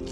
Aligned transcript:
Hello 0.00 0.08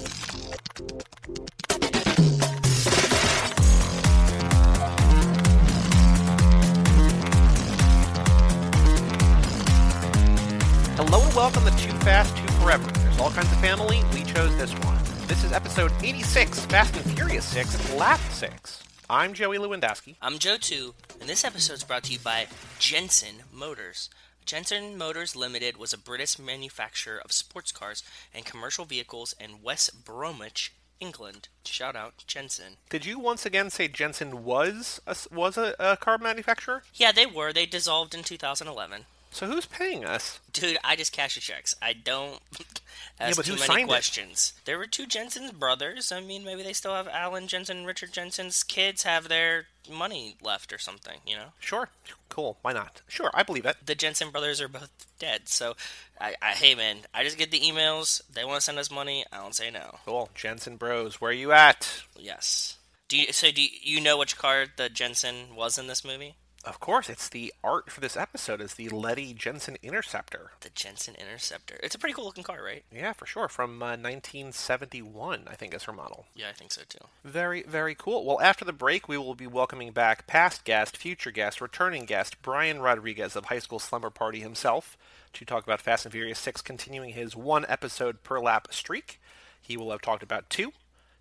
and 11.23 11.35
welcome 11.35 11.65
to 11.65 11.71
Too 11.79 11.91
Fast, 12.01 12.37
Too 12.37 12.47
Forever. 12.61 12.91
There's 12.99 13.19
all 13.19 13.31
kinds 13.31 13.51
of 13.51 13.59
family. 13.61 14.03
We 14.13 14.25
chose 14.25 14.55
this 14.59 14.75
one. 14.81 14.99
This 15.27 15.43
is 15.43 15.53
episode 15.53 15.91
86, 16.03 16.67
Fast 16.67 16.95
and 16.97 17.11
Furious 17.13 17.47
6, 17.47 17.95
Lap 17.95 18.21
6. 18.33 18.83
I'm 19.09 19.33
Joey 19.33 19.57
Lewandowski. 19.57 20.17
I'm 20.21 20.39
Joe 20.39 20.59
2, 20.61 20.93
and 21.23 21.31
this 21.31 21.47
episode 21.47 21.73
is 21.75 21.85
brought 21.85 22.03
to 22.05 22.13
you 22.13 22.19
by 22.19 22.47
Jensen 22.79 23.37
Motors. 23.51 24.11
Jensen 24.49 24.97
Motors 24.97 25.37
Limited 25.37 25.77
was 25.77 25.93
a 25.93 25.99
British 25.99 26.39
manufacturer 26.39 27.19
of 27.19 27.33
sports 27.33 27.71
cars 27.71 28.03
and 28.33 28.47
commercial 28.47 28.87
vehicles 28.87 29.35
in 29.39 29.61
West 29.63 30.07
Bromwich, 30.07 30.73
England. 31.01 31.49
Shout 31.67 31.95
out 31.95 32.25
Jensen. 32.27 32.79
Did 32.89 33.05
you 33.05 33.19
once 33.19 33.45
again 33.45 33.69
say 33.69 33.89
Jensen 33.89 34.45
was 34.45 35.03
a, 35.07 35.15
was 35.31 35.59
a, 35.59 35.75
a 35.79 35.99
car 35.99 36.17
manufacturer? 36.17 36.83
Yeah, 36.95 37.13
they 37.13 37.27
were. 37.27 37.53
They 37.53 37.67
dissolved 37.67 38.15
in 38.15 38.23
2011. 38.23 39.05
So 39.31 39.47
who's 39.47 39.67
paying 39.67 40.05
us? 40.05 40.41
Dude, 40.53 40.79
I 40.83 40.97
just 40.97 41.13
cash 41.13 41.35
the 41.35 41.41
checks. 41.41 41.75
I 41.83 41.93
don't 41.93 42.41
ask 43.21 43.37
but 43.37 43.47
too 43.47 43.53
many 43.53 43.67
signed 43.67 43.83
it? 43.83 43.89
questions. 43.89 44.53
There 44.65 44.79
were 44.79 44.87
two 44.87 45.07
Jensen's 45.07 45.53
brothers. 45.53 46.11
I 46.11 46.21
mean, 46.21 46.45
maybe 46.45 46.63
they 46.63 46.73
still 46.73 46.95
have 46.95 47.09
Alan 47.09 47.47
Jensen, 47.47 47.79
and 47.79 47.87
Richard 47.87 48.13
Jensen's 48.13 48.63
kids 48.63 49.03
have 49.03 49.29
their 49.29 49.67
money 49.91 50.37
left 50.43 50.73
or 50.73 50.79
something, 50.79 51.19
you 51.27 51.37
know? 51.37 51.53
Sure. 51.61 51.89
Cool. 52.29 52.59
Why 52.63 52.73
not? 52.73 53.03
Sure, 53.09 53.31
I 53.35 53.43
believe 53.43 53.67
it. 53.67 53.77
the 53.85 53.95
Jensen 53.95 54.31
brothers 54.31 54.61
are 54.61 54.69
both 54.69 54.91
dead. 55.19 55.49
So, 55.49 55.75
I, 56.21 56.35
I 56.43 56.51
hey 56.53 56.75
man, 56.75 56.99
I 57.15 57.25
just 57.25 57.39
get 57.39 57.51
the 57.51 57.61
emails. 57.61 58.21
They 58.33 58.45
want 58.45 58.57
to 58.57 58.61
send 58.63 58.79
us 58.79 58.91
money. 58.91 59.25
I 59.33 59.39
don't 59.39 59.55
say 59.55 59.71
no. 59.71 59.99
Cool. 60.05 60.31
Jensen 60.35 60.77
Bros, 60.77 61.21
where 61.21 61.31
are 61.31 61.35
you 61.35 61.53
at? 61.53 62.03
Yes. 62.19 62.77
Do 63.09 63.17
you, 63.19 63.33
so? 63.33 63.51
Do 63.51 63.63
you, 63.63 63.71
you 63.83 64.01
know 64.01 64.19
which 64.19 64.37
car 64.37 64.67
the 64.77 64.89
Jensen 64.89 65.55
was 65.57 65.79
in 65.79 65.87
this 65.87 66.05
movie? 66.05 66.35
Of 66.65 66.81
course, 66.81 67.09
it's 67.09 67.29
the 67.29 67.55
art 67.63 67.91
for 67.91 68.01
this 68.01 68.17
episode 68.17 68.61
is 68.61 68.75
the 68.75 68.89
Letty 68.89 69.33
Jensen 69.33 69.77
Interceptor. 69.83 70.51
The 70.61 70.71
Jensen 70.71 71.15
Interceptor. 71.15 71.79
It's 71.83 71.95
a 71.95 71.99
pretty 71.99 72.15
cool 72.15 72.25
looking 72.25 72.43
car, 72.43 72.63
right? 72.63 72.85
Yeah, 72.93 73.13
for 73.13 73.27
sure. 73.27 73.49
From 73.49 73.81
uh, 73.81 73.97
1971, 73.97 75.45
I 75.49 75.55
think 75.55 75.73
is 75.73 75.85
her 75.85 75.93
model. 75.93 76.27
Yeah, 76.35 76.49
I 76.51 76.53
think 76.53 76.73
so 76.73 76.83
too. 76.89 76.99
Very, 77.25 77.63
very 77.63 77.95
cool. 77.95 78.27
Well, 78.27 78.41
after 78.41 78.65
the 78.65 78.73
break, 78.73 79.09
we 79.09 79.17
will 79.17 79.37
be 79.37 79.47
welcoming 79.47 79.93
back 79.93 80.27
past 80.27 80.65
guest, 80.65 80.97
future 80.97 81.31
guest, 81.31 81.61
returning 81.61 82.05
guest, 82.05 82.43
Brian 82.43 82.81
Rodriguez 82.81 83.37
of 83.37 83.47
High 83.47 83.61
School 83.61 83.79
Slumber 83.79 84.11
Party 84.11 84.41
himself 84.41 84.99
to 85.35 85.45
talk 85.45 85.63
about 85.63 85.81
Fast 85.81 86.07
and 86.07 86.13
Furious 86.13 86.39
6, 86.41 86.61
continuing 86.63 87.11
his 87.11 87.37
one 87.37 87.65
episode 87.69 88.23
per 88.25 88.41
lap 88.41 88.69
streak. 88.73 89.21
He 89.63 89.77
will 89.77 89.91
have 89.93 90.03
talked 90.03 90.23
about 90.25 90.51
two. 90.51 90.73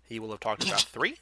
He 0.02 0.18
will 0.18 0.30
have 0.30 0.40
talked 0.40 0.64
about 0.64 0.80
three. 0.92 1.16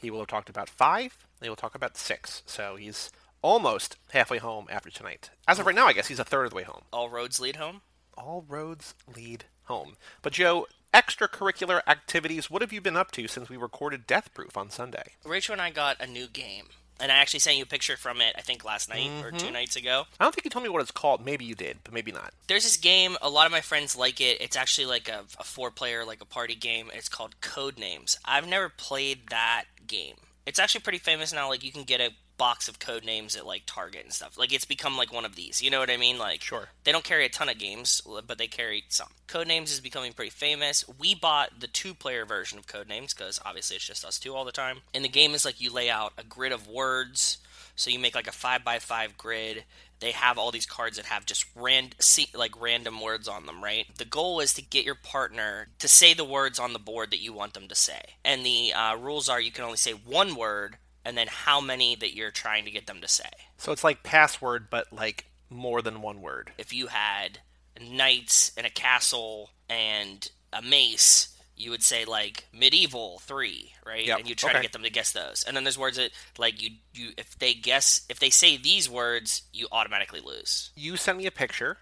He 0.00 0.10
will 0.10 0.18
have 0.18 0.28
talked 0.28 0.50
about 0.50 0.68
five. 0.68 1.16
He 1.40 1.48
will 1.48 1.56
talk 1.56 1.74
about 1.74 1.96
six. 1.96 2.42
So 2.44 2.76
he's 2.76 3.10
almost 3.42 3.96
halfway 4.12 4.38
home 4.38 4.66
after 4.70 4.90
tonight. 4.90 5.30
As 5.46 5.58
of 5.58 5.66
right 5.66 5.74
now, 5.74 5.86
I 5.86 5.92
guess 5.92 6.06
he's 6.06 6.18
a 6.18 6.24
third 6.24 6.44
of 6.44 6.50
the 6.50 6.56
way 6.56 6.62
home. 6.62 6.82
All 6.92 7.10
roads 7.10 7.40
lead 7.40 7.56
home. 7.56 7.82
All 8.16 8.44
roads 8.48 8.94
lead 9.14 9.44
home. 9.64 9.96
But 10.22 10.32
Joe, 10.32 10.66
extracurricular 10.94 11.80
activities, 11.86 12.50
what 12.50 12.62
have 12.62 12.72
you 12.72 12.80
been 12.80 12.96
up 12.96 13.10
to 13.12 13.26
since 13.28 13.48
we 13.48 13.56
recorded 13.56 14.06
Death 14.06 14.32
Proof 14.34 14.56
on 14.56 14.70
Sunday? 14.70 15.14
Rachel 15.24 15.52
and 15.52 15.62
I 15.62 15.70
got 15.70 16.00
a 16.00 16.06
new 16.06 16.26
game, 16.26 16.66
and 17.00 17.10
I 17.10 17.16
actually 17.16 17.40
sent 17.40 17.56
you 17.56 17.62
a 17.64 17.66
picture 17.66 17.96
from 17.96 18.20
it. 18.20 18.34
I 18.36 18.42
think 18.42 18.64
last 18.64 18.88
night 18.88 19.10
or 19.24 19.30
two 19.30 19.46
mm-hmm. 19.46 19.54
nights 19.54 19.76
ago. 19.76 20.04
I 20.20 20.24
don't 20.24 20.34
think 20.34 20.44
you 20.44 20.50
told 20.50 20.62
me 20.62 20.68
what 20.68 20.82
it's 20.82 20.90
called. 20.90 21.24
Maybe 21.24 21.44
you 21.44 21.54
did, 21.54 21.78
but 21.84 21.94
maybe 21.94 22.12
not. 22.12 22.32
There's 22.46 22.64
this 22.64 22.76
game. 22.76 23.16
A 23.22 23.30
lot 23.30 23.46
of 23.46 23.52
my 23.52 23.62
friends 23.62 23.96
like 23.96 24.20
it. 24.20 24.40
It's 24.40 24.56
actually 24.56 24.86
like 24.86 25.08
a, 25.08 25.24
a 25.38 25.44
four-player, 25.44 26.04
like 26.04 26.20
a 26.20 26.26
party 26.26 26.54
game. 26.54 26.90
It's 26.92 27.08
called 27.08 27.40
Code 27.40 27.78
Names. 27.78 28.18
I've 28.24 28.46
never 28.46 28.68
played 28.68 29.30
that 29.30 29.64
game. 29.86 30.16
It's 30.44 30.58
actually 30.58 30.80
pretty 30.82 30.98
famous 30.98 31.32
now. 31.32 31.48
Like 31.48 31.64
you 31.64 31.72
can 31.72 31.84
get 31.84 32.00
a 32.00 32.10
box 32.42 32.66
of 32.66 32.80
code 32.80 33.04
names 33.04 33.36
at 33.36 33.46
like 33.46 33.62
Target 33.66 34.02
and 34.02 34.12
stuff. 34.12 34.36
Like 34.36 34.52
it's 34.52 34.64
become 34.64 34.96
like 34.96 35.12
one 35.12 35.24
of 35.24 35.36
these. 35.36 35.62
You 35.62 35.70
know 35.70 35.78
what 35.78 35.90
I 35.90 35.96
mean? 35.96 36.18
Like 36.18 36.42
Sure. 36.42 36.70
They 36.82 36.90
don't 36.90 37.04
carry 37.04 37.24
a 37.24 37.28
ton 37.28 37.48
of 37.48 37.56
games, 37.56 38.02
but 38.26 38.36
they 38.36 38.48
carry 38.48 38.82
some. 38.88 39.10
Codenames 39.28 39.70
is 39.70 39.78
becoming 39.78 40.12
pretty 40.12 40.32
famous. 40.32 40.84
We 40.98 41.14
bought 41.14 41.60
the 41.60 41.68
two-player 41.68 42.24
version 42.24 42.58
of 42.58 42.66
Codenames 42.66 43.16
because 43.16 43.38
obviously 43.46 43.76
it's 43.76 43.86
just 43.86 44.04
us 44.04 44.18
two 44.18 44.34
all 44.34 44.44
the 44.44 44.50
time. 44.50 44.78
And 44.92 45.04
the 45.04 45.08
game 45.08 45.34
is 45.34 45.44
like 45.44 45.60
you 45.60 45.72
lay 45.72 45.88
out 45.88 46.14
a 46.18 46.24
grid 46.24 46.50
of 46.50 46.66
words. 46.66 47.38
So 47.76 47.90
you 47.90 48.00
make 48.00 48.16
like 48.16 48.26
a 48.26 48.32
five 48.32 48.64
by 48.64 48.80
five 48.80 49.16
grid. 49.16 49.62
They 50.00 50.10
have 50.10 50.36
all 50.36 50.50
these 50.50 50.66
cards 50.66 50.96
that 50.96 51.06
have 51.06 51.24
just 51.24 51.46
rand 51.54 51.94
see, 52.00 52.26
like 52.34 52.60
random 52.60 53.00
words 53.00 53.28
on 53.28 53.46
them, 53.46 53.62
right? 53.62 53.86
The 53.96 54.04
goal 54.04 54.40
is 54.40 54.52
to 54.54 54.62
get 54.62 54.84
your 54.84 54.96
partner 54.96 55.68
to 55.78 55.86
say 55.86 56.12
the 56.12 56.24
words 56.24 56.58
on 56.58 56.72
the 56.72 56.80
board 56.80 57.12
that 57.12 57.22
you 57.22 57.32
want 57.32 57.54
them 57.54 57.68
to 57.68 57.76
say. 57.76 58.00
And 58.24 58.44
the 58.44 58.72
uh, 58.74 58.96
rules 58.96 59.28
are 59.28 59.40
you 59.40 59.52
can 59.52 59.62
only 59.64 59.76
say 59.76 59.92
one 59.92 60.34
word 60.34 60.78
and 61.04 61.16
then 61.16 61.26
how 61.28 61.60
many 61.60 61.94
that 61.96 62.14
you're 62.14 62.30
trying 62.30 62.64
to 62.64 62.70
get 62.70 62.86
them 62.86 63.00
to 63.00 63.08
say. 63.08 63.28
So 63.58 63.72
it's 63.72 63.84
like 63.84 64.02
password, 64.02 64.68
but 64.70 64.92
like 64.92 65.26
more 65.50 65.82
than 65.82 66.00
one 66.02 66.20
word. 66.22 66.52
if 66.58 66.72
you 66.72 66.86
had 66.88 67.38
knights 67.80 68.52
and 68.56 68.66
a 68.66 68.70
castle 68.70 69.50
and 69.68 70.30
a 70.52 70.62
mace, 70.62 71.28
you 71.56 71.70
would 71.70 71.82
say 71.82 72.04
like 72.04 72.46
medieval 72.52 73.18
three, 73.20 73.72
right? 73.86 74.06
Yep, 74.06 74.18
And 74.20 74.28
you 74.28 74.34
try 74.34 74.50
okay. 74.50 74.58
to 74.58 74.62
get 74.62 74.72
them 74.72 74.82
to 74.82 74.90
guess 74.90 75.12
those. 75.12 75.44
And 75.46 75.56
then 75.56 75.64
there's 75.64 75.78
words 75.78 75.96
that 75.96 76.10
like 76.38 76.62
you 76.62 76.70
you 76.94 77.10
if 77.16 77.38
they 77.38 77.54
guess 77.54 78.02
if 78.08 78.18
they 78.18 78.30
say 78.30 78.56
these 78.56 78.88
words, 78.88 79.42
you 79.52 79.66
automatically 79.72 80.20
lose. 80.20 80.70
You 80.76 80.96
sent 80.96 81.18
me 81.18 81.26
a 81.26 81.30
picture 81.30 81.78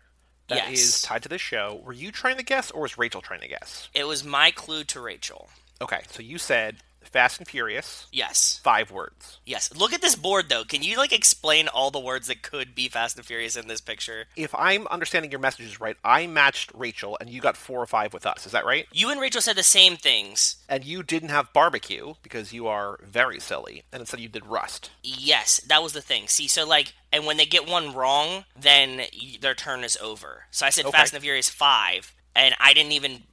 that 0.48 0.70
is 0.70 0.80
Yes. 0.80 1.02
tied 1.02 1.22
to 1.22 1.28
the 1.28 1.38
show. 1.38 1.80
Were 1.84 1.92
you 1.92 2.10
trying 2.10 2.36
to 2.36 2.42
guess, 2.42 2.70
or 2.72 2.82
was 2.82 2.98
Rachel 2.98 3.20
trying 3.20 3.40
to 3.40 3.48
guess? 3.48 3.88
It 3.94 4.04
was 4.04 4.24
my 4.24 4.50
clue 4.50 4.82
to 4.84 5.00
Rachel. 5.00 5.48
Okay, 5.80 6.00
so 6.10 6.22
you 6.22 6.38
said 6.38 6.78
Fast 7.10 7.38
and 7.38 7.48
Furious, 7.48 8.06
Yes. 8.12 8.60
five 8.62 8.90
words. 8.90 9.38
Yes. 9.44 9.74
Look 9.74 9.92
at 9.92 10.00
this 10.00 10.14
board 10.14 10.48
though. 10.48 10.64
Can 10.64 10.82
you 10.82 10.96
like 10.96 11.12
explain 11.12 11.66
all 11.68 11.90
the 11.90 11.98
words 11.98 12.28
that 12.28 12.42
could 12.42 12.74
be 12.74 12.88
Fast 12.88 13.16
and 13.16 13.26
Furious 13.26 13.56
in 13.56 13.66
this 13.66 13.80
picture? 13.80 14.26
If 14.36 14.54
I'm 14.54 14.86
understanding 14.88 15.30
your 15.30 15.40
messages 15.40 15.80
right, 15.80 15.96
I 16.04 16.26
matched 16.28 16.70
Rachel, 16.74 17.16
and 17.20 17.28
you 17.28 17.40
got 17.40 17.56
four 17.56 17.80
or 17.82 17.86
five 17.86 18.12
with 18.12 18.26
us. 18.26 18.46
Is 18.46 18.52
that 18.52 18.64
right? 18.64 18.86
You 18.92 19.10
and 19.10 19.20
Rachel 19.20 19.40
said 19.40 19.56
the 19.56 19.62
same 19.64 19.96
things. 19.96 20.56
And 20.68 20.84
you 20.84 21.02
didn't 21.02 21.30
have 21.30 21.52
barbecue 21.52 22.14
because 22.22 22.52
you 22.52 22.68
are 22.68 22.98
very 23.02 23.40
silly, 23.40 23.82
and 23.92 24.00
instead 24.00 24.20
you 24.20 24.28
did 24.28 24.46
rust. 24.46 24.90
Yes, 25.02 25.58
that 25.66 25.82
was 25.82 25.92
the 25.92 26.02
thing. 26.02 26.28
See, 26.28 26.46
so 26.46 26.64
like, 26.66 26.94
and 27.12 27.26
when 27.26 27.36
they 27.38 27.46
get 27.46 27.68
one 27.68 27.92
wrong, 27.92 28.44
then 28.58 29.02
their 29.40 29.54
turn 29.54 29.82
is 29.82 29.96
over. 30.00 30.44
So 30.52 30.64
I 30.64 30.70
said 30.70 30.84
Okay. 30.86 30.96
Fast 30.96 31.12
and 31.14 31.22
Furious 31.22 31.48
five, 31.50 32.14
and 32.36 32.54
I 32.60 32.72
didn't 32.72 32.92
even 32.92 33.24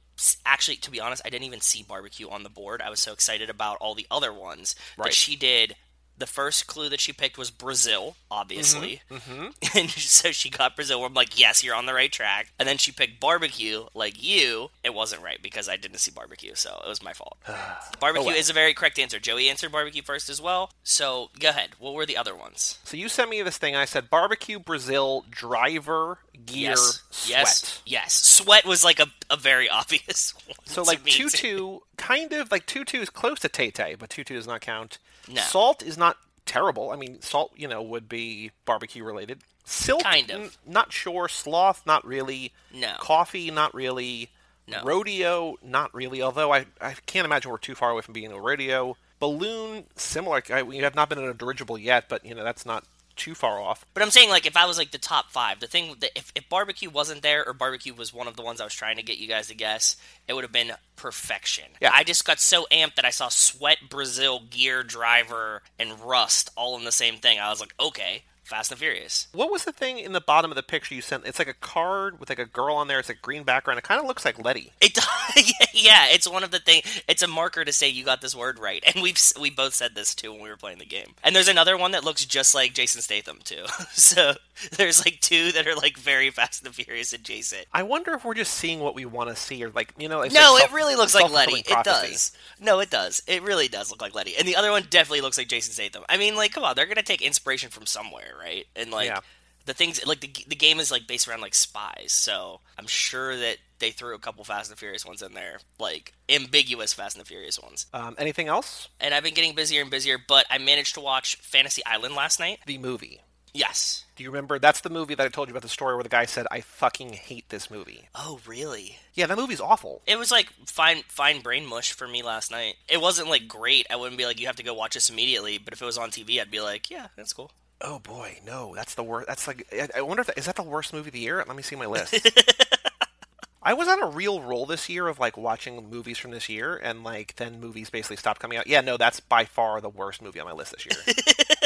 actually, 0.44 0.76
to 0.78 0.90
be 0.90 1.00
honest, 1.00 1.22
I 1.24 1.30
didn't 1.30 1.44
even 1.46 1.60
see 1.60 1.82
barbecue 1.82 2.28
on 2.28 2.42
the 2.42 2.48
board. 2.50 2.82
I 2.82 2.90
was 2.90 3.00
so 3.00 3.12
excited 3.12 3.48
about 3.50 3.78
all 3.80 3.94
the 3.94 4.06
other 4.10 4.32
ones 4.32 4.74
Right. 4.96 5.06
that 5.06 5.14
she 5.14 5.36
did. 5.36 5.76
The 6.18 6.26
first 6.26 6.66
clue 6.66 6.88
that 6.88 7.00
she 7.00 7.12
picked 7.12 7.38
was 7.38 7.50
Brazil, 7.50 8.16
obviously. 8.30 9.02
Mm-hmm. 9.10 9.46
And 9.78 9.88
so 9.90 10.32
she 10.32 10.50
got 10.50 10.74
Brazil. 10.74 11.04
I'm 11.04 11.14
like, 11.14 11.38
yes, 11.38 11.62
you're 11.62 11.74
on 11.76 11.86
the 11.86 11.94
right 11.94 12.10
track. 12.10 12.48
And 12.58 12.66
then 12.68 12.76
she 12.78 12.90
picked 12.90 13.20
barbecue, 13.20 13.84
like 13.94 14.20
you. 14.22 14.70
It 14.82 14.94
wasn't 14.94 15.22
right 15.22 15.40
because 15.42 15.68
I 15.68 15.76
didn't 15.76 15.98
see 15.98 16.10
barbecue, 16.10 16.54
so 16.54 16.80
it 16.84 16.88
was 16.88 17.02
my 17.02 17.12
fault. 17.12 17.38
barbecue 18.00 18.22
Oh, 18.24 18.26
well. 18.26 18.36
is 18.36 18.50
a 18.50 18.52
very 18.52 18.74
correct 18.74 18.98
answer. 18.98 19.18
Joey 19.20 19.48
answered 19.48 19.70
barbecue 19.70 20.02
first 20.02 20.28
as 20.28 20.40
well. 20.40 20.70
So 20.82 21.30
go 21.38 21.50
ahead. 21.50 21.70
What 21.78 21.94
were 21.94 22.06
the 22.06 22.16
other 22.16 22.34
ones? 22.34 22.78
So 22.84 22.96
you 22.96 23.08
sent 23.08 23.30
me 23.30 23.42
this 23.42 23.58
thing. 23.58 23.76
I 23.76 23.84
said 23.84 24.10
barbecue, 24.10 24.58
Brazil, 24.58 25.24
driver, 25.30 26.18
gear, 26.46 26.70
yes. 26.70 27.02
sweat. 27.10 27.28
Yes. 27.38 27.82
Yes. 27.86 28.12
Sweat 28.14 28.64
was 28.64 28.82
like 28.84 28.98
a, 29.00 29.06
a 29.30 29.36
very 29.36 29.68
obvious 29.80 30.34
one. 30.46 30.56
So 30.64 30.82
like 30.82 31.04
me, 31.04 31.12
two 31.12 31.28
two, 31.28 31.82
kind 31.96 32.32
of 32.32 32.50
like 32.50 32.66
two 32.66 32.84
two 32.84 33.00
is 33.00 33.10
close 33.10 33.38
to 33.40 33.48
Tay 33.48 33.70
Tay, 33.70 33.94
but 33.98 34.10
two 34.10 34.24
two 34.24 34.34
does 34.34 34.46
not 34.46 34.60
count. 34.60 34.98
No. 35.30 35.40
Salt 35.42 35.82
is 35.82 35.96
not 35.98 36.16
terrible. 36.46 36.90
I 36.90 36.96
mean, 36.96 37.20
salt 37.20 37.52
you 37.56 37.68
know 37.68 37.82
would 37.82 38.08
be 38.08 38.50
barbecue 38.64 39.04
related. 39.04 39.40
Silk, 39.64 40.02
Kind 40.02 40.30
of. 40.30 40.40
mm, 40.40 40.56
not 40.66 40.92
sure. 40.92 41.28
Sloth, 41.28 41.82
not 41.84 42.06
really. 42.06 42.52
No. 42.72 42.94
Coffee, 43.00 43.50
not 43.50 43.74
really. 43.74 44.30
No. 44.66 44.82
Rodeo, 44.82 45.56
not 45.62 45.94
really. 45.94 46.22
Although 46.22 46.52
I 46.52 46.66
I 46.80 46.94
can't 47.06 47.24
imagine 47.26 47.50
we're 47.50 47.58
too 47.58 47.74
far 47.74 47.90
away 47.90 48.02
from 48.02 48.14
being 48.14 48.32
a 48.32 48.40
rodeo. 48.40 48.96
Balloon, 49.20 49.84
similar. 49.96 50.42
I, 50.52 50.62
we 50.62 50.78
have 50.78 50.94
not 50.94 51.08
been 51.08 51.18
in 51.18 51.24
a 51.24 51.34
dirigible 51.34 51.76
yet, 51.76 52.08
but 52.08 52.24
you 52.24 52.34
know 52.34 52.44
that's 52.44 52.64
not 52.64 52.84
too 53.18 53.34
far 53.34 53.60
off. 53.60 53.84
But 53.92 54.02
I'm 54.02 54.10
saying, 54.10 54.30
like, 54.30 54.46
if 54.46 54.56
I 54.56 54.66
was 54.66 54.78
like 54.78 54.90
the 54.90 54.98
top 54.98 55.30
five, 55.30 55.60
the 55.60 55.66
thing 55.66 55.96
that 56.00 56.10
if, 56.16 56.32
if 56.34 56.48
barbecue 56.48 56.88
wasn't 56.88 57.22
there 57.22 57.44
or 57.44 57.52
barbecue 57.52 57.92
was 57.92 58.14
one 58.14 58.26
of 58.26 58.36
the 58.36 58.42
ones 58.42 58.60
I 58.60 58.64
was 58.64 58.74
trying 58.74 58.96
to 58.96 59.02
get 59.02 59.18
you 59.18 59.28
guys 59.28 59.48
to 59.48 59.54
guess, 59.54 59.96
it 60.26 60.32
would 60.32 60.44
have 60.44 60.52
been 60.52 60.72
perfection. 60.96 61.64
Yeah. 61.80 61.90
I 61.92 62.04
just 62.04 62.24
got 62.24 62.40
so 62.40 62.66
amped 62.72 62.94
that 62.94 63.04
I 63.04 63.10
saw 63.10 63.28
sweat, 63.28 63.78
Brazil, 63.90 64.42
gear, 64.48 64.82
driver, 64.82 65.62
and 65.78 66.00
rust 66.00 66.50
all 66.56 66.78
in 66.78 66.84
the 66.84 66.92
same 66.92 67.16
thing. 67.16 67.38
I 67.38 67.50
was 67.50 67.60
like, 67.60 67.74
okay, 67.78 68.22
Fast 68.48 68.70
and 68.70 68.78
Furious. 68.80 69.28
What 69.32 69.50
was 69.52 69.64
the 69.64 69.72
thing 69.72 69.98
in 69.98 70.12
the 70.12 70.22
bottom 70.22 70.50
of 70.50 70.56
the 70.56 70.62
picture 70.62 70.94
you 70.94 71.02
sent? 71.02 71.26
It's 71.26 71.38
like 71.38 71.48
a 71.48 71.54
card 71.54 72.18
with 72.18 72.30
like 72.30 72.38
a 72.38 72.46
girl 72.46 72.76
on 72.76 72.88
there. 72.88 72.98
It's 72.98 73.10
a 73.10 73.14
green 73.14 73.42
background. 73.42 73.78
It 73.78 73.84
kind 73.84 74.00
of 74.00 74.06
looks 74.06 74.24
like 74.24 74.42
Letty. 74.42 74.72
It 74.80 74.94
does, 74.94 75.52
yeah. 75.74 76.06
It's 76.08 76.28
one 76.28 76.42
of 76.42 76.50
the 76.50 76.58
thing. 76.58 76.80
It's 77.06 77.22
a 77.22 77.28
marker 77.28 77.64
to 77.64 77.72
say 77.72 77.88
you 77.88 78.04
got 78.04 78.22
this 78.22 78.34
word 78.34 78.58
right, 78.58 78.82
and 78.86 79.02
we've 79.02 79.18
we 79.38 79.50
both 79.50 79.74
said 79.74 79.94
this 79.94 80.14
too 80.14 80.32
when 80.32 80.42
we 80.42 80.48
were 80.48 80.56
playing 80.56 80.78
the 80.78 80.86
game. 80.86 81.14
And 81.22 81.36
there's 81.36 81.48
another 81.48 81.76
one 81.76 81.90
that 81.90 82.04
looks 82.04 82.24
just 82.24 82.54
like 82.54 82.72
Jason 82.72 83.02
Statham 83.02 83.40
too. 83.44 83.64
so 83.92 84.32
there's 84.76 85.04
like 85.04 85.20
two 85.20 85.52
that 85.52 85.66
are 85.66 85.74
like 85.76 85.98
very 85.98 86.30
Fast 86.30 86.64
and 86.64 86.74
Furious 86.74 87.12
adjacent. 87.12 87.66
I 87.72 87.82
wonder 87.82 88.14
if 88.14 88.24
we're 88.24 88.34
just 88.34 88.54
seeing 88.54 88.80
what 88.80 88.94
we 88.94 89.04
want 89.04 89.28
to 89.28 89.36
see, 89.36 89.62
or 89.62 89.70
like 89.70 89.92
you 89.98 90.08
know. 90.08 90.22
No, 90.22 90.54
like 90.54 90.64
it 90.64 90.72
really 90.72 90.96
looks 90.96 91.14
like 91.14 91.30
Letty. 91.30 91.62
self-fulfilling 91.62 91.80
It 91.80 92.10
does. 92.10 92.32
No, 92.58 92.80
it 92.80 92.90
does. 92.90 93.22
It 93.26 93.42
really 93.42 93.68
does 93.68 93.90
look 93.90 94.00
like 94.00 94.14
Letty. 94.14 94.36
And 94.36 94.48
the 94.48 94.56
other 94.56 94.70
one 94.70 94.84
definitely 94.88 95.20
looks 95.20 95.36
like 95.36 95.48
Jason 95.48 95.74
Statham. 95.74 96.04
I 96.08 96.16
mean, 96.16 96.34
like, 96.34 96.52
come 96.52 96.64
on, 96.64 96.74
they're 96.74 96.86
gonna 96.86 97.02
take 97.02 97.20
inspiration 97.22 97.70
from 97.70 97.86
somewhere, 97.86 98.37
right? 98.38 98.66
And 98.76 98.90
like 98.90 99.08
Yeah. 99.08 99.20
the 99.66 99.74
things, 99.74 100.04
like 100.06 100.20
the 100.20 100.30
the 100.46 100.56
game 100.56 100.80
is 100.80 100.90
like 100.90 101.06
based 101.06 101.28
around 101.28 101.40
like 101.40 101.54
spies, 101.54 102.12
so 102.12 102.60
I'm 102.78 102.86
sure 102.86 103.36
that 103.36 103.58
they 103.80 103.90
threw 103.90 104.14
a 104.14 104.18
couple 104.18 104.42
Fast 104.44 104.70
and 104.70 104.78
Furious 104.78 105.04
ones 105.06 105.22
in 105.22 105.34
there, 105.34 105.58
like 105.78 106.12
ambiguous 106.28 106.92
Fast 106.92 107.16
and 107.16 107.24
the 107.24 107.28
Furious 107.28 107.58
ones. 107.60 107.86
Um, 107.92 108.14
anything 108.18 108.48
else? 108.48 108.88
And 109.00 109.14
I've 109.14 109.22
been 109.22 109.34
getting 109.34 109.54
busier 109.54 109.82
and 109.82 109.90
busier, 109.90 110.18
but 110.18 110.46
I 110.50 110.58
managed 110.58 110.94
to 110.94 111.00
watch 111.00 111.36
Fantasy 111.36 111.84
Island 111.86 112.14
last 112.14 112.40
night. 112.40 112.58
The 112.66 112.78
movie. 112.78 113.20
Yes. 113.54 114.04
Do 114.14 114.22
you 114.22 114.30
remember? 114.30 114.58
That's 114.58 114.80
the 114.80 114.90
movie 114.90 115.14
that 115.14 115.24
I 115.24 115.28
told 115.30 115.48
you 115.48 115.52
about 115.52 115.62
the 115.62 115.68
story 115.70 115.94
where 115.94 116.02
the 116.02 116.08
guy 116.10 116.26
said, 116.26 116.46
"I 116.50 116.60
fucking 116.60 117.14
hate 117.14 117.48
this 117.48 117.70
movie." 117.70 118.08
Oh, 118.14 118.40
really? 118.46 118.98
Yeah, 119.14 119.26
that 119.26 119.38
movie's 119.38 119.60
awful. 119.60 120.02
It 120.06 120.18
was 120.18 120.30
like 120.30 120.52
fine, 120.66 121.02
fine 121.08 121.40
brain 121.40 121.64
mush 121.66 121.92
for 121.92 122.06
me 122.06 122.22
last 122.22 122.50
night. 122.50 122.76
It 122.88 123.00
wasn't 123.00 123.30
like 123.30 123.48
great. 123.48 123.86
I 123.90 123.96
wouldn't 123.96 124.18
be 124.18 124.26
like, 124.26 124.38
you 124.38 124.46
have 124.48 124.56
to 124.56 124.62
go 124.62 124.74
watch 124.74 124.94
this 124.94 125.08
immediately. 125.08 125.56
But 125.58 125.72
if 125.72 125.80
it 125.80 125.84
was 125.84 125.96
on 125.98 126.10
TV, 126.10 126.40
I'd 126.40 126.50
be 126.50 126.60
like, 126.60 126.90
yeah, 126.90 127.08
that's 127.16 127.32
cool. 127.32 127.50
Oh 127.80 128.00
boy, 128.00 128.38
no, 128.44 128.74
that's 128.74 128.94
the 128.94 129.04
worst. 129.04 129.28
That's 129.28 129.46
like, 129.46 129.66
I- 129.72 129.98
I 129.98 130.02
wonder 130.02 130.22
if 130.22 130.26
that, 130.28 130.38
is 130.38 130.46
that 130.46 130.56
the 130.56 130.62
worst 130.62 130.92
movie 130.92 131.08
of 131.08 131.12
the 131.12 131.20
year? 131.20 131.44
Let 131.46 131.56
me 131.56 131.62
see 131.62 131.76
my 131.76 131.86
list. 131.86 132.14
I 133.62 133.74
was 133.74 133.86
on 133.88 134.02
a 134.02 134.06
real 134.08 134.40
roll 134.40 134.66
this 134.66 134.88
year 134.88 135.08
of 135.08 135.18
like 135.20 135.36
watching 135.36 135.88
movies 135.90 136.16
from 136.18 136.30
this 136.30 136.48
year, 136.48 136.76
and 136.76 137.04
like 137.04 137.36
then 137.36 137.60
movies 137.60 137.90
basically 137.90 138.16
stopped 138.16 138.40
coming 138.40 138.56
out. 138.58 138.66
Yeah, 138.66 138.80
no, 138.80 138.96
that's 138.96 139.20
by 139.20 139.44
far 139.44 139.80
the 139.80 139.88
worst 139.88 140.22
movie 140.22 140.40
on 140.40 140.46
my 140.46 140.52
list 140.52 140.72
this 140.76 140.86
year. 140.86 141.14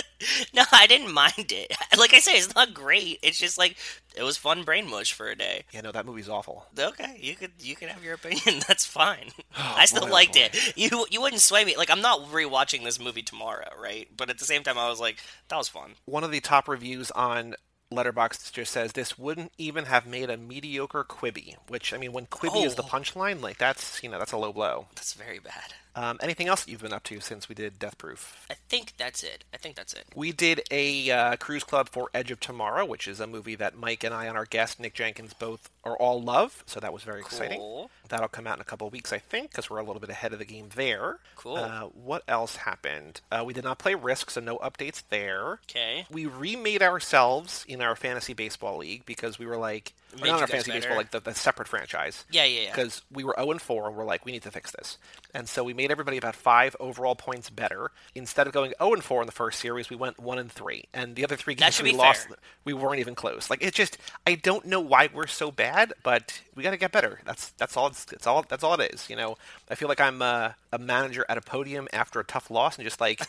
No, 0.55 0.65
I 0.71 0.87
didn't 0.87 1.13
mind 1.15 1.51
it. 1.51 1.75
Like 1.99 2.15
I 2.15 2.19
say, 2.21 2.33
it's 2.33 2.55
not 2.55 2.75
great. 2.75 3.19
It's 3.23 3.39
just 3.39 3.57
like 3.59 3.77
it 4.15 4.23
was 4.23 4.37
fun 4.37 4.65
brain 4.65 4.89
mush 4.91 5.13
for 5.13 5.29
a 5.29 5.37
day. 5.37 5.65
yeah, 5.73 5.81
no, 5.83 5.93
that 5.93 6.05
movie's 6.07 6.29
awful. 6.29 6.67
Okay, 6.79 7.17
you 7.21 7.37
could 7.37 7.53
you 7.61 7.75
can 7.77 7.89
have 7.89 8.03
your 8.05 8.15
opinion. 8.15 8.63
That's 8.69 8.85
fine. 8.85 9.31
Oh, 9.57 9.75
I 9.77 9.85
still 9.85 10.03
boy, 10.03 10.09
oh, 10.09 10.13
liked 10.13 10.35
boy. 10.35 10.49
it. 10.53 10.77
You 10.77 11.07
you 11.11 11.21
wouldn't 11.21 11.43
sway 11.43 11.65
me. 11.65 11.77
Like 11.77 11.91
I'm 11.91 12.01
not 12.01 12.21
rewatching 12.33 12.85
this 12.85 12.99
movie 13.01 13.23
tomorrow, 13.23 13.69
right? 13.81 14.09
But 14.17 14.31
at 14.31 14.39
the 14.39 14.45
same 14.47 14.63
time, 14.63 14.79
I 14.79 14.89
was 14.89 14.99
like, 15.01 15.19
that 15.49 15.57
was 15.57 15.69
fun. 15.69 15.95
One 16.07 16.25
of 16.25 16.31
the 16.31 16.41
top 16.41 16.69
reviews 16.69 17.11
on 17.13 17.55
Letterboxd 17.93 18.53
just 18.53 18.73
says 18.73 18.93
this 18.93 19.19
wouldn't 19.19 19.53
even 19.59 19.85
have 19.87 20.07
made 20.07 20.31
a 20.31 20.37
mediocre 20.37 21.05
Quibi. 21.05 21.57
Which 21.69 21.93
I 21.93 21.99
mean, 21.99 22.13
when 22.13 22.27
Quibi 22.27 22.65
is 22.65 22.75
the 22.75 22.83
Oh. 22.83 22.87
punchline, 22.87 23.41
like 23.41 23.59
that's 23.59 24.03
you 24.03 24.09
know 24.09 24.19
that's 24.19 24.33
a 24.33 24.37
low 24.37 24.53
blow. 24.53 24.87
That's 24.95 25.15
very 25.15 25.39
bad. 25.39 25.75
Um, 25.95 26.19
anything 26.23 26.49
else 26.49 26.65
that 26.65 26.71
you've 26.71 26.81
been 26.81 26.95
up 26.95 27.03
to 27.05 27.21
since 27.21 27.51
we 27.51 27.55
did 27.55 27.79
Death 27.79 27.99
Proof? 27.99 28.47
I 28.51 28.55
think 28.71 28.95
that's 28.97 29.23
it. 29.23 29.45
I 29.53 29.59
think 29.59 29.77
that's 29.77 29.93
it. 29.93 30.07
We 30.15 30.33
did 30.33 30.63
a 30.71 31.11
uh, 31.11 31.37
cruise 31.37 31.65
club 31.65 31.91
for 31.91 32.09
Edge 32.15 32.31
of 32.31 32.41
Tomorrow, 32.41 32.87
which 32.87 33.07
is 33.07 33.21
a 33.21 33.27
movie 33.27 33.57
that 33.57 33.77
Mike 33.77 34.03
and 34.03 34.15
I 34.15 34.25
and 34.25 34.35
our 34.39 34.47
guest 34.47 34.81
Nick 34.81 34.95
Jenkins 34.95 35.35
both 35.35 35.69
are 35.85 35.95
all 35.99 36.23
love. 36.23 36.65
So 36.67 36.81
that 36.81 36.95
was 36.95 37.03
very 37.03 37.21
exciting. 37.21 37.59
Cool. 37.59 37.91
That'll 38.09 38.29
come 38.29 38.47
out 38.47 38.57
in 38.57 38.63
a 38.63 38.65
couple 38.65 38.89
weeks, 38.89 39.13
I 39.13 39.19
think, 39.19 39.51
because 39.51 39.69
we're 39.69 39.81
a 39.81 39.85
little 39.85 40.01
bit 40.01 40.09
ahead 40.09 40.33
of 40.33 40.39
the 40.39 40.47
game 40.47 40.71
there. 40.75 41.19
Cool. 41.37 41.57
Uh, 41.57 41.83
what 41.89 42.23
else 42.27 42.57
happened? 42.57 43.21
Uh, 43.31 43.43
we 43.45 43.53
did 43.53 43.65
not 43.65 43.79
play 43.79 43.95
Risk, 43.95 44.31
so 44.31 44.41
no 44.41 44.57
updates 44.59 45.03
there. 45.11 45.61
Okay. 45.69 46.07
We 46.11 46.25
remade 46.25 46.83
ourselves 46.83 47.67
in 47.83 47.89
our 47.89 47.97
fantasy 47.97 48.33
baseball 48.33 48.79
league 48.79 49.05
because 49.05 49.39
we 49.39 49.47
were 49.47 49.57
like, 49.57 49.93
or 50.21 50.27
not 50.27 50.41
our 50.41 50.47
fantasy 50.47 50.71
baseball, 50.71 50.97
like 50.97 51.11
the, 51.11 51.21
the 51.21 51.35
separate 51.35 51.67
franchise 51.69 52.25
Yeah, 52.31 52.45
yeah, 52.45 52.63
yeah. 52.63 52.71
because 52.71 53.03
we 53.11 53.25
were 53.25 53.35
0 53.37 53.51
and 53.53 53.61
4 53.63 53.89
and 53.89 53.97
we're 53.97 54.05
like, 54.05 54.25
we 54.25 54.33
need 54.33 54.43
to 54.43 54.51
fix 54.51 54.71
this. 54.71 54.99
And 55.35 55.49
so 55.49 55.65
we 55.65 55.75
made 55.75 55.91
everybody 55.91 56.17
about 56.19 56.37
five 56.37 56.77
overall 56.79 57.15
points 57.15 57.51
better. 57.51 57.91
Instead 58.15 58.47
of 58.47 58.53
going 58.53 58.73
0 58.79 58.93
and 58.95 59.03
4 59.05 59.23
in 59.23 59.27
the 59.27 59.33
first 59.33 59.59
series, 59.59 59.91
we 59.91 59.97
went 59.97 60.19
1 60.19 60.39
and 60.39 60.53
3. 60.53 60.85
And 60.95 61.17
the 61.17 61.25
other 61.25 61.37
three 61.37 61.55
games 61.55 61.83
we 61.83 61.93
lost, 61.93 62.29
fair. 62.29 62.37
we 62.65 62.73
weren't 62.73 63.01
even 63.01 63.15
close. 63.15 63.51
Like 63.51 63.63
it 63.63 63.75
just, 63.75 63.99
I 64.27 64.37
don't 64.37 64.67
know 64.67 64.81
why 64.81 65.09
we're 65.13 65.27
so 65.27 65.51
bad, 65.51 65.93
but 66.03 66.41
we 66.55 66.63
got 66.63 66.71
to 66.71 66.77
get 66.77 66.93
better. 66.93 67.21
That's 67.25 67.51
that's 67.53 67.77
all. 67.77 67.89
It's, 67.89 68.07
it's 68.13 68.27
all. 68.27 68.45
That's 68.49 68.63
all 68.63 68.75
it 68.75 68.93
is. 68.93 69.09
You 69.11 69.17
know, 69.17 69.37
I 69.71 69.75
feel 69.75 69.89
like 69.89 70.01
I'm 70.01 70.23
uh, 70.23 70.51
a 70.73 70.79
manager 70.79 71.25
at 71.29 71.39
a 71.39 71.43
podium 71.43 71.89
after 71.93 72.21
a 72.21 72.25
tough 72.25 72.51
loss 72.51 72.77
and 72.77 72.85
just 72.85 73.01
like. 73.01 73.23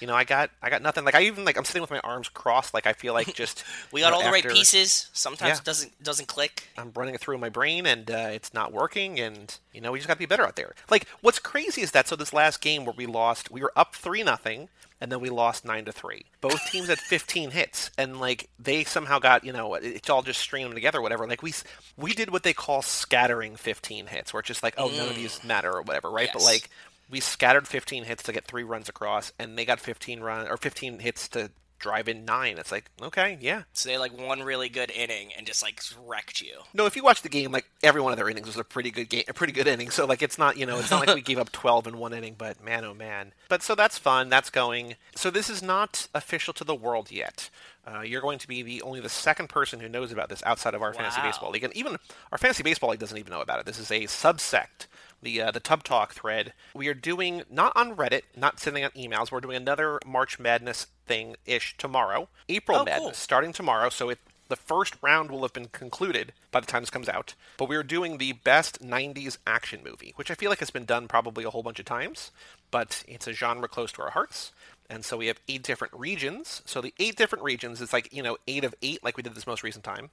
You 0.00 0.06
know, 0.08 0.14
I 0.14 0.24
got 0.24 0.50
I 0.60 0.68
got 0.70 0.82
nothing. 0.82 1.04
Like 1.04 1.14
I 1.14 1.22
even 1.22 1.44
like 1.44 1.56
I'm 1.56 1.64
sitting 1.64 1.82
with 1.82 1.90
my 1.90 2.00
arms 2.00 2.28
crossed. 2.28 2.74
Like 2.74 2.86
I 2.86 2.92
feel 2.92 3.12
like 3.14 3.34
just 3.34 3.62
we 3.92 4.00
you 4.00 4.06
got 4.06 4.10
know, 4.10 4.16
all 4.16 4.22
the 4.24 4.30
right 4.32 4.46
pieces. 4.48 5.08
Sometimes 5.12 5.48
Yeah. 5.50 5.58
it 5.58 5.64
doesn't 5.64 6.02
doesn't 6.02 6.26
click. 6.26 6.68
I'm 6.76 6.92
running 6.96 7.14
it 7.14 7.20
through 7.20 7.38
my 7.38 7.48
brain 7.50 7.86
and 7.86 8.10
uh, 8.10 8.30
it's 8.32 8.52
not 8.52 8.72
working 8.72 9.20
and 9.20 9.56
you 9.72 9.80
know 9.80 9.92
we 9.92 9.98
just 9.98 10.08
got 10.08 10.14
to 10.14 10.18
be 10.18 10.26
better 10.26 10.44
out 10.46 10.56
there. 10.56 10.74
Like 10.90 11.06
what's 11.20 11.38
crazy 11.38 11.82
is 11.82 11.92
that 11.92 12.08
so 12.08 12.16
this 12.16 12.32
last 12.32 12.60
game 12.60 12.84
where 12.84 12.94
we 12.96 13.06
lost, 13.06 13.50
we 13.50 13.60
were 13.60 13.72
up 13.76 13.94
3 13.94 14.22
nothing 14.24 14.68
and 15.00 15.10
then 15.10 15.18
we 15.20 15.30
lost 15.30 15.64
9 15.64 15.84
to 15.86 15.92
3. 15.92 16.24
Both 16.40 16.70
teams 16.70 16.88
had 16.88 16.98
15 17.08 17.50
hits 17.50 17.90
and 17.98 18.20
like 18.20 18.48
they 18.58 18.84
somehow 18.84 19.18
got, 19.18 19.44
you 19.44 19.52
know, 19.52 19.74
it's 19.74 20.08
all 20.10 20.22
just 20.22 20.40
stringing 20.40 20.74
together 20.74 21.00
whatever. 21.00 21.26
Like 21.26 21.42
we 21.42 21.52
we 21.96 22.12
did 22.14 22.30
what 22.30 22.42
they 22.42 22.52
call 22.54 22.82
scattering 22.82 23.56
15 23.56 24.06
hits 24.06 24.32
where 24.32 24.40
it's 24.40 24.48
just 24.48 24.62
like, 24.62 24.74
oh, 24.78 24.88
none 24.88 25.08
of 25.08 25.14
these 25.16 25.42
matter 25.44 25.72
or 25.72 25.82
whatever, 25.82 26.10
right? 26.10 26.30
But 26.32 26.42
like 26.42 26.70
we 27.12 27.20
scattered 27.20 27.68
15 27.68 28.04
hits 28.04 28.24
to 28.24 28.32
get 28.32 28.46
3 28.46 28.64
runs 28.64 28.88
across 28.88 29.32
and 29.38 29.56
they 29.56 29.64
got 29.64 29.78
15 29.78 30.20
run 30.20 30.48
or 30.48 30.56
15 30.56 30.98
hits 30.98 31.28
to 31.28 31.50
drive 31.78 32.08
in 32.08 32.24
9. 32.24 32.56
It's 32.58 32.72
like, 32.72 32.90
okay, 33.02 33.36
yeah. 33.40 33.64
So 33.72 33.88
they 33.88 33.98
like 33.98 34.18
one 34.18 34.42
really 34.42 34.70
good 34.70 34.90
inning 34.90 35.32
and 35.36 35.46
just 35.46 35.62
like 35.62 35.82
wrecked 36.06 36.40
you. 36.40 36.54
No, 36.72 36.86
if 36.86 36.96
you 36.96 37.02
watch 37.02 37.20
the 37.20 37.28
game, 37.28 37.52
like 37.52 37.66
every 37.82 38.00
one 38.00 38.12
of 38.12 38.16
their 38.16 38.30
innings 38.30 38.46
was 38.46 38.56
a 38.56 38.64
pretty 38.64 38.90
good 38.90 39.10
game, 39.10 39.24
a 39.28 39.34
pretty 39.34 39.52
good 39.52 39.66
inning. 39.66 39.90
So 39.90 40.06
like 40.06 40.22
it's 40.22 40.38
not, 40.38 40.56
you 40.56 40.64
know, 40.64 40.78
it's 40.78 40.90
not 40.90 41.06
like 41.06 41.14
we 41.14 41.20
gave 41.32 41.38
up 41.38 41.52
12 41.52 41.88
in 41.88 41.98
one 41.98 42.14
inning, 42.14 42.36
but 42.38 42.64
man, 42.64 42.84
oh 42.84 42.94
man. 42.94 43.32
But 43.50 43.62
so 43.62 43.74
that's 43.74 43.98
fun. 43.98 44.30
That's 44.30 44.48
going. 44.48 44.94
So 45.14 45.28
this 45.28 45.50
is 45.50 45.62
not 45.62 46.08
official 46.14 46.54
to 46.54 46.64
the 46.64 46.74
world 46.74 47.10
yet. 47.10 47.50
Uh, 47.84 48.00
you're 48.00 48.20
going 48.20 48.38
to 48.38 48.46
be 48.46 48.62
the 48.62 48.80
only 48.82 49.00
the 49.00 49.08
second 49.08 49.48
person 49.48 49.80
who 49.80 49.88
knows 49.88 50.12
about 50.12 50.28
this 50.28 50.42
outside 50.46 50.74
of 50.74 50.82
our 50.82 50.94
fantasy 50.94 51.20
baseball 51.20 51.50
league, 51.50 51.64
and 51.64 51.76
even 51.76 51.96
our 52.30 52.38
fantasy 52.38 52.62
baseball 52.62 52.90
league 52.90 53.00
doesn't 53.00 53.18
even 53.18 53.32
know 53.32 53.40
about 53.40 53.58
it. 53.58 53.66
This 53.66 53.80
is 53.80 53.90
a 53.90 54.02
subsect, 54.02 54.86
the 55.22 55.40
uh, 55.40 55.50
the 55.50 55.60
Tub 55.60 55.82
Talk 55.84 56.12
thread. 56.12 56.52
We 56.74 56.88
are 56.88 56.94
doing 56.94 57.42
not 57.50 57.72
on 57.76 57.96
Reddit, 57.96 58.22
not 58.36 58.60
sending 58.60 58.82
out 58.84 58.94
emails. 58.94 59.30
We're 59.30 59.40
doing 59.40 59.56
another 59.56 59.98
March 60.04 60.38
Madness 60.38 60.88
thing 61.06 61.36
ish 61.46 61.76
tomorrow, 61.76 62.28
April 62.48 62.78
Oh, 62.78 62.80
cool. 62.80 62.86
Madness 62.86 63.18
starting 63.18 63.52
tomorrow. 63.52 63.88
So 63.88 64.10
it 64.10 64.18
the 64.48 64.56
first 64.56 64.96
round 65.00 65.30
will 65.30 65.40
have 65.42 65.52
been 65.54 65.68
concluded 65.68 66.32
by 66.50 66.60
the 66.60 66.66
time 66.66 66.82
this 66.82 66.90
comes 66.90 67.08
out, 67.08 67.34
but 67.56 67.70
we 67.70 67.76
are 67.76 67.82
doing 67.82 68.18
the 68.18 68.32
best 68.32 68.82
90s 68.82 69.38
action 69.46 69.80
movie, 69.82 70.12
which 70.16 70.30
I 70.30 70.34
feel 70.34 70.50
like 70.50 70.58
has 70.58 70.70
been 70.70 70.84
done 70.84 71.08
probably 71.08 71.42
a 71.44 71.48
whole 71.50 71.62
bunch 71.62 71.78
of 71.78 71.86
times, 71.86 72.32
but 72.70 73.02
it's 73.08 73.26
a 73.26 73.32
genre 73.32 73.66
close 73.66 73.92
to 73.92 74.02
our 74.02 74.10
hearts. 74.10 74.52
And 74.92 75.04
so 75.06 75.16
we 75.16 75.26
have 75.28 75.40
eight 75.48 75.62
different 75.62 75.94
regions. 75.94 76.60
So 76.66 76.82
the 76.82 76.92
eight 77.00 77.16
different 77.16 77.42
regions 77.42 77.80
is 77.80 77.94
like, 77.94 78.12
you 78.12 78.22
know, 78.22 78.36
eight 78.46 78.62
of 78.62 78.74
eight, 78.82 79.02
like 79.02 79.16
we 79.16 79.22
did 79.22 79.34
this 79.34 79.46
most 79.46 79.62
recent 79.62 79.84
time. 79.84 80.10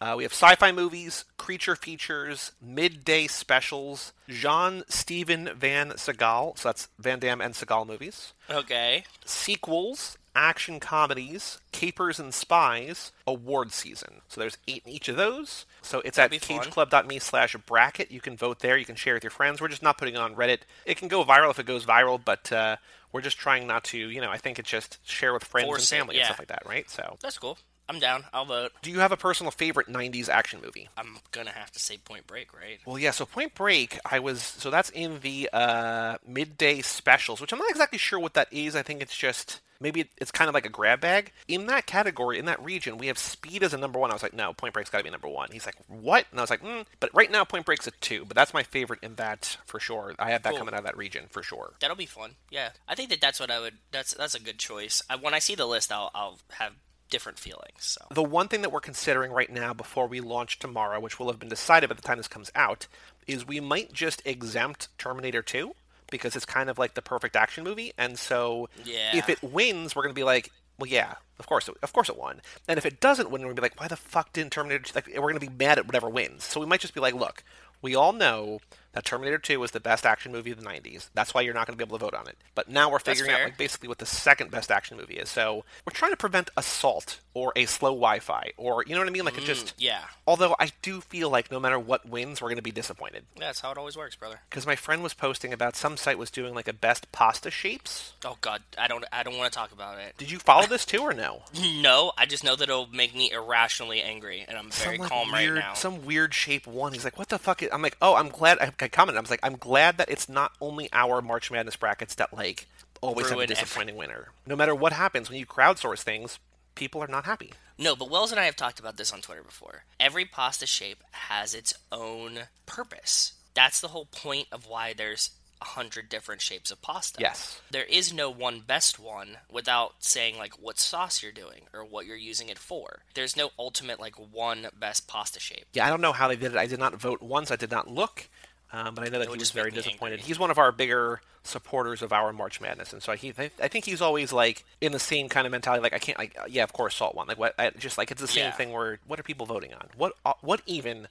Uh, 0.00 0.14
we 0.16 0.22
have 0.22 0.32
sci 0.32 0.54
fi 0.54 0.72
movies, 0.72 1.26
creature 1.36 1.76
features, 1.76 2.52
midday 2.62 3.26
specials, 3.26 4.14
Jean 4.26 4.82
Steven 4.88 5.50
Van 5.54 5.90
Seagal. 5.90 6.58
So 6.58 6.68
that's 6.70 6.88
Van 6.98 7.18
Damme 7.18 7.42
and 7.42 7.52
Seagal 7.54 7.86
movies 7.86 8.32
Okay. 8.50 9.04
sequels, 9.26 10.16
action 10.34 10.80
comedies, 10.80 11.58
capers 11.72 12.18
and 12.18 12.34
spies, 12.34 13.12
award 13.26 13.72
season. 13.72 14.22
So 14.28 14.40
there's 14.40 14.58
eight 14.66 14.82
in 14.84 14.92
each 14.92 15.08
of 15.08 15.16
those. 15.16 15.66
So 15.82 16.00
it's 16.00 16.16
That'd 16.16 16.42
at 16.42 16.48
cageclub.me 16.48 17.18
slash 17.18 17.56
bracket. 17.66 18.10
You 18.10 18.20
can 18.20 18.36
vote 18.36 18.60
there. 18.60 18.76
You 18.76 18.84
can 18.84 18.96
share 18.96 19.14
with 19.14 19.24
your 19.24 19.30
friends. 19.30 19.60
We're 19.60 19.68
just 19.68 19.82
not 19.82 19.98
putting 19.98 20.14
it 20.14 20.20
on 20.20 20.34
Reddit. 20.34 20.60
It 20.86 20.96
can 20.96 21.08
go 21.08 21.24
viral 21.24 21.50
if 21.50 21.58
it 21.58 21.66
goes 21.66 21.84
viral, 21.84 22.20
but 22.22 22.50
uh, 22.52 22.76
we're 23.12 23.20
just 23.20 23.38
trying 23.38 23.66
not 23.66 23.84
to, 23.84 23.98
you 23.98 24.20
know, 24.20 24.30
I 24.30 24.38
think 24.38 24.58
it's 24.58 24.70
just 24.70 24.98
share 25.08 25.32
with 25.32 25.44
friends 25.44 25.66
Force 25.66 25.90
and 25.90 25.98
family 25.98 26.16
and 26.16 26.20
yeah. 26.20 26.26
stuff 26.26 26.38
like 26.38 26.48
that, 26.48 26.62
right? 26.66 26.88
So 26.90 27.16
That's 27.20 27.38
cool. 27.38 27.58
I'm 27.88 27.98
down. 27.98 28.24
I'll 28.32 28.46
vote. 28.46 28.72
do 28.82 28.90
you 28.90 29.00
have 29.00 29.12
a 29.12 29.16
personal 29.16 29.50
favorite 29.50 29.88
90s 29.88 30.28
action 30.28 30.60
movie? 30.64 30.88
I'm 30.96 31.18
gonna 31.32 31.50
have 31.50 31.70
to 31.72 31.78
say 31.78 31.98
Point 31.98 32.26
Break, 32.26 32.54
right? 32.54 32.80
Well, 32.86 32.98
yeah. 32.98 33.10
So 33.10 33.26
Point 33.26 33.54
Break, 33.54 33.98
I 34.10 34.20
was 34.20 34.42
so 34.42 34.70
that's 34.70 34.90
in 34.90 35.20
the 35.20 35.50
uh, 35.52 36.16
midday 36.26 36.80
specials, 36.80 37.40
which 37.40 37.52
I'm 37.52 37.58
not 37.58 37.70
exactly 37.70 37.98
sure 37.98 38.18
what 38.18 38.34
that 38.34 38.48
is. 38.50 38.74
I 38.74 38.82
think 38.82 39.02
it's 39.02 39.16
just 39.16 39.60
maybe 39.84 40.08
it's 40.16 40.30
kind 40.30 40.48
of 40.48 40.54
like 40.54 40.64
a 40.66 40.70
grab 40.70 41.00
bag. 41.00 41.30
In 41.46 41.66
that 41.66 41.86
category, 41.86 42.38
in 42.38 42.46
that 42.46 42.60
region, 42.64 42.96
we 42.96 43.06
have 43.06 43.18
Speed 43.18 43.62
as 43.62 43.74
a 43.74 43.78
number 43.78 43.98
one. 43.98 44.10
I 44.10 44.14
was 44.14 44.22
like, 44.22 44.34
no, 44.34 44.54
Point 44.54 44.74
Break's 44.74 44.90
got 44.90 44.98
to 44.98 45.04
be 45.04 45.10
number 45.10 45.28
one. 45.28 45.50
He's 45.52 45.66
like, 45.66 45.76
what? 45.86 46.26
And 46.30 46.40
I 46.40 46.42
was 46.42 46.50
like, 46.50 46.62
mm. 46.62 46.86
but 46.98 47.10
right 47.14 47.30
now 47.30 47.44
Point 47.44 47.66
Break's 47.66 47.86
a 47.86 47.92
two. 47.92 48.24
But 48.24 48.34
that's 48.34 48.54
my 48.54 48.62
favorite 48.62 49.00
in 49.02 49.14
that 49.16 49.58
for 49.66 49.78
sure. 49.78 50.14
I 50.18 50.30
have 50.30 50.42
that 50.42 50.50
Cool. 50.50 50.60
coming 50.60 50.74
out 50.74 50.80
of 50.80 50.86
that 50.86 50.96
region 50.96 51.26
for 51.30 51.42
sure. 51.42 51.74
That'll 51.80 51.96
be 51.96 52.06
fun. 52.06 52.36
Yeah, 52.50 52.70
I 52.88 52.94
think 52.94 53.10
that 53.10 53.20
that's 53.20 53.38
what 53.38 53.50
I 53.50 53.60
would. 53.60 53.74
That's 53.92 54.14
that's 54.14 54.34
a 54.34 54.40
good 54.40 54.58
choice. 54.58 55.02
I, 55.10 55.16
when 55.16 55.34
I 55.34 55.38
see 55.38 55.54
the 55.54 55.66
list, 55.66 55.92
I'll 55.92 56.10
I'll 56.14 56.38
have 56.52 56.72
different 57.10 57.38
feelings. 57.38 57.80
So 57.80 58.00
The 58.10 58.22
one 58.22 58.48
thing 58.48 58.62
that 58.62 58.72
we're 58.72 58.80
considering 58.80 59.30
right 59.30 59.50
now 59.50 59.74
before 59.74 60.06
we 60.06 60.20
launch 60.20 60.58
tomorrow, 60.58 60.98
which 60.98 61.18
will 61.18 61.28
have 61.28 61.38
been 61.38 61.48
decided 61.48 61.88
by 61.88 61.94
the 61.94 62.02
time 62.02 62.16
this 62.16 62.26
comes 62.26 62.50
out, 62.54 62.88
is 63.26 63.46
we 63.46 63.60
might 63.60 63.92
just 63.92 64.22
exempt 64.24 64.88
Terminator 64.98 65.42
2 65.42 65.74
because 66.14 66.36
it's 66.36 66.44
kind 66.46 66.70
of 66.70 66.78
like 66.78 66.94
the 66.94 67.02
perfect 67.02 67.34
action 67.34 67.64
movie. 67.64 67.92
And 67.98 68.16
so 68.16 68.68
Yeah. 68.84 69.16
if 69.16 69.28
it 69.28 69.42
wins, 69.42 69.96
we're 69.96 70.02
going 70.02 70.14
to 70.14 70.18
be 70.18 70.22
like, 70.22 70.52
well, 70.78 70.88
yeah, 70.88 71.14
of 71.40 71.46
course, 71.46 71.68
it, 71.68 71.74
of 71.82 71.92
course 71.92 72.08
it 72.08 72.16
won. 72.16 72.40
And 72.68 72.78
if 72.78 72.86
it 72.86 73.00
doesn't 73.00 73.30
win, 73.30 73.42
we're 73.42 73.48
gonna 73.48 73.54
be 73.56 73.62
like, 73.62 73.80
why 73.80 73.88
the 73.88 73.96
fuck 73.96 74.32
didn't 74.32 74.52
Terminator? 74.52 74.84
Like, 74.94 75.08
we're 75.08 75.28
gonna 75.32 75.40
be 75.40 75.48
mad 75.48 75.78
at 75.78 75.86
whatever 75.86 76.08
wins. 76.08 76.44
So 76.44 76.60
we 76.60 76.66
might 76.66 76.80
just 76.80 76.94
be 76.94 77.00
like, 77.00 77.14
look, 77.14 77.42
we 77.82 77.94
all 77.94 78.12
know 78.12 78.60
that 78.94 79.04
Terminator 79.04 79.38
2 79.38 79.60
was 79.60 79.72
the 79.72 79.80
best 79.80 80.06
action 80.06 80.32
movie 80.32 80.50
of 80.50 80.58
the 80.60 80.66
90s. 80.66 81.08
That's 81.14 81.34
why 81.34 81.42
you're 81.42 81.54
not 81.54 81.66
going 81.66 81.76
to 81.78 81.84
be 81.84 81.86
able 81.86 81.98
to 81.98 82.04
vote 82.04 82.14
on 82.14 82.26
it. 82.28 82.36
But 82.54 82.68
now 82.68 82.90
we're 82.90 82.98
figuring 82.98 83.30
out 83.32 83.42
like 83.44 83.58
basically 83.58 83.88
what 83.88 83.98
the 83.98 84.06
second 84.06 84.50
best 84.50 84.70
action 84.70 84.96
movie 84.96 85.14
is. 85.14 85.28
So 85.28 85.64
we're 85.86 85.92
trying 85.92 86.12
to 86.12 86.16
prevent 86.16 86.50
assault 86.56 87.20
or 87.34 87.52
a 87.56 87.66
slow 87.66 87.90
Wi-Fi 87.90 88.52
or 88.56 88.84
you 88.86 88.94
know 88.94 89.00
what 89.00 89.08
I 89.08 89.10
mean? 89.12 89.24
Like 89.24 89.36
it 89.38 89.44
just 89.44 89.64
Mm, 89.66 89.72
yeah. 89.78 90.00
Although 90.26 90.54
I 90.58 90.70
do 90.82 91.00
feel 91.00 91.30
like 91.30 91.50
no 91.50 91.58
matter 91.60 91.78
what 91.78 92.08
wins, 92.08 92.40
we're 92.42 92.48
going 92.48 92.56
to 92.56 92.62
be 92.62 92.70
disappointed. 92.70 93.24
Yeah, 93.36 93.46
that's 93.46 93.60
how 93.60 93.70
it 93.70 93.78
always 93.78 93.96
works, 93.96 94.16
brother. 94.16 94.40
Because 94.48 94.66
my 94.66 94.76
friend 94.76 95.02
was 95.02 95.14
posting 95.14 95.52
about 95.52 95.76
some 95.76 95.96
site 95.96 96.18
was 96.18 96.30
doing 96.30 96.54
like 96.54 96.68
a 96.68 96.72
best 96.72 97.10
pasta 97.12 97.50
shapes. 97.50 98.14
Oh 98.24 98.36
god, 98.40 98.62
I 98.78 98.88
don't 98.88 99.04
I 99.12 99.22
don't 99.22 99.36
want 99.36 99.52
to 99.52 99.58
talk 99.58 99.72
about 99.72 99.98
it. 99.98 100.16
Did 100.18 100.30
you 100.30 100.38
follow 100.38 100.66
this 100.66 100.84
too 100.84 101.00
or 101.00 101.12
no? 101.12 101.42
No, 101.84 102.12
I 102.16 102.24
just 102.26 102.44
know 102.44 102.56
that 102.56 102.64
it'll 102.68 102.86
make 102.86 103.14
me 103.14 103.30
irrationally 103.30 104.00
angry, 104.00 104.44
and 104.46 104.56
I'm 104.56 104.70
very 104.70 104.96
some, 104.96 105.02
like, 105.02 105.10
calm 105.10 105.32
weird, 105.32 105.54
right 105.56 105.60
now. 105.60 105.74
Some 105.74 106.04
weird 106.06 106.32
shape 106.32 106.66
one. 106.66 106.92
He's 106.92 107.04
like, 107.04 107.18
"What 107.18 107.28
the 107.28 107.38
fuck?" 107.38 107.62
Is-? 107.62 107.68
I'm 107.72 107.82
like, 107.82 107.96
"Oh, 108.00 108.14
I'm 108.14 108.28
glad." 108.28 108.58
I, 108.58 108.70
I 108.84 108.88
commented. 108.88 109.18
I 109.18 109.20
was 109.22 109.30
like, 109.30 109.40
"I'm 109.42 109.56
glad 109.56 109.98
that 109.98 110.08
it's 110.08 110.28
not 110.28 110.52
only 110.60 110.88
our 110.92 111.20
March 111.22 111.50
Madness 111.50 111.76
brackets 111.76 112.14
that 112.16 112.32
like 112.32 112.66
always 113.00 113.26
have 113.26 113.32
a 113.32 113.34
Ruin 113.36 113.50
every- 113.50 113.54
disappointing 113.62 113.96
winner. 113.96 114.28
No 114.46 114.54
matter 114.56 114.74
what 114.74 114.92
happens 114.92 115.28
when 115.28 115.38
you 115.38 115.46
crowdsource 115.46 116.00
things, 116.02 116.38
people 116.74 117.02
are 117.02 117.08
not 117.08 117.24
happy." 117.24 117.52
No, 117.76 117.96
but 117.96 118.08
Wells 118.08 118.30
and 118.30 118.40
I 118.40 118.44
have 118.44 118.54
talked 118.56 118.78
about 118.78 118.96
this 118.96 119.12
on 119.12 119.20
Twitter 119.20 119.42
before. 119.42 119.84
Every 119.98 120.24
pasta 120.24 120.66
shape 120.66 121.02
has 121.10 121.54
its 121.54 121.74
own 121.90 122.48
purpose. 122.66 123.32
That's 123.54 123.80
the 123.80 123.88
whole 123.88 124.06
point 124.06 124.48
of 124.52 124.66
why 124.66 124.92
there's 124.92 125.30
a 125.60 125.64
hundred 125.64 126.08
different 126.08 126.40
shapes 126.40 126.70
of 126.70 126.82
pasta. 126.82 127.18
Yes. 127.20 127.60
There 127.70 127.84
is 127.84 128.12
no 128.12 128.28
one 128.30 128.60
best 128.60 128.98
one 128.98 129.38
without 129.50 129.94
saying 130.00 130.36
like 130.36 130.54
what 130.54 130.78
sauce 130.78 131.22
you're 131.22 131.32
doing 131.32 131.62
or 131.72 131.84
what 131.84 132.06
you're 132.06 132.16
using 132.16 132.48
it 132.48 132.58
for. 132.58 133.00
There's 133.14 133.36
no 133.36 133.50
ultimate 133.58 133.98
like 133.98 134.14
one 134.16 134.68
best 134.78 135.06
pasta 135.08 135.40
shape. 135.40 135.66
Yeah, 135.72 135.86
I 135.86 135.90
don't 135.90 136.00
know 136.00 136.12
how 136.12 136.28
they 136.28 136.36
did 136.36 136.52
it. 136.52 136.58
I 136.58 136.66
did 136.66 136.78
not 136.80 136.94
vote 136.96 137.22
once. 137.22 137.50
I 137.50 137.56
did 137.56 137.70
not 137.70 137.88
look. 137.88 138.28
Um, 138.74 138.94
but 138.94 139.04
I 139.06 139.08
know 139.10 139.20
that 139.20 139.28
he 139.28 139.38
was 139.38 139.52
very 139.52 139.70
disappointed. 139.70 140.14
angry. 140.14 140.26
He's 140.26 140.38
one 140.38 140.50
of 140.50 140.58
our 140.58 140.72
bigger 140.72 141.20
supporters 141.44 142.02
of 142.02 142.12
our 142.12 142.32
March 142.32 142.60
Madness, 142.60 142.92
and 142.92 143.02
so 143.02 143.12
he, 143.12 143.32
I 143.38 143.68
think 143.68 143.84
he's 143.84 144.00
always 144.02 144.32
like 144.32 144.64
in 144.80 144.90
the 144.92 144.98
same 144.98 145.28
kind 145.28 145.46
of 145.46 145.52
mentality. 145.52 145.82
Like 145.82 145.92
I 145.92 145.98
can't, 145.98 146.18
like 146.18 146.36
uh, 146.38 146.46
yeah, 146.48 146.64
of 146.64 146.72
course, 146.72 146.96
Salt 146.96 147.14
won. 147.14 147.28
Like 147.28 147.38
what? 147.38 147.54
I, 147.58 147.70
just 147.70 147.98
like 147.98 148.10
it's 148.10 148.20
the 148.20 148.26
same 148.26 148.46
Yeah. 148.46 148.52
thing. 148.52 148.72
Where 148.72 148.98
what 149.06 149.20
are 149.20 149.22
people 149.22 149.46
voting 149.46 149.72
on? 149.74 149.86
What 149.96 150.14
uh, 150.26 150.32
what 150.40 150.60
even 150.66 151.06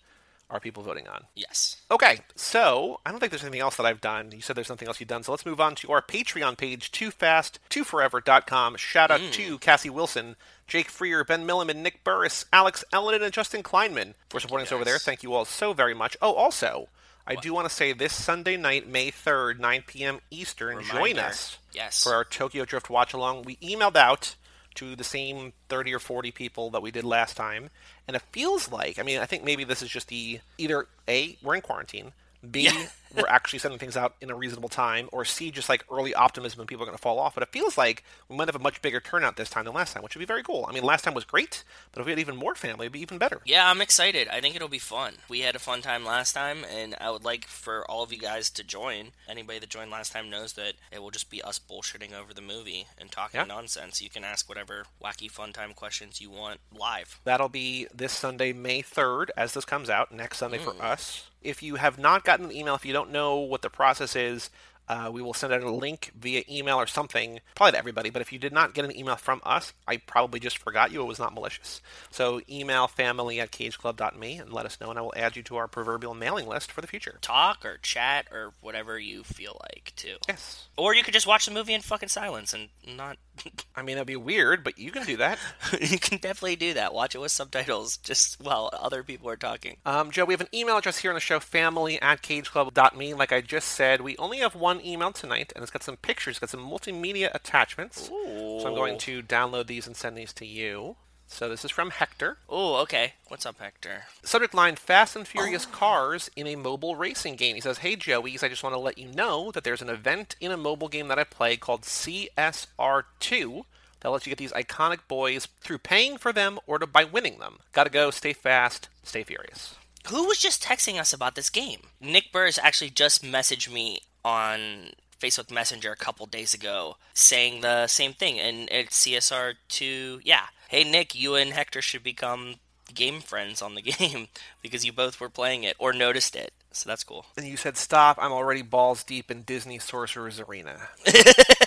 are 0.50 0.60
people 0.60 0.84
voting 0.84 1.08
on? 1.08 1.24
Yes. 1.36 1.78
Okay, 1.90 2.20
so 2.36 3.00
I 3.06 3.12
don't 3.12 3.20
think 3.20 3.32
there's 3.32 3.44
anything 3.44 3.62
else 3.62 3.78
that 3.78 3.86
I've 3.86 4.02
done. 4.02 4.32
You 4.34 4.42
said 4.42 4.56
there's 4.56 4.68
something 4.68 4.88
else 4.88 5.00
you've 5.00 5.08
done, 5.10 5.24
so 5.24 5.32
let's 5.32 5.46
move 5.46 5.62
on 5.62 5.74
to 5.76 5.92
our 5.94 6.02
Patreon 6.02 6.58
page, 6.58 6.92
toofast2forever.com. 6.92 8.76
Shout 8.76 9.10
out 9.12 9.22
to 9.32 9.58
Cassie 9.60 9.90
Wilson, 9.90 10.36
Jake 10.68 10.90
Freer, 10.90 11.24
Ben 11.24 11.48
Milliman, 11.48 11.78
Nick 11.78 12.04
Burris, 12.04 12.46
Alex 12.54 12.84
Ellen, 12.92 13.22
and 13.22 13.34
Justin 13.34 13.64
Kleinman 13.64 14.14
for 14.30 14.40
supporting 14.40 14.68
us 14.68 14.72
over 14.72 14.86
there. 14.86 15.00
Thank 15.00 15.24
you 15.24 15.34
all 15.34 15.46
so 15.46 15.74
very 15.74 15.94
much. 15.94 16.18
Oh, 16.22 16.34
also, 16.34 16.88
I 17.26 17.36
do 17.36 17.54
want 17.54 17.70
to 17.70 17.74
say 17.74 17.94
this 17.94 18.14
Sunday 18.14 18.58
night, 18.58 18.88
May 18.88 19.10
3rd, 19.12 19.60
9 19.60 19.84
p.m. 19.88 20.20
Eastern, 20.30 20.84
join 20.84 21.18
us 21.18 21.58
Yes. 21.74 22.04
for 22.04 22.14
our 22.14 22.26
Tokyo 22.26 22.66
Drift 22.66 22.90
watch 22.90 23.14
along. 23.14 23.44
We 23.44 23.56
emailed 23.58 23.96
out 23.96 24.36
to 24.76 24.96
the 24.96 25.04
same 25.04 25.54
30 25.70 25.94
or 25.94 26.00
40 26.00 26.32
people 26.32 26.70
that 26.72 26.82
we 26.82 26.92
did 26.92 27.04
last 27.06 27.38
time, 27.38 27.70
and 28.08 28.16
it 28.16 28.24
feels 28.32 28.72
like, 28.72 29.00
I 29.00 29.04
mean, 29.04 29.20
I 29.20 29.26
think 29.26 29.44
maybe 29.44 29.64
this 29.64 29.82
is 29.82 29.90
just 29.90 30.08
the 30.10 30.40
either 30.58 30.88
A, 31.08 31.38
we're 31.42 31.56
in 31.56 31.62
quarantine, 31.62 32.12
B, 32.50 32.70
we're 33.16 33.28
actually 33.28 33.60
sending 33.60 33.80
things 33.80 33.96
out 33.96 34.16
in 34.22 34.30
a 34.30 34.36
reasonable 34.36 34.70
time, 34.70 35.08
or 35.12 35.26
C, 35.26 35.52
just 35.52 35.70
like 35.70 35.86
early 35.92 36.14
optimism 36.14 36.60
and 36.60 36.68
people 36.68 36.84
are 36.84 36.86
going 36.86 36.98
to 36.98 37.02
fall 37.02 37.20
off. 37.20 37.36
But 37.36 37.44
it 37.44 37.50
feels 37.52 37.78
like 37.78 38.04
we 38.28 38.36
might 38.36 38.48
have 38.48 38.56
a 38.56 38.60
much 38.60 38.82
bigger 38.82 39.00
turnout 39.00 39.38
this 39.38 39.50
time 39.50 39.66
than 39.66 39.74
last 39.74 39.94
time, 39.94 40.04
which 40.04 40.16
would 40.16 40.20
be 40.20 40.26
very 40.26 40.44
cool. 40.44 40.66
I 40.68 40.74
mean, 40.74 40.84
last 40.84 41.04
time 41.04 41.14
was 41.14 41.26
great, 41.26 41.64
but 41.92 42.02
if 42.02 42.06
we 42.06 42.12
had 42.12 42.20
even 42.20 42.36
more 42.36 42.56
family, 42.56 42.86
it'd 42.86 42.94
be 42.94 43.02
even 43.02 43.18
better. 43.18 43.42
Yeah, 43.46 43.70
I'm 43.70 43.82
excited. 43.82 44.28
I 44.30 44.42
think 44.42 44.56
it'll 44.56 44.68
be 44.68 44.80
fun. 44.80 45.16
We 45.30 45.42
had 45.42 45.56
a 45.56 45.60
fun 45.60 45.82
time 45.82 46.06
last 46.06 46.34
time, 46.34 46.66
and 46.72 46.96
I 47.00 47.12
would 47.12 47.24
like 47.24 47.46
for 47.46 47.90
all 47.90 48.04
of 48.04 48.12
you 48.12 48.20
guys 48.20 48.50
to 48.52 48.64
join. 48.64 49.12
Anybody 49.28 49.60
that 49.60 49.70
joined 49.70 49.92
last 49.92 50.12
time 50.12 50.30
knows 50.30 50.54
that 50.54 50.74
it 50.92 51.02
will 51.02 51.12
just 51.12 51.30
be 51.30 51.42
us 51.42 51.60
bullshitting 51.60 52.14
over 52.14 52.34
the 52.34 52.42
movie 52.42 52.88
and 52.98 53.12
talking 53.12 53.40
Yeah. 53.40 53.46
nonsense. 53.46 54.02
You 54.02 54.10
can 54.10 54.24
ask 54.24 54.50
whatever 54.50 54.86
wacky 55.04 55.30
fun 55.30 55.54
time 55.54 55.74
questions 55.74 56.20
you 56.22 56.30
want 56.30 56.60
live. 56.72 57.20
That'll 57.24 57.50
be 57.50 57.88
this 57.94 58.14
Sunday, 58.14 58.54
May 58.54 58.82
3rd, 58.82 59.30
as 59.38 59.54
this 59.54 59.66
comes 59.66 59.90
out, 59.90 60.12
next 60.12 60.38
Sunday 60.38 60.58
for 60.58 60.74
mm. 60.74 60.82
us. 60.82 61.30
If 61.44 61.62
you 61.62 61.76
have 61.76 61.98
not 61.98 62.24
gotten 62.24 62.46
an 62.46 62.52
email, 62.52 62.76
if 62.76 62.86
you 62.86 62.94
don't 62.94 63.12
know 63.12 63.36
what 63.38 63.62
the 63.62 63.70
process 63.70 64.16
is, 64.16 64.50
uh, 64.94 65.10
we 65.10 65.24
will 65.24 65.34
send 65.34 65.52
out 65.52 65.64
a 65.64 65.72
link 65.72 66.12
via 66.20 66.44
email 66.48 66.78
or 66.78 66.86
something, 66.86 67.40
probably 67.56 67.72
to 67.72 67.78
everybody. 67.80 68.12
But 68.12 68.22
if 68.22 68.32
you 68.32 68.38
did 68.38 68.54
not 68.54 68.76
get 68.76 68.86
an 68.86 68.96
email 68.96 69.16
from 69.16 69.42
us, 69.44 69.74
I 69.88 69.98
probably 69.98 70.40
just 70.40 70.60
forgot 70.60 70.92
you. 70.92 71.02
It 71.02 71.08
was 71.08 71.18
not 71.18 71.34
malicious. 71.34 71.82
So 72.12 72.42
email 72.48 72.88
family 72.88 73.40
at 73.40 73.52
cageclub.me 73.52 74.38
and 74.38 74.54
let 74.54 74.68
us 74.68 74.80
know, 74.80 74.92
and 74.92 75.00
I 75.00 75.02
will 75.02 75.14
add 75.16 75.36
you 75.36 75.42
to 75.44 75.56
our 75.56 75.68
proverbial 75.68 76.14
mailing 76.14 76.48
list 76.48 76.72
for 76.72 76.82
the 76.82 76.88
future. 76.88 77.18
Talk 77.22 77.66
or 77.66 77.78
chat 77.80 78.28
or 78.32 78.54
whatever 78.62 79.00
you 79.00 79.24
feel 79.24 79.60
like 79.64 79.94
too. 79.96 80.18
Yes. 80.28 80.68
Or 80.78 80.94
you 80.94 81.02
could 81.02 81.14
just 81.14 81.28
watch 81.28 81.48
the 81.48 81.52
movie 81.52 81.74
in 81.74 81.82
fucking 81.82 82.10
silence 82.10 82.54
and 82.54 82.70
not. 82.88 83.18
I 83.76 83.82
mean, 83.82 83.96
that'd 83.96 84.06
be 84.06 84.16
weird, 84.16 84.64
but 84.64 84.78
you 84.78 84.92
can 84.92 85.06
do 85.06 85.18
that. 85.18 85.40
you 85.82 85.98
can 85.98 86.20
definitely 86.20 86.56
do 86.56 86.76
that. 86.76 86.94
Watch 86.94 87.16
it 87.16 87.20
with 87.20 87.32
subtitles, 87.32 87.98
just 87.98 88.40
while 88.40 88.70
other 88.74 89.02
people 89.02 89.28
are 89.30 89.36
talking. 89.36 89.78
Um, 89.88 90.12
Joe, 90.12 90.26
we 90.26 90.36
have 90.36 90.42
an 90.42 90.48
email 90.54 90.78
address 90.78 91.00
here 91.00 91.10
on 91.10 91.16
the 91.16 91.20
show, 91.20 91.40
family 91.40 92.00
at 92.00 92.22
cageclub.me. 92.22 93.16
Like 93.16 93.32
I 93.32 93.42
just 93.42 93.70
said, 93.70 94.02
we 94.02 94.16
only 94.18 94.40
have 94.40 94.54
one 94.54 94.83
email 94.86 95.12
tonight, 95.12 95.52
and 95.56 95.64
it's 95.64 95.72
got 95.72 95.84
some 95.84 95.98
pictures, 95.98 96.40
got 96.40 96.50
some 96.50 96.68
multimedia 96.68 97.34
attachments. 97.34 98.08
So 98.08 98.64
I'm 98.66 98.76
going 98.76 98.98
to 99.00 99.24
download 99.24 99.68
these 99.68 99.88
and 99.88 99.96
send 99.96 100.18
these 100.18 100.34
to 100.34 100.46
you. 100.46 100.96
So 101.28 101.50
this 101.50 101.66
is 101.66 101.72
from 101.72 101.90
Hector. 101.90 102.38
Oh, 102.48 102.76
okay. 102.82 103.14
What's 103.28 103.46
up, 103.46 103.60
Hector? 103.60 104.04
Subject 104.24 104.54
line 104.54 104.76
Fast 104.76 105.16
and 105.16 105.28
Furious 105.28 105.66
cars 105.66 106.30
in 106.36 106.46
a 106.46 106.56
mobile 106.56 106.96
racing 106.96 107.38
game. 107.38 107.56
He 107.56 107.62
says, 107.62 107.80
Hey 107.80 107.96
Joey's, 107.96 108.44
I 108.44 108.50
just 108.50 108.62
want 108.64 108.76
to 108.76 108.80
let 108.80 109.00
you 109.00 109.08
know 109.08 109.52
that 109.52 109.64
there's 109.64 109.82
an 109.82 109.90
event 109.90 110.36
in 110.40 110.52
a 110.52 110.58
mobile 110.58 110.90
game 110.90 111.08
that 111.08 111.18
I 111.18 111.24
play 111.24 111.58
called 111.58 111.82
CSR2 111.82 113.64
that 114.02 114.10
lets 114.10 114.28
you 114.28 114.32
get 114.32 114.38
these 114.38 114.52
iconic 114.52 115.00
boys 115.08 115.48
through 115.62 115.80
paying 115.80 116.18
for 116.18 116.32
them 116.32 116.60
or 116.68 116.78
to, 116.78 116.86
by 116.86 117.04
winning 117.04 117.40
them. 117.40 117.58
Gotta 117.72 117.90
go, 117.90 118.12
stay 118.12 118.34
fast, 118.34 118.90
stay 119.02 119.24
furious. 119.24 119.76
Who 120.10 120.26
was 120.26 120.38
just 120.38 120.62
texting 120.62 121.00
us 121.00 121.14
about 121.14 121.36
this 121.36 121.50
game? 121.50 121.80
Nick 122.02 122.32
Burrs 122.32 122.60
actually 122.62 122.90
just 122.90 123.24
messaged 123.24 123.72
me 123.72 124.02
on 124.24 124.90
Facebook 125.22 125.52
Messenger 125.52 125.92
a 125.92 125.96
couple 125.96 126.26
days 126.26 126.54
ago 126.54 126.98
saying 127.14 127.62
the 127.62 127.88
same 127.88 128.14
thing, 128.14 128.40
and 128.40 128.68
it's 128.72 129.06
CSR 129.06 129.56
2. 129.70 130.22
Yeah. 130.24 130.46
Hey, 130.68 130.84
Nick, 130.84 131.16
you 131.16 131.36
and 131.36 131.54
Hector 131.54 131.82
should 131.82 132.04
become 132.04 132.56
game 132.94 133.22
friends 133.22 133.62
on 133.62 133.76
the 133.76 133.82
game 133.98 134.28
because 134.62 134.86
you 134.86 134.92
both 134.92 135.20
were 135.20 135.30
playing 135.30 135.64
it 135.64 135.76
or 135.80 135.94
noticed 135.94 136.36
it. 136.36 136.52
So 136.72 136.90
that's 136.90 137.04
cool. 137.04 137.26
And 137.38 137.48
you 137.48 137.56
said, 137.56 137.78
Stop, 137.78 138.18
I'm 138.20 138.32
already 138.32 138.64
balls 138.64 139.04
deep 139.04 139.30
in 139.30 139.44
Disney 139.44 139.80
Sorcerer's 139.80 140.40
Arena. 140.40 140.90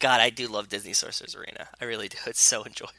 God, 0.00 0.20
I 0.20 0.30
do 0.30 0.48
love 0.48 0.70
Disney 0.70 0.94
Sorcerer's 0.94 1.36
Arena. 1.36 1.68
I 1.80 1.84
really 1.84 2.08
do. 2.08 2.16
It's 2.26 2.40
so 2.40 2.64
enjoyable. 2.64 2.94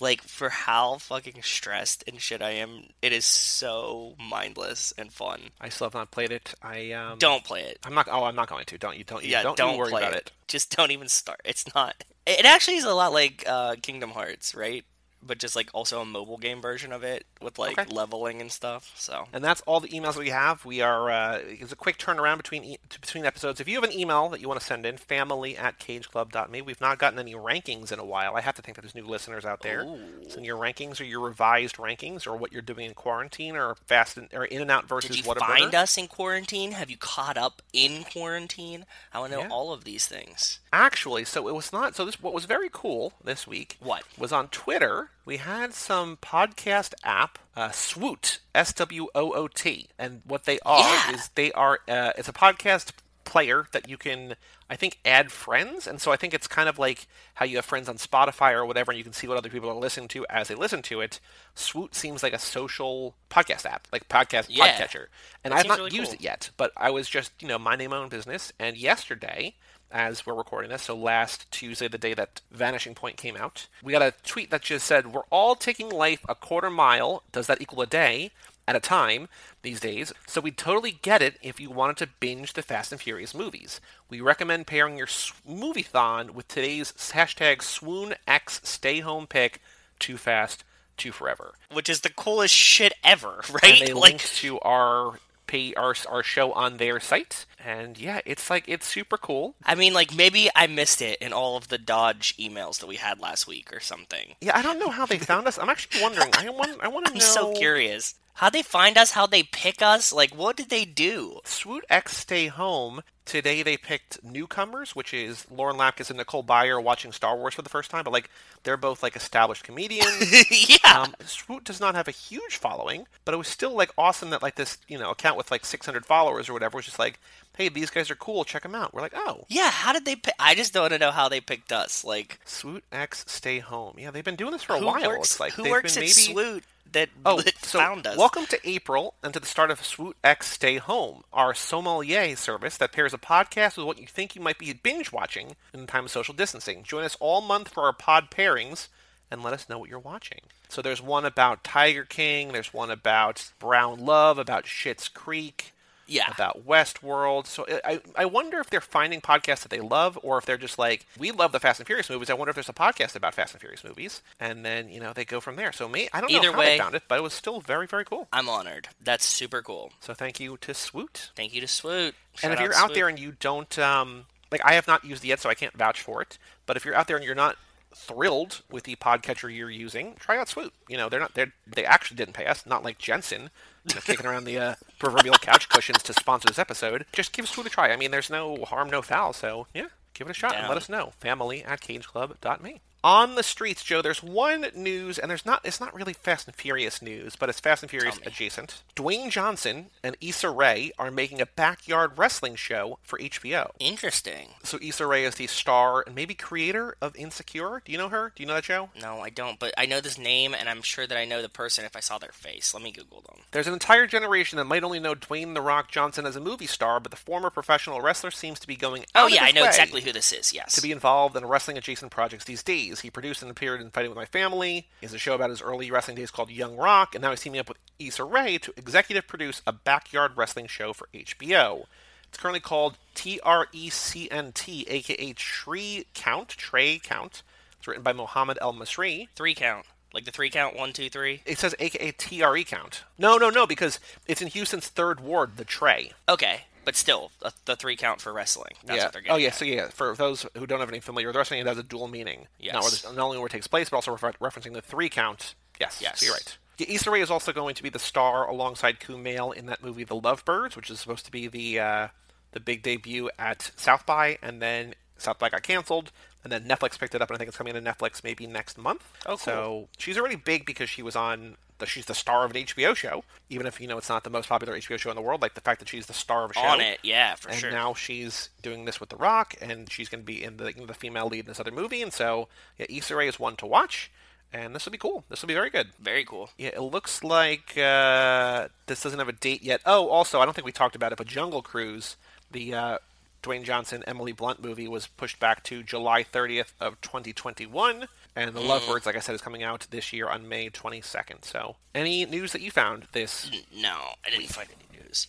Like, 0.00 0.22
for 0.22 0.48
how 0.48 0.96
fucking 0.98 1.42
stressed 1.42 2.02
and 2.06 2.20
shit 2.20 2.40
I 2.40 2.50
am, 2.50 2.84
it 3.02 3.12
is 3.12 3.24
so 3.24 4.14
mindless 4.18 4.92
and 4.96 5.12
fun. 5.12 5.50
I 5.60 5.68
still 5.68 5.86
have 5.86 5.94
not 5.94 6.10
played 6.10 6.32
it. 6.32 6.54
I 6.62 6.92
um, 6.92 7.18
Don't 7.18 7.44
play 7.44 7.62
it. 7.62 7.78
I'm 7.84 7.94
not. 7.94 8.08
Oh, 8.10 8.24
I'm 8.24 8.34
not 8.34 8.48
going 8.48 8.64
to. 8.64 8.78
Don't 8.78 8.96
you? 8.96 9.04
Don't 9.04 9.22
you? 9.22 9.30
yeah, 9.30 9.42
don't, 9.42 9.56
don't, 9.56 9.76
worry 9.76 9.90
about 9.92 10.14
it. 10.14 10.16
it. 10.18 10.32
Just 10.48 10.74
don't 10.74 10.90
even 10.90 11.08
start. 11.08 11.40
It's 11.44 11.72
not. 11.74 12.04
It 12.26 12.44
actually 12.44 12.76
is 12.76 12.84
a 12.84 12.94
lot 12.94 13.12
like 13.12 13.44
uh, 13.46 13.76
Kingdom 13.82 14.10
Hearts, 14.10 14.54
right? 14.54 14.84
But 15.22 15.38
just 15.38 15.54
like 15.54 15.68
also 15.74 16.00
a 16.00 16.04
mobile 16.06 16.38
game 16.38 16.62
version 16.62 16.92
of 16.92 17.02
it 17.02 17.26
with 17.42 17.58
like 17.58 17.78
Okay. 17.78 17.92
leveling 17.92 18.40
and 18.40 18.50
stuff. 18.50 18.90
So 18.96 19.28
And 19.32 19.44
that's 19.44 19.60
all 19.62 19.78
the 19.78 19.88
emails 19.88 20.14
that 20.14 20.20
we 20.20 20.30
have. 20.30 20.64
We 20.64 20.80
are 20.80 21.10
uh, 21.10 21.40
it's 21.44 21.72
a 21.72 21.76
quick 21.76 21.98
turnaround 21.98 22.38
between 22.38 22.64
e- 22.64 22.78
between 23.00 23.26
episodes. 23.26 23.60
If 23.60 23.68
you 23.68 23.74
have 23.80 23.84
an 23.84 23.92
email 23.96 24.28
that 24.30 24.40
you 24.40 24.48
want 24.48 24.60
to 24.60 24.66
send 24.66 24.86
in, 24.86 24.96
family 24.96 25.56
at 25.58 25.78
cageclub.me. 25.78 26.62
We've 26.62 26.80
not 26.80 26.98
gotten 26.98 27.18
any 27.18 27.34
rankings 27.34 27.92
in 27.92 27.98
a 27.98 28.04
while. 28.04 28.34
I 28.34 28.40
have 28.40 28.54
to 28.56 28.62
think 28.62 28.76
that 28.76 28.82
there's 28.82 28.94
new 28.94 29.06
listeners 29.06 29.44
out 29.44 29.60
there. 29.60 29.82
Ooh. 29.82 30.00
Send 30.28 30.46
your 30.46 30.56
rankings 30.56 31.00
or 31.00 31.04
your 31.04 31.20
revised 31.20 31.76
rankings 31.76 32.26
or 32.26 32.34
what 32.36 32.50
you're 32.52 32.62
doing 32.62 32.86
in 32.86 32.94
quarantine 32.94 33.56
or 33.56 33.74
fast 33.86 34.16
in, 34.16 34.28
or 34.32 34.46
in 34.46 34.62
and 34.62 34.70
out 34.70 34.88
versus 34.88 35.14
did 35.16 35.26
you 35.26 35.34
find 35.34 35.74
us 35.74 35.98
in 35.98 36.08
quarantine? 36.08 36.72
Have 36.72 36.90
you 36.90 36.96
caught 36.96 37.36
up 37.36 37.60
in 37.72 38.04
quarantine? 38.04 38.86
I 39.12 39.18
want 39.18 39.32
to 39.32 39.36
know 39.38 39.44
Yeah. 39.44 39.50
all 39.50 39.72
of 39.72 39.84
these 39.84 40.06
things. 40.06 40.60
Actually, 40.72 41.24
so 41.26 41.46
it 41.48 41.54
was 41.54 41.72
not. 41.72 41.94
So 41.94 42.04
this 42.06 42.20
what 42.22 42.32
was 42.32 42.46
very 42.46 42.70
cool 42.72 43.12
this 43.22 43.46
week. 43.46 43.76
What? 43.80 44.04
was 44.16 44.32
on 44.32 44.48
Twitter? 44.48 45.09
We 45.24 45.36
had 45.36 45.74
some 45.74 46.16
podcast 46.16 46.94
app, 47.04 47.38
uh, 47.56 47.70
Swoot, 47.70 48.38
S 48.54 48.72
W 48.72 49.08
O 49.14 49.32
O 49.32 49.48
T, 49.48 49.88
and 49.98 50.22
what 50.24 50.44
they 50.44 50.58
are 50.60 50.80
Yeah. 51.10 51.12
is 51.14 51.28
they 51.34 51.52
are. 51.52 51.80
Uh, 51.88 52.12
it's 52.18 52.28
a 52.28 52.32
podcast 52.32 52.92
player 53.24 53.68
that 53.70 53.88
you 53.88 53.96
can, 53.96 54.34
I 54.68 54.74
think, 54.74 54.98
add 55.04 55.30
friends. 55.30 55.86
And 55.86 56.00
so 56.00 56.10
I 56.10 56.16
think 56.16 56.34
it's 56.34 56.48
kind 56.48 56.68
of 56.68 56.80
like 56.80 57.06
how 57.34 57.44
you 57.44 57.56
have 57.56 57.64
friends 57.64 57.88
on 57.88 57.96
Spotify 57.96 58.52
or 58.54 58.64
whatever, 58.66 58.90
and 58.90 58.98
you 58.98 59.04
can 59.04 59.12
see 59.12 59.28
what 59.28 59.36
other 59.36 59.50
people 59.50 59.70
are 59.70 59.74
listening 59.74 60.08
to 60.08 60.26
as 60.28 60.48
they 60.48 60.56
listen 60.56 60.82
to 60.82 61.00
it. 61.00 61.20
Swoot 61.54 61.94
seems 61.94 62.24
like 62.24 62.32
a 62.32 62.40
social 62.40 63.14
podcast 63.30 63.66
app, 63.66 63.86
like 63.92 64.08
podcast 64.08 64.46
Yeah. 64.48 64.76
podcatcher. 64.76 65.06
And 65.44 65.54
I've 65.54 65.68
not 65.68 65.78
really 65.78 65.94
used 65.94 66.08
cool. 66.10 66.14
it 66.14 66.22
yet, 66.22 66.50
but 66.56 66.72
I 66.76 66.90
was 66.90 67.08
just, 67.08 67.30
you 67.40 67.46
know, 67.46 67.58
minding 67.58 67.90
my 67.90 67.98
own 67.98 68.08
business. 68.08 68.52
And 68.58 68.76
yesterday, 68.76 69.54
as 69.90 70.24
we're 70.26 70.34
recording 70.34 70.70
this, 70.70 70.82
so 70.82 70.94
last 70.96 71.50
Tuesday, 71.50 71.88
the 71.88 71.98
day 71.98 72.14
that 72.14 72.40
Vanishing 72.50 72.94
Point 72.94 73.16
came 73.16 73.36
out, 73.36 73.66
we 73.82 73.92
got 73.92 74.02
a 74.02 74.14
tweet 74.24 74.50
that 74.50 74.62
just 74.62 74.86
said, 74.86 75.12
We're 75.12 75.22
all 75.30 75.54
taking 75.54 75.88
life 75.90 76.24
a 76.28 76.34
quarter 76.34 76.70
mile. 76.70 77.22
Does 77.32 77.46
that 77.48 77.60
equal 77.60 77.82
a 77.82 77.86
day? 77.86 78.30
At 78.68 78.76
a 78.76 78.80
time 78.80 79.26
these 79.62 79.80
days, 79.80 80.12
so 80.28 80.40
we 80.40 80.52
totally 80.52 80.92
get 81.02 81.22
it 81.22 81.38
if 81.42 81.58
you 81.58 81.70
wanted 81.70 81.96
to 81.96 82.08
binge 82.20 82.52
the 82.52 82.62
Fast 82.62 82.92
and 82.92 83.00
Furious 83.00 83.34
movies. 83.34 83.80
We 84.08 84.20
recommend 84.20 84.68
pairing 84.68 84.96
your 84.96 85.08
s- 85.08 85.32
movie-thon 85.44 86.34
with 86.34 86.46
today's 86.46 86.92
hashtag 86.92 87.62
Swoot 87.62 88.16
X 88.28 88.60
Stay 88.62 89.00
Home 89.00 89.26
pick, 89.26 89.60
Too 89.98 90.16
Fast, 90.16 90.62
Too 90.96 91.10
Forever. 91.10 91.54
Which 91.72 91.88
is 91.88 92.02
the 92.02 92.10
coolest 92.10 92.54
shit 92.54 92.92
ever, 93.02 93.42
right? 93.60 93.92
Like, 93.96 94.18
to 94.20 94.60
our 94.60 95.18
pay 95.50 95.74
our 95.74 95.94
our 96.08 96.22
show 96.22 96.52
on 96.52 96.76
their 96.76 97.00
site, 97.00 97.44
and 97.62 97.98
yeah, 97.98 98.20
it's 98.24 98.48
like 98.48 98.64
it's 98.68 98.86
super 98.86 99.18
cool. 99.18 99.54
I 99.64 99.74
mean, 99.74 99.92
like 99.92 100.14
maybe 100.14 100.48
I 100.54 100.66
missed 100.68 101.02
it 101.02 101.18
in 101.20 101.32
all 101.32 101.56
of 101.56 101.68
the 101.68 101.78
Dodge 101.78 102.36
emails 102.38 102.78
that 102.80 102.86
we 102.86 102.96
had 102.96 103.20
last 103.20 103.46
week 103.46 103.72
or 103.72 103.80
something. 103.80 104.34
Yeah, 104.40 104.56
I 104.56 104.62
don't 104.62 104.78
know 104.78 104.90
how 104.90 105.06
they 105.06 105.18
found 105.18 105.46
us. 105.48 105.58
I'm 105.58 105.68
actually 105.68 106.02
wondering. 106.02 106.30
I 106.38 106.48
want 106.50 106.80
I 106.80 106.88
want 106.88 107.06
to 107.06 107.12
I'm 107.14 107.18
know. 107.18 107.24
so 107.24 107.52
curious. 107.54 108.14
How'd 108.40 108.54
they 108.54 108.62
find 108.62 108.96
us? 108.96 109.10
How'd 109.10 109.32
they 109.32 109.42
pick 109.42 109.82
us? 109.82 110.14
Like, 110.14 110.34
what 110.34 110.56
did 110.56 110.70
they 110.70 110.86
do? 110.86 111.40
Swoot 111.44 111.84
X 111.90 112.16
Stay 112.16 112.46
Home. 112.46 113.02
Today 113.26 113.62
they 113.62 113.76
picked 113.76 114.24
newcomers, 114.24 114.96
which 114.96 115.12
is 115.12 115.46
Lauren 115.50 115.76
Lapkus 115.76 116.08
and 116.08 116.16
Nicole 116.16 116.42
Byer 116.42 116.82
watching 116.82 117.12
Star 117.12 117.36
Wars 117.36 117.52
for 117.52 117.60
the 117.60 117.68
first 117.68 117.90
time, 117.90 118.02
but 118.02 118.14
like 118.14 118.30
they're 118.62 118.78
both 118.78 119.02
like 119.02 119.14
established 119.14 119.62
comedians. 119.62 120.50
yeah. 120.70 121.02
Um, 121.02 121.14
Swoot 121.26 121.64
does 121.64 121.80
not 121.80 121.94
have 121.94 122.08
a 122.08 122.12
huge 122.12 122.56
following, 122.56 123.04
but 123.26 123.34
it 123.34 123.36
was 123.36 123.46
still 123.46 123.74
like 123.74 123.92
awesome 123.98 124.30
that 124.30 124.42
like 124.42 124.54
this 124.54 124.78
you 124.88 124.98
know 124.98 125.10
account 125.10 125.36
with 125.36 125.50
like 125.50 125.66
600 125.66 126.06
followers 126.06 126.48
or 126.48 126.54
whatever 126.54 126.76
was 126.76 126.86
just 126.86 126.98
like, 126.98 127.20
hey, 127.60 127.68
these 127.68 127.90
guys 127.90 128.10
are 128.10 128.14
cool, 128.16 128.42
check 128.44 128.62
them 128.62 128.74
out. 128.74 128.94
We're 128.94 129.02
like, 129.02 129.12
oh, 129.14 129.44
yeah, 129.48 129.70
how 129.70 129.92
did 129.92 130.06
they 130.06 130.16
pick? 130.16 130.32
I 130.38 130.54
just 130.54 130.72
don't 130.72 130.98
know 130.98 131.10
how 131.10 131.28
they 131.28 131.42
picked 131.42 131.72
us. 131.72 132.02
Like, 132.02 132.38
Swoot 132.46 132.82
X 132.90 133.22
Stay 133.28 133.58
Home. 133.58 133.96
Yeah, 133.98 134.10
they've 134.10 134.24
been 134.24 134.36
doing 134.36 134.52
this 134.52 134.62
for 134.62 134.76
a 134.76 134.78
who 134.78 134.86
while. 134.86 135.06
works, 135.06 135.32
it's 135.32 135.40
like 135.40 135.52
who 135.52 135.68
works 135.68 135.94
been 135.94 136.04
at 136.04 136.06
maybe 136.06 136.32
Swoot 136.32 136.64
that, 136.92 137.10
Oh, 137.26 137.42
that 137.42 137.58
so 137.58 137.78
found 137.78 138.06
us? 138.06 138.16
welcome 138.16 138.46
to 138.46 138.58
April 138.66 139.12
and 139.22 139.34
to 139.34 139.40
the 139.40 139.46
start 139.46 139.70
of 139.70 139.84
Swoot 139.84 140.16
X 140.24 140.48
Stay 140.48 140.78
Home, 140.78 141.22
our 141.34 141.52
sommelier 141.52 142.34
service 142.34 142.78
that 142.78 142.92
pairs 142.92 143.12
a 143.12 143.18
podcast 143.18 143.76
with 143.76 143.84
what 143.84 144.00
you 144.00 144.06
think 144.06 144.34
you 144.34 144.40
might 144.40 144.58
be 144.58 144.72
binge 144.72 145.12
watching 145.12 145.54
in 145.74 145.82
the 145.82 145.86
time 145.86 146.06
of 146.06 146.10
social 146.10 146.32
distancing. 146.32 146.82
Join 146.82 147.04
us 147.04 147.18
all 147.20 147.42
month 147.42 147.68
for 147.68 147.82
our 147.82 147.92
pod 147.92 148.30
pairings 148.30 148.88
and 149.30 149.42
let 149.42 149.52
us 149.52 149.68
know 149.68 149.78
what 149.78 149.90
you're 149.90 149.98
watching. 149.98 150.40
So 150.70 150.80
there's 150.80 151.02
one 151.02 151.26
about 151.26 151.62
Tiger 151.62 152.06
King, 152.06 152.52
there's 152.52 152.72
one 152.72 152.90
about 152.90 153.52
Brown 153.58 154.00
Love, 154.00 154.38
about 154.38 154.64
Schitt's 154.64 155.08
Creek, 155.08 155.74
Yeah. 156.10 156.30
about 156.30 156.66
Westworld. 156.66 157.46
So 157.46 157.64
I, 157.68 157.92
I- 157.94 158.00
I 158.16 158.24
wonder 158.26 158.58
if 158.58 158.68
they're 158.68 158.80
finding 158.80 159.20
podcasts 159.20 159.60
that 159.60 159.70
they 159.70 159.80
love, 159.80 160.18
or 160.22 160.36
if 160.38 160.44
they're 160.44 160.58
just 160.58 160.78
like, 160.78 161.06
we 161.18 161.30
love 161.30 161.52
the 161.52 161.60
Fast 161.60 161.80
and 161.80 161.86
Furious 161.86 162.10
movies. 162.10 162.28
I 162.28 162.34
wonder 162.34 162.50
if 162.50 162.56
there's 162.56 162.68
a 162.68 162.72
podcast 162.74 163.16
about 163.16 163.34
Fast 163.34 163.54
and 163.54 163.60
Furious 163.60 163.82
movies, 163.84 164.20
and 164.38 164.64
then 164.64 164.88
you 164.90 165.00
know 165.00 165.12
they 165.12 165.24
go 165.24 165.40
from 165.40 165.56
there. 165.56 165.72
So 165.72 165.88
me, 165.88 166.08
I 166.12 166.20
don't 166.20 166.30
know 166.32 166.38
Either 166.38 166.52
how 166.52 166.58
way- 166.58 166.72
they 166.72 166.78
found 166.78 166.94
it, 166.94 167.04
but 167.08 167.18
it 167.18 167.22
was 167.22 167.32
still 167.32 167.60
very 167.60 167.86
very 167.86 168.04
cool. 168.04 168.28
I'm 168.32 168.48
honored. 168.48 168.88
That's 169.02 169.24
super 169.24 169.62
cool. 169.62 169.92
So 170.00 170.12
thank 170.12 170.38
you 170.40 170.56
to 170.58 170.74
Swoot. 170.74 171.30
Thank 171.36 171.54
you 171.54 171.60
to 171.60 171.68
Swoot. 171.68 172.14
and 172.42 172.52
if 172.52 172.60
you're 172.60 172.74
out 172.74 172.90
out 172.90 172.94
there 172.94 173.08
and 173.08 173.18
you 173.18 173.32
don't 173.40 173.78
um, 173.78 174.24
like, 174.52 174.60
I 174.64 174.72
have 174.74 174.86
not 174.86 175.04
used 175.04 175.24
it 175.24 175.28
yet, 175.28 175.40
so 175.40 175.48
I 175.48 175.54
can't 175.54 175.76
vouch 175.76 176.00
for 176.02 176.20
it. 176.20 176.38
But 176.66 176.76
if 176.76 176.84
you're 176.84 176.94
out 176.94 177.06
there 177.06 177.16
and 177.16 177.24
you're 177.24 177.34
not 177.34 177.56
thrilled 177.94 178.62
with 178.70 178.84
the 178.84 178.96
podcatcher 178.96 179.54
you're 179.54 179.70
using, 179.70 180.14
try 180.18 180.38
out 180.38 180.48
Swoot. 180.48 180.72
You 180.88 180.96
know, 180.96 181.08
they're 181.08 181.20
not 181.20 181.34
they 181.34 181.46
they 181.66 181.84
actually 181.84 182.16
didn't 182.16 182.34
pay 182.34 182.46
us, 182.46 182.64
not 182.66 182.82
like 182.84 182.98
Jensen, 182.98 183.50
you 183.88 183.94
know, 183.94 184.00
kicking 184.00 184.26
around 184.26 184.44
the 184.44 184.58
uh, 184.58 184.74
proverbial 184.98 185.34
couch 185.36 185.68
cushions 185.68 186.02
to 186.04 186.12
sponsor 186.12 186.48
this 186.48 186.58
episode. 186.58 187.06
Just 187.12 187.32
give 187.32 187.48
Swoot 187.48 187.66
a 187.66 187.70
try. 187.70 187.90
I 187.92 187.96
mean, 187.96 188.10
there's 188.10 188.30
no 188.30 188.64
harm, 188.64 188.90
no 188.90 189.02
foul. 189.02 189.32
So 189.32 189.66
yeah, 189.74 189.86
give 190.14 190.26
it 190.26 190.30
a 190.30 190.34
shot 190.34 190.54
and 190.54 190.68
let 190.68 190.76
us 190.76 190.88
know. 190.88 191.12
Family 191.18 191.64
at 191.64 191.80
cageclub.me. 191.80 192.80
On 193.02 193.34
the 193.34 193.42
streets, 193.42 193.82
Joe, 193.82 194.02
there's 194.02 194.22
one 194.22 194.66
news, 194.74 195.18
and 195.18 195.30
there's 195.30 195.46
not. 195.46 195.62
It's 195.64 195.80
not 195.80 195.94
really 195.94 196.12
Fast 196.12 196.46
and 196.46 196.54
Furious 196.54 197.00
news, 197.00 197.34
but 197.34 197.48
it's 197.48 197.58
Fast 197.60 197.82
and 197.82 197.90
Furious 197.90 198.18
adjacent. 198.26 198.82
Dwayne 198.94 199.30
Johnson 199.30 199.86
and 200.02 200.16
Issa 200.20 200.50
Rae 200.50 200.92
are 200.98 201.10
making 201.10 201.40
a 201.40 201.46
backyard 201.46 202.18
wrestling 202.18 202.56
show 202.56 202.98
for 203.02 203.18
HBO. 203.18 203.70
Interesting. 203.78 204.48
So 204.62 204.78
Issa 204.82 205.06
Rae 205.06 205.24
is 205.24 205.36
the 205.36 205.46
star 205.46 206.04
and 206.06 206.14
maybe 206.14 206.34
creator 206.34 206.96
of 207.00 207.16
Insecure. 207.16 207.80
Do 207.84 207.92
you 207.92 207.96
know 207.96 208.10
her? 208.10 208.32
Do 208.36 208.42
you 208.42 208.46
know 208.46 208.54
that 208.54 208.64
show? 208.64 208.90
No, 209.00 209.20
I 209.20 209.30
don't. 209.30 209.58
But 209.58 209.72
I 209.78 209.86
know 209.86 210.02
this 210.02 210.18
name, 210.18 210.52
and 210.52 210.68
I'm 210.68 210.82
sure 210.82 211.06
that 211.06 211.16
I 211.16 211.24
know 211.24 211.40
the 211.40 211.48
person 211.48 211.86
if 211.86 211.96
I 211.96 212.00
saw 212.00 212.18
their 212.18 212.32
face. 212.32 212.74
Let 212.74 212.82
me 212.82 212.92
Google 212.92 213.22
them. 213.22 213.44
There's 213.52 213.66
an 213.66 213.72
entire 213.72 214.06
generation 214.06 214.58
that 214.58 214.66
might 214.66 214.84
only 214.84 215.00
know 215.00 215.14
Dwayne 215.14 215.54
the 215.54 215.62
Rock 215.62 215.90
Johnson 215.90 216.26
as 216.26 216.36
a 216.36 216.40
movie 216.40 216.66
star, 216.66 217.00
but 217.00 217.10
the 217.10 217.16
former 217.16 217.48
professional 217.48 218.02
wrestler 218.02 218.30
seems 218.30 218.60
to 218.60 218.66
be 218.66 218.76
going 218.76 219.06
Oh 219.14 219.26
yeah, 219.26 219.44
I 219.44 219.52
know 219.52 219.64
exactly 219.64 220.02
who 220.02 220.12
this 220.12 220.32
is. 220.32 220.52
Yes. 220.52 220.74
to 220.74 220.82
be 220.82 220.92
involved 220.92 221.34
in 221.34 221.46
wrestling 221.46 221.78
adjacent 221.78 222.10
projects 222.12 222.44
these 222.44 222.62
days. 222.62 222.89
He 222.98 223.10
produced 223.10 223.42
and 223.42 223.50
appeared 223.52 223.80
in 223.80 223.90
Fighting 223.90 224.10
with 224.10 224.16
My 224.16 224.24
Family. 224.24 224.88
He 225.00 225.06
has 225.06 225.14
a 225.14 225.18
show 225.18 225.36
about 225.36 225.50
his 225.50 225.62
early 225.62 225.88
wrestling 225.92 226.16
days 226.16 226.32
called 226.32 226.50
Young 226.50 226.76
Rock, 226.76 227.14
and 227.14 227.22
now 227.22 227.30
he's 227.30 227.40
teaming 227.40 227.60
up 227.60 227.68
with 227.68 227.78
Issa 228.00 228.24
Rae 228.24 228.58
to 228.58 228.74
executive 228.76 229.28
produce 229.28 229.62
a 229.64 229.72
backyard 229.72 230.32
wrestling 230.36 230.66
show 230.66 230.92
for 230.92 231.06
HBO. 231.14 231.84
It's 232.28 232.38
currently 232.38 232.60
called 232.60 232.96
T 233.14 233.38
R 233.44 233.68
E 233.72 233.88
C 233.90 234.28
N 234.28 234.50
T, 234.52 234.84
aka 234.88 235.32
Tree 235.34 236.06
Count, 236.14 236.48
Trey 236.48 236.98
Count. 236.98 237.42
It's 237.78 237.86
written 237.86 238.02
by 238.02 238.12
Mohammed 238.12 238.58
El 238.60 238.74
Masri. 238.74 239.28
three 239.34 239.54
count, 239.54 239.86
like 240.12 240.26
the 240.26 240.30
three 240.30 240.50
count. 240.50 240.76
One, 240.76 240.92
two, 240.92 241.08
three. 241.08 241.40
It 241.46 241.58
says 241.58 241.74
aka 241.78 242.12
TRE 242.12 242.62
count. 242.64 243.04
No, 243.18 243.38
no, 243.38 243.48
no, 243.48 243.66
because 243.66 243.98
it's 244.26 244.42
in 244.42 244.48
Houston's 244.48 244.88
third 244.88 245.20
ward, 245.20 245.56
the 245.56 245.64
Trey. 245.64 246.12
Okay, 246.28 246.64
but 246.84 246.96
still, 246.96 247.30
the, 247.40 247.52
the 247.64 247.76
three 247.76 247.96
count 247.96 248.20
for 248.20 248.32
wrestling. 248.32 248.72
That's 248.84 248.98
yeah. 248.98 249.04
what 249.04 249.12
they're 249.12 249.22
getting. 249.22 249.34
oh, 249.34 249.38
yeah. 249.38 249.48
at. 249.48 249.54
So 249.54 249.64
yeah, 249.64 249.88
for 249.88 250.14
those 250.14 250.46
who 250.56 250.66
don't 250.66 250.80
have 250.80 250.88
any 250.88 251.00
familiar 251.00 251.28
with 251.28 251.36
wrestling, 251.36 251.60
it 251.60 251.66
has 251.66 251.78
a 251.78 251.82
dual 251.82 252.08
meaning. 252.08 252.46
Yes. 252.58 252.74
Not, 252.74 252.84
this- 252.84 253.04
not 253.04 253.18
only 253.18 253.38
where 253.38 253.46
it 253.46 253.52
takes 253.52 253.66
place, 253.66 253.90
but 253.90 253.96
also 253.96 254.12
refer- 254.12 254.32
referencing 254.32 254.72
the 254.72 254.82
three 254.82 255.08
count. 255.08 255.54
Yes. 255.78 256.00
Yes. 256.02 256.20
So 256.20 256.26
you're 256.26 256.34
right. 256.34 256.58
Yeah, 256.78 256.86
Issa 256.88 257.10
Rae 257.10 257.20
is 257.20 257.30
also 257.30 257.52
going 257.52 257.74
to 257.74 257.82
be 257.82 257.90
the 257.90 257.98
star 257.98 258.48
alongside 258.48 259.00
Kumail 259.00 259.54
in 259.54 259.66
that 259.66 259.82
movie, 259.82 260.04
The 260.04 260.18
Lovebirds, 260.18 260.76
which 260.76 260.90
is 260.90 260.98
supposed 260.98 261.26
to 261.26 261.30
be 261.30 261.46
the 261.46 261.78
uh, 261.78 262.08
the 262.52 262.60
big 262.60 262.82
debut 262.82 263.30
at 263.38 263.70
South 263.76 264.06
by, 264.06 264.38
and 264.42 264.62
then 264.62 264.94
South 265.18 265.38
by 265.38 265.50
got 265.50 265.62
canceled, 265.62 266.10
and 266.42 266.50
then 266.50 266.64
Netflix 266.64 266.98
picked 266.98 267.14
it 267.14 267.20
up, 267.20 267.28
and 267.28 267.36
I 267.36 267.38
think 267.38 267.48
it's 267.48 267.56
coming 267.58 267.74
to 267.74 267.82
Netflix 267.82 268.24
maybe 268.24 268.46
next 268.46 268.78
month. 268.78 269.04
Oh, 269.26 269.30
cool. 269.30 269.38
So 269.38 269.88
she's 269.98 270.16
already 270.16 270.36
big 270.36 270.64
because 270.64 270.88
she 270.88 271.02
was 271.02 271.16
on. 271.16 271.56
The, 271.80 271.86
she's 271.86 272.06
the 272.06 272.14
star 272.14 272.44
of 272.44 272.52
an 272.52 272.62
HBO 272.62 272.94
show, 272.94 273.24
even 273.48 273.66
if 273.66 273.80
you 273.80 273.88
know 273.88 273.98
it's 273.98 274.08
not 274.08 274.24
the 274.24 274.30
most 274.30 274.48
popular 274.48 274.78
HBO 274.78 274.98
show 274.98 275.10
in 275.10 275.16
the 275.16 275.22
world. 275.22 275.42
Like 275.42 275.54
the 275.54 275.60
fact 275.60 275.80
that 275.80 275.88
she's 275.88 276.06
the 276.06 276.12
star 276.12 276.44
of 276.44 276.52
a 276.52 276.54
show 276.54 276.60
On 276.60 276.80
it, 276.80 277.00
yeah, 277.02 277.34
for 277.34 277.48
and 277.48 277.58
sure. 277.58 277.70
And 277.70 277.76
now 277.76 277.94
she's 277.94 278.50
doing 278.62 278.84
this 278.84 279.00
with 279.00 279.08
The 279.08 279.16
Rock, 279.16 279.54
and 279.60 279.90
she's 279.90 280.08
going 280.08 280.22
to 280.22 280.26
be 280.26 280.42
in 280.42 280.56
the 280.56 280.72
know, 280.76 280.86
the 280.86 280.94
female 280.94 281.26
lead 281.26 281.40
in 281.40 281.46
this 281.46 281.60
other 281.60 281.70
movie. 281.70 282.02
And 282.02 282.12
so, 282.12 282.48
yeah, 282.78 282.86
Issa 282.88 283.16
Rae 283.16 283.28
is 283.28 283.38
one 283.38 283.56
to 283.56 283.66
watch, 283.66 284.10
and 284.52 284.74
this 284.74 284.84
will 284.84 284.92
be 284.92 284.98
cool. 284.98 285.24
This 285.28 285.42
will 285.42 285.48
be 285.48 285.54
very 285.54 285.70
good. 285.70 285.88
Very 286.00 286.24
cool. 286.24 286.50
Yeah, 286.58 286.70
it 286.70 286.80
looks 286.80 287.22
like 287.22 287.76
uh, 287.76 288.68
this 288.86 289.02
doesn't 289.02 289.18
have 289.18 289.28
a 289.28 289.32
date 289.32 289.62
yet. 289.62 289.80
Oh, 289.86 290.08
also, 290.08 290.40
I 290.40 290.44
don't 290.44 290.54
think 290.54 290.66
we 290.66 290.72
talked 290.72 290.96
about 290.96 291.12
it, 291.12 291.18
but 291.18 291.26
Jungle 291.26 291.62
Cruise, 291.62 292.16
the 292.50 292.74
uh, 292.74 292.98
Dwayne 293.42 293.64
Johnson 293.64 294.02
Emily 294.06 294.32
Blunt 294.32 294.62
movie, 294.62 294.88
was 294.88 295.06
pushed 295.06 295.38
back 295.40 295.62
to 295.64 295.82
July 295.82 296.24
30th 296.24 296.72
of 296.80 297.00
2021, 297.00 298.06
and 298.36 298.54
The 298.54 298.60
Love 298.60 298.82
Lovebirds, 298.82 299.06
like 299.06 299.16
I 299.16 299.20
said, 299.20 299.34
is 299.34 299.40
coming 299.40 299.62
out 299.62 299.86
this 299.90 300.12
year 300.12 300.28
on 300.28 300.48
May 300.48 300.70
22nd. 300.70 301.44
So, 301.44 301.76
any 301.94 302.24
news 302.26 302.52
that 302.52 302.60
you 302.62 302.70
found 302.70 303.06
this 303.12 303.50
No, 303.74 303.96
I 304.26 304.30
didn't 304.30 304.46
find 304.48 304.68
any 304.70 305.02
news. 305.02 305.26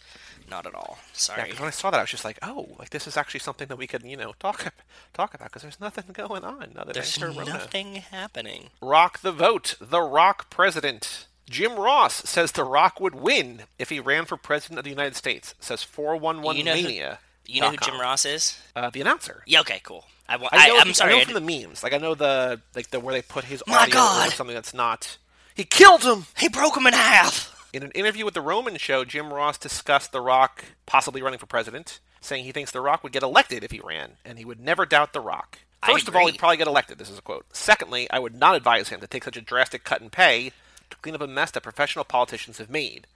Not 0.50 0.66
at 0.66 0.76
all. 0.76 1.00
Yeah, 1.30 1.46
when 1.60 1.68
I 1.68 1.72
saw 1.72 1.92
that, 1.92 1.98
I 1.98 2.04
was 2.04 2.10
just 2.10 2.26
like, 2.26 2.38
"Oh, 2.42 2.76
like 2.78 2.90
this 2.90 3.08
is 3.08 3.16
actually 3.16 3.40
something 3.40 3.68
that 3.70 3.78
we 3.78 3.88
could, 3.88 4.04
you 4.04 4.18
know, 4.18 4.34
talk 4.40 4.74
talk 5.14 5.34
about 5.34 5.48
because 5.50 5.62
there's 5.62 5.80
nothing 5.80 6.06
going 6.12 6.44
on 6.44 6.74
There's 6.94 7.18
nothing 7.20 7.96
happening. 7.96 8.70
Rock 8.82 9.20
the 9.22 9.32
vote. 9.32 9.76
The 9.80 10.02
Rock 10.02 10.50
president. 10.50 11.28
Jim 11.50 11.76
Ross 11.76 12.16
says 12.30 12.52
The 12.54 12.64
Rock 12.64 13.00
would 13.00 13.16
win 13.16 13.64
if 13.80 13.90
he 13.90 14.00
ran 14.00 14.26
for 14.26 14.38
president 14.38 14.78
of 14.80 14.84
the 14.84 14.90
United 14.90 15.16
States. 15.16 15.54
Says 15.60 15.84
four 15.84 16.16
one 16.18 16.42
one 16.42 16.58
You 16.58 16.64
know 16.64 16.76
who- 16.76 16.84
mania. 16.84 17.20
You 17.46 17.62
know 17.62 17.72
who 17.72 17.78
Jim 17.78 18.00
Ross 18.00 18.26
is? 18.26 18.60
Uh, 18.76 18.90
the 18.90 19.02
announcer. 19.02 19.44
Yeah. 19.46 19.62
Okay. 19.62 19.82
Cool. 19.84 20.06
I, 20.32 20.48
I 20.52 20.67
know. 20.67 20.78
I, 20.78 20.82
am 20.82 20.94
sorry. 20.94 21.13
I 21.13 21.20
know 21.20 21.26
from 21.26 21.46
the 21.46 21.62
memes. 21.62 21.84
Like 21.84 21.94
I 21.94 21.98
know 21.98 22.15
the 22.15 22.62
like 22.76 22.89
the 22.89 23.00
where 23.00 23.13
they 23.13 23.22
put 23.22 23.46
his 23.46 23.63
My 23.67 23.84
audio 23.84 23.94
God. 23.96 24.28
or 24.30 24.32
something 24.32 24.56
that's 24.56 24.74
not. 24.74 25.17
He 25.54 25.63
killed 25.63 26.04
him. 26.04 26.26
he 26.38 26.48
broke 26.50 26.78
him 26.78 26.88
in 26.88 26.94
half. 26.94 27.70
In 27.74 27.84
an 27.84 27.91
interview 27.91 28.26
with 28.26 28.34
The 28.34 28.41
Roman 28.41 28.78
Show, 28.78 29.06
Jim 29.06 29.32
Ross 29.32 29.58
discussed 29.58 30.12
The 30.12 30.22
Rock 30.22 30.65
possibly 30.86 31.22
running 31.22 31.39
for 31.39 31.46
president, 31.46 32.00
saying 32.20 32.44
he 32.44 32.52
thinks 32.52 32.72
The 32.72 32.82
Rock 32.82 33.04
would 33.04 33.13
get 33.13 33.24
elected 33.24 33.63
if 33.63 33.72
he 33.72 33.80
ran, 33.82 34.13
and 34.26 34.38
he 34.38 34.46
would 34.46 34.60
never 34.60 34.86
doubt 34.86 35.13
The 35.13 35.22
Rock. 35.22 35.60
First 35.86 36.08
of 36.08 36.15
all, 36.15 36.28
he'd 36.28 36.38
probably 36.38 36.58
get 36.58 36.67
elected. 36.67 36.98
This 36.98 37.10
is 37.10 37.17
a 37.17 37.22
quote. 37.22 37.46
Secondly, 37.54 38.10
I 38.12 38.20
would 38.20 38.36
not 38.36 38.56
advise 38.56 38.89
him 38.89 39.00
to 39.00 39.08
take 39.08 39.24
such 39.24 39.38
a 39.38 39.41
drastic 39.41 39.84
cut 39.84 40.02
in 40.02 40.10
pay 40.10 40.52
to 40.89 40.98
clean 40.98 41.15
up 41.15 41.22
a 41.22 41.28
mess 41.28 41.52
that 41.52 41.63
professional 41.63 42.06
politicians 42.06 42.60
have 42.60 42.70
made. 42.70 43.08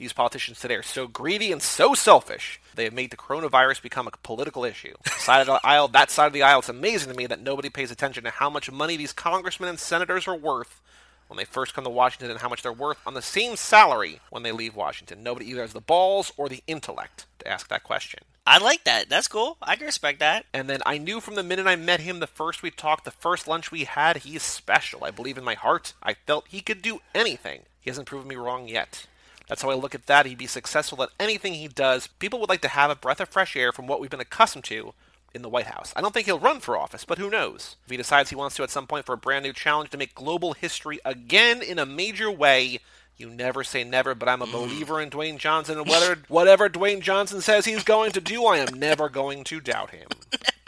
These 0.00 0.14
politicians 0.14 0.58
today 0.58 0.76
are 0.76 0.82
so 0.82 1.06
greedy 1.06 1.52
and 1.52 1.60
so 1.60 1.92
selfish. 1.92 2.58
They 2.74 2.84
have 2.84 2.94
made 2.94 3.10
the 3.10 3.18
coronavirus 3.18 3.82
become 3.82 4.06
a 4.06 4.12
political 4.22 4.64
issue. 4.64 4.94
Side 5.18 5.42
of 5.42 5.46
the 5.46 5.60
aisle, 5.62 5.88
that 5.88 6.10
side 6.10 6.28
of 6.28 6.32
the 6.32 6.42
aisle, 6.42 6.60
it's 6.60 6.70
amazing 6.70 7.12
to 7.12 7.18
me 7.18 7.26
that 7.26 7.42
nobody 7.42 7.68
pays 7.68 7.90
attention 7.90 8.24
to 8.24 8.30
how 8.30 8.48
much 8.48 8.72
money 8.72 8.96
these 8.96 9.12
congressmen 9.12 9.68
and 9.68 9.78
senators 9.78 10.26
are 10.26 10.34
worth 10.34 10.80
when 11.28 11.36
they 11.36 11.44
first 11.44 11.74
come 11.74 11.84
to 11.84 11.90
Washington 11.90 12.30
and 12.30 12.40
how 12.40 12.48
much 12.48 12.62
they're 12.62 12.72
worth 12.72 12.96
on 13.06 13.12
the 13.12 13.20
same 13.20 13.56
salary 13.56 14.20
when 14.30 14.42
they 14.42 14.52
leave 14.52 14.74
Washington. 14.74 15.22
Nobody 15.22 15.50
either 15.50 15.60
has 15.60 15.74
the 15.74 15.82
balls 15.82 16.32
or 16.38 16.48
the 16.48 16.62
intellect 16.66 17.26
to 17.40 17.48
ask 17.48 17.68
that 17.68 17.84
question. 17.84 18.20
I 18.46 18.56
like 18.56 18.84
that. 18.84 19.10
That's 19.10 19.28
cool. 19.28 19.58
I 19.60 19.76
can 19.76 19.84
respect 19.84 20.20
that. 20.20 20.46
And 20.54 20.70
then 20.70 20.80
I 20.86 20.96
knew 20.96 21.20
from 21.20 21.34
the 21.34 21.42
minute 21.42 21.66
I 21.66 21.76
met 21.76 22.00
him, 22.00 22.20
the 22.20 22.26
first 22.26 22.62
we 22.62 22.70
talked, 22.70 23.04
the 23.04 23.10
first 23.10 23.46
lunch 23.46 23.70
we 23.70 23.84
had, 23.84 24.16
he's 24.16 24.42
special. 24.42 25.04
I 25.04 25.10
believe 25.10 25.36
in 25.36 25.44
my 25.44 25.52
heart. 25.52 25.92
I 26.02 26.14
felt 26.14 26.48
he 26.48 26.62
could 26.62 26.80
do 26.80 27.00
anything. 27.14 27.64
He 27.78 27.90
hasn't 27.90 28.08
proven 28.08 28.28
me 28.28 28.36
wrong 28.36 28.66
yet. 28.66 29.06
That's 29.50 29.62
how 29.62 29.70
I 29.70 29.74
look 29.74 29.96
at 29.96 30.06
that. 30.06 30.26
He'd 30.26 30.38
be 30.38 30.46
successful 30.46 31.02
at 31.02 31.08
anything 31.18 31.54
he 31.54 31.66
does. 31.66 32.06
People 32.06 32.38
would 32.38 32.48
like 32.48 32.60
to 32.60 32.68
have 32.68 32.88
a 32.88 32.94
breath 32.94 33.18
of 33.20 33.28
fresh 33.28 33.56
air 33.56 33.72
from 33.72 33.88
what 33.88 34.00
we've 34.00 34.08
been 34.08 34.20
accustomed 34.20 34.62
to 34.66 34.94
in 35.34 35.42
the 35.42 35.48
White 35.48 35.66
House. 35.66 35.92
I 35.96 36.00
don't 36.00 36.14
think 36.14 36.26
he'll 36.26 36.38
run 36.38 36.60
for 36.60 36.76
office, 36.76 37.04
but 37.04 37.18
who 37.18 37.28
knows? 37.28 37.74
If 37.84 37.90
he 37.90 37.96
decides 37.96 38.30
he 38.30 38.36
wants 38.36 38.54
to 38.56 38.62
at 38.62 38.70
some 38.70 38.86
point 38.86 39.06
for 39.06 39.12
a 39.12 39.18
brand 39.18 39.42
new 39.42 39.52
challenge 39.52 39.90
to 39.90 39.98
make 39.98 40.14
global 40.14 40.52
history 40.52 41.00
again 41.04 41.62
in 41.62 41.80
a 41.80 41.84
major 41.84 42.30
way, 42.30 42.78
you 43.16 43.28
never 43.28 43.64
say 43.64 43.82
never, 43.82 44.14
but 44.14 44.28
I'm 44.28 44.40
a 44.40 44.46
believer 44.46 45.00
in 45.00 45.10
Dwayne 45.10 45.36
Johnson, 45.36 45.78
and 45.78 45.88
whether 45.88 46.18
whatever 46.28 46.68
Dwayne 46.68 47.00
Johnson 47.00 47.40
says 47.40 47.64
he's 47.64 47.82
going 47.82 48.12
to 48.12 48.20
do, 48.20 48.44
I 48.46 48.58
am 48.58 48.78
never 48.78 49.08
going 49.08 49.42
to 49.44 49.60
doubt 49.60 49.90
him. 49.90 50.06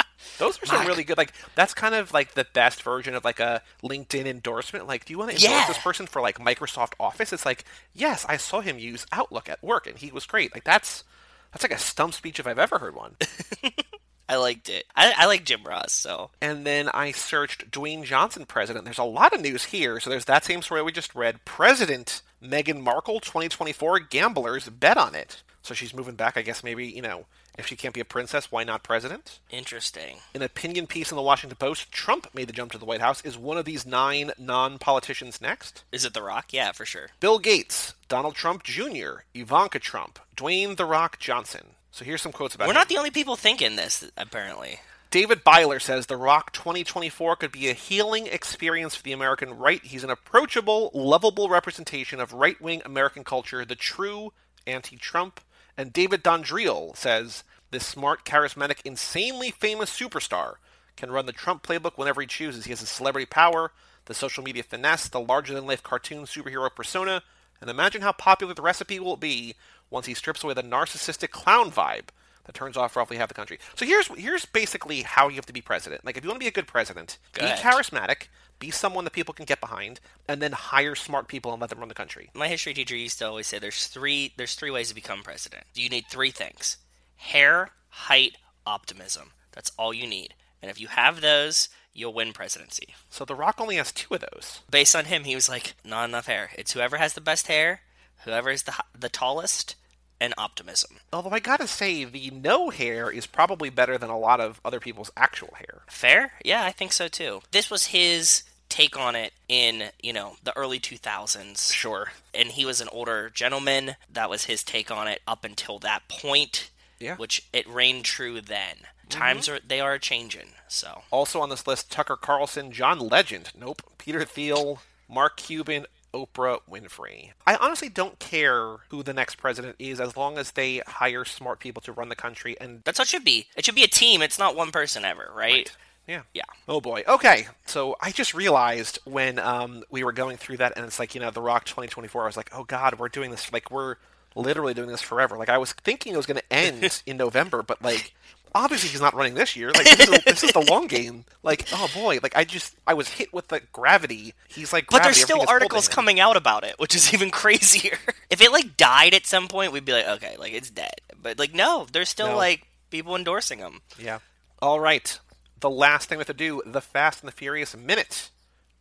Those 0.43 0.63
are 0.63 0.67
some 0.67 0.87
really 0.87 1.05
good. 1.05 1.17
Like 1.19 1.33
that's 1.55 1.73
kind 1.75 1.95
of 1.95 2.13
like 2.13 2.35
the 2.35 2.47
best 2.53 2.83
version 2.83 3.15
of 3.15 3.25
like 3.25 3.39
a 3.41 3.63
LinkedIn 3.83 4.27
endorsement. 4.27 4.87
Like, 4.89 5.05
do 5.05 5.13
you 5.13 5.19
want 5.19 5.31
to 5.31 5.37
endorse 5.37 5.51
Yeah. 5.51 5.67
this 5.69 5.79
person 5.79 6.07
for 6.07 6.21
like 6.21 6.39
Microsoft 6.39 6.95
Office? 6.99 7.33
It's 7.33 7.47
like, 7.47 7.65
yes, 7.95 8.27
I 8.29 8.37
saw 8.37 8.61
him 8.61 8.79
use 8.79 9.07
Outlook 9.13 9.49
at 9.49 9.63
work, 9.63 9.87
and 9.87 9.97
he 9.97 10.11
was 10.11 10.27
great. 10.27 10.53
Like 10.53 10.65
that's 10.65 11.05
that's 11.53 11.63
like 11.63 11.73
a 11.73 11.79
stump 11.79 12.15
speech 12.15 12.41
if 12.41 12.47
I've 12.47 12.59
ever 12.59 12.79
heard 12.79 12.95
one. 12.97 13.17
I 14.29 14.37
liked 14.37 14.69
it. 14.71 14.85
I, 14.97 15.13
I 15.19 15.27
like 15.27 15.45
Jim 15.45 15.63
Ross, 15.65 15.93
so 15.93 16.31
And 16.41 16.65
then 16.65 16.89
I 16.95 17.13
searched 17.13 17.71
Dwayne 17.71 18.03
Johnson 18.05 18.47
president. 18.47 18.85
There's 18.85 18.99
a 18.99 19.05
lot 19.05 19.35
of 19.35 19.41
news 19.43 19.65
here. 19.65 20.01
So 20.01 20.09
there's 20.09 20.25
that 20.25 20.45
same 20.45 20.63
story 20.63 20.83
we 20.83 20.91
just 20.93 21.15
read. 21.15 21.45
President 21.45 22.23
Meghan 22.43 22.81
Markle 22.81 23.21
2024 23.21 23.99
gamblers 24.01 24.69
bet 24.71 24.97
on 24.97 25.15
it. 25.15 25.43
So 25.63 25.75
she's 25.75 25.93
moving 25.93 26.15
back. 26.15 26.37
I 26.39 26.43
guess 26.43 26.65
maybe, 26.65 26.87
you 26.87 27.03
know, 27.03 27.27
if 27.59 27.67
she 27.67 27.77
can't 27.77 27.95
be 27.95 28.01
a 28.01 28.05
princess, 28.05 28.51
why 28.51 28.65
not 28.65 28.83
president? 28.83 29.38
interesting. 29.51 30.17
An 30.35 30.43
opinion 30.43 30.87
piece 30.87 31.11
in 31.12 31.17
the 31.17 31.23
Washington 31.23 31.57
Post 31.57 31.93
Trump 31.93 32.27
made 32.35 32.49
the 32.49 32.53
jump 32.53 32.73
to 32.73 32.79
the 32.79 32.85
White 32.85 33.01
House. 33.01 33.21
Is 33.23 33.37
one 33.37 33.59
of 33.59 33.65
these 33.65 33.85
nine 33.87 34.33
non 34.38 34.79
politicians 34.79 35.41
next? 35.41 35.85
Is 35.93 36.05
it 36.05 36.15
The 36.15 36.23
Rock? 36.23 36.53
Yeah, 36.53 36.73
for 36.73 36.85
sure. 36.87 37.09
Bill 37.21 37.38
Gates, 37.38 37.95
Donald 38.09 38.35
Trump 38.35 38.62
Jr., 38.62 39.25
Ivanka 39.35 39.79
Trump, 39.79 40.19
Dwayne 40.37 40.77
The 40.77 40.85
Rock 40.87 41.19
Johnson. 41.19 41.67
So 41.91 42.05
here's 42.05 42.23
some 42.23 42.33
quotes 42.33 42.55
about 42.55 42.69
We're 42.69 42.73
him. 42.73 42.77
not 42.79 42.88
the 42.88 42.97
only 42.97 43.11
people 43.11 43.37
thinking 43.37 43.77
this, 43.77 44.11
apparently. 44.17 44.81
David 45.11 45.45
Byler 45.45 45.79
says 45.79 46.07
The 46.07 46.17
Rock 46.17 46.53
2024 46.55 47.37
could 47.37 47.53
be 47.53 47.69
a 47.69 47.75
healing 47.75 48.27
experience 48.27 48.95
for 48.97 49.03
the 49.03 49.12
American 49.12 49.59
right. 49.59 49.85
He's 49.85 50.05
an 50.05 50.09
approachable, 50.11 50.91
lovable 50.95 51.51
representation 51.51 52.19
of 52.19 52.33
right 52.33 52.59
wing 52.62 52.81
American 52.87 53.23
culture, 53.25 53.62
the 53.67 53.75
true 53.75 54.33
anti 54.67 54.97
Trump. 54.97 55.41
And 55.77 55.93
David 55.93 56.23
Von 56.23 56.43
Drehle 56.43 56.97
says 56.97 57.45
this 57.71 57.87
smart, 57.87 58.25
charismatic, 58.25 58.81
insanely 58.85 59.51
famous 59.51 59.91
superstar 59.91 60.57
can 60.97 61.11
run 61.11 61.27
the 61.27 61.33
Trump 61.33 61.63
playbook 61.63 61.97
whenever 61.97 62.21
he 62.21 62.27
chooses. 62.27 62.65
He 62.65 62.71
has 62.71 62.81
the 62.81 62.87
celebrity 62.87 63.27
power, 63.27 63.73
the 64.05 64.15
social 64.15 64.45
media 64.45 64.63
finesse, 64.63 65.09
the 65.09 65.21
larger 65.21 65.55
than 65.55 65.67
life 65.67 65.83
cartoon 65.83 66.25
superhero 66.25 66.75
persona, 66.75 67.23
and 67.61 67.71
imagine 67.71 68.03
how 68.03 68.13
popular 68.13 68.55
the 68.55 68.63
recipe 68.63 69.01
will 69.01 69.17
be 69.17 69.55
once 69.89 70.07
he 70.07 70.15
strips 70.15 70.43
away 70.43 70.55
the 70.55 70.63
narcissistic 70.63 71.31
clown 71.31 71.71
vibe 71.71 72.09
that 72.45 72.55
turns 72.55 72.77
off 72.77 72.97
roughly 72.97 73.17
half 73.17 73.29
the 73.29 73.35
country. 73.35 73.59
So 73.77 73.87
here's 73.87 74.09
here's 74.09 74.45
basically 74.47 75.03
how 75.03 75.29
you 75.29 75.37
have 75.37 75.47
to 75.47 75.53
be 75.53 75.61
president. 75.61 76.05
Like 76.05 76.17
if 76.17 76.25
you 76.25 76.29
want 76.31 76.41
to 76.41 76.45
be 76.45 76.49
a 76.49 76.53
good 76.53 76.67
president, 76.67 77.19
Go 77.33 77.41
be 77.47 77.51
ahead. 77.53 77.59
charismatic, 77.65 78.29
be 78.59 78.71
someone 78.71 79.05
that 79.05 79.13
people 79.13 79.35
can 79.35 79.45
get 79.45 79.61
behind, 79.61 80.01
and 80.29 80.41
then 80.43 80.53
hire 80.53 80.95
smart 80.95 81.29
people 81.29 81.53
and 81.53 81.61
let 81.61 81.71
them 81.71 81.79
run 81.81 81.89
the 81.89 81.95
country. 81.95 82.31
My 82.35 82.49
history 82.49 82.75
teacher 82.75 82.97
used 82.97 83.19
to 83.19 83.27
always 83.29 83.47
say 83.47 83.59
there's 83.59 83.87
three 83.87 84.33
there's 84.37 84.55
three 84.55 84.71
ways 84.71 84.89
to 84.89 84.95
become 84.95 85.23
president. 85.23 85.65
You 85.75 85.89
need 85.89 86.07
three 86.09 86.31
things. 86.31 86.79
Hair, 87.17 87.71
height, 87.89 88.37
optimism. 88.67 89.31
That's 89.53 89.71
all 89.79 89.93
you 89.95 90.07
need. 90.07 90.35
And 90.61 90.71
if 90.71 90.81
you 90.81 90.89
have 90.89 91.21
those, 91.21 91.69
you'll 91.93 92.15
win 92.15 92.33
presidency. 92.33 92.95
So 93.11 93.25
The 93.25 93.35
Rock 93.35 93.61
only 93.61 93.77
has 93.77 93.93
two 93.93 94.15
of 94.15 94.21
those. 94.33 94.61
Based 94.71 94.95
on 94.97 95.07
him, 95.07 95.25
he 95.25 95.35
was 95.35 95.49
like, 95.49 95.75
not 95.85 96.09
enough 96.09 96.27
hair. 96.27 96.51
It's 96.57 96.73
whoever 96.73 96.97
has 96.97 97.15
the 97.15 97.21
best 97.21 97.49
hair, 97.49 97.81
whoever 98.25 98.51
is 98.51 98.63
the 98.63 98.75
the 98.99 99.09
tallest, 99.09 99.75
and 100.23 100.33
optimism. 100.39 100.99
Although 101.13 101.31
I 101.31 101.41
gotta 101.41 101.67
say, 101.67 102.05
the 102.05 102.31
no 102.31 102.71
hair 102.71 103.11
is 103.11 103.27
probably 103.27 103.71
better 103.71 103.99
than 103.99 104.09
a 104.09 104.19
lot 104.19 104.41
of 104.41 104.61
other 104.65 104.79
people's 104.79 105.11
actual 105.17 105.55
hair. 105.57 105.83
Fair? 105.89 106.35
Yeah, 106.45 106.65
I 106.65 106.71
think 106.71 106.93
so 106.93 107.09
too. 107.09 107.43
This 107.51 107.69
was 107.69 107.87
his 107.87 108.45
take 108.69 108.97
on 108.97 109.17
it 109.17 109.33
in, 109.49 109.91
you 110.01 110.13
know, 110.13 110.37
the 110.45 110.57
early 110.57 110.79
2000s. 110.79 111.73
Sure. 111.73 112.13
And 112.33 112.51
he 112.51 112.65
was 112.65 112.81
an 112.81 112.89
older 112.93 113.31
gentleman. 113.35 113.97
That 114.11 114.31
was 114.31 114.45
his 114.45 114.63
take 114.63 114.93
on 114.93 115.09
it 115.09 115.21
up 115.27 115.45
until 115.45 115.81
that 115.81 116.09
point. 116.09 116.71
Yeah. 117.01 117.17
Which 117.17 117.45
it 117.53 117.69
reigned 117.69 118.05
true 118.05 118.41
then. 118.41 118.77
Mm-hmm. 118.77 119.09
Times 119.09 119.49
are 119.49 119.59
they 119.67 119.81
are 119.81 119.99
changing, 119.99 120.51
so 120.69 121.03
Also 121.11 121.41
on 121.41 121.49
this 121.51 121.67
list, 121.67 121.91
Tucker 121.91 122.17
Carlson, 122.17 122.71
John 122.71 123.01
Legend, 123.01 123.51
nope, 123.59 123.83
Peter 123.99 124.25
Thiel, 124.25 124.81
Mark 125.09 125.37
Cuban, 125.37 125.87
Oprah 126.14 126.61
Winfrey. 126.70 127.33
I 127.46 127.57
honestly 127.57 127.88
don't 127.88 128.18
care 128.18 128.77
who 128.90 129.03
the 129.03 129.12
next 129.12 129.37
president 129.37 129.77
is 129.79 130.01
as 130.01 130.16
long 130.16 130.38
as 130.38 130.53
they 130.53 130.83
hire 130.87 131.25
smart 131.25 131.59
people 131.61 131.83
to 131.83 131.92
run 131.92 132.09
the 132.09 132.16
country 132.16 132.57
and 132.61 132.83
that's 132.85 132.98
how 132.98 133.03
it 133.03 133.09
should 133.09 133.25
be. 133.25 133.46
It 133.57 133.64
should 133.64 133.75
be 133.75 133.85
a 133.85 133.88
team. 133.88 134.22
It's 134.22 134.38
not 134.38 134.57
one 134.57 134.70
person 134.70 135.05
ever, 135.05 135.31
right? 135.35 135.70
yeah. 136.07 136.22
Yeah. 136.35 136.42
Oh 136.68 136.81
boy. 136.81 137.05
Okay. 137.07 137.46
So 137.66 137.96
I 138.01 138.11
just 138.11 138.35
realized 138.35 138.98
when 139.05 139.38
um, 139.38 139.85
we 139.90 140.05
were 140.05 140.12
going 140.12 140.37
through 140.37 140.59
that, 140.59 140.75
and 140.77 140.85
it's 140.85 140.98
like 140.98 141.14
you 141.14 141.20
know, 141.20 141.31
The 141.31 141.40
Rock 141.40 141.64
2024. 141.64 142.22
I 142.22 142.27
was 142.27 142.37
like, 142.37 142.51
oh 142.55 142.64
god, 142.64 142.98
we're 142.98 143.09
doing 143.09 143.31
this. 143.31 143.53
Like 143.53 143.70
we're 143.70 143.96
literally 144.35 144.75
doing 144.75 144.88
this 144.88 145.03
forever. 145.03 145.37
Like 145.37 145.48
I 145.48 145.59
was 145.59 145.72
thinking 145.72 146.14
it 146.14 146.16
was 146.16 146.27
going 146.27 146.40
to 146.40 146.53
end 146.53 147.03
in 147.07 147.16
November, 147.16 147.62
but 147.62 147.83
like 147.83 148.14
obviously 148.55 148.88
he's 148.91 149.01
not 149.01 149.15
running 149.15 149.35
this 149.35 149.57
year. 149.57 149.71
Like 149.73 149.85
this 149.97 150.09
is, 150.09 150.25
this 150.25 150.45
is 150.45 150.53
the 150.53 150.61
long 150.61 150.87
game. 150.87 151.25
Like 151.43 151.67
oh 151.73 151.88
boy. 151.95 152.19
Like 152.23 152.37
I 152.37 152.45
just 152.45 152.75
I 152.87 152.95
was 152.95 153.09
hit 153.09 153.33
with 153.33 153.49
the 153.49 153.61
gravity. 153.73 154.35
He's 154.49 154.73
like, 154.73 154.87
But 154.91 155.03
there's 155.03 155.17
still 155.17 155.37
everything 155.37 155.43
is 155.43 155.47
pulled 155.47 155.49
to 155.49 155.53
articles 155.53 155.88
coming 155.88 156.21
out 156.21 156.37
about 156.37 156.65
it, 156.65 156.77
which 156.79 156.95
is 156.95 157.12
even 157.15 157.31
crazier. 157.31 157.99
if 158.31 158.41
it 158.41 158.53
like 158.53 158.77
died 158.77 159.15
at 159.15 159.27
some 159.27 159.49
point, 159.49 159.73
we'd 159.73 159.85
be 159.85 159.93
like, 159.93 160.09
okay, 160.09 160.37
like 160.38 160.53
it's 160.53 160.71
dead. 160.71 160.95
But 161.21 161.38
like 161.38 161.55
no, 161.55 161.87
there's 161.93 162.09
still 162.09 162.29
No. 162.29 162.37
like 162.37 162.62
people 162.91 163.17
endorsing 163.17 163.59
him. 163.59 163.81
Yeah. 163.99 164.19
All 164.61 164.81
right. 164.81 165.19
The 165.61 165.71
last 165.71 166.09
thing 166.09 166.19
we 166.19 166.21
have 166.21 166.27
to 166.27 166.35
do, 166.35 166.61
the 166.67 166.81
Fast 166.81 167.21
and 167.23 167.29
the 167.29 167.33
Furious 167.37 167.77
minute. 167.77 168.31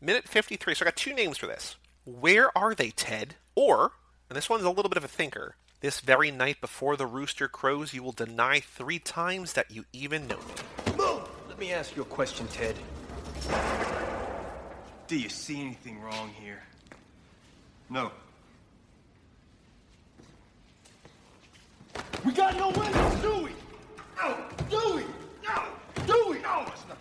Minute 0.01 0.27
53. 0.27 0.73
So 0.75 0.83
I 0.83 0.87
got 0.87 0.95
two 0.95 1.13
names 1.13 1.37
for 1.37 1.45
this. 1.45 1.75
Where 2.05 2.55
are 2.57 2.73
they, 2.73 2.89
Ted? 2.89 3.35
Or, 3.53 3.91
and 4.29 4.35
this 4.35 4.49
one's 4.49 4.63
a 4.63 4.69
little 4.71 4.89
bit 4.89 4.97
of 4.97 5.03
a 5.03 5.07
thinker, 5.07 5.55
this 5.81 5.99
very 5.99 6.31
night 6.31 6.61
before 6.61 6.95
the 6.95 7.07
rooster 7.07 7.47
crows, 7.47 7.93
you 7.93 8.03
will 8.03 8.11
deny 8.11 8.59
three 8.59 8.99
times 8.99 9.53
that 9.53 9.71
you 9.71 9.83
even 9.91 10.27
know 10.27 10.37
me. 10.37 10.95
Move! 10.95 11.27
Let 11.49 11.59
me 11.59 11.73
ask 11.73 11.95
you 11.95 12.03
a 12.03 12.05
question, 12.05 12.47
Ted. 12.47 12.75
Do 15.07 15.17
you 15.19 15.27
see 15.27 15.59
anything 15.59 15.99
wrong 15.99 16.31
here? 16.39 16.61
No. 17.89 18.11
We 22.23 22.31
got 22.31 22.55
no 22.55 22.69
windows, 22.69 23.21
do 23.21 23.43
we? 23.43 23.51
No! 24.17 24.37
Do 24.69 24.95
we? 24.95 25.03
No! 25.43 25.63
Do 26.05 26.27
we? 26.29 26.39
No! 26.39 26.65
It's 26.67 26.87
not. 26.87 26.97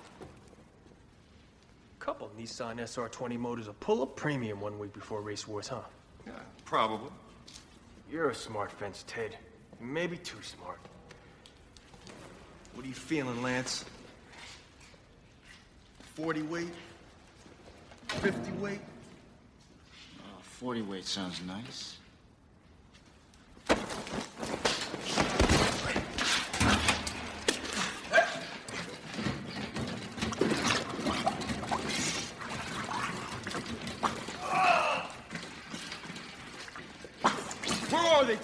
Couple 1.98 2.30
Nissan 2.38 2.78
SR20 2.78 3.38
motors 3.38 3.66
will 3.66 3.74
pull 3.74 4.02
a 4.02 4.06
premium 4.06 4.60
one 4.60 4.78
week 4.78 4.94
before 4.94 5.20
race 5.20 5.46
wars, 5.46 5.68
huh? 5.68 5.82
Yeah, 6.26 6.32
probably. 6.64 7.10
You're 8.10 8.30
a 8.30 8.34
smart 8.34 8.72
fence, 8.72 9.04
Ted. 9.06 9.36
Maybe 9.80 10.16
too 10.16 10.42
smart. 10.42 10.80
What 12.74 12.84
are 12.84 12.88
you 12.88 12.94
feeling, 12.94 13.40
Lance? 13.40 13.84
40 16.16 16.42
weight? 16.42 16.72
50 18.08 18.50
weight? 18.52 18.80
Uh, 20.18 20.42
40 20.42 20.82
weight 20.82 21.06
sounds 21.06 21.40
nice. 21.46 21.99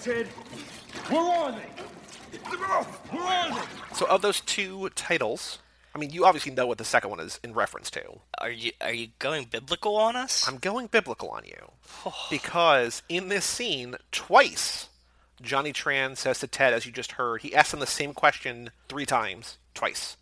Ted? 0.07 0.27
Where 1.09 1.21
are 1.21 1.51
they? 1.51 1.67
Where 3.11 3.21
are 3.21 3.49
they? 3.49 3.95
So, 3.95 4.05
of 4.05 4.21
those 4.21 4.39
two 4.39 4.89
titles, 4.95 5.59
I 5.93 5.97
mean, 5.99 6.11
you 6.11 6.23
obviously 6.23 6.53
know 6.53 6.65
what 6.65 6.77
the 6.77 6.85
second 6.85 7.09
one 7.09 7.19
is 7.19 7.41
in 7.43 7.53
reference 7.53 7.89
to. 7.91 8.19
Are 8.39 8.49
you 8.49 8.71
are 8.79 8.93
you 8.93 9.09
going 9.19 9.47
biblical 9.51 9.97
on 9.97 10.15
us? 10.15 10.47
I'm 10.47 10.59
going 10.59 10.87
biblical 10.87 11.29
on 11.29 11.43
you. 11.45 11.71
Because 12.29 13.03
in 13.09 13.27
this 13.27 13.43
scene, 13.43 13.95
twice, 14.13 14.87
Johnny 15.41 15.73
Tran 15.73 16.15
says 16.15 16.39
to 16.39 16.47
Ted, 16.47 16.73
as 16.73 16.85
you 16.85 16.93
just 16.93 17.13
heard, 17.13 17.41
he 17.41 17.53
asks 17.53 17.73
him 17.73 17.81
the 17.81 17.85
same 17.85 18.13
question 18.13 18.71
three 18.87 19.05
times, 19.05 19.57
twice. 19.73 20.15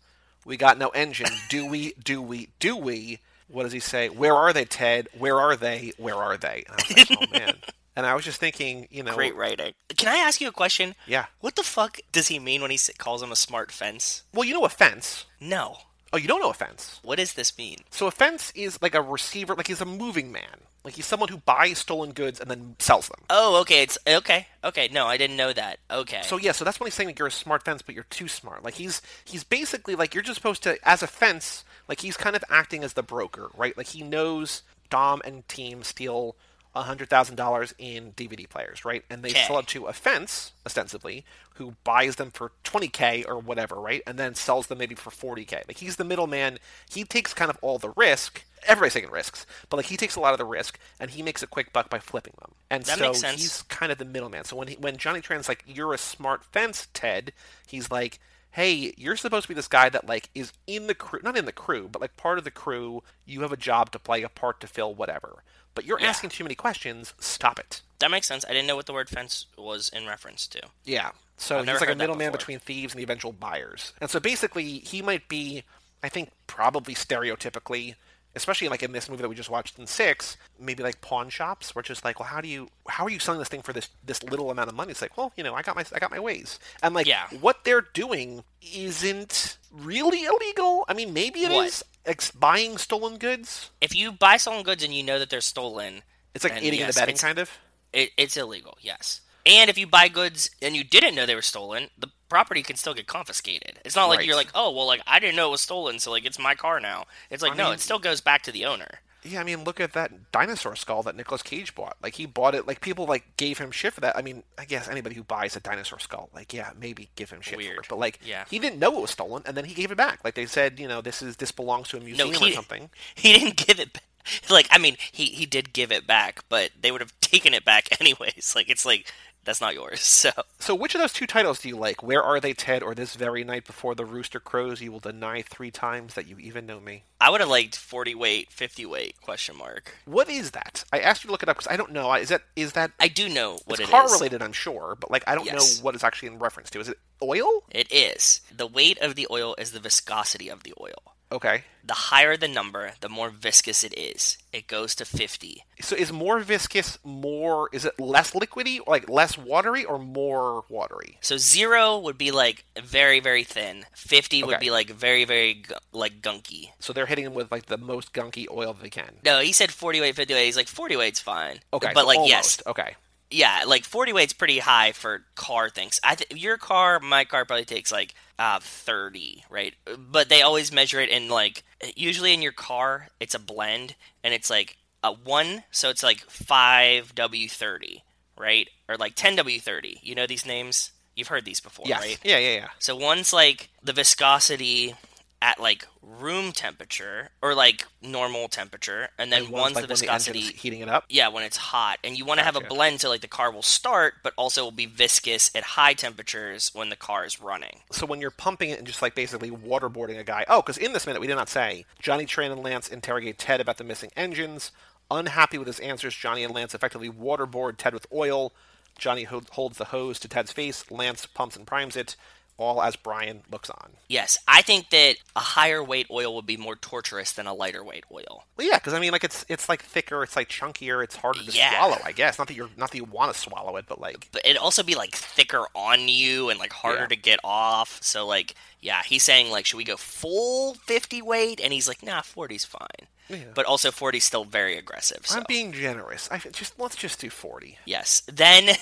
We 0.44 0.56
got 0.56 0.78
no 0.78 0.88
engine. 0.88 1.30
Do 1.48 1.64
we? 1.64 1.94
Do 2.02 2.20
we? 2.20 2.48
Do 2.58 2.76
we? 2.76 3.20
What 3.46 3.62
does 3.62 3.72
he 3.72 3.78
say? 3.78 4.08
Where 4.08 4.34
are 4.34 4.52
they, 4.52 4.64
Ted? 4.64 5.08
Where 5.16 5.38
are 5.40 5.54
they? 5.54 5.92
Where 5.96 6.16
are 6.16 6.36
they? 6.36 6.64
And 6.66 6.70
I 6.70 6.74
was 6.74 7.10
like, 7.10 7.18
oh 7.22 7.38
man. 7.38 7.54
And 7.96 8.04
I 8.04 8.14
was 8.14 8.24
just 8.24 8.38
thinking, 8.38 8.86
you 8.90 9.02
know, 9.02 9.14
Great 9.14 9.34
writing. 9.34 9.72
Can 9.96 10.08
I 10.08 10.18
ask 10.18 10.40
you 10.40 10.48
a 10.48 10.52
question? 10.52 10.94
Yeah. 11.06 11.26
What 11.40 11.56
the 11.56 11.62
fuck 11.62 11.98
does 12.12 12.28
he 12.28 12.38
mean 12.38 12.60
when 12.60 12.70
he 12.70 12.78
calls 12.98 13.22
him 13.22 13.32
a 13.32 13.36
smart 13.36 13.72
fence? 13.72 14.22
well, 14.34 14.44
you 14.44 14.52
know, 14.52 14.64
a 14.64 14.68
fence. 14.68 15.24
No. 15.40 15.78
Oh, 16.12 16.18
you 16.18 16.28
don't 16.28 16.40
know 16.40 16.50
a 16.50 16.54
fence. 16.54 17.00
What 17.02 17.16
does 17.18 17.32
this 17.34 17.56
mean? 17.58 17.78
So 17.90 18.06
a 18.06 18.10
fence 18.10 18.52
is 18.54 18.80
like 18.80 18.94
a 18.94 19.02
receiver, 19.02 19.54
like 19.54 19.66
he's 19.66 19.80
a 19.80 19.86
moving 19.86 20.30
man. 20.30 20.60
Like 20.84 20.94
he's 20.94 21.06
someone 21.06 21.28
who 21.30 21.38
buys 21.38 21.78
stolen 21.78 22.12
goods 22.12 22.38
and 22.38 22.48
then 22.48 22.76
sells 22.78 23.08
them. 23.08 23.18
Oh, 23.28 23.56
okay. 23.62 23.82
It's 23.82 23.98
okay. 24.06 24.46
Okay. 24.62 24.88
No, 24.92 25.06
I 25.06 25.16
didn't 25.16 25.36
know 25.36 25.52
that. 25.52 25.80
Okay. 25.90 26.20
So 26.22 26.36
yeah, 26.36 26.52
so 26.52 26.64
that's 26.64 26.78
when 26.78 26.86
he's 26.86 26.94
saying 26.94 27.08
like 27.08 27.18
you're 27.18 27.26
a 27.26 27.32
smart 27.32 27.64
fence, 27.64 27.82
but 27.82 27.94
you're 27.94 28.04
too 28.04 28.28
smart. 28.28 28.62
Like 28.62 28.74
he's 28.74 29.02
he's 29.24 29.42
basically 29.42 29.96
like 29.96 30.14
you're 30.14 30.22
just 30.22 30.36
supposed 30.36 30.62
to, 30.62 30.78
as 30.88 31.02
a 31.02 31.08
fence, 31.08 31.64
like 31.88 32.02
he's 32.02 32.16
kind 32.16 32.36
of 32.36 32.44
acting 32.50 32.84
as 32.84 32.92
the 32.92 33.02
broker, 33.02 33.50
right? 33.56 33.76
Like 33.76 33.88
he 33.88 34.02
knows 34.02 34.62
Dom 34.88 35.22
and 35.24 35.46
team 35.48 35.82
steal 35.82 36.36
hundred 36.82 37.08
thousand 37.08 37.36
dollars 37.36 37.74
in 37.78 38.12
DVD 38.12 38.48
players, 38.48 38.84
right? 38.84 39.04
And 39.10 39.22
they 39.22 39.34
sell 39.46 39.58
it 39.58 39.66
to 39.68 39.86
a 39.86 39.92
fence, 39.92 40.52
ostensibly, 40.64 41.24
who 41.54 41.76
buys 41.84 42.16
them 42.16 42.30
for 42.30 42.52
twenty 42.64 42.88
k 42.88 43.24
or 43.24 43.38
whatever, 43.38 43.76
right? 43.76 44.02
And 44.06 44.18
then 44.18 44.34
sells 44.34 44.66
them 44.66 44.78
maybe 44.78 44.94
for 44.94 45.10
forty 45.10 45.44
k. 45.44 45.62
Like 45.68 45.78
he's 45.78 45.96
the 45.96 46.04
middleman. 46.04 46.58
He 46.90 47.04
takes 47.04 47.34
kind 47.34 47.50
of 47.50 47.58
all 47.62 47.78
the 47.78 47.90
risk. 47.96 48.44
Everybody's 48.66 48.94
taking 48.94 49.10
risks, 49.10 49.46
but 49.68 49.76
like 49.76 49.86
he 49.86 49.96
takes 49.96 50.16
a 50.16 50.20
lot 50.20 50.32
of 50.32 50.38
the 50.38 50.44
risk, 50.44 50.78
and 50.98 51.10
he 51.10 51.22
makes 51.22 51.42
a 51.42 51.46
quick 51.46 51.72
buck 51.72 51.88
by 51.88 51.98
flipping 52.00 52.34
them. 52.40 52.52
And 52.70 52.84
That 52.84 52.98
so 52.98 53.12
he's 53.12 53.62
kind 53.62 53.92
of 53.92 53.98
the 53.98 54.04
middleman. 54.04 54.44
So 54.44 54.56
when 54.56 54.68
he, 54.68 54.74
when 54.76 54.96
Johnny 54.96 55.20
Tran's 55.20 55.48
like, 55.48 55.62
"You're 55.66 55.94
a 55.94 55.98
smart 55.98 56.44
fence, 56.44 56.88
Ted," 56.92 57.32
he's 57.66 57.90
like, 57.92 58.18
"Hey, 58.50 58.92
you're 58.96 59.16
supposed 59.16 59.44
to 59.44 59.48
be 59.48 59.54
this 59.54 59.68
guy 59.68 59.88
that 59.90 60.06
like 60.08 60.30
is 60.34 60.52
in 60.66 60.88
the 60.88 60.94
crew, 60.94 61.20
not 61.22 61.36
in 61.36 61.44
the 61.44 61.52
crew, 61.52 61.88
but 61.90 62.02
like 62.02 62.16
part 62.16 62.38
of 62.38 62.44
the 62.44 62.50
crew. 62.50 63.02
You 63.24 63.42
have 63.42 63.52
a 63.52 63.56
job 63.56 63.92
to 63.92 63.98
play, 64.00 64.22
a 64.22 64.28
part 64.28 64.60
to 64.60 64.66
fill, 64.66 64.94
whatever. 64.94 65.42
But 65.76 65.84
you're 65.84 66.00
Yeah. 66.00 66.08
asking 66.08 66.30
too 66.30 66.42
many 66.42 66.56
questions. 66.56 67.14
Stop 67.20 67.60
it." 67.60 67.82
that 68.00 68.10
makes 68.10 68.26
sense. 68.26 68.44
I 68.44 68.48
didn't 68.48 68.66
know 68.66 68.76
what 68.76 68.84
the 68.86 68.92
word 68.92 69.08
fence 69.08 69.46
was 69.56 69.88
in 69.88 70.06
reference 70.06 70.46
to. 70.48 70.60
Yeah. 70.84 71.12
So 71.38 71.58
I've 71.60 71.66
he's 71.68 71.80
like 71.80 71.88
a 71.88 71.94
middleman 71.94 72.30
between 72.32 72.58
thieves 72.58 72.92
and 72.92 72.98
the 72.98 73.04
eventual 73.04 73.32
buyers. 73.32 73.92
And 74.02 74.10
so 74.10 74.20
basically, 74.20 74.80
he 74.80 75.00
might 75.00 75.28
be, 75.28 75.62
I 76.02 76.10
think, 76.10 76.30
probably 76.46 76.94
stereotypically, 76.94 77.94
especially 78.34 78.68
like 78.68 78.82
in 78.82 78.92
this 78.92 79.08
movie 79.08 79.22
that 79.22 79.30
we 79.30 79.34
just 79.34 79.48
watched 79.48 79.78
in 79.78 79.86
six, 79.86 80.36
maybe 80.60 80.82
like 80.82 81.00
pawn 81.00 81.30
shops, 81.30 81.74
where 81.74 81.80
it's 81.80 81.88
just 81.88 82.04
like, 82.04 82.20
well, 82.20 82.28
how 82.28 82.42
do 82.42 82.48
you, 82.48 82.68
how 82.86 83.04
are 83.06 83.10
you 83.10 83.18
selling 83.18 83.38
this 83.38 83.48
thing 83.48 83.62
for 83.62 83.72
this 83.72 83.88
this 84.04 84.22
little 84.22 84.50
amount 84.50 84.68
of 84.68 84.74
money? 84.74 84.90
It's 84.90 85.00
like, 85.00 85.16
well, 85.16 85.32
you 85.36 85.42
know, 85.42 85.54
I 85.54 85.62
got 85.62 85.74
my 85.74 85.84
I 85.94 85.98
got 85.98 86.10
my 86.10 86.20
ways, 86.20 86.58
and 86.82 86.94
like 86.94 87.06
Yeah. 87.06 87.26
what 87.40 87.64
they're 87.64 87.80
doing 87.80 88.44
isn't 88.60 89.56
really 89.70 90.24
illegal. 90.24 90.84
I 90.88 90.92
mean, 90.92 91.12
maybe 91.14 91.44
it 91.44 91.50
is 91.50 91.80
What? 91.80 91.82
Ex- 92.06 92.30
buying 92.30 92.78
stolen 92.78 93.18
goods. 93.18 93.70
If 93.80 93.94
you 93.94 94.12
buy 94.12 94.36
stolen 94.38 94.62
goods 94.62 94.82
and 94.84 94.94
you 94.94 95.02
know 95.02 95.18
that 95.18 95.28
they're 95.30 95.40
stolen, 95.40 96.02
It's 96.34 96.44
like 96.44 96.54
and 96.54 96.64
yes, 96.64 96.96
abetting, 96.96 97.14
it's- 97.14 97.20
kind 97.22 97.38
of. 97.38 97.50
It, 97.92 98.10
it's 98.16 98.36
illegal, 98.36 98.76
yes. 98.80 99.20
And 99.46 99.70
if 99.70 99.78
you 99.78 99.86
buy 99.86 100.08
goods 100.08 100.50
and 100.60 100.74
you 100.76 100.82
didn't 100.84 101.14
know 101.14 101.24
they 101.24 101.34
were 101.36 101.40
stolen, 101.42 101.88
the 101.96 102.08
property 102.28 102.62
can 102.62 102.76
still 102.76 102.94
get 102.94 103.06
confiscated. 103.06 103.78
It's 103.84 103.94
not 103.96 104.06
like 104.06 104.18
Right. 104.18 104.26
you're 104.26 104.36
like, 104.36 104.50
oh, 104.54 104.72
well, 104.72 104.86
like 104.86 105.00
I 105.06 105.18
didn't 105.20 105.36
know 105.36 105.48
it 105.48 105.52
was 105.52 105.60
stolen, 105.62 105.98
so 106.00 106.10
like 106.10 106.24
it's 106.26 106.38
my 106.38 106.54
car 106.54 106.80
now. 106.80 107.04
It's 107.30 107.42
like 107.42 107.52
I 107.52 107.56
no, 107.56 107.64
mean- 107.66 107.74
it 107.74 107.80
still 107.80 107.98
goes 108.00 108.20
back 108.20 108.42
to 108.42 108.52
the 108.52 108.66
owner. 108.66 109.00
Yeah, 109.26 109.40
I 109.40 109.44
mean, 109.44 109.64
look 109.64 109.80
at 109.80 109.92
that 109.94 110.30
dinosaur 110.32 110.76
skull 110.76 111.02
that 111.04 111.16
Nicolas 111.16 111.42
Cage 111.42 111.74
bought. 111.74 111.96
Like 112.02 112.14
he 112.14 112.26
bought 112.26 112.54
it. 112.54 112.66
Like 112.66 112.80
people 112.80 113.06
like 113.06 113.36
gave 113.36 113.58
him 113.58 113.70
shit 113.70 113.92
for 113.92 114.00
that. 114.00 114.16
I 114.16 114.22
mean, 114.22 114.42
I 114.58 114.64
guess 114.64 114.88
anybody 114.88 115.14
who 115.16 115.22
buys 115.24 115.56
a 115.56 115.60
dinosaur 115.60 115.98
skull, 115.98 116.30
like 116.34 116.52
yeah, 116.52 116.70
maybe 116.78 117.08
give 117.16 117.30
him 117.30 117.40
shit 117.40 117.54
for 117.54 117.58
Weird. 117.58 117.78
it. 117.80 117.86
But 117.88 117.98
like, 117.98 118.20
Yeah. 118.24 118.44
he 118.50 118.58
didn't 118.58 118.78
know 118.78 118.96
it 118.96 119.00
was 119.02 119.10
stolen, 119.10 119.42
and 119.46 119.56
then 119.56 119.64
he 119.64 119.74
gave 119.74 119.90
it 119.90 119.96
back. 119.96 120.20
Like 120.24 120.34
they 120.34 120.46
said, 120.46 120.78
you 120.80 120.88
know, 120.88 121.00
this 121.00 121.22
is 121.22 121.36
this 121.36 121.52
belongs 121.52 121.88
to 121.88 121.96
a 121.96 122.00
museum 122.00 122.32
he, 122.32 122.50
or 122.50 122.54
something. 122.54 122.90
He 123.14 123.32
didn't 123.32 123.56
give 123.56 123.80
it. 123.80 123.92
back. 123.92 124.02
Like 124.50 124.66
I 124.70 124.78
mean, 124.78 124.96
he 125.12 125.26
he 125.26 125.46
did 125.46 125.72
give 125.72 125.92
it 125.92 126.06
back, 126.06 126.44
but 126.48 126.70
they 126.80 126.90
would 126.90 127.00
have 127.00 127.12
taken 127.20 127.54
it 127.54 127.64
back 127.64 127.88
anyways. 128.00 128.54
Like 128.56 128.68
it's 128.68 128.84
like 128.84 129.12
that's 129.46 129.60
not 129.62 129.72
yours. 129.74 130.00
So 130.26 130.30
So 130.58 130.74
which 130.74 130.94
of 130.94 131.00
those 131.00 131.12
two 131.14 131.26
titles 131.26 131.60
do 131.60 131.68
you 131.68 131.76
like? 131.76 132.02
Where 132.02 132.22
are 132.22 132.40
they, 132.40 132.52
Ted? 132.52 132.82
Or 132.82 132.94
this 132.94 133.14
very 133.14 133.44
night 133.44 133.64
before 133.66 133.94
the 133.94 134.04
rooster 134.04 134.40
crows, 134.40 134.82
you 134.82 134.92
will 134.92 134.98
deny 135.00 135.40
three 135.42 135.70
times 135.70 136.14
that 136.14 136.26
you 136.26 136.36
even 136.38 136.66
know 136.66 136.80
me. 136.80 137.04
I 137.20 137.30
would 137.30 137.40
have 137.40 137.48
liked 137.48 137.76
forty 137.76 138.14
weight, 138.14 138.50
fifty 138.52 138.84
weight 138.84 139.14
question 139.22 139.56
mark. 139.56 139.94
What 140.04 140.28
is 140.28 140.50
that? 140.50 140.84
I 140.92 140.98
asked 140.98 141.24
you 141.24 141.28
to 141.28 141.32
look 141.32 141.42
it 141.42 141.48
up 141.48 141.56
because 141.56 141.72
I 141.72 141.76
don't 141.76 141.92
know. 141.92 142.12
Is 142.14 142.28
that 142.28 142.42
is 142.56 142.72
that 142.72 142.90
I 143.00 143.08
do 143.08 143.28
know 143.28 143.58
what 143.64 143.80
it's 143.80 143.88
it 143.88 143.92
car 143.92 144.04
is. 144.04 144.12
related? 144.12 144.42
I'm 144.42 144.52
sure, 144.52 144.96
but 145.00 145.10
like 145.10 145.24
I 145.26 145.34
don't 145.34 145.46
Yes. 145.46 145.78
know 145.78 145.82
what 145.84 145.94
it's 145.94 146.04
actually 146.04 146.28
in 146.28 146.38
reference 146.38 146.68
to. 146.70 146.80
Is 146.80 146.88
it 146.88 146.98
oil? 147.22 147.62
It 147.70 147.90
is 147.92 148.40
the 148.54 148.66
weight 148.66 148.98
of 149.00 149.14
the 149.14 149.26
oil 149.30 149.54
is 149.58 149.72
the 149.72 149.80
viscosity 149.80 150.48
of 150.50 150.62
the 150.64 150.74
oil. 150.80 151.14
Okay. 151.32 151.64
The 151.84 151.94
higher 151.94 152.36
the 152.36 152.48
number, 152.48 152.92
the 153.00 153.08
more 153.08 153.30
viscous 153.30 153.84
it 153.84 153.96
is. 153.96 154.38
It 154.52 154.66
goes 154.66 154.94
to 154.96 155.04
50. 155.04 155.64
So 155.80 155.94
is 155.94 156.12
more 156.12 156.40
viscous 156.40 156.98
more? 157.04 157.68
Is 157.72 157.84
it 157.84 157.98
less 158.00 158.32
liquidy, 158.32 158.80
like 158.86 159.08
less 159.08 159.38
watery, 159.38 159.84
or 159.84 159.98
more 159.98 160.64
watery? 160.68 161.18
So 161.20 161.36
zero 161.36 161.98
would 161.98 162.18
be 162.18 162.32
like 162.32 162.64
very, 162.80 163.20
very 163.20 163.44
thin. 163.44 163.86
50 163.94 164.42
would 164.44 164.58
be 164.58 164.70
like 164.70 164.90
very, 164.90 165.24
very 165.24 165.64
like 165.92 166.20
gunky. 166.22 166.70
So 166.80 166.92
they're 166.92 167.06
hitting 167.06 167.26
him 167.26 167.34
with 167.34 167.52
like 167.52 167.66
the 167.66 167.78
most 167.78 168.12
gunky 168.12 168.46
oil 168.50 168.72
they 168.80 168.90
can. 168.90 169.16
No, 169.24 169.40
he 169.40 169.52
said 169.52 169.70
40 169.70 170.00
weight, 170.00 170.16
50 170.16 170.34
weight. 170.34 170.46
He's 170.46 170.56
like 170.56 170.68
40 170.68 170.96
weight's 170.96 171.20
fine. 171.20 171.60
Okay, 171.72 171.92
but 171.94 172.00
so 172.02 172.06
like 172.06 172.18
almost. 172.18 172.30
yes, 172.30 172.62
Okay. 172.66 172.96
Yeah, 173.30 173.64
like 173.66 173.84
40 173.84 174.12
weight's 174.12 174.32
pretty 174.32 174.58
high 174.60 174.92
for 174.92 175.24
car 175.34 175.68
things. 175.70 175.98
I 176.04 176.14
th- 176.14 176.40
your 176.40 176.56
car, 176.58 177.00
my 177.00 177.24
car 177.24 177.44
probably 177.44 177.64
takes 177.64 177.90
like 177.92 178.14
uh 178.38 178.60
30, 178.60 179.44
right? 179.50 179.74
But 179.98 180.28
they 180.28 180.42
always 180.42 180.70
measure 180.72 181.00
it 181.00 181.08
in 181.10 181.28
like 181.28 181.62
usually 181.96 182.32
in 182.34 182.42
your 182.42 182.52
car, 182.52 183.08
it's 183.20 183.34
a 183.34 183.38
blend 183.38 183.94
and 184.22 184.32
it's 184.34 184.50
like 184.50 184.76
a 185.04 185.12
1, 185.12 185.62
so 185.70 185.88
it's 185.90 186.02
like 186.02 186.26
5W30, 186.28 188.02
right? 188.38 188.68
Or 188.88 188.96
like 188.96 189.14
10W30. 189.14 189.98
You 190.02 190.14
know 190.14 190.26
these 190.26 190.46
names? 190.46 190.92
You've 191.14 191.28
heard 191.28 191.44
these 191.44 191.60
before, 191.60 191.86
Yes. 191.88 192.00
right? 192.00 192.18
Yeah, 192.22 192.38
yeah, 192.38 192.54
yeah. 192.56 192.68
So 192.78 192.94
one's 192.94 193.32
like 193.32 193.70
the 193.82 193.92
viscosity 193.92 194.94
at 195.42 195.60
like 195.60 195.86
room 196.02 196.50
temperature 196.52 197.28
or 197.42 197.54
like 197.54 197.84
normal 198.00 198.48
temperature 198.48 199.08
and 199.18 199.30
then 199.30 199.42
And 199.44 199.50
one's, 199.50 199.74
like 199.74 199.82
the 199.82 199.88
viscosity 199.88 200.40
the 200.40 200.52
heating 200.54 200.80
it 200.80 200.88
up. 200.88 201.04
yeah, 201.08 201.28
when 201.28 201.44
it's 201.44 201.56
hot, 201.58 201.98
and 202.02 202.16
you 202.16 202.24
want 202.24 202.38
to 202.38 202.44
have 202.44 202.56
a 202.56 202.60
blend 202.60 203.00
so 203.00 203.08
like 203.10 203.20
the 203.20 203.28
car 203.28 203.50
will 203.52 203.62
start, 203.62 204.14
but 204.22 204.32
also 204.36 204.64
will 204.64 204.70
be 204.70 204.86
viscous 204.86 205.50
at 205.54 205.62
high 205.62 205.92
temperatures 205.94 206.70
when 206.74 206.88
the 206.88 206.96
car 206.96 207.24
is 207.24 207.40
running. 207.40 207.80
So 207.90 208.06
when 208.06 208.20
you're 208.20 208.30
pumping 208.30 208.70
it 208.70 208.78
and 208.78 208.86
just 208.86 209.02
like 209.02 209.14
basically 209.14 209.50
waterboarding 209.50 210.18
a 210.18 210.24
guy. 210.24 210.44
Oh, 210.48 210.62
because 210.62 210.78
in 210.78 210.92
this 210.92 211.06
minute 211.06 211.20
we 211.20 211.26
did 211.26 211.36
not 211.36 211.48
say 211.50 211.84
Johnny 211.98 212.24
Tran 212.24 212.50
and 212.52 212.62
Lance 212.62 212.88
interrogate 212.88 213.38
Ted 213.38 213.60
about 213.60 213.76
the 213.78 213.84
missing 213.84 214.10
engines. 214.16 214.72
Unhappy 215.10 215.56
with 215.58 215.68
his 215.68 215.78
answers, 215.80 216.16
Johnny 216.16 216.42
and 216.42 216.52
Lance 216.52 216.74
effectively 216.74 217.08
waterboard 217.10 217.76
Ted 217.76 217.94
with 217.94 218.06
oil. 218.12 218.52
Johnny 218.98 219.24
ho- 219.24 219.42
holds 219.50 219.76
the 219.78 219.84
hose 219.86 220.18
to 220.20 220.28
Ted's 220.28 220.50
face. 220.52 220.90
Lance 220.90 221.26
pumps 221.26 221.54
and 221.54 221.66
primes 221.66 221.96
it, 221.96 222.16
all 222.58 222.82
as 222.82 222.96
Brian 222.96 223.42
looks 223.50 223.68
on. 223.70 223.90
Yes, 224.08 224.38
I 224.48 224.62
think 224.62 224.90
that 224.90 225.16
a 225.34 225.40
higher 225.40 225.82
weight 225.84 226.06
oil 226.10 226.34
would 226.36 226.46
be 226.46 226.56
more 226.56 226.76
torturous 226.76 227.32
than 227.32 227.46
a 227.46 227.52
lighter 227.54 227.84
weight 227.84 228.04
oil. 228.12 228.44
Well, 228.56 228.66
yeah, 228.66 228.76
because 228.78 228.94
I 228.94 229.00
mean, 229.00 229.12
like 229.12 229.24
it's 229.24 229.44
it's 229.48 229.68
like 229.68 229.82
thicker, 229.82 230.22
it's 230.22 230.36
like 230.36 230.48
chunkier, 230.48 231.02
it's 231.04 231.16
harder 231.16 231.40
to 231.42 231.50
Yeah. 231.52 231.70
swallow. 231.76 231.98
I 232.04 232.12
guess 232.12 232.38
not 232.38 232.48
that 232.48 232.54
you're 232.54 232.70
not 232.76 232.90
that 232.92 232.96
you 232.96 233.04
want 233.04 233.32
to 233.34 233.38
swallow 233.38 233.76
it, 233.76 233.84
but 233.88 234.00
like 234.00 234.28
But 234.32 234.42
it'd 234.46 234.56
also 234.56 234.82
be 234.82 234.94
like 234.94 235.14
thicker 235.14 235.66
on 235.74 236.08
you 236.08 236.48
and 236.50 236.58
like 236.58 236.72
harder 236.72 237.02
Yeah. 237.02 237.06
to 237.08 237.16
get 237.16 237.40
off. 237.44 237.98
So 238.02 238.26
like, 238.26 238.54
yeah, 238.80 239.02
he's 239.04 239.22
saying 239.22 239.50
like, 239.50 239.66
should 239.66 239.76
we 239.76 239.84
go 239.84 239.96
full 239.96 240.74
50 240.86 241.20
weight? 241.22 241.60
And 241.62 241.72
he's 241.72 241.88
like, 241.88 242.02
nah, 242.02 242.22
40's 242.22 242.64
fine. 242.64 243.08
But 243.54 243.66
also 243.66 243.90
40's 243.90 244.24
still 244.24 244.44
very 244.44 244.76
aggressive. 244.76 245.26
So. 245.26 245.38
I'm 245.38 245.44
being 245.48 245.72
generous. 245.72 246.28
I 246.30 246.38
just 246.38 246.78
let's 246.78 246.96
just 246.96 247.20
do 247.20 247.30
forty. 247.30 247.78
Yes. 247.84 248.22
Then 248.32 248.76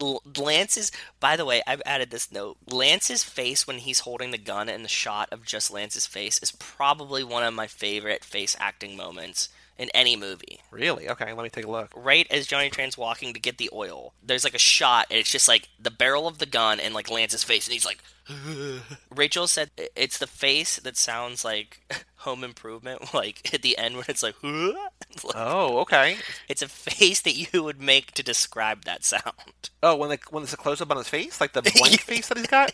Lance's. 0.36 0.92
By 1.20 1.36
the 1.36 1.44
way, 1.44 1.62
I've 1.66 1.82
added 1.86 2.10
this 2.10 2.32
note. 2.32 2.56
Lance's 2.70 3.24
face 3.24 3.66
when 3.66 3.78
he's 3.78 4.00
holding 4.00 4.30
the 4.30 4.38
gun 4.38 4.68
and 4.68 4.84
the 4.84 4.88
shot 4.88 5.28
of 5.32 5.44
just 5.44 5.70
Lance's 5.70 6.06
face 6.06 6.38
is 6.42 6.52
probably 6.52 7.24
one 7.24 7.44
of 7.44 7.54
my 7.54 7.66
favorite 7.66 8.24
face 8.24 8.56
acting 8.60 8.96
moments 8.96 9.48
in 9.78 9.90
any 9.94 10.16
movie. 10.16 10.60
Really? 10.70 11.08
Okay, 11.08 11.32
let 11.32 11.42
me 11.42 11.48
take 11.48 11.64
a 11.64 11.70
look. 11.70 11.92
Right 11.96 12.26
as 12.30 12.46
Johnny 12.46 12.70
Tran's 12.70 12.98
walking 12.98 13.32
to 13.32 13.40
get 13.40 13.58
the 13.58 13.70
oil, 13.72 14.12
there's 14.22 14.44
like 14.44 14.54
a 14.54 14.58
shot, 14.58 15.06
and 15.10 15.18
it's 15.18 15.30
just 15.30 15.48
like 15.48 15.68
the 15.80 15.90
barrel 15.90 16.28
of 16.28 16.38
the 16.38 16.46
gun 16.46 16.78
and 16.78 16.94
like 16.94 17.10
Lance's 17.10 17.44
face, 17.44 17.66
and 17.66 17.72
he's 17.72 17.86
like. 17.86 17.98
Rachel 19.10 19.48
said 19.48 19.72
it's 19.96 20.16
the 20.16 20.28
face 20.28 20.76
that 20.76 20.96
sounds 20.96 21.44
like 21.44 21.80
Home 22.22 22.42
Improvement, 22.44 23.14
like 23.14 23.52
at 23.54 23.62
the 23.62 23.76
end 23.78 23.94
when 23.96 24.04
it's 24.08 24.22
like, 24.22 24.34
it's, 24.42 25.24
like- 25.24 25.34
Oh, 25.36 25.78
okay. 25.80 26.16
it's 26.48 26.62
a 26.62 26.68
face 26.68 27.20
that 27.22 27.34
you 27.36 27.62
would 27.62 27.80
make 27.80 28.12
to 28.12 28.22
describe 28.22 28.84
that 28.84 29.04
sound. 29.04 29.70
Oh, 29.82 29.96
when 29.96 30.10
the 30.10 30.18
when 30.30 30.42
there's 30.42 30.52
a 30.52 30.56
close 30.56 30.80
up 30.80 30.90
on 30.90 30.96
his 30.96 31.08
face, 31.08 31.40
like 31.40 31.52
the 31.52 31.62
blank 31.76 32.00
face 32.00 32.28
that 32.28 32.38
he's 32.38 32.46
got. 32.46 32.72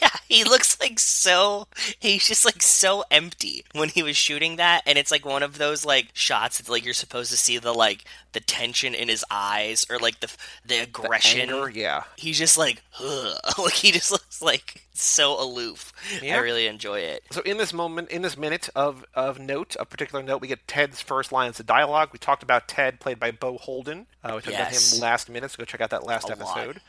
yeah, 0.00 0.08
he 0.28 0.44
looks 0.44 0.78
like 0.80 0.98
so. 0.98 1.66
He's 2.00 2.26
just 2.26 2.44
like 2.44 2.60
so 2.62 3.04
empty 3.10 3.64
when 3.72 3.88
he 3.88 4.02
was 4.02 4.16
shooting 4.16 4.56
that, 4.56 4.82
and 4.86 4.98
it's 4.98 5.10
like 5.10 5.24
one 5.24 5.42
of 5.42 5.58
those 5.58 5.84
like 5.84 6.08
shots 6.12 6.58
that 6.58 6.68
like 6.68 6.84
you're 6.84 6.92
supposed 6.94 7.30
to 7.30 7.36
see 7.36 7.58
the 7.58 7.72
like 7.72 8.04
the 8.32 8.40
tension 8.40 8.94
in 8.94 9.08
his 9.08 9.24
eyes 9.30 9.86
or 9.88 9.98
like 9.98 10.18
the 10.20 10.32
the 10.66 10.78
aggression. 10.82 11.42
Anger, 11.50 11.70
yeah. 11.70 12.02
He's 12.16 12.38
just 12.38 12.58
like, 12.58 12.82
Ugh. 13.00 13.36
like 13.58 13.74
he 13.74 13.92
just 13.92 14.10
looks 14.10 14.42
like 14.42 14.83
so 14.94 15.40
aloof. 15.42 15.92
Yeah. 16.22 16.36
I 16.36 16.38
really 16.38 16.66
enjoy 16.66 17.00
it. 17.00 17.22
So 17.32 17.40
in 17.42 17.58
this 17.58 17.72
moment, 17.72 18.10
in 18.10 18.22
this 18.22 18.36
minute 18.36 18.68
of, 18.74 19.04
of 19.14 19.38
note, 19.38 19.76
a 19.78 19.84
particular 19.84 20.22
note, 20.22 20.40
we 20.40 20.48
get 20.48 20.66
Ted's 20.68 21.00
first 21.00 21.32
lines 21.32 21.58
of 21.60 21.66
dialogue. 21.66 22.10
We 22.12 22.18
talked 22.18 22.42
about 22.42 22.68
Ted, 22.68 23.00
played 23.00 23.18
by 23.18 23.30
Beau 23.32 23.58
Holden. 23.58 24.06
Uh, 24.22 24.32
we 24.36 24.40
talked 24.42 24.48
Yes. 24.50 24.88
about 24.92 24.96
him 24.96 25.02
last 25.02 25.28
minute, 25.28 25.50
so 25.50 25.58
go 25.58 25.64
check 25.64 25.80
out 25.80 25.90
that 25.90 26.04
last 26.04 26.24
A 26.24 26.36
lot. 26.36 26.40
episode. 26.40 26.80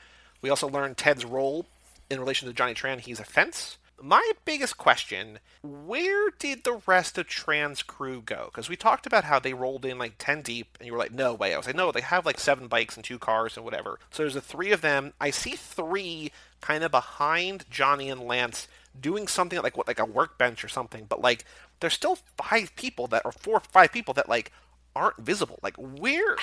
We 0.41 0.49
also 0.49 0.67
learned 0.69 0.97
Ted's 0.97 1.25
role 1.25 1.65
in 2.09 2.19
relation 2.19 2.47
to 2.47 2.53
Johnny 2.53 2.75
Tran. 2.75 2.99
He's 2.99 3.19
a 3.19 3.25
fence. 3.25 3.77
My 4.01 4.31
biggest 4.43 4.77
question, 4.77 5.39
where 5.63 6.29
did 6.37 6.63
the 6.63 6.81
rest 6.85 7.17
of 7.17 7.27
Tran's 7.27 7.81
crew 7.81 8.21
go? 8.21 8.45
Because 8.45 8.69
we 8.69 8.75
talked 8.75 9.07
about 9.07 9.23
how 9.23 9.39
they 9.39 9.53
rolled 9.53 9.85
in 9.85 9.97
like 9.97 10.15
10 10.17 10.41
deep, 10.41 10.77
and 10.79 10.85
you 10.85 10.91
were 10.91 10.99
like, 10.99 11.13
no 11.13 11.33
way. 11.33 11.53
I 11.53 11.57
was 11.57 11.65
like, 11.65 11.75
no, 11.75 11.91
they 11.91 12.01
have 12.01 12.25
like 12.25 12.39
seven 12.39 12.67
bikes 12.67 12.95
and 12.95 13.05
two 13.05 13.17
cars 13.17 13.55
and 13.55 13.63
whatever. 13.63 13.99
So 14.11 14.23
there's 14.23 14.33
the 14.33 14.41
three 14.41 14.71
of 14.71 14.81
them. 14.81 15.13
I 15.19 15.29
see 15.29 15.55
three 15.55 16.31
kind 16.61 16.83
of 16.83 16.91
behind 16.91 17.65
Johnny 17.69 18.09
and 18.09 18.21
Lance 18.21 18.67
doing 18.99 19.27
something 19.27 19.61
like 19.61 19.77
what 19.77 19.87
like 19.87 19.99
a 19.99 20.05
workbench 20.05 20.63
or 20.63 20.67
something, 20.67 21.05
but 21.07 21.21
like 21.21 21.45
there's 21.79 21.93
still 21.93 22.17
five 22.37 22.75
people 22.75 23.07
that 23.07 23.23
or 23.25 23.31
four 23.31 23.57
or 23.57 23.59
five 23.59 23.91
people 23.91 24.13
that 24.15 24.29
like 24.29 24.51
aren't 24.95 25.17
visible. 25.17 25.59
Like 25.61 25.75
where 25.77 26.35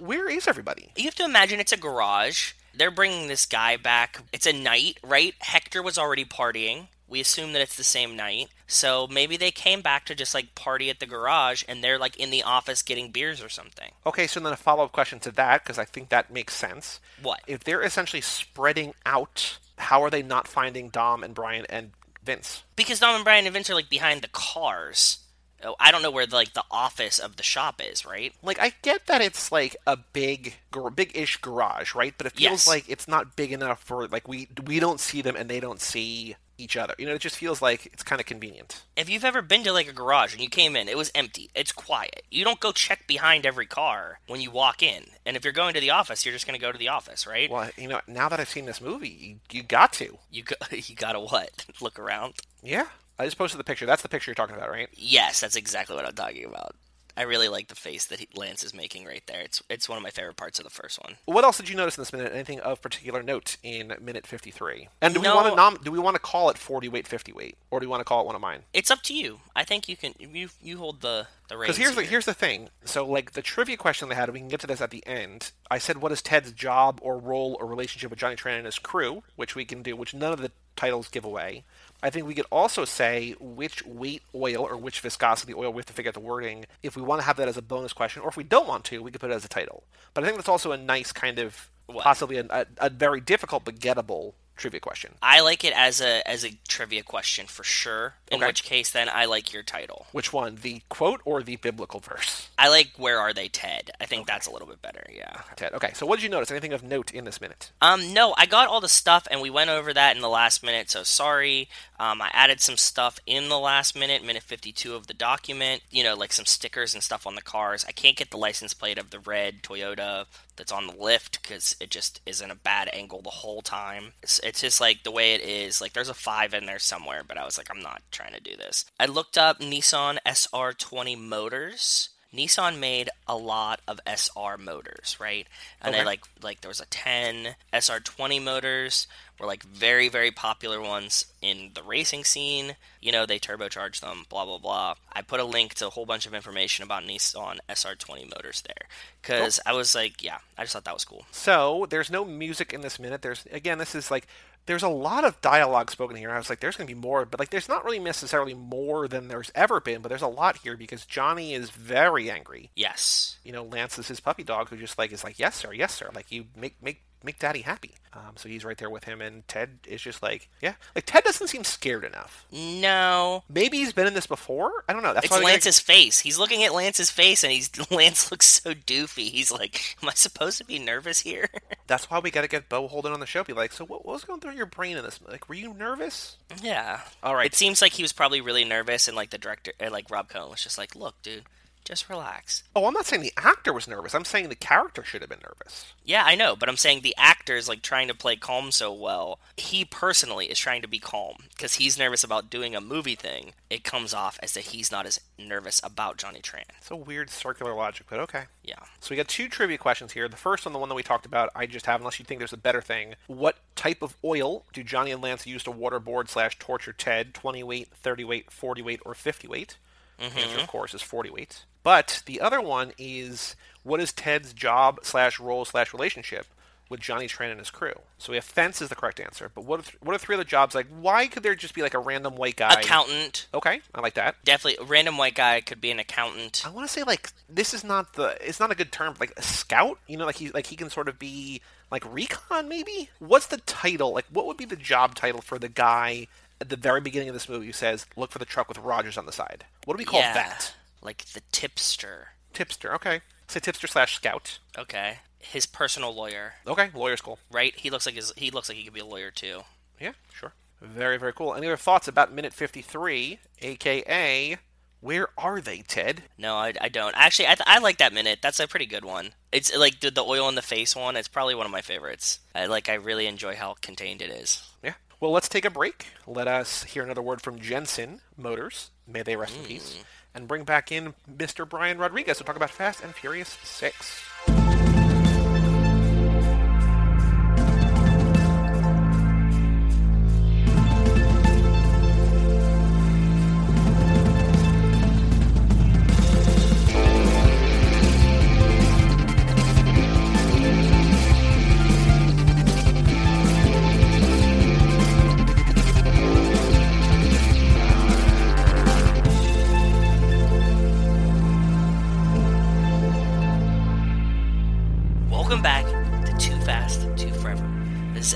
where 0.00 0.28
is 0.28 0.48
everybody? 0.48 0.92
You 0.96 1.04
have 1.04 1.14
to 1.16 1.24
imagine 1.24 1.60
it's 1.60 1.72
a 1.72 1.76
garage. 1.76 2.52
They're 2.74 2.90
bringing 2.90 3.28
this 3.28 3.46
guy 3.46 3.76
back. 3.76 4.20
It's 4.32 4.46
a 4.46 4.52
night, 4.52 4.98
right? 5.02 5.34
Hector 5.40 5.82
was 5.82 5.98
already 5.98 6.24
partying. 6.24 6.88
We 7.10 7.20
assume 7.20 7.52
that 7.52 7.60
it's 7.62 7.76
the 7.76 7.84
same 7.84 8.16
night. 8.16 8.48
So 8.66 9.08
maybe 9.10 9.36
they 9.36 9.50
came 9.50 9.80
back 9.82 10.06
to 10.06 10.14
just 10.14 10.32
like 10.32 10.54
party 10.54 10.88
at 10.90 11.00
the 11.00 11.06
garage 11.06 11.64
and 11.68 11.82
they're 11.82 11.98
like 11.98 12.16
in 12.16 12.30
the 12.30 12.42
office 12.44 12.82
getting 12.82 13.10
beers 13.10 13.42
or 13.42 13.48
something. 13.48 13.90
Okay, 14.06 14.26
so 14.28 14.38
then 14.40 14.52
a 14.52 14.56
follow 14.56 14.84
up 14.84 14.92
question 14.92 15.18
to 15.20 15.32
that 15.32 15.64
because 15.64 15.78
I 15.78 15.84
think 15.84 16.08
that 16.08 16.32
makes 16.32 16.54
sense. 16.54 17.00
What? 17.20 17.40
If 17.48 17.64
they're 17.64 17.82
essentially 17.82 18.20
spreading 18.22 18.94
out, 19.04 19.58
how 19.78 20.02
are 20.02 20.10
they 20.10 20.22
not 20.22 20.46
finding 20.46 20.88
Dom 20.88 21.24
and 21.24 21.34
Brian 21.34 21.66
and 21.68 21.90
Vince? 22.22 22.62
Because 22.76 23.00
Dom 23.00 23.16
and 23.16 23.24
Brian 23.24 23.44
and 23.44 23.52
Vince 23.52 23.68
are 23.70 23.74
like 23.74 23.90
behind 23.90 24.22
the 24.22 24.28
cars. 24.28 25.18
Oh, 25.62 25.76
I 25.78 25.90
don't 25.90 26.02
know 26.02 26.10
where 26.10 26.26
like 26.26 26.54
the 26.54 26.64
office 26.70 27.18
of 27.18 27.36
the 27.36 27.42
shop 27.42 27.82
is, 27.84 28.06
right? 28.06 28.32
Like 28.42 28.58
I 28.58 28.72
get 28.82 29.06
that 29.08 29.20
it's 29.20 29.52
like 29.52 29.76
a 29.86 29.96
big, 29.96 30.54
big-ish 30.94 31.36
garage, 31.38 31.94
right? 31.94 32.14
But 32.16 32.28
it 32.28 32.32
feels 32.32 32.50
Yes. 32.52 32.68
like 32.68 32.84
it's 32.88 33.06
not 33.08 33.36
big 33.36 33.52
enough 33.52 33.82
for 33.82 34.06
like 34.08 34.26
we 34.26 34.48
we 34.64 34.80
don't 34.80 35.00
see 35.00 35.20
them 35.20 35.36
and 35.36 35.50
they 35.50 35.60
don't 35.60 35.80
see 35.80 36.36
each 36.60 36.76
other. 36.76 36.94
You 36.98 37.06
know, 37.06 37.14
it 37.14 37.20
just 37.20 37.36
feels 37.36 37.62
like 37.62 37.86
it's 37.86 38.02
kind 38.02 38.20
of 38.20 38.26
convenient. 38.26 38.82
If 38.96 39.08
you've 39.08 39.24
ever 39.24 39.42
been 39.42 39.64
to 39.64 39.72
like 39.72 39.88
a 39.88 39.92
garage 39.92 40.32
and 40.32 40.42
you 40.42 40.48
came 40.48 40.76
in, 40.76 40.88
it 40.88 40.96
was 40.96 41.10
empty. 41.14 41.50
It's 41.54 41.72
quiet. 41.72 42.22
You 42.30 42.44
don't 42.44 42.60
go 42.60 42.72
check 42.72 43.06
behind 43.06 43.46
every 43.46 43.66
car 43.66 44.20
when 44.26 44.40
you 44.40 44.50
walk 44.50 44.82
in. 44.82 45.04
And 45.24 45.36
if 45.36 45.44
you're 45.44 45.52
going 45.52 45.74
to 45.74 45.80
the 45.80 45.90
office, 45.90 46.24
you're 46.24 46.34
just 46.34 46.46
going 46.46 46.58
to 46.58 46.64
go 46.64 46.72
to 46.72 46.78
the 46.78 46.88
office, 46.88 47.26
right? 47.26 47.50
Well, 47.50 47.70
you 47.76 47.88
know, 47.88 48.00
now 48.06 48.28
that 48.28 48.40
I've 48.40 48.48
seen 48.48 48.66
this 48.66 48.80
movie, 48.80 49.08
you, 49.08 49.36
you 49.50 49.62
got 49.62 49.92
to. 49.94 50.18
You 50.30 50.44
go, 50.44 50.54
you 50.70 50.94
got 50.94 51.12
to 51.12 51.20
what? 51.20 51.66
Look 51.80 51.98
around. 51.98 52.34
Yeah. 52.62 52.86
I 53.18 53.24
just 53.26 53.36
posted 53.36 53.60
the 53.60 53.64
picture. 53.64 53.84
That's 53.84 54.02
the 54.02 54.08
picture 54.08 54.30
you're 54.30 54.34
talking 54.34 54.56
about, 54.56 54.70
right? 54.70 54.88
Yes, 54.94 55.40
that's 55.40 55.56
exactly 55.56 55.94
what 55.94 56.06
I'm 56.06 56.14
talking 56.14 56.46
about. 56.46 56.74
I 57.16 57.22
really 57.22 57.48
like 57.48 57.68
the 57.68 57.74
face 57.74 58.06
that 58.06 58.20
he, 58.20 58.28
Lance 58.34 58.64
is 58.64 58.74
making 58.74 59.04
right 59.04 59.22
there. 59.26 59.40
It's 59.40 59.62
it's 59.68 59.88
one 59.88 59.96
of 59.98 60.02
my 60.02 60.10
favorite 60.10 60.36
parts 60.36 60.58
of 60.58 60.64
the 60.64 60.70
first 60.70 60.98
one. 61.02 61.16
What 61.26 61.44
else 61.44 61.56
did 61.58 61.68
you 61.68 61.76
notice 61.76 61.96
in 61.96 62.02
this 62.02 62.12
minute? 62.12 62.32
Anything 62.32 62.60
of 62.60 62.80
particular 62.82 63.22
note 63.22 63.56
in 63.62 63.94
minute 64.00 64.26
53? 64.26 64.88
And 65.02 65.14
do 65.14 65.20
we 65.20 65.28
want 65.28 65.48
to 65.48 65.54
nom- 65.54 65.78
do 65.82 65.90
we 65.90 65.98
want 65.98 66.16
to 66.16 66.20
call 66.20 66.50
it 66.50 66.58
40 66.58 66.88
weight 66.88 67.06
50 67.06 67.32
weight 67.32 67.56
or 67.70 67.80
do 67.80 67.86
we 67.86 67.90
want 67.90 68.00
to 68.00 68.04
call 68.04 68.20
it 68.20 68.26
one 68.26 68.34
of 68.34 68.40
mine? 68.40 68.62
It's 68.72 68.90
up 68.90 69.02
to 69.02 69.14
you. 69.14 69.40
I 69.54 69.64
think 69.64 69.88
you 69.88 69.96
can 69.96 70.14
you 70.18 70.48
you 70.62 70.78
hold 70.78 71.00
the 71.00 71.26
the. 71.50 71.56
Because 71.58 71.76
here's 71.76 71.94
the 71.94 72.02
here's 72.02 72.24
the 72.24 72.34
thing. 72.34 72.70
So 72.84 73.06
like 73.06 73.32
the 73.32 73.42
trivia 73.42 73.76
question 73.76 74.08
they 74.08 74.14
had, 74.14 74.30
we 74.30 74.38
can 74.38 74.48
get 74.48 74.60
to 74.60 74.66
this 74.66 74.80
at 74.80 74.90
the 74.90 75.06
end. 75.06 75.52
I 75.70 75.78
said, 75.78 75.98
what 75.98 76.12
is 76.12 76.22
Ted's 76.22 76.52
job 76.52 76.98
or 77.02 77.18
role 77.18 77.56
or 77.60 77.66
relationship 77.66 78.10
with 78.10 78.18
Johnny 78.18 78.36
Tran 78.36 78.56
and 78.56 78.66
his 78.66 78.78
crew, 78.78 79.22
which 79.36 79.54
we 79.54 79.64
can 79.64 79.82
do, 79.82 79.94
which 79.94 80.14
none 80.14 80.32
of 80.32 80.40
the 80.40 80.50
titles 80.80 81.08
giveaway. 81.08 81.64
I 82.02 82.08
think 82.10 82.26
we 82.26 82.34
could 82.34 82.46
also 82.50 82.86
say 82.86 83.34
which 83.38 83.84
weight 83.84 84.22
oil 84.34 84.62
or 84.70 84.76
which 84.76 85.00
viscosity 85.00 85.52
oil. 85.52 85.70
We 85.72 85.80
have 85.80 85.86
to 85.86 85.92
figure 85.92 86.08
out 86.10 86.14
the 86.14 86.20
wording 86.20 86.64
if 86.82 86.96
we 86.96 87.02
want 87.02 87.20
to 87.20 87.26
have 87.26 87.36
that 87.36 87.48
as 87.48 87.58
a 87.58 87.62
bonus 87.62 87.92
question, 87.92 88.22
or 88.22 88.28
if 88.28 88.36
we 88.36 88.44
don't 88.44 88.66
want 88.66 88.84
to, 88.86 89.02
we 89.02 89.10
could 89.10 89.20
put 89.20 89.30
it 89.30 89.34
as 89.34 89.44
a 89.44 89.48
title. 89.48 89.84
But 90.14 90.24
I 90.24 90.26
think 90.26 90.36
that's 90.38 90.48
also 90.48 90.72
a 90.72 90.78
nice 90.78 91.12
kind 91.12 91.38
of 91.38 91.70
What? 91.86 92.04
possibly 92.04 92.38
a, 92.38 92.46
a, 92.48 92.66
a 92.78 92.90
very 92.90 93.20
difficult 93.20 93.64
but 93.66 93.78
gettable 93.78 94.32
trivia 94.60 94.80
question. 94.80 95.14
I 95.22 95.40
like 95.40 95.64
it 95.64 95.72
as 95.74 96.00
a 96.00 96.26
as 96.28 96.44
a 96.44 96.52
trivia 96.68 97.02
question 97.02 97.46
for 97.46 97.64
sure. 97.64 98.14
In 98.30 98.36
Okay. 98.38 98.46
which 98.46 98.62
case, 98.62 98.90
then 98.92 99.08
I 99.08 99.24
like 99.24 99.52
your 99.52 99.62
title. 99.64 100.06
Which 100.12 100.32
one, 100.32 100.56
the 100.62 100.82
quote 100.88 101.20
or 101.24 101.42
the 101.42 101.56
biblical 101.56 101.98
verse? 102.00 102.48
I 102.58 102.68
like 102.68 102.90
where 102.96 103.18
are 103.18 103.32
they, 103.32 103.48
Ted? 103.48 103.90
I 104.00 104.06
think 104.06 104.26
that's 104.26 104.46
a 104.46 104.50
little 104.52 104.68
bit 104.68 104.80
better. 104.82 105.04
Yeah. 105.12 105.40
Ted. 105.56 105.72
Okay, 105.74 105.90
so 105.94 106.06
what 106.06 106.16
did 106.16 106.22
you 106.22 106.28
notice? 106.28 106.50
Anything 106.50 106.72
of 106.72 106.82
note 106.84 107.10
in 107.12 107.24
this 107.24 107.40
minute? 107.40 107.72
Um, 107.80 108.12
no, 108.12 108.34
I 108.36 108.46
got 108.46 108.68
all 108.68 108.80
the 108.80 108.88
stuff, 108.88 109.26
and 109.30 109.40
we 109.40 109.50
went 109.50 109.70
over 109.70 109.92
that 109.92 110.14
in 110.14 110.22
the 110.22 110.28
last 110.28 110.62
minute. 110.62 110.90
So 110.90 111.02
sorry. 111.02 111.68
Um, 112.00 112.22
I 112.22 112.30
added 112.32 112.60
some 112.62 112.78
stuff 112.78 113.20
in 113.26 113.50
the 113.50 113.58
last 113.58 113.94
minute, 113.94 114.24
minute 114.24 114.42
fifty-two 114.42 114.94
of 114.94 115.06
the 115.06 115.14
document. 115.14 115.82
You 115.90 116.02
know, 116.02 116.14
like 116.16 116.32
some 116.32 116.46
stickers 116.46 116.94
and 116.94 117.02
stuff 117.02 117.26
on 117.26 117.34
the 117.34 117.42
cars. 117.42 117.84
I 117.86 117.92
can't 117.92 118.16
get 118.16 118.30
the 118.30 118.38
license 118.38 118.72
plate 118.72 118.96
of 118.98 119.10
the 119.10 119.18
red 119.20 119.62
Toyota 119.62 120.24
that's 120.56 120.72
on 120.72 120.86
the 120.86 120.94
lift 120.96 121.42
because 121.42 121.76
it 121.80 121.90
just 121.90 122.20
is 122.24 122.40
in 122.40 122.50
a 122.50 122.54
bad 122.54 122.88
angle 122.92 123.20
the 123.22 123.28
whole 123.30 123.60
time. 123.60 124.12
It's, 124.22 124.38
it's 124.40 124.62
just 124.62 124.80
like 124.80 125.02
the 125.02 125.10
way 125.10 125.34
it 125.34 125.42
is. 125.42 125.80
Like 125.82 125.92
there's 125.92 126.08
a 126.08 126.14
five 126.14 126.54
in 126.54 126.64
there 126.66 126.78
somewhere, 126.78 127.22
but 127.26 127.36
I 127.36 127.44
was 127.44 127.58
like, 127.58 127.68
I'm 127.70 127.82
not 127.82 128.02
trying 128.10 128.32
to 128.32 128.40
do 128.40 128.56
this. 128.56 128.86
I 128.98 129.04
looked 129.06 129.36
up 129.36 129.60
Nissan 129.60 130.18
SR20 130.26 131.18
motors. 131.18 132.08
Nissan 132.34 132.78
made 132.78 133.10
a 133.26 133.36
lot 133.36 133.80
of 133.88 133.98
SR 134.06 134.56
motors, 134.56 135.16
right? 135.18 135.46
And 135.80 135.92
Okay. 135.94 136.00
they 136.00 136.06
like 136.06 136.20
like 136.42 136.60
there 136.60 136.68
was 136.68 136.80
a 136.80 136.86
10 136.86 137.56
SR20 137.72 138.42
motors 138.42 139.06
were 139.40 139.46
like 139.46 139.62
very 139.64 140.08
very 140.08 140.30
popular 140.30 140.80
ones 140.80 141.26
in 141.40 141.70
the 141.74 141.82
racing 141.82 142.24
scene. 142.24 142.76
You 143.00 143.12
know, 143.12 143.26
they 143.26 143.38
turbocharged 143.38 144.00
them, 144.00 144.26
blah 144.28 144.44
blah 144.44 144.58
blah. 144.58 144.94
I 145.12 145.22
put 145.22 145.40
a 145.40 145.44
link 145.44 145.74
to 145.74 145.86
a 145.86 145.90
whole 145.90 146.06
bunch 146.06 146.26
of 146.26 146.34
information 146.34 146.84
about 146.84 147.04
Nissan 147.04 147.58
SR20 147.68 148.30
motors 148.34 148.62
there 148.62 148.88
cuz 149.22 149.60
I 149.64 149.72
was 149.72 149.94
like, 149.94 150.22
yeah, 150.22 150.38
I 150.56 150.62
just 150.62 150.72
thought 150.72 150.84
that 150.84 150.94
was 150.94 151.04
cool. 151.04 151.26
So 151.30 151.86
there's 151.90 152.10
no 152.10 152.24
music 152.24 152.72
in 152.72 152.82
this 152.82 152.98
minute. 152.98 153.22
There's 153.22 153.46
again, 153.50 153.78
this 153.78 153.94
is 153.94 154.10
like 154.10 154.26
there's 154.66 154.82
a 154.82 154.88
lot 154.88 155.24
of 155.24 155.40
dialogue 155.40 155.90
spoken 155.90 156.16
here. 156.16 156.30
I 156.30 156.38
was 156.38 156.50
like, 156.50 156.60
there's 156.60 156.76
going 156.76 156.86
to 156.86 156.94
be 156.94 157.00
more, 157.00 157.24
but 157.24 157.40
like 157.40 157.50
there's 157.50 157.68
not 157.68 157.84
really 157.84 157.98
necessarily 157.98 158.54
more 158.54 159.08
than 159.08 159.28
there's 159.28 159.50
ever 159.54 159.80
been. 159.80 160.02
But 160.02 160.10
there's 160.10 160.22
a 160.22 160.28
lot 160.28 160.58
here 160.58 160.76
because 160.76 161.04
Johnny 161.06 161.54
is 161.54 161.70
very 161.70 162.30
angry. 162.30 162.70
Yes. 162.76 163.38
You 163.42 163.52
know, 163.52 163.64
Lance 163.64 163.98
is 163.98 164.08
his 164.08 164.20
puppy 164.20 164.44
dog 164.44 164.68
who 164.68 164.76
just 164.76 164.98
like 164.98 165.12
is 165.12 165.24
like, 165.24 165.38
yes 165.38 165.56
sir, 165.56 165.72
yes 165.72 165.94
sir. 165.94 166.10
Like 166.14 166.30
you 166.30 166.46
make 166.54 166.80
make 166.82 167.02
make 167.22 167.38
daddy 167.38 167.62
happy. 167.62 167.94
Um, 168.12 168.32
so 168.34 168.48
he's 168.48 168.64
right 168.64 168.76
there 168.76 168.90
with 168.90 169.04
him, 169.04 169.20
and 169.20 169.46
Ted 169.46 169.78
is 169.86 170.02
just 170.02 170.20
like, 170.20 170.48
yeah, 170.60 170.74
like 170.96 171.06
Ted 171.06 171.22
doesn't 171.22 171.46
seem 171.46 171.62
scared 171.62 172.02
enough. 172.02 172.44
No. 172.50 173.44
Maybe 173.48 173.76
he's 173.78 173.92
been 173.92 174.08
in 174.08 174.14
this 174.14 174.26
before. 174.26 174.72
I 174.88 174.92
don't 174.92 175.04
know. 175.04 175.14
That's 175.14 175.26
It's 175.26 175.30
why 175.30 175.38
we 175.38 175.42
gotta- 175.44 175.52
Lance's 175.54 175.78
face. 175.78 176.18
He's 176.18 176.36
looking 176.38 176.64
at 176.64 176.74
Lance's 176.74 177.10
face 177.10 177.44
and 177.44 177.52
he's 177.52 177.70
Lance 177.90 178.32
looks 178.32 178.46
so 178.46 178.74
doofy. 178.74 179.30
He's 179.30 179.52
like, 179.52 179.96
"Am 180.02 180.08
I 180.08 180.14
supposed 180.14 180.58
to 180.58 180.64
be 180.64 180.80
nervous 180.80 181.20
here?" 181.20 181.48
That's 181.86 182.10
why 182.10 182.18
we 182.18 182.32
got 182.32 182.40
to 182.42 182.48
get 182.48 182.68
Beau 182.68 182.88
Holden 182.88 183.12
on 183.12 183.20
the 183.20 183.26
show. 183.26 183.44
Be 183.44 183.52
like, 183.52 183.72
so 183.72 183.84
what, 183.84 184.04
what 184.04 184.14
was 184.14 184.24
going 184.24 184.40
through 184.40 184.52
your 184.54 184.66
brain 184.66 184.96
in 184.96 185.04
this? 185.04 185.20
Like, 185.28 185.48
were 185.48 185.54
you 185.54 185.72
nervous? 185.74 186.36
Yeah. 186.62 187.00
All 187.22 187.36
right. 187.36 187.46
It 187.46 187.54
seems 187.54 187.80
like 187.80 187.92
he 187.92 188.02
was 188.02 188.12
probably 188.12 188.40
really 188.40 188.64
nervous, 188.64 189.06
and 189.06 189.16
like 189.16 189.30
the 189.30 189.38
director, 189.38 189.72
uh, 189.80 189.88
like 189.90 190.10
Rob 190.10 190.28
Cohen, 190.28 190.50
was 190.50 190.62
just 190.64 190.78
like, 190.78 190.96
"Look, 190.96 191.20
dude, 191.22 191.44
just 191.84 192.08
relax." 192.08 192.64
Oh, 192.74 192.86
I'm 192.86 192.94
not 192.94 193.06
saying 193.06 193.22
the 193.22 193.32
actor 193.36 193.72
was 193.72 193.88
nervous. 193.88 194.14
I'm 194.14 194.24
saying 194.24 194.48
the 194.48 194.54
character 194.54 195.02
should 195.02 195.22
have 195.22 195.30
been 195.30 195.40
nervous. 195.42 195.92
Yeah, 196.04 196.24
I 196.24 196.34
know, 196.34 196.56
but 196.56 196.68
I'm 196.68 196.76
saying 196.76 197.00
the 197.00 197.14
actor 197.16 197.56
is 197.56 197.68
like 197.68 197.82
trying 197.82 198.08
to 198.08 198.14
play 198.14 198.36
calm 198.36 198.70
so 198.72 198.92
well. 198.92 199.38
He 199.56 199.84
personally 199.84 200.46
is 200.46 200.58
trying 200.58 200.82
to 200.82 200.88
be 200.88 200.98
calm 200.98 201.36
because 201.50 201.74
he's 201.74 201.98
nervous 201.98 202.24
about 202.24 202.50
doing 202.50 202.74
a 202.74 202.80
movie 202.80 203.14
thing. 203.14 203.52
It 203.68 203.84
comes 203.84 204.12
off 204.12 204.38
as 204.42 204.54
that 204.54 204.64
he's 204.64 204.90
not 204.90 205.06
as 205.06 205.20
nervous 205.38 205.80
about 205.84 206.16
Johnny 206.16 206.40
Tran. 206.40 206.64
It's 206.78 206.90
a 206.90 206.96
weird 206.96 207.30
circular 207.30 207.74
logic, 207.74 208.06
but 208.10 208.20
okay. 208.20 208.44
Yeah. 208.64 208.80
So 209.00 209.10
we 209.10 209.16
got 209.16 209.28
two 209.28 209.48
trivia 209.48 209.78
questions 209.78 210.12
here. 210.12 210.28
The 210.28 210.36
first 210.36 210.64
one, 210.64 210.72
the 210.72 210.78
one 210.78 210.88
that 210.88 210.94
we 210.94 211.02
talked 211.02 211.26
about, 211.26 211.50
I 211.54 211.66
just 211.66 211.86
have, 211.86 212.00
unless 212.00 212.18
you 212.18 212.24
think 212.24 212.38
there's 212.38 212.52
a 212.52 212.56
better 212.58 212.82
thing. 212.82 213.14
What 213.26 213.58
type 213.76 214.02
of 214.02 214.16
oil 214.24 214.64
do 214.72 214.82
Johnny 214.82 215.10
and 215.10 215.22
Lance 215.22 215.46
use 215.46 215.62
to 215.64 215.72
waterboard 215.72 216.28
slash 216.28 216.58
torture 216.58 216.92
Ted? 216.92 217.34
20 217.34 217.62
weight, 217.62 217.88
30 217.94 218.24
weight, 218.24 218.50
40 218.50 218.82
weight, 218.82 219.00
or 219.04 219.14
50 219.14 219.48
weight? 219.48 219.76
The 220.18 220.24
answer, 220.24 220.40
mm-hmm. 220.40 220.60
of 220.60 220.68
course, 220.68 220.92
is 220.94 221.02
40 221.02 221.30
weight. 221.30 221.64
But 221.82 222.22
the 222.26 222.40
other 222.40 222.60
one 222.60 222.92
is 222.98 223.56
what 223.82 224.00
is 224.00 224.12
Ted's 224.12 224.52
job 224.52 225.00
slash 225.02 225.40
role 225.40 225.64
slash 225.64 225.92
relationship 225.92 226.46
with 226.90 227.00
Johnny 227.00 227.26
Tran 227.26 227.50
and 227.50 227.60
his 227.60 227.70
crew. 227.70 227.94
So 228.18 228.32
we 228.32 228.36
have 228.36 228.44
fence 228.44 228.82
is 228.82 228.88
the 228.88 228.96
correct 228.96 229.20
answer. 229.20 229.50
But 229.54 229.64
what 229.64 229.80
are 229.80 229.82
th- 229.84 229.96
what 230.02 230.14
are 230.14 230.18
three 230.18 230.34
other 230.34 230.44
jobs? 230.44 230.74
Like, 230.74 230.88
why 230.88 231.28
could 231.28 231.42
there 231.42 231.54
just 231.54 231.72
be 231.72 231.82
like 231.82 231.94
a 231.94 231.98
random 231.98 232.34
white 232.34 232.56
guy? 232.56 232.72
Accountant. 232.72 233.46
Okay, 233.54 233.80
I 233.94 234.00
like 234.00 234.14
that. 234.14 234.36
Definitely, 234.44 234.84
a 234.84 234.88
random 234.88 235.16
white 235.16 235.36
guy 235.36 235.60
could 235.60 235.80
be 235.80 235.92
an 235.92 236.00
accountant. 236.00 236.62
I 236.66 236.70
want 236.70 236.86
to 236.86 236.92
say 236.92 237.04
like 237.04 237.32
this 237.48 237.72
is 237.72 237.84
not 237.84 238.14
the 238.14 238.36
it's 238.46 238.60
not 238.60 238.72
a 238.72 238.74
good 238.74 238.92
term 238.92 239.14
like 239.20 239.32
a 239.36 239.42
scout. 239.42 239.98
You 240.08 240.16
know, 240.18 240.26
like 240.26 240.36
he 240.36 240.50
like 240.50 240.66
he 240.66 240.76
can 240.76 240.90
sort 240.90 241.08
of 241.08 241.18
be 241.18 241.62
like 241.90 242.12
recon 242.12 242.68
maybe. 242.68 243.08
What's 243.20 243.46
the 243.46 243.58
title? 243.58 244.12
Like, 244.12 244.26
what 244.30 244.46
would 244.46 244.56
be 244.56 244.64
the 244.64 244.76
job 244.76 245.14
title 245.14 245.40
for 245.40 245.58
the 245.58 245.68
guy 245.68 246.26
at 246.60 246.68
the 246.68 246.76
very 246.76 247.00
beginning 247.00 247.28
of 247.28 247.34
this 247.34 247.48
movie 247.48 247.66
who 247.66 247.72
says, 247.72 248.06
"Look 248.16 248.32
for 248.32 248.40
the 248.40 248.44
truck 248.44 248.68
with 248.68 248.78
Rogers 248.78 249.16
on 249.16 249.26
the 249.26 249.32
side"? 249.32 249.64
What 249.84 249.94
do 249.94 249.98
we 249.98 250.04
call 250.04 250.20
yeah, 250.20 250.34
that? 250.34 250.74
Like 251.02 251.24
the 251.26 251.42
tipster. 251.52 252.28
Tipster. 252.52 252.94
Okay, 252.94 253.20
say 253.48 253.60
tipster 253.60 253.86
slash 253.86 254.16
scout. 254.16 254.58
Okay, 254.76 255.18
his 255.38 255.66
personal 255.66 256.14
lawyer. 256.14 256.54
Okay, 256.66 256.90
lawyer's 256.94 257.20
cool. 257.20 257.38
Right? 257.50 257.74
He 257.76 257.90
looks 257.90 258.06
like 258.06 258.16
his, 258.16 258.32
he 258.36 258.50
looks 258.50 258.68
like 258.68 258.78
he 258.78 258.84
could 258.84 258.94
be 258.94 259.00
a 259.00 259.04
lawyer 259.04 259.30
too. 259.30 259.60
Yeah, 260.00 260.12
sure. 260.32 260.52
Very 260.80 261.18
very 261.18 261.32
cool. 261.32 261.54
Any 261.54 261.66
other 261.66 261.76
thoughts 261.76 262.08
about 262.08 262.32
minute 262.32 262.52
fifty 262.52 262.82
three, 262.82 263.38
aka 263.60 264.58
where 265.00 265.28
are 265.38 265.60
they, 265.60 265.78
Ted? 265.78 266.24
No, 266.36 266.56
I, 266.56 266.74
I 266.78 266.88
don't. 266.88 267.14
Actually, 267.16 267.46
I, 267.46 267.54
th- 267.54 267.66
I 267.66 267.78
like 267.78 267.96
that 267.98 268.12
minute. 268.12 268.40
That's 268.42 268.60
a 268.60 268.68
pretty 268.68 268.84
good 268.86 269.04
one. 269.04 269.30
It's 269.50 269.74
like 269.74 270.00
the, 270.00 270.10
the 270.10 270.22
oil 270.22 270.46
in 270.48 270.56
the 270.56 270.62
face 270.62 270.94
one. 270.94 271.16
It's 271.16 271.28
probably 271.28 271.54
one 271.54 271.64
of 271.64 271.72
my 271.72 271.80
favorites. 271.80 272.40
I 272.54 272.66
like. 272.66 272.88
I 272.88 272.94
really 272.94 273.26
enjoy 273.26 273.56
how 273.56 273.76
contained 273.80 274.20
it 274.20 274.30
is. 274.30 274.62
Yeah. 274.84 274.94
Well, 275.18 275.32
let's 275.32 275.48
take 275.48 275.64
a 275.64 275.70
break. 275.70 276.06
Let 276.26 276.48
us 276.48 276.84
hear 276.84 277.02
another 277.02 277.22
word 277.22 277.40
from 277.40 277.60
Jensen 277.60 278.20
Motors. 278.36 278.90
May 279.06 279.22
they 279.22 279.36
rest 279.36 279.56
in 279.56 279.64
peace. 279.64 279.96
Mm. 279.98 280.04
And 280.34 280.46
bring 280.46 280.64
back 280.64 280.92
in 280.92 281.14
Mr. 281.30 281.68
Brian 281.68 281.98
Rodriguez 281.98 282.38
to 282.38 282.44
talk 282.44 282.56
about 282.56 282.70
Fast 282.70 283.02
and 283.02 283.14
Furious 283.14 283.58
6. 283.62 284.29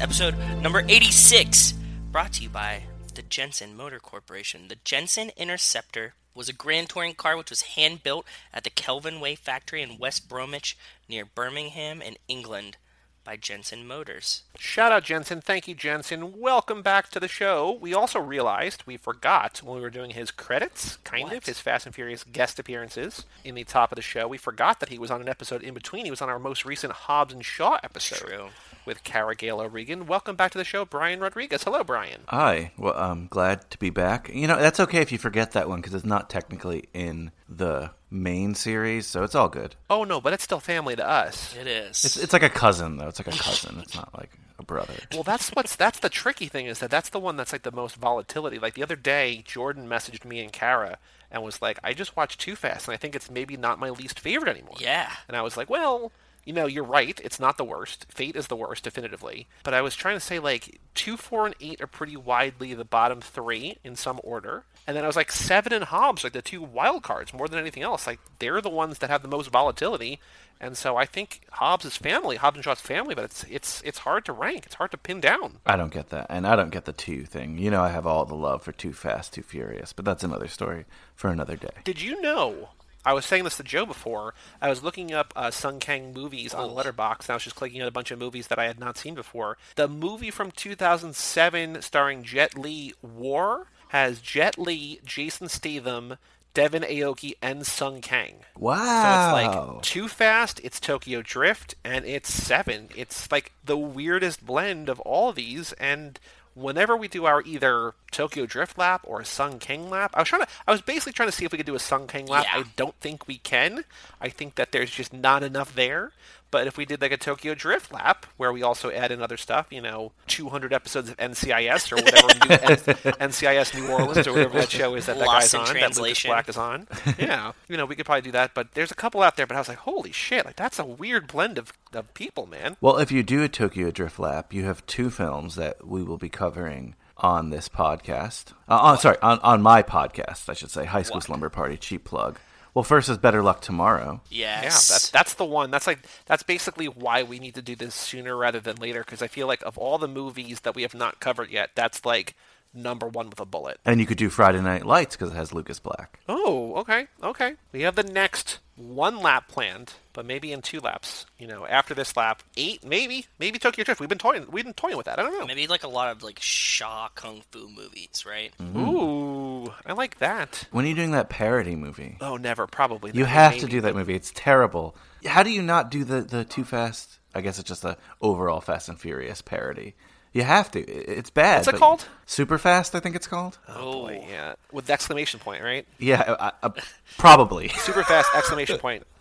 Episode 0.05 0.35
number 0.61 0.85
86, 0.87 1.73
brought 2.13 2.35
to 2.35 2.43
you 2.43 2.51
by 2.51 2.83
the 3.15 3.23
Jensen 3.23 3.75
Motor 3.75 3.99
Corporation. 3.99 4.69
The 4.69 4.77
Jensen 4.85 5.31
Interceptor 5.35 6.13
was 6.35 6.47
a 6.47 6.53
grand 6.53 6.91
touring 6.91 7.15
car 7.15 7.39
which 7.39 7.49
was 7.49 7.63
hand 7.63 8.03
built 8.03 8.27
at 8.53 8.65
the 8.65 8.71
Kelvin 8.71 9.19
Way 9.19 9.35
factory 9.35 9.81
in 9.81 9.97
West 9.97 10.29
Bromwich 10.29 10.77
near 11.09 11.25
Birmingham 11.25 12.03
in 12.03 12.17
England 12.29 12.77
by 13.25 13.37
Jensen 13.39 13.87
Motors. 13.87 14.43
Shout 14.59 14.93
out, 14.93 15.05
Jensen. 15.05 15.41
Thank 15.41 15.67
you, 15.67 15.75
Jensen. 15.75 16.39
Welcome 16.39 16.83
back 16.83 17.09
to 17.09 17.19
the 17.19 17.27
show. 17.27 17.73
We 17.81 17.95
also 17.95 18.19
realized 18.21 18.83
we 18.85 18.99
forgot 18.99 19.63
when 19.65 19.77
we 19.77 19.81
were 19.81 19.89
doing 19.89 20.11
his 20.11 20.31
credits, 20.31 20.97
kind 20.99 21.25
What? 21.25 21.37
of, 21.39 21.47
his 21.47 21.61
Fast 21.61 21.87
and 21.87 21.95
Furious 21.95 22.25
guest 22.25 22.59
appearances 22.59 23.25
in 23.43 23.55
the 23.55 23.65
top 23.65 23.91
of 23.91 23.97
the 23.97 24.03
show. 24.03 24.29
We 24.29 24.37
forgot 24.37 24.81
that 24.81 24.91
he 24.91 24.99
was 24.99 25.11
on 25.11 25.23
an 25.23 25.31
episode 25.31 25.63
in 25.63 25.73
between. 25.73 26.05
He 26.05 26.11
was 26.11 26.21
on 26.21 26.29
our 26.29 26.39
most 26.39 26.67
recent 26.67 26.93
Hobbs 26.93 27.33
and 27.33 27.43
Shaw 27.43 27.79
episode 27.83 28.19
True. 28.29 28.49
With 28.87 29.05
Cara 29.05 29.35
Gale 29.35 29.61
O'Regan. 29.61 30.07
Welcome 30.07 30.37
back 30.37 30.53
to 30.53 30.59
the 30.59 30.65
show, 30.65 30.85
Brian 30.85 31.21
Rodriguez. 31.21 31.63
Hello, 31.65 31.83
Brian. 31.85 32.23
Hi. 32.29 32.73
Well, 32.77 32.95
I'm 32.95 33.27
glad 33.27 33.71
to 33.71 33.79
be 33.79 33.91
back. 33.91 34.31
You 34.33 34.47
know, 34.47 34.57
that's 34.59 34.81
okay 34.81 35.01
if 35.01 35.13
you 35.13 35.19
forget 35.19 35.53
that 35.53 35.69
one 35.69 35.81
because 35.81 35.95
it's 35.95 36.05
not 36.05 36.29
technically 36.31 36.89
in 36.93 37.31
the 37.49 37.91
main 38.11 38.55
series, 38.55 39.07
so 39.07 39.23
it's 39.23 39.35
all 39.35 39.49
good. 39.49 39.77
Oh, 39.91 40.05
no, 40.05 40.21
but 40.21 40.33
it's 40.33 40.45
still 40.45 40.61
family 40.61 40.97
to 40.97 41.07
us. 41.07 41.55
It 41.57 41.67
is. 41.67 42.05
It's 42.05 42.17
it's 42.17 42.33
like 42.33 42.43
a 42.43 42.51
cousin 42.51 42.97
though. 42.97 43.09
It's 43.09 43.19
like 43.19 43.35
a 43.35 43.39
cousin. 43.39 43.79
It's 43.81 43.95
not 43.95 44.15
like 44.17 44.31
a 44.59 44.63
brother. 44.63 44.95
Well, 45.13 45.23
that's 45.23 45.51
what's 45.51 45.77
that's 45.77 45.99
the 45.99 46.09
tricky 46.09 46.47
thing 46.47 46.67
is 46.67 46.79
that 46.81 46.91
that's 46.91 47.09
the 47.11 47.19
one 47.21 47.37
that's 47.37 47.53
like 47.53 47.63
the 47.63 47.73
most 47.73 47.97
volatility. 47.97 48.59
Like 48.59 48.75
the 48.75 48.83
other 48.83 48.97
day, 48.97 49.43
Jordan 49.45 49.89
messaged 49.89 50.25
me 50.25 50.41
and 50.41 50.53
Cara 50.53 50.99
and 51.31 51.43
was 51.43 51.63
like, 51.63 51.79
"I 51.85 51.93
just 51.93 52.17
watched 52.17 52.41
Too 52.41 52.57
Fast, 52.57 52.87
and 52.89 52.95
I 52.95 52.97
think 52.97 53.15
it's 53.15 53.31
maybe 53.31 53.57
not 53.57 53.79
my 53.79 53.91
least 53.91 54.19
favorite 54.21 54.51
anymore." 54.51 54.77
yeah. 54.79 55.11
And 55.29 55.37
I 55.37 55.43
was 55.43 55.57
like, 55.57 55.71
"Well, 55.71 56.13
you 56.45 56.53
know, 56.53 56.67
you're 56.67 56.85
right. 56.85 57.19
It's 57.23 57.41
not 57.41 57.57
the 57.57 57.65
worst. 57.65 58.07
Fate 58.09 58.37
is 58.37 58.49
the 58.49 58.57
worst, 58.57 58.85
definitively." 58.85 59.47
But 59.63 59.75
I 59.75 59.83
was 59.83 59.95
trying 59.95 60.17
to 60.17 60.21
say 60.21 60.39
like 60.39 60.81
two, 60.95 61.17
four, 61.17 61.47
and 61.47 61.55
eight 61.61 61.81
are 61.81 61.87
pretty 61.87 62.17
widely 62.17 62.75
the 62.75 62.85
bottom 62.85 63.21
three 63.21 63.79
in 63.85 63.97
some 63.97 64.21
order. 64.23 64.65
And 64.87 64.97
then 64.97 65.05
I 65.05 65.07
was 65.07 65.17
like 65.17 65.33
seven 65.33 65.73
and 65.73 65.85
Hobbs, 65.85 66.25
like 66.25 66.35
the 66.35 66.43
two 66.43 66.63
wild 66.63 67.03
cards, 67.03 67.33
more 67.33 67.49
than 67.49 67.59
anything 67.59 67.83
else. 67.83 68.07
Like 68.07 68.21
they're 68.39 68.61
the 68.61 68.69
ones 68.69 68.99
that 68.99 69.11
have 69.11 69.23
the 69.23 69.29
most 69.29 69.51
volatility. 69.51 70.21
And 70.61 70.77
so 70.77 70.97
I 70.97 71.05
think 71.05 71.41
Hobbs 71.53 71.85
is 71.85 71.97
family, 71.97 72.37
Hobbs 72.37 72.57
and 72.57 72.65
Shaw's 72.65 72.81
family, 72.81 73.15
but 73.15 73.25
it's 73.25 73.45
it's 73.45 73.83
it's 73.83 73.99
hard 73.99 74.25
to 74.27 74.33
rank. 74.33 74.67
It's 74.67 74.77
hard 74.77 74.93
to 74.93 74.99
pin 74.99 75.21
down. 75.21 75.59
I 75.67 75.77
don't 75.77 75.93
get 75.93 76.11
that, 76.11 76.27
and 76.31 76.47
I 76.47 76.57
don't 76.57 76.71
get 76.71 76.85
the 76.85 76.93
two 76.93 77.25
thing. 77.25 77.59
You 77.59 77.71
know, 77.71 77.83
I 77.83 77.91
have 77.91 78.07
all 78.07 78.25
the 78.25 78.35
love 78.35 78.63
for 78.63 78.73
Too 78.73 78.93
Fast, 78.93 79.33
Too 79.33 79.43
Furious, 79.43 79.93
but 79.93 80.05
that's 80.05 80.25
another 80.25 80.49
story 80.49 80.85
for 81.15 81.29
another 81.29 81.57
day. 81.57 81.71
Did 81.83 82.01
you 82.01 82.21
know? 82.21 82.69
I 83.05 83.13
was 83.13 83.25
saying 83.27 83.45
this 83.45 83.57
to 83.59 83.63
Joe 83.63 83.85
before. 83.87 84.35
I 84.63 84.69
was 84.69 84.83
looking 84.83 85.13
up 85.13 85.33
uh, 85.37 85.51
Sung 85.51 85.79
Kang 85.81 86.13
movies 86.15 86.55
on 86.55 86.71
Letterboxd, 86.71 87.21
and 87.23 87.31
I 87.31 87.35
was 87.35 87.45
just 87.45 87.57
clicking 87.57 87.83
on 87.83 87.89
a 87.89 87.93
bunch 87.93 88.11
of 88.11 88.19
movies 88.19 88.47
that 88.49 88.59
I 88.59 88.67
had 88.67 88.81
not 88.81 88.97
seen 88.97 89.15
before. 89.15 89.59
The 89.77 89.89
movie 89.89 90.31
from 90.31 90.51
2007 90.51 91.83
starring 91.83 92.23
Jet 92.23 92.57
Li, 92.57 92.95
War, 93.03 93.67
has 93.89 94.21
Jet 94.21 94.59
Li, 94.59 95.01
Jason 95.05 95.49
Statham, 95.49 96.17
Devon 96.55 96.83
Aoki, 96.83 97.35
and 97.43 97.67
Sung 97.67 98.01
Kang. 98.01 98.37
So 98.55 98.61
Wow. 98.61 99.37
it's 99.37 99.53
like 99.75 99.83
Too 99.83 100.09
Fast, 100.09 100.61
it's 100.65 100.81
Tokyo 100.81 101.21
Drift, 101.21 101.75
and 101.85 102.05
it's 102.05 102.33
Seven. 102.33 102.89
It's 102.97 103.31
like 103.31 103.53
the 103.65 103.77
weirdest 103.77 104.45
blend 104.47 104.89
of 104.89 105.01
all 105.01 105.31
of 105.31 105.37
these, 105.37 105.73
and 105.75 106.19
whenever 106.55 106.97
we 106.97 107.09
do 107.09 107.25
our 107.25 107.43
either 107.43 107.95
Tokyo 108.11 108.47
Drift 108.47 108.79
lap 108.79 109.03
or 109.05 109.21
a 109.21 109.25
Sung 109.25 109.59
Kang 109.59 109.91
lap, 109.91 110.13
I 110.15 110.21
was 110.21 110.29
trying 110.29 110.43
to 110.43 110.49
I 110.67 110.73
was 110.73 110.81
basically 110.81 111.13
trying 111.13 111.29
to 111.29 111.33
see 111.33 111.45
if 111.45 111.53
we 111.53 111.59
could 111.59 111.67
do 111.67 111.75
a 111.75 111.81
Sung 111.81 112.07
King 112.07 112.27
lap. 112.27 112.47
Yeah. 112.53 112.61
I 112.61 112.65
don't 112.77 112.95
think 113.01 113.27
we 113.27 113.39
can. 113.39 113.85
I 114.21 114.29
think 114.29 114.55
that 114.55 114.73
there's 114.73 114.91
just 114.91 115.13
not 115.13 115.43
enough 115.43 115.75
there. 115.75 116.13
But 116.55 116.69
if 116.69 116.77
we 116.77 116.85
did 116.85 117.01
like 117.01 117.11
a 117.11 117.17
Tokyo 117.17 117.53
Drift 117.57 117.93
lap, 117.93 118.27
where 118.37 118.53
we 118.53 118.63
also 118.63 118.89
add 118.89 119.11
in 119.11 119.21
other 119.21 119.37
stuff, 119.37 119.67
you 119.71 119.81
know, 119.81 120.13
200 120.29 120.73
episodes 120.73 121.11
of 121.11 121.17
NCIS 121.17 121.91
or 121.91 121.97
whatever 121.97 122.29
new 122.29 123.19
N- 123.19 123.29
NCIS 123.31 123.75
New 123.75 123.89
Orleans 123.89 124.25
or 124.29 124.35
whatever 124.35 124.61
that 124.61 124.71
show 124.71 124.95
is 124.95 125.07
that 125.07 125.19
that 125.19 125.27
Lost 125.27 125.53
guy's 125.53 125.69
on, 125.69 125.75
that 125.75 125.99
Lucas. 125.99 126.23
Black 126.23 126.49
is 126.49 126.57
on. 126.57 126.87
Yeah, 127.19 127.55
you 127.69 127.77
know, 127.77 127.87
we 127.87 127.97
could 127.97 128.07
probably 128.07 128.23
do 128.23 128.31
that. 128.31 128.55
But 128.55 128.71
there's 128.75 128.93
a 128.93 128.95
couple 128.95 129.21
out 129.21 129.35
there. 129.37 129.49
But 129.49 129.57
I 129.57 129.59
was 129.59 129.69
like, 129.69 129.79
holy 129.79 130.13
shit, 130.13 130.45
like 130.45 130.55
that's 130.55 130.79
a 130.79 130.85
weird 130.85 131.27
blend 131.27 131.59
of, 131.59 131.73
of 131.93 132.15
people, 132.15 132.47
man. 132.47 132.77
Well, 132.81 132.99
if 132.99 133.11
you 133.11 133.25
do 133.25 133.43
a 133.43 133.49
Tokyo 133.49 133.91
Drift 133.91 134.21
lap, 134.21 134.55
you 134.55 134.63
have 134.63 134.87
two 134.87 135.11
films 135.11 135.57
that 135.57 135.85
we 135.85 136.05
will 136.05 136.19
be 136.19 136.29
covering 136.29 136.95
on 137.17 137.51
this 137.51 137.69
podcast. 137.69 138.53
Uh, 138.69 138.79
on, 138.79 138.99
sorry, 138.99 139.17
on, 139.23 139.41
on 139.41 139.61
my 139.61 139.83
podcast, 139.83 140.49
I 140.49 140.53
should 140.53 140.71
say. 140.71 140.85
High 140.85 141.03
School 141.03 141.17
What? 141.17 141.25
Slumber 141.25 141.49
Party, 141.49 141.77
cheap 141.77 142.05
plug. 142.05 142.39
Well, 142.75 142.83
first 142.83 143.09
is 143.09 143.19
Better 143.19 143.43
Luck 143.43 143.61
Tomorrow. 143.61 144.21
Yeah, 144.31 144.63
Yes. 144.63 144.89
that's 144.89 145.11
that's 145.11 145.35
the 145.35 145.45
one. 145.45 145.71
That's 145.71 145.87
like 145.87 146.01
that's 146.27 146.43
basically 146.43 146.87
why 146.87 147.23
we 147.23 147.39
need 147.39 147.55
to 147.55 147.63
do 147.63 147.77
this 147.77 147.95
sooner 147.95 148.37
rather 148.37 148.59
than 148.61 148.77
later 148.77 149.01
because 149.01 149.23
I 149.23 149.29
feel 149.29 149.47
like 149.47 149.63
of 149.63 149.79
all 149.79 149.99
the 149.99 150.09
movies 150.09 150.61
that 150.61 150.75
we 150.75 150.83
have 150.83 150.95
not 150.95 151.21
covered 151.21 151.51
yet, 151.51 151.71
that's 151.77 152.05
like 152.05 152.35
number 152.77 153.07
one 153.07 153.31
with 153.31 153.39
a 153.39 153.45
bullet. 153.45 153.79
And 153.85 154.01
you 154.01 154.07
could 154.07 154.19
do 154.19 154.29
Friday 154.29 154.61
Night 154.61 154.85
Lights 154.85 155.15
because 155.15 155.31
it 155.33 155.37
has 155.37 155.53
Lucas 155.53 155.79
Black. 155.79 156.19
Oh, 156.29 156.75
okay, 156.79 157.07
okay. 157.23 157.55
We 157.71 157.83
have 157.83 157.95
the 157.95 158.03
next 158.03 158.59
one 158.75 159.19
lap 159.23 159.47
planned, 159.47 159.93
but 160.13 160.27
maybe 160.27 160.51
in 160.51 160.61
two 160.61 160.81
laps. 160.81 161.27
You 161.39 161.47
know, 161.47 161.65
after 161.65 161.95
this 161.95 162.17
lap, 162.17 162.43
eight, 162.57 162.83
maybe, 162.85 163.27
maybe 163.39 163.61
Tokyo 163.61 163.85
Drift. 163.85 164.01
We've 164.01 164.09
been 164.09 164.19
toying, 164.19 164.47
we've 164.51 164.65
been 164.65 164.75
toying 164.75 164.97
with 164.97 165.07
that. 165.07 165.21
I 165.21 165.23
don't 165.23 165.39
know. 165.39 165.47
Maybe 165.47 165.69
like 165.69 165.85
a 165.85 165.89
lot 165.89 166.11
of 166.11 166.25
like 166.25 166.41
Shaw 166.41 167.07
kung 167.15 167.43
fu 167.53 167.69
movies, 167.69 168.25
right? 168.27 168.53
Ooh, 168.77 169.54
I 169.87 169.93
like 169.93 170.19
that. 170.19 170.67
When 170.71 170.85
are 170.85 170.89
you 170.89 170.95
doing 170.95 171.13
that 171.13 171.29
parody 171.29 171.77
movie? 171.77 172.17
Oh, 172.21 172.37
never, 172.37 172.67
probably. 172.67 173.11
You 173.13 173.25
Maybe, 173.25 173.31
have 173.31 173.59
to 173.59 173.67
do 173.67 173.81
that 173.83 173.95
movie. 173.95 174.15
It's 174.15 174.33
terrible. 174.35 174.97
How 175.27 175.43
do 175.43 175.51
you 175.51 175.63
not 175.63 175.91
do 175.91 176.05
the, 176.05 176.23
the 176.23 176.45
Too 176.45 176.65
Fast? 176.65 177.19
I 177.35 177.41
guess 177.41 177.59
it's 177.59 177.69
just 177.69 177.85
a 177.85 177.97
overall 178.21 178.61
Fast 178.61 178.89
and 178.89 178.99
Furious 178.99 179.43
parody. 179.43 179.95
You 180.33 180.43
have 180.43 180.71
to. 180.73 180.81
It's 180.81 181.31
bad. 181.31 181.59
What's 181.59 181.69
it 181.69 181.77
called? 181.77 182.07
Super 182.27 182.59
Fast, 182.59 182.95
I 182.95 183.01
think 183.01 183.15
it's 183.15 183.29
called. 183.29 183.59
Oh, 183.69 184.03
boy, 184.07 184.27
yeah, 184.29 184.55
with 184.73 184.87
the 184.87 184.93
exclamation 184.93 185.39
point, 185.41 185.63
right? 185.63 185.87
Yeah, 185.99 186.37
I, 186.41 186.53
I, 186.67 186.73
probably. 187.19 187.69
Super 187.69 188.03
fast 188.03 188.29
exclamation 188.35 188.79
point. 188.79 189.05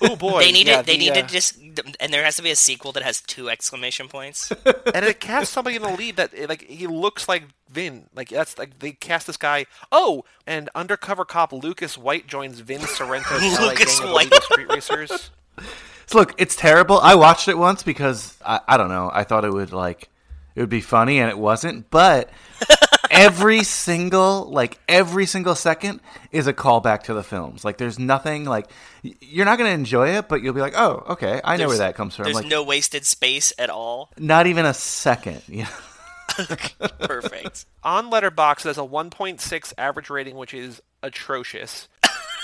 Oh 0.00 0.16
boy, 0.16 0.40
They 0.40 0.52
need 0.52 0.66
yeah, 0.66 0.80
it. 0.80 0.86
They 0.86 0.92
the, 0.92 0.98
need 0.98 1.10
uh, 1.10 1.22
to 1.22 1.22
just, 1.22 1.58
and 2.00 2.12
there 2.12 2.24
has 2.24 2.36
to 2.36 2.42
be 2.42 2.50
a 2.50 2.56
sequel 2.56 2.92
that 2.92 3.02
has 3.02 3.20
two 3.20 3.50
exclamation 3.50 4.08
points. 4.08 4.50
and 4.94 5.04
it 5.04 5.20
casts 5.20 5.52
somebody 5.52 5.76
in 5.76 5.82
the 5.82 5.90
lead 5.90 6.16
that 6.16 6.48
like 6.48 6.62
he 6.62 6.86
looks 6.86 7.28
like 7.28 7.44
Vin. 7.70 8.08
Like 8.14 8.28
that's 8.28 8.58
like 8.58 8.78
they 8.78 8.92
cast 8.92 9.26
this 9.26 9.36
guy. 9.36 9.66
Oh, 9.92 10.24
and 10.46 10.70
undercover 10.74 11.24
cop 11.24 11.52
Lucas 11.52 11.98
White 11.98 12.26
joins 12.26 12.60
Vin 12.60 12.80
Sorrento's 12.80 13.42
LA 13.42 13.66
Lucas 13.68 13.98
gang 13.98 14.08
of 14.08 14.14
White. 14.14 14.26
illegal 14.26 14.40
street 14.42 14.68
racers. 14.70 15.30
So 16.08 16.18
look, 16.18 16.34
it's 16.38 16.54
terrible. 16.54 17.00
I 17.00 17.16
watched 17.16 17.48
it 17.48 17.58
once 17.58 17.82
because 17.82 18.38
I, 18.46 18.60
I 18.68 18.76
don't 18.76 18.90
know. 18.90 19.10
I 19.12 19.24
thought 19.24 19.44
it 19.44 19.52
would 19.52 19.72
like 19.72 20.08
it 20.54 20.60
would 20.60 20.70
be 20.70 20.80
funny, 20.80 21.18
and 21.18 21.28
it 21.28 21.36
wasn't. 21.36 21.90
But 21.90 22.30
every 23.16 23.62
single 23.64 24.50
like 24.50 24.78
every 24.88 25.26
single 25.26 25.54
second 25.54 26.00
is 26.30 26.46
a 26.46 26.52
callback 26.52 27.04
to 27.04 27.14
the 27.14 27.22
films. 27.22 27.64
Like 27.64 27.78
there's 27.78 27.98
nothing 27.98 28.44
like 28.44 28.68
you're 29.02 29.44
not 29.44 29.58
going 29.58 29.68
to 29.70 29.74
enjoy 29.74 30.10
it, 30.16 30.28
but 30.28 30.42
you'll 30.42 30.54
be 30.54 30.60
like, 30.60 30.74
oh, 30.76 31.04
okay, 31.10 31.40
I 31.42 31.56
know 31.56 31.68
where 31.68 31.78
that 31.78 31.94
comes 31.96 32.14
from. 32.16 32.24
There's 32.24 32.36
Like 32.36 32.46
no 32.46 32.62
wasted 32.62 33.04
space 33.06 33.52
at 33.58 33.70
all. 33.70 34.10
not 34.18 34.46
even 34.46 34.64
a 34.66 34.74
second. 34.74 35.42
Yeah. 35.48 35.68
Perfect. 37.00 37.64
On 37.82 38.10
Letterboxd, 38.10 38.62
there's 38.64 38.78
a 38.78 38.82
1.6 38.82 39.72
average 39.78 40.10
rating, 40.10 40.36
which 40.36 40.52
is 40.52 40.82
atrocious. 41.02 41.88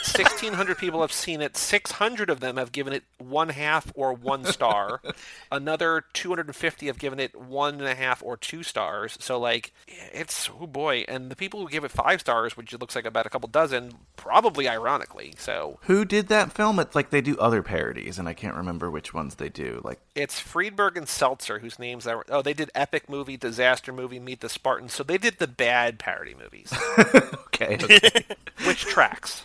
1,600 0.05 0.78
people 0.78 1.00
have 1.00 1.12
seen 1.12 1.40
it. 1.40 1.57
600 1.57 2.28
of 2.28 2.40
them 2.40 2.57
have 2.57 2.72
given 2.72 2.92
it 2.92 3.05
one 3.18 3.50
half 3.50 3.92
or 3.94 4.12
one 4.12 4.44
star. 4.44 5.00
Another 5.53 6.05
250 6.12 6.86
have 6.86 6.98
given 6.98 7.20
it 7.20 7.34
one 7.40 7.74
and 7.74 7.88
a 7.88 7.94
half 7.94 8.22
or 8.22 8.36
two 8.36 8.62
stars. 8.62 9.16
So, 9.20 9.38
like, 9.38 9.72
it's, 9.86 10.50
oh 10.61 10.66
boy. 10.66 11.05
And 11.09 11.30
the 11.30 11.36
people 11.36 11.61
who 11.61 11.68
give 11.68 11.84
it 11.84 11.90
five 11.90 12.20
stars, 12.20 12.57
which 12.57 12.72
it 12.72 12.80
looks 12.80 12.96
like 12.96 13.05
about 13.07 13.26
a 13.26 13.30
couple 13.30 13.48
dozen, 13.48 13.92
probably 14.16 14.68
ironically. 14.68 15.34
So, 15.38 15.78
Who 15.82 16.05
did 16.05 16.28
that 16.28 16.53
film? 16.53 16.78
It's 16.78 16.94
like 16.94 17.11
they 17.11 17.20
do 17.20 17.38
other 17.38 17.62
parodies, 17.62 18.18
and 18.18 18.28
I 18.28 18.34
can't 18.34 18.57
remember 18.57 18.90
which 18.90 19.14
ones 19.14 19.36
they 19.36 19.48
do. 19.48 19.80
Like 19.84 20.00
it's 20.14 20.38
Friedberg 20.38 20.96
and 20.96 21.08
Seltzer, 21.08 21.58
whose 21.60 21.78
names 21.78 22.06
I. 22.06 22.20
Oh, 22.28 22.42
they 22.42 22.52
did 22.52 22.70
Epic 22.74 23.08
Movie, 23.08 23.36
Disaster 23.36 23.92
Movie, 23.92 24.18
Meet 24.18 24.40
the 24.40 24.48
Spartans. 24.48 24.92
So 24.92 25.02
they 25.02 25.18
did 25.18 25.38
the 25.38 25.46
bad 25.46 25.98
parody 25.98 26.34
movies, 26.34 26.72
okay, 26.98 27.78
okay. 27.82 28.24
which 28.66 28.82
tracks. 28.84 29.42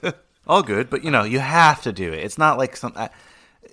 all 0.46 0.62
good, 0.62 0.90
but 0.90 1.04
you 1.04 1.10
know 1.10 1.24
you 1.24 1.40
have 1.40 1.82
to 1.82 1.92
do 1.92 2.12
it. 2.12 2.20
It's 2.20 2.38
not 2.38 2.58
like 2.58 2.76
some. 2.76 2.92
Uh, 2.94 3.08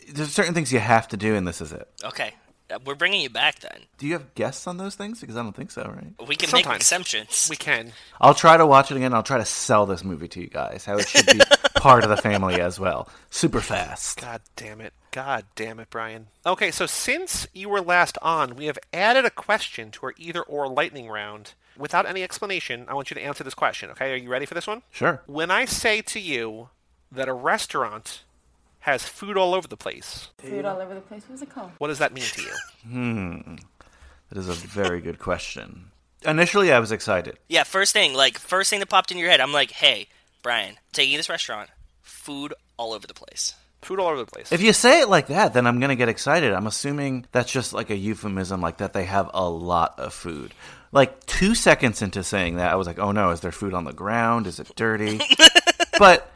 there's 0.10 0.32
certain 0.32 0.54
things 0.54 0.74
you 0.74 0.80
have 0.80 1.08
to 1.10 1.18
do, 1.18 1.36
and 1.36 1.48
this 1.48 1.62
is 1.62 1.72
it. 1.72 1.88
Okay. 2.04 2.34
Uh, 2.72 2.80
We're 2.86 2.96
bringing 2.96 3.22
you 3.22 3.30
back 3.30 3.60
then. 3.60 3.82
Do 3.98 4.08
you 4.08 4.14
have 4.14 4.34
guests 4.34 4.66
on 4.66 4.78
those 4.78 4.96
things? 4.96 5.20
Because 5.22 5.36
I 5.38 5.44
don't 5.44 5.56
think 5.56 5.72
so, 5.72 5.84
right? 5.84 6.28
We 6.28 6.36
can 6.36 6.50
make 6.52 6.64
Sometimes. 6.64 6.78
exemptions. 6.78 7.48
We 7.50 7.56
can. 7.56 7.92
I'll 8.20 8.34
try 8.34 8.58
to 8.58 8.66
watch 8.66 8.92
it 8.92 8.98
again. 8.98 9.14
I'll 9.14 9.24
try 9.24 9.38
to 9.38 9.46
sell 9.46 9.86
this 9.86 10.04
movie 10.04 10.28
to 10.30 10.42
you 10.42 10.48
guys. 10.48 10.86
How 10.86 10.98
it 10.98 11.08
should 11.08 11.26
be 11.26 11.40
part 11.82 12.04
of 12.04 12.12
the 12.12 12.18
family 12.18 12.62
as 12.62 12.80
well. 12.80 13.10
Super 13.32 13.60
fast. 13.60 14.22
God 14.22 14.42
damn 14.56 14.80
it. 14.82 14.94
God 15.10 15.46
damn 15.56 15.80
it, 15.80 15.90
Brian. 15.90 16.28
Okay, 16.46 16.70
so 16.70 16.86
since 16.86 17.48
you 17.54 17.70
were 17.70 17.82
last 17.82 18.20
on, 18.22 18.56
we 18.56 18.66
have 18.66 18.78
added 18.94 19.26
a 19.26 19.32
question 19.32 19.90
to 19.92 20.06
our 20.06 20.14
either 20.18 20.44
or 20.44 20.68
lightning 20.68 21.10
round. 21.10 21.54
Without 21.76 22.06
any 22.06 22.22
explanation, 22.22 22.86
I 22.88 22.94
want 22.94 23.10
you 23.10 23.16
to 23.16 23.22
answer 23.22 23.44
this 23.44 23.56
question, 23.56 23.90
okay? 23.90 24.14
Are 24.14 24.18
you 24.18 24.30
ready 24.30 24.46
for 24.46 24.54
this 24.54 24.68
one? 24.68 24.84
Sure. 24.92 25.24
When 25.26 25.50
I 25.50 25.66
say 25.66 26.02
to 26.04 26.20
you 26.20 26.70
that 27.12 27.28
a 27.28 27.34
restaurant 27.34 28.24
has 28.82 29.04
food 29.04 29.36
all 29.36 29.56
over 29.56 29.68
the 29.68 29.78
place, 29.78 30.30
Food 30.38 30.66
all 30.66 30.80
over 30.80 30.94
the 30.94 31.02
place. 31.02 31.24
What 31.24 31.32
was 31.32 31.42
it 31.42 31.50
called? 31.50 31.72
what 31.80 31.88
does 31.88 32.00
that 32.00 32.14
mean 32.14 32.24
to 32.26 32.42
you? 32.44 32.54
Hmm. 32.88 33.56
That 34.30 34.38
is 34.38 34.48
a 34.48 34.54
very 34.54 35.02
good 35.02 35.18
question. 35.20 35.92
Initially, 36.24 36.72
I 36.72 36.80
was 36.80 36.92
excited. 36.92 37.38
Yeah, 37.50 37.64
first 37.64 37.92
thing, 37.92 38.14
like 38.14 38.38
first 38.38 38.70
thing 38.70 38.80
that 38.80 38.90
popped 38.90 39.12
in 39.12 39.18
your 39.18 39.30
head, 39.30 39.42
I'm 39.42 39.52
like, 39.52 39.72
hey, 39.72 40.08
Brian, 40.42 40.78
taking 40.92 41.18
this 41.18 41.30
restaurant, 41.30 41.70
food 42.02 42.54
all 42.78 42.94
over 42.94 43.06
the 43.06 43.14
place. 43.14 43.54
Food 43.82 44.00
all 44.00 44.08
over 44.08 44.18
the 44.18 44.32
place. 44.32 44.52
If 44.52 44.62
you 44.62 44.74
say 44.74 45.02
it 45.02 45.10
like 45.10 45.28
that, 45.28 45.54
then 45.54 45.66
I'm 45.66 45.80
going 45.80 45.90
to 45.90 45.96
get 45.96 46.10
excited. 46.10 46.54
I'm 46.54 46.68
assuming 46.68 47.26
that's 47.32 47.52
just 47.52 47.74
like 47.74 47.90
a 47.90 47.96
euphemism, 47.96 48.62
like 48.62 48.78
that 48.78 48.94
they 48.94 49.06
have 49.06 49.30
a 49.34 49.50
lot 49.50 50.00
of 50.00 50.14
food. 50.14 50.54
Like 50.92 51.26
two 51.26 51.56
seconds 51.56 52.02
into 52.02 52.24
saying 52.24 52.58
that, 52.58 52.72
I 52.72 52.76
was 52.76 52.86
like, 52.86 53.00
oh 53.00 53.12
no, 53.12 53.32
is 53.32 53.40
there 53.40 53.52
food 53.52 53.74
on 53.74 53.86
the 53.86 53.94
ground? 53.94 54.46
Is 54.46 54.60
it 54.60 54.72
dirty? 54.76 55.20
but 56.00 56.31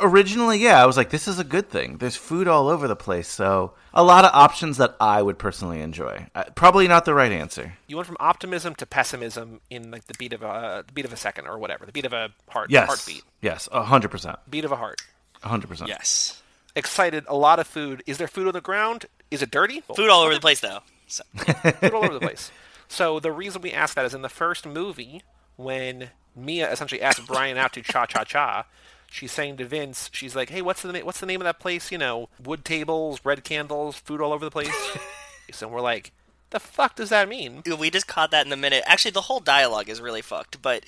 originally, 0.00 0.58
yeah, 0.58 0.82
I 0.82 0.86
was 0.86 0.96
like, 0.96 1.10
this 1.10 1.26
is 1.28 1.38
a 1.38 1.44
good 1.44 1.68
thing. 1.70 1.98
There's 1.98 2.16
food 2.16 2.48
all 2.48 2.68
over 2.68 2.86
the 2.88 2.96
place. 2.96 3.28
So 3.28 3.72
a 3.94 4.02
lot 4.02 4.24
of 4.24 4.30
options 4.34 4.76
that 4.78 4.96
I 5.00 5.22
would 5.22 5.38
personally 5.38 5.80
enjoy. 5.80 6.26
Uh, 6.34 6.44
probably 6.54 6.88
not 6.88 7.04
the 7.04 7.14
right 7.14 7.32
answer. 7.32 7.74
you 7.86 7.96
went 7.96 8.06
from 8.06 8.16
optimism 8.20 8.74
to 8.76 8.86
pessimism 8.86 9.60
in 9.70 9.90
like 9.90 10.04
the 10.06 10.14
beat 10.18 10.32
of 10.32 10.42
a 10.42 10.84
the 10.86 10.92
beat 10.92 11.04
of 11.04 11.12
a 11.12 11.16
second 11.16 11.46
or 11.46 11.58
whatever, 11.58 11.86
the 11.86 11.92
beat 11.92 12.04
of 12.06 12.12
a 12.12 12.30
heart 12.48 12.70
Yes. 12.70 12.86
heartbeat, 12.88 13.22
Yes, 13.40 13.68
100%. 13.72 14.38
beat 14.50 14.64
of 14.64 14.72
a 14.72 14.76
heart. 14.76 15.00
100%. 15.44 15.86
Yes. 15.88 16.42
Excited, 16.76 17.24
a 17.28 17.36
lot 17.36 17.58
of 17.58 17.66
food. 17.66 18.02
Is 18.06 18.18
there 18.18 18.28
food 18.28 18.46
on 18.46 18.52
the 18.52 18.60
ground? 18.60 19.06
Is 19.30 19.42
it 19.42 19.50
dirty? 19.50 19.80
Food 19.94 20.08
all 20.10 20.22
over 20.22 20.34
the 20.34 20.40
place, 20.40 20.60
though. 20.60 20.80
So, 21.06 21.22
food 21.36 21.92
all 21.94 22.04
over 22.04 22.14
the 22.14 22.20
place. 22.20 22.50
So 22.88 23.18
the 23.20 23.32
reason 23.32 23.62
we 23.62 23.72
asked 23.72 23.94
that 23.96 24.04
is 24.04 24.14
in 24.14 24.22
the 24.22 24.28
first 24.28 24.64
movie 24.66 25.22
when 25.56 26.10
Mia 26.36 26.70
essentially 26.70 27.02
asked 27.02 27.26
Brian 27.26 27.56
out 27.56 27.72
to 27.74 27.82
cha 27.82 28.06
cha 28.06 28.24
cha, 28.24 28.64
she's 29.10 29.32
saying 29.32 29.56
to 29.56 29.64
Vince, 29.64 30.10
she's 30.12 30.36
like, 30.36 30.50
"Hey, 30.50 30.62
what's 30.62 30.82
the 30.82 31.00
what's 31.00 31.20
the 31.20 31.26
name 31.26 31.40
of 31.40 31.44
that 31.44 31.58
place? 31.58 31.90
You 31.90 31.98
know, 31.98 32.28
wood 32.42 32.64
tables, 32.64 33.20
red 33.24 33.44
candles, 33.44 33.96
food 33.96 34.20
all 34.20 34.32
over 34.32 34.44
the 34.44 34.50
place." 34.50 34.74
so 35.52 35.68
we're 35.68 35.80
like, 35.80 36.12
"The 36.50 36.60
fuck 36.60 36.96
does 36.96 37.10
that 37.10 37.28
mean?" 37.28 37.62
we 37.78 37.90
just 37.90 38.06
caught 38.06 38.30
that 38.30 38.46
in 38.46 38.50
the 38.50 38.56
minute. 38.56 38.84
Actually, 38.86 39.12
the 39.12 39.22
whole 39.22 39.40
dialogue 39.40 39.88
is 39.88 40.00
really 40.00 40.22
fucked, 40.22 40.62
but, 40.62 40.84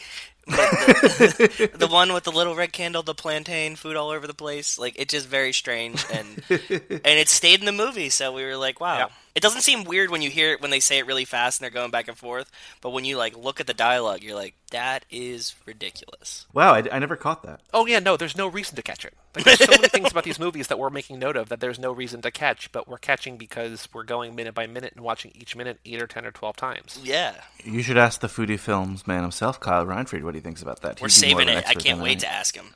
but 0.46 0.56
the, 0.56 1.70
the 1.78 1.88
one 1.88 2.12
with 2.12 2.24
the 2.24 2.32
little 2.32 2.54
red 2.54 2.72
candle, 2.72 3.02
the 3.02 3.14
plantain, 3.14 3.76
food 3.76 3.96
all 3.96 4.10
over 4.10 4.26
the 4.26 4.34
place, 4.34 4.78
like 4.78 4.94
it's 4.96 5.12
just 5.12 5.26
very 5.26 5.52
strange, 5.52 6.04
and 6.12 6.42
and 6.50 7.18
it 7.18 7.28
stayed 7.28 7.60
in 7.60 7.66
the 7.66 7.72
movie. 7.72 8.10
So 8.10 8.32
we 8.32 8.44
were 8.44 8.56
like, 8.56 8.80
wow. 8.80 8.98
Yeah. 8.98 9.08
It 9.34 9.42
doesn't 9.42 9.62
seem 9.62 9.84
weird 9.84 10.10
when 10.10 10.22
you 10.22 10.30
hear 10.30 10.52
it 10.52 10.60
when 10.60 10.70
they 10.70 10.80
say 10.80 10.98
it 10.98 11.06
really 11.06 11.24
fast 11.24 11.60
and 11.60 11.64
they're 11.64 11.70
going 11.80 11.90
back 11.90 12.08
and 12.08 12.16
forth, 12.16 12.50
but 12.80 12.90
when 12.90 13.04
you 13.04 13.16
like 13.16 13.36
look 13.36 13.60
at 13.60 13.66
the 13.66 13.74
dialogue, 13.74 14.22
you're 14.22 14.34
like, 14.34 14.54
that 14.72 15.04
is 15.10 15.54
ridiculous. 15.66 16.46
Wow, 16.52 16.74
I, 16.74 16.84
I 16.90 16.98
never 16.98 17.16
caught 17.16 17.42
that. 17.44 17.60
Oh 17.72 17.86
yeah, 17.86 17.98
no, 18.00 18.16
there's 18.16 18.36
no 18.36 18.46
reason 18.46 18.76
to 18.76 18.82
catch 18.82 19.04
it. 19.04 19.14
Like, 19.34 19.44
there's 19.44 19.58
so 19.64 19.70
many 19.70 19.86
things 19.88 20.10
about 20.10 20.24
these 20.24 20.40
movies 20.40 20.66
that 20.66 20.78
we're 20.78 20.90
making 20.90 21.20
note 21.20 21.36
of 21.36 21.48
that 21.50 21.60
there's 21.60 21.78
no 21.78 21.92
reason 21.92 22.20
to 22.22 22.30
catch, 22.32 22.72
but 22.72 22.88
we're 22.88 22.98
catching 22.98 23.36
because 23.36 23.88
we're 23.92 24.02
going 24.02 24.34
minute 24.34 24.54
by 24.54 24.66
minute 24.66 24.92
and 24.96 25.04
watching 25.04 25.30
each 25.36 25.54
minute 25.54 25.78
eight 25.84 26.02
or 26.02 26.08
ten 26.08 26.26
or 26.26 26.32
twelve 26.32 26.56
times. 26.56 26.98
Yeah, 27.02 27.34
You 27.64 27.82
should 27.82 27.98
ask 27.98 28.20
the 28.20 28.26
Foodie 28.26 28.58
Films 28.58 29.06
man 29.06 29.22
himself, 29.22 29.60
Kyle 29.60 29.86
Reinfried, 29.86 30.24
what 30.24 30.34
he 30.34 30.40
thinks 30.40 30.62
about 30.62 30.80
that. 30.82 31.00
we're 31.00 31.06
He'd 31.08 31.12
saving 31.12 31.48
it. 31.48 31.64
I 31.68 31.74
can't 31.74 31.98
than 31.98 32.00
wait 32.00 32.18
to 32.20 32.28
ask 32.28 32.56
him. 32.56 32.74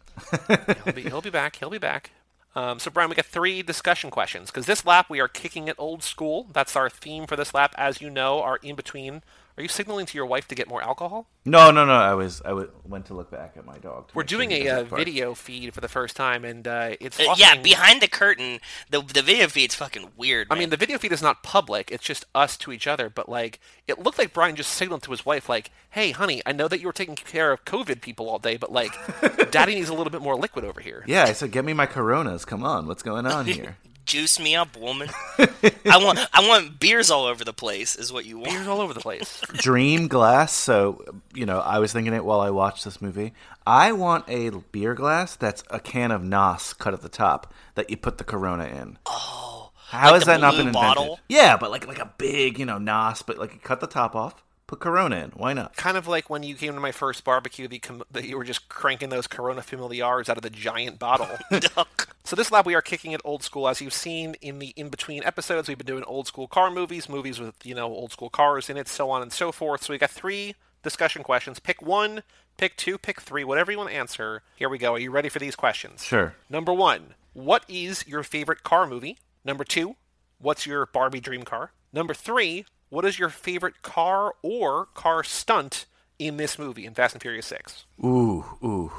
he'll 0.84 0.94
be 0.94 1.02
he'll 1.02 1.20
be 1.20 1.30
back. 1.30 1.56
He'll 1.56 1.70
be 1.70 1.78
back. 1.78 2.10
Um, 2.56 2.78
so 2.78 2.90
Brian, 2.90 3.10
we 3.10 3.16
got 3.16 3.26
three 3.26 3.62
discussion 3.62 4.10
questions 4.10 4.50
because 4.50 4.66
this 4.66 4.86
lap 4.86 5.10
we 5.10 5.20
are 5.20 5.28
kicking 5.28 5.68
it 5.68 5.76
old 5.78 6.02
school. 6.02 6.46
That's 6.52 6.76
our 6.76 6.88
theme 6.88 7.26
for 7.26 7.36
this 7.36 7.52
lap. 7.52 7.74
As 7.76 8.00
you 8.00 8.10
know, 8.10 8.40
our 8.42 8.56
in 8.58 8.76
between. 8.76 9.22
Are 9.56 9.62
you 9.62 9.68
signaling 9.68 10.04
to 10.06 10.18
your 10.18 10.26
wife 10.26 10.48
to 10.48 10.56
get 10.56 10.66
more 10.66 10.82
alcohol? 10.82 11.28
No, 11.44 11.70
no, 11.70 11.84
no. 11.84 11.92
I 11.92 12.14
was 12.14 12.42
I 12.44 12.48
w- 12.48 12.70
went 12.84 13.06
to 13.06 13.14
look 13.14 13.30
back 13.30 13.54
at 13.56 13.64
my 13.64 13.78
dog. 13.78 14.10
We're 14.12 14.22
make 14.22 14.30
sure 14.30 14.38
doing 14.40 14.50
a 14.50 14.68
uh, 14.68 14.82
video 14.82 15.32
feed 15.34 15.72
for 15.72 15.80
the 15.80 15.86
first 15.88 16.16
time, 16.16 16.44
and 16.44 16.66
uh, 16.66 16.96
it's 17.00 17.20
Uh, 17.20 17.34
yeah, 17.36 17.54
behind 17.62 18.00
the 18.02 18.08
curtain, 18.08 18.58
the 18.90 19.00
the 19.00 19.22
video 19.22 19.46
feed's 19.46 19.76
fucking 19.76 20.10
weird. 20.16 20.48
I 20.50 20.58
mean, 20.58 20.70
the 20.70 20.76
video 20.76 20.98
feed 20.98 21.12
is 21.12 21.22
not 21.22 21.44
public; 21.44 21.92
it's 21.92 22.02
just 22.04 22.24
us 22.34 22.56
to 22.58 22.72
each 22.72 22.88
other. 22.88 23.08
But 23.08 23.28
like, 23.28 23.60
it 23.86 24.00
looked 24.00 24.18
like 24.18 24.32
Brian 24.32 24.56
just 24.56 24.72
signaled 24.72 25.02
to 25.04 25.12
his 25.12 25.24
wife, 25.24 25.48
like, 25.48 25.70
"Hey, 25.90 26.10
honey, 26.10 26.42
I 26.44 26.50
know 26.50 26.66
that 26.66 26.80
you 26.80 26.88
were 26.88 26.92
taking 26.92 27.14
care 27.14 27.52
of 27.52 27.64
COVID 27.64 28.00
people 28.00 28.28
all 28.28 28.40
day, 28.40 28.56
but 28.56 28.72
like, 28.72 28.92
Daddy 29.52 29.76
needs 29.76 29.88
a 29.88 29.94
little 29.94 30.10
bit 30.10 30.20
more 30.22 30.34
liquid 30.34 30.64
over 30.64 30.80
here." 30.80 31.04
Yeah, 31.06 31.24
I 31.24 31.32
said, 31.32 31.52
get 31.52 31.64
me 31.64 31.74
my 31.74 31.86
Coronas. 31.86 32.44
Come 32.44 32.64
on, 32.64 32.88
what's 32.88 33.04
going 33.04 33.24
on 33.26 33.46
here? 33.58 33.76
Juice 34.04 34.38
me 34.38 34.54
up, 34.54 34.76
woman. 34.76 35.08
I 35.38 36.02
want 36.02 36.18
I 36.32 36.46
want 36.46 36.78
beers 36.78 37.10
all 37.10 37.24
over 37.24 37.44
the 37.44 37.52
place. 37.52 37.96
Is 37.96 38.12
what 38.12 38.24
you 38.24 38.38
want. 38.38 38.50
Beers 38.50 38.66
all 38.66 38.80
over 38.80 38.94
the 38.94 39.00
place. 39.00 39.40
Dream 39.54 40.08
glass. 40.08 40.52
So 40.52 41.04
you 41.34 41.46
know, 41.46 41.60
I 41.60 41.78
was 41.78 41.92
thinking 41.92 42.14
it 42.14 42.24
while 42.24 42.40
I 42.40 42.50
watched 42.50 42.84
this 42.84 43.00
movie. 43.00 43.32
I 43.66 43.92
want 43.92 44.24
a 44.28 44.50
beer 44.72 44.94
glass 44.94 45.36
that's 45.36 45.64
a 45.70 45.80
can 45.80 46.10
of 46.10 46.22
Nos 46.22 46.72
cut 46.74 46.94
at 46.94 47.02
the 47.02 47.08
top 47.08 47.52
that 47.74 47.90
you 47.90 47.96
put 47.96 48.18
the 48.18 48.24
Corona 48.24 48.64
in. 48.64 48.98
Oh, 49.06 49.70
how 49.88 50.06
like 50.06 50.14
has 50.14 50.22
the 50.24 50.32
that 50.32 50.40
not 50.40 50.52
been 50.52 50.68
invented? 50.68 50.96
bottle? 50.96 51.20
Yeah, 51.28 51.56
but 51.56 51.70
like 51.70 51.86
like 51.86 51.98
a 51.98 52.12
big 52.18 52.58
you 52.58 52.66
know 52.66 52.78
Nos, 52.78 53.22
but 53.22 53.38
like 53.38 53.54
you 53.54 53.60
cut 53.60 53.80
the 53.80 53.86
top 53.86 54.14
off, 54.14 54.42
put 54.74 54.80
Corona 54.80 55.16
in. 55.16 55.30
Why 55.30 55.52
not? 55.52 55.76
kind 55.76 55.96
of 55.96 56.06
like 56.08 56.28
when 56.28 56.42
you 56.42 56.54
came 56.54 56.74
to 56.74 56.80
my 56.80 56.92
first 56.92 57.24
barbecue, 57.24 57.68
the 57.68 57.78
com- 57.78 58.02
that 58.10 58.24
you 58.24 58.36
were 58.36 58.44
just 58.44 58.68
cranking 58.68 59.08
those 59.08 59.26
Corona 59.26 59.62
Familiars 59.62 60.28
out 60.28 60.36
of 60.36 60.42
the 60.42 60.50
giant 60.50 60.98
bottle. 60.98 61.28
so 62.24 62.36
this 62.36 62.50
lab, 62.50 62.66
we 62.66 62.74
are 62.74 62.82
kicking 62.82 63.12
it 63.12 63.20
old 63.24 63.42
school. 63.42 63.68
As 63.68 63.80
you've 63.80 63.94
seen 63.94 64.34
in 64.40 64.58
the 64.58 64.68
in 64.76 64.88
between 64.88 65.22
episodes, 65.24 65.68
we've 65.68 65.78
been 65.78 65.86
doing 65.86 66.04
old 66.04 66.26
school 66.26 66.48
car 66.48 66.70
movies, 66.70 67.08
movies 67.08 67.38
with 67.38 67.54
you 67.64 67.74
know 67.74 67.86
old 67.86 68.12
school 68.12 68.30
cars 68.30 68.68
in 68.68 68.76
it, 68.76 68.88
so 68.88 69.10
on 69.10 69.22
and 69.22 69.32
so 69.32 69.52
forth. 69.52 69.84
So 69.84 69.92
we 69.92 69.98
got 69.98 70.10
three 70.10 70.54
discussion 70.82 71.22
questions. 71.22 71.58
Pick 71.58 71.80
one, 71.82 72.22
pick 72.56 72.76
two, 72.76 72.98
pick 72.98 73.20
three, 73.20 73.44
whatever 73.44 73.72
you 73.72 73.78
want 73.78 73.90
to 73.90 73.96
answer. 73.96 74.42
Here 74.56 74.68
we 74.68 74.78
go. 74.78 74.94
Are 74.94 74.98
you 74.98 75.10
ready 75.10 75.28
for 75.28 75.38
these 75.38 75.56
questions? 75.56 76.04
Sure. 76.04 76.34
Number 76.50 76.72
one, 76.72 77.14
what 77.32 77.64
is 77.68 78.06
your 78.06 78.22
favorite 78.22 78.62
car 78.62 78.86
movie? 78.86 79.18
Number 79.44 79.64
two, 79.64 79.96
what's 80.38 80.66
your 80.66 80.86
Barbie 80.86 81.20
dream 81.20 81.42
car? 81.42 81.72
Number 81.92 82.14
three, 82.14 82.66
what 82.88 83.04
is 83.04 83.18
your 83.18 83.28
favorite 83.28 83.82
car 83.82 84.34
or 84.42 84.86
car 84.94 85.24
stunt 85.24 85.86
in 86.18 86.36
this 86.36 86.58
movie 86.58 86.86
in 86.86 86.94
Fast 86.94 87.14
and 87.14 87.22
Furious 87.22 87.46
6? 87.46 87.86
Ooh, 88.04 88.44
ooh. 88.62 88.92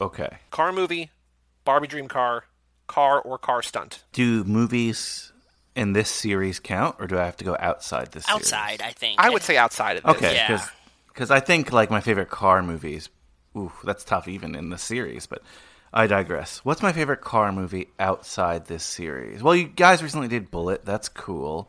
Okay. 0.00 0.38
Car 0.50 0.72
movie, 0.72 1.10
Barbie 1.64 1.86
dream 1.88 2.08
car, 2.08 2.44
car 2.86 3.20
or 3.20 3.38
car 3.38 3.62
stunt. 3.62 4.04
Do 4.12 4.44
movies 4.44 5.32
in 5.76 5.92
this 5.92 6.10
series 6.10 6.58
count, 6.58 6.96
or 6.98 7.06
do 7.06 7.18
I 7.18 7.24
have 7.24 7.36
to 7.38 7.44
go 7.44 7.56
outside 7.58 8.12
this? 8.12 8.24
series? 8.26 8.36
Outside, 8.52 8.82
I 8.82 8.90
think. 8.92 9.20
I 9.20 9.30
would 9.30 9.42
say 9.42 9.56
outside 9.56 9.96
of 9.98 10.04
this. 10.04 10.16
Okay, 10.16 10.34
Yeah. 10.34 10.64
because 11.08 11.30
I 11.30 11.40
think 11.40 11.72
like 11.72 11.90
my 11.90 12.00
favorite 12.00 12.30
car 12.30 12.62
movies. 12.62 13.08
Ooh, 13.56 13.72
that's 13.84 14.04
tough 14.04 14.28
even 14.28 14.54
in 14.54 14.70
the 14.70 14.78
series, 14.78 15.26
but 15.26 15.42
I 15.92 16.06
digress. 16.06 16.58
What's 16.64 16.82
my 16.82 16.92
favorite 16.92 17.20
car 17.20 17.50
movie 17.52 17.88
outside 17.98 18.66
this 18.66 18.84
series? 18.84 19.42
Well, 19.42 19.56
you 19.56 19.66
guys 19.68 20.02
recently 20.02 20.28
did 20.28 20.50
Bullet. 20.50 20.84
That's 20.84 21.08
cool. 21.08 21.68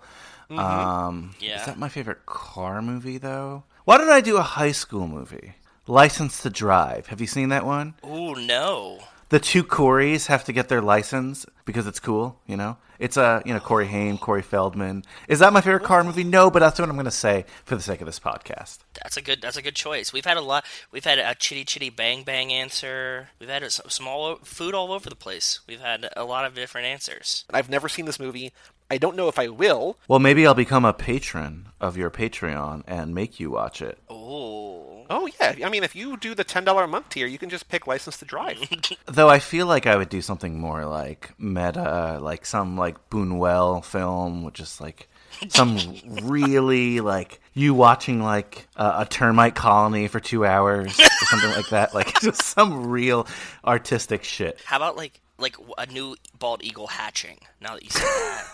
Um, 0.59 1.35
Yeah. 1.39 1.59
Is 1.59 1.65
that 1.65 1.77
my 1.77 1.89
favorite 1.89 2.25
car 2.25 2.81
movie, 2.81 3.17
though? 3.17 3.63
Why 3.85 3.97
don't 3.97 4.09
I 4.09 4.21
do 4.21 4.37
a 4.37 4.41
high 4.41 4.71
school 4.71 5.07
movie? 5.07 5.55
License 5.87 6.41
to 6.43 6.49
Drive. 6.49 7.07
Have 7.07 7.19
you 7.21 7.27
seen 7.27 7.49
that 7.49 7.65
one? 7.65 7.95
Ooh, 8.05 8.35
no. 8.35 8.99
The 9.29 9.39
two 9.39 9.63
Coreys 9.63 10.27
have 10.27 10.43
to 10.45 10.53
get 10.53 10.67
their 10.69 10.81
license 10.81 11.45
because 11.65 11.87
it's 11.87 11.99
cool, 11.99 12.39
you 12.45 12.57
know? 12.57 12.77
It's 12.99 13.17
a, 13.17 13.41
you 13.45 13.53
know, 13.53 13.59
Corey 13.59 13.87
Haim, 13.87 14.17
Corey 14.19 14.43
Feldman. 14.43 15.03
Is 15.27 15.39
that 15.39 15.53
my 15.53 15.61
favorite 15.61 15.83
car 15.83 16.03
movie? 16.03 16.23
No, 16.23 16.51
but 16.51 16.59
that's 16.59 16.77
what 16.77 16.87
I'm 16.87 16.95
going 16.95 17.05
to 17.05 17.11
say 17.11 17.45
for 17.65 17.75
the 17.75 17.81
sake 17.81 17.99
of 18.01 18.05
this 18.05 18.19
podcast. 18.19 18.79
That's 19.01 19.17
a 19.17 19.21
good. 19.23 19.41
That's 19.41 19.57
a 19.57 19.61
good 19.63 19.73
choice. 19.73 20.13
We've 20.13 20.25
had 20.25 20.37
a 20.37 20.41
lot. 20.41 20.65
We've 20.91 21.03
had 21.03 21.17
a 21.17 21.33
chitty 21.33 21.63
chitty 21.65 21.89
bang 21.89 22.21
bang 22.23 22.53
answer. 22.53 23.29
We've 23.39 23.49
had 23.49 23.69
some, 23.71 23.89
some 23.89 24.07
all 24.07 24.35
food 24.43 24.75
all 24.75 24.91
over 24.91 25.09
the 25.09 25.15
place. 25.15 25.61
We've 25.67 25.79
had 25.81 26.09
a 26.15 26.23
lot 26.25 26.45
of 26.45 26.53
different 26.53 26.85
answers. 26.87 27.45
I've 27.51 27.69
never 27.69 27.89
seen 27.89 28.05
this 28.05 28.19
movie. 28.19 28.51
I 28.91 28.97
don't 28.97 29.15
know 29.15 29.29
if 29.29 29.39
I 29.39 29.47
will. 29.47 29.97
Well, 30.09 30.19
maybe 30.19 30.45
I'll 30.45 30.53
become 30.53 30.83
a 30.83 30.91
patron 30.91 31.69
of 31.79 31.95
your 31.95 32.11
Patreon 32.11 32.83
and 32.85 33.15
make 33.15 33.39
you 33.39 33.49
watch 33.49 33.81
it. 33.81 33.97
Ooh. 34.11 35.05
Oh 35.09 35.29
yeah, 35.39 35.65
I 35.65 35.69
mean, 35.69 35.85
if 35.85 35.95
you 35.95 36.17
do 36.17 36.35
the 36.35 36.43
ten 36.43 36.65
dollar 36.65 36.83
a 36.83 36.89
month 36.89 37.07
tier, 37.07 37.25
you 37.25 37.37
can 37.37 37.49
just 37.49 37.69
pick 37.69 37.87
License 37.87 38.17
to 38.17 38.25
Drive. 38.25 38.57
Though 39.05 39.29
I 39.29 39.39
feel 39.39 39.65
like 39.65 39.87
I 39.87 39.95
would 39.95 40.09
do 40.09 40.21
something 40.21 40.59
more 40.59 40.85
like 40.85 41.31
meta, 41.39 42.19
like 42.21 42.45
some 42.45 42.77
like 42.77 43.09
Boonwell 43.09 43.85
film, 43.85 44.43
which 44.43 44.59
is 44.59 44.81
like 44.81 45.07
some 45.47 45.77
really 46.23 46.99
like 46.99 47.39
you 47.53 47.73
watching 47.73 48.21
like 48.21 48.67
uh, 48.75 49.05
a 49.05 49.09
termite 49.09 49.55
colony 49.55 50.09
for 50.09 50.19
two 50.19 50.45
hours 50.45 50.99
or 50.99 51.25
something 51.27 51.51
like 51.51 51.69
that. 51.69 51.93
Like 51.93 52.19
just 52.19 52.41
some 52.41 52.87
real 52.87 53.25
artistic 53.63 54.25
shit. 54.25 54.59
How 54.65 54.75
about 54.75 54.97
like 54.97 55.21
like 55.37 55.55
a 55.77 55.85
new 55.85 56.17
bald 56.37 56.61
eagle 56.61 56.87
hatching? 56.87 57.37
Now 57.61 57.75
that 57.75 57.83
you 57.83 57.89
said 57.89 58.01
that, 58.01 58.47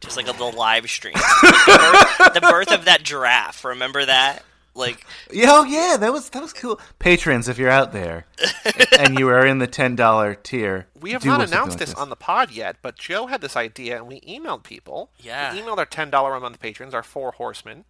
just 0.00 0.16
like 0.16 0.26
a 0.28 0.32
little 0.32 0.52
live 0.52 0.88
stream. 0.88 1.14
Like 1.14 1.66
the, 1.66 2.16
birth, 2.18 2.34
the 2.34 2.40
birth 2.40 2.72
of 2.72 2.84
that 2.86 3.02
giraffe. 3.02 3.64
Remember 3.64 4.04
that? 4.04 4.42
Like 4.76 5.06
Yeah, 5.30 5.46
oh 5.50 5.64
yeah, 5.64 5.96
that 5.98 6.12
was 6.12 6.30
that 6.30 6.42
was 6.42 6.52
cool. 6.52 6.80
Patrons, 6.98 7.48
if 7.48 7.58
you're 7.58 7.70
out 7.70 7.92
there 7.92 8.26
and 8.98 9.18
you 9.18 9.28
are 9.28 9.46
in 9.46 9.58
the 9.58 9.68
ten 9.68 9.94
dollar 9.94 10.34
tier, 10.34 10.86
We 11.00 11.12
have 11.12 11.22
do 11.22 11.28
not 11.28 11.42
announced 11.42 11.78
like 11.78 11.86
this 11.86 11.94
on 11.94 12.10
the 12.10 12.16
pod 12.16 12.50
yet, 12.50 12.76
but 12.82 12.96
Joe 12.96 13.26
had 13.28 13.40
this 13.40 13.56
idea, 13.56 13.96
and 13.96 14.08
we 14.08 14.20
emailed 14.22 14.64
people. 14.64 15.10
Yeah. 15.20 15.54
we 15.54 15.60
emailed 15.60 15.78
our 15.78 15.86
ten 15.86 16.10
dollar 16.10 16.34
a 16.34 16.40
month 16.40 16.58
patrons, 16.58 16.92
our 16.92 17.04
four 17.04 17.30
horsemen, 17.32 17.84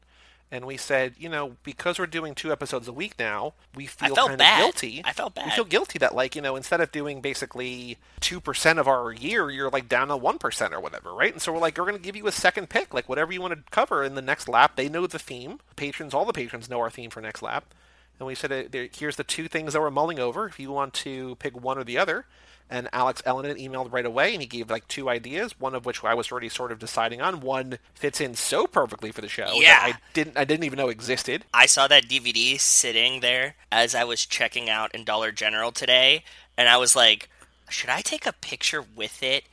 and 0.51 0.66
we 0.66 0.76
said, 0.76 1.14
you 1.18 1.28
know, 1.28 1.57
because 1.64 1.99
we're 1.99 2.07
doing 2.07 2.34
two 2.34 2.53
episodes 2.53 2.86
a 2.86 2.92
week 2.92 3.14
now, 3.18 3.55
we 3.74 3.86
feel 3.86 4.14
kind 4.14 4.38
bad. 4.38 4.61
of 4.61 4.64
guilty. 4.64 5.03
I 5.05 5.12
felt 5.12 5.34
bad. 5.34 5.47
We 5.47 5.51
feel 5.51 5.64
guilty 5.64 5.99
that, 5.99 6.14
like, 6.14 6.36
you 6.36 6.42
know, 6.42 6.55
instead 6.55 6.80
of 6.80 6.92
doing 6.92 7.20
basically 7.20 7.99
two 8.20 8.40
percent 8.40 8.78
of 8.78 8.86
our 8.86 9.12
year, 9.12 9.51
you're 9.51 9.70
like 9.70 9.88
down 9.88 10.09
to 10.09 10.16
one 10.16 10.38
percent 10.38 10.72
or 10.72 10.80
whatever, 10.80 11.12
right? 11.12 11.32
And 11.32 11.42
so 11.42 11.53
we're 11.53 11.59
like, 11.59 11.76
we're 11.76 11.86
going 11.86 11.97
to 11.97 12.03
give 12.03 12.16
you 12.16 12.26
a 12.26 12.32
second 12.32 12.68
pick, 12.68 12.95
like 12.95 13.09
whatever 13.09 13.32
you 13.32 13.40
want 13.40 13.55
to 13.55 13.70
cover 13.70 14.05
in 14.05 14.14
the 14.14 14.22
next 14.22 14.49
lap. 14.49 14.76
They 14.76 14.88
know 14.88 15.07
the 15.07 15.18
theme. 15.18 15.61
Patrons, 15.76 16.14
all 16.14 16.24
the 16.24 16.32
patrons 16.32 16.70
know 16.70 16.80
our 16.80 16.90
theme 16.90 17.11
for 17.11 17.20
next 17.20 17.42
lap. 17.42 17.72
And 18.20 18.28
we 18.28 18.36
said, 18.36 18.53
uh, 18.53 18.78
here's 18.92 19.16
the 19.16 19.24
two 19.24 19.49
things 19.49 19.72
that 19.72 19.80
we're 19.80 19.90
mulling 19.90 20.20
over. 20.20 20.47
If 20.47 20.61
you 20.61 20.70
want 20.70 20.95
to 20.95 21.34
pick 21.36 21.61
one 21.61 21.78
or 21.78 21.84
the 21.84 21.99
other, 21.99 22.26
and 22.70 22.88
Alex 22.92 23.22
Ellenin 23.22 23.58
emailed 23.60 23.92
right 23.92 24.06
away, 24.06 24.32
and 24.32 24.40
he 24.42 24.46
gave 24.48 24.70
like 24.70 24.88
two 24.88 25.08
ideas. 25.08 25.58
One 25.60 25.74
of 25.74 25.84
which 25.86 26.02
I 26.02 26.14
was 26.14 26.30
already 26.32 26.48
sort 26.48 26.72
of 26.72 26.78
deciding 26.78 27.20
on. 27.20 27.40
One 27.40 27.78
fits 27.94 28.20
in 28.20 28.34
so 28.34 28.66
perfectly 28.66 29.12
for 29.12 29.20
the 29.20 29.28
show 29.28 29.52
Yeah. 29.54 29.86
that 29.86 29.94
I 29.96 29.98
didn't, 30.12 30.36
I 30.38 30.44
didn't 30.44 30.64
even 30.64 30.78
know 30.78 30.88
existed. 30.88 31.44
I 31.52 31.66
saw 31.66 31.86
that 31.88 32.08
DVD 32.08 32.58
sitting 32.58 33.20
there 33.20 33.54
as 33.70 33.94
I 33.94 34.04
was 34.04 34.24
checking 34.26 34.68
out 34.70 34.94
in 34.94 35.04
Dollar 35.04 35.30
General 35.32 35.72
today, 35.72 36.24
and 36.56 36.68
I 36.68 36.76
was 36.76 36.96
like, 36.96 37.28
should 37.68 37.90
I 37.90 38.00
take 38.00 38.26
a 38.26 38.32
picture 38.32 38.84
with 38.96 39.22
it? 39.22 39.44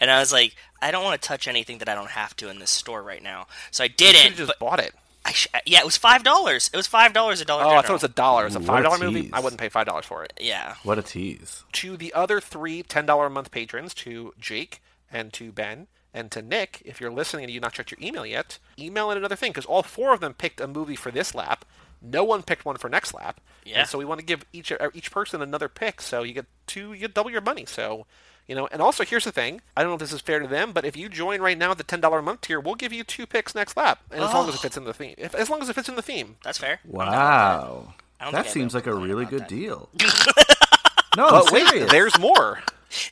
And 0.00 0.10
I 0.10 0.18
was 0.18 0.32
like, 0.32 0.56
I 0.82 0.90
don't 0.90 1.04
want 1.04 1.20
to 1.20 1.26
touch 1.28 1.46
anything 1.46 1.78
that 1.78 1.88
I 1.88 1.94
don't 1.94 2.10
have 2.10 2.34
to 2.36 2.48
in 2.50 2.58
this 2.58 2.70
store 2.70 3.02
right 3.02 3.22
now. 3.22 3.46
So 3.70 3.84
I 3.84 3.86
You 3.86 3.92
didn't. 3.96 4.22
have 4.22 4.36
just 4.36 4.48
but 4.48 4.58
bought 4.58 4.80
it. 4.80 4.94
I 5.24 5.32
sh- 5.32 5.48
yeah, 5.64 5.78
it 5.80 5.84
was 5.84 5.96
five 5.96 6.22
dollars. 6.22 6.68
It 6.72 6.76
was 6.76 6.86
five 6.86 7.12
dollars 7.12 7.40
at 7.40 7.46
Dollar 7.46 7.62
Oh, 7.62 7.66
General. 7.66 7.78
I 7.78 7.82
thought 7.82 7.90
it 7.90 7.92
was 7.94 8.04
a 8.04 8.08
dollar. 8.08 8.46
It's 8.46 8.54
a 8.56 8.58
Ooh, 8.58 8.62
what 8.62 8.66
five 8.68 8.84
dollar 8.84 8.98
movie. 8.98 9.22
tease. 9.22 9.30
I 9.32 9.40
wouldn't 9.40 9.60
pay 9.60 9.68
five 9.68 9.86
dollars 9.86 10.04
for 10.04 10.22
it. 10.24 10.32
yeah. 10.40 10.74
What 10.82 10.98
a 10.98 11.02
tease. 11.02 11.64
to 11.72 11.96
the 11.96 12.12
other 12.12 12.40
three 12.40 12.82
$10 12.82 13.26
a 13.26 13.30
month 13.30 13.50
patrons, 13.50 13.94
to 13.94 14.34
Jake 14.38 14.82
and 15.10 15.32
to 15.32 15.50
Ben 15.52 15.86
and 16.12 16.30
to 16.30 16.42
Nick, 16.42 16.82
if 16.84 17.00
you're 17.00 17.10
listening 17.10 17.44
and 17.44 17.52
you've 17.52 17.62
not 17.62 17.72
checked 17.72 17.90
your 17.90 17.98
email 18.00 18.24
yet, 18.26 18.58
email 18.78 19.10
in 19.10 19.16
another 19.18 19.34
thing 19.36 19.50
because 19.50 19.64
all 19.66 19.82
four 19.82 20.12
of 20.12 20.20
them 20.20 20.34
picked 20.34 20.60
a 20.60 20.66
movie 20.68 20.94
for 20.96 21.10
this 21.10 21.34
lap. 21.34 21.64
No 22.02 22.22
one 22.22 22.42
picked 22.42 22.64
one 22.66 22.76
for 22.76 22.88
next 22.90 23.14
lap. 23.14 23.40
Yeah. 23.64 23.80
And 23.80 23.88
so 23.88 23.96
we 23.98 24.04
want 24.04 24.20
to 24.20 24.26
give 24.26 24.44
each 24.52 24.70
uh, 24.70 24.90
each 24.92 25.10
person 25.10 25.40
another 25.40 25.68
pick, 25.68 26.02
so 26.02 26.22
you 26.22 26.34
get 26.34 26.44
two, 26.66 26.92
you 26.92 26.98
get 27.00 27.14
double 27.14 27.30
your 27.30 27.40
money. 27.40 27.64
So, 27.66 28.04
you 28.46 28.54
know, 28.54 28.66
and 28.70 28.82
also 28.82 29.04
here's 29.04 29.24
the 29.24 29.32
thing: 29.32 29.60
I 29.76 29.82
don't 29.82 29.90
know 29.90 29.94
if 29.94 30.00
this 30.00 30.12
is 30.12 30.20
fair 30.20 30.38
to 30.40 30.46
them, 30.46 30.72
but 30.72 30.84
if 30.84 30.96
you 30.96 31.08
join 31.08 31.40
right 31.40 31.56
now 31.56 31.70
at 31.70 31.78
the 31.78 31.84
ten 31.84 32.00
dollar 32.00 32.18
a 32.18 32.22
month 32.22 32.42
tier, 32.42 32.60
we'll 32.60 32.74
give 32.74 32.92
you 32.92 33.04
two 33.04 33.26
picks 33.26 33.54
next 33.54 33.76
lap, 33.76 34.00
and 34.10 34.22
as 34.22 34.32
long 34.32 34.48
as 34.48 34.54
it 34.54 34.58
fits 34.60 34.76
in 34.76 34.84
the 34.84 34.94
theme. 34.94 35.14
If, 35.18 35.34
as 35.34 35.48
long 35.50 35.62
as 35.62 35.68
it 35.68 35.74
fits 35.74 35.88
in 35.88 35.96
the 35.96 36.02
theme. 36.02 36.36
That's 36.44 36.58
fair. 36.58 36.80
Wow. 36.84 37.94
I 38.20 38.24
don't 38.24 38.32
That 38.34 38.46
seems 38.48 38.74
like 38.74 38.86
a 38.86 38.94
really 38.94 39.24
good 39.24 39.40
that. 39.42 39.48
deal. 39.48 39.88
no, 41.16 41.30
But 41.30 41.50
wait, 41.52 41.88
there's 41.90 42.18
more. 42.18 42.60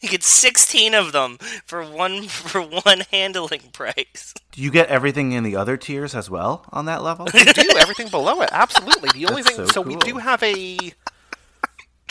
You 0.01 0.09
get 0.09 0.23
sixteen 0.23 0.95
of 0.95 1.11
them 1.13 1.39
for 1.67 1.83
one 1.85 2.25
for 2.29 2.61
one 2.63 3.01
handling 3.11 3.63
price. 3.73 4.33
Do 4.53 4.63
you 4.63 4.71
get 4.71 4.89
everything 4.89 5.33
in 5.33 5.43
the 5.43 5.57
other 5.57 5.77
tiers 5.77 6.15
as 6.15 6.31
well 6.31 6.65
on 6.71 6.85
that 6.85 7.03
level? 7.03 7.27
do 7.27 7.71
everything 7.79 8.09
below 8.09 8.43
it. 8.43 8.51
Absolutely. 8.53 9.11
The 9.13 9.27
only 9.31 9.43
That's 9.43 9.57
thing, 9.57 9.67
so 9.67 9.73
so, 9.73 9.81
we 9.83 9.97
do 9.97 10.19
have 10.19 10.41
a 10.45 10.93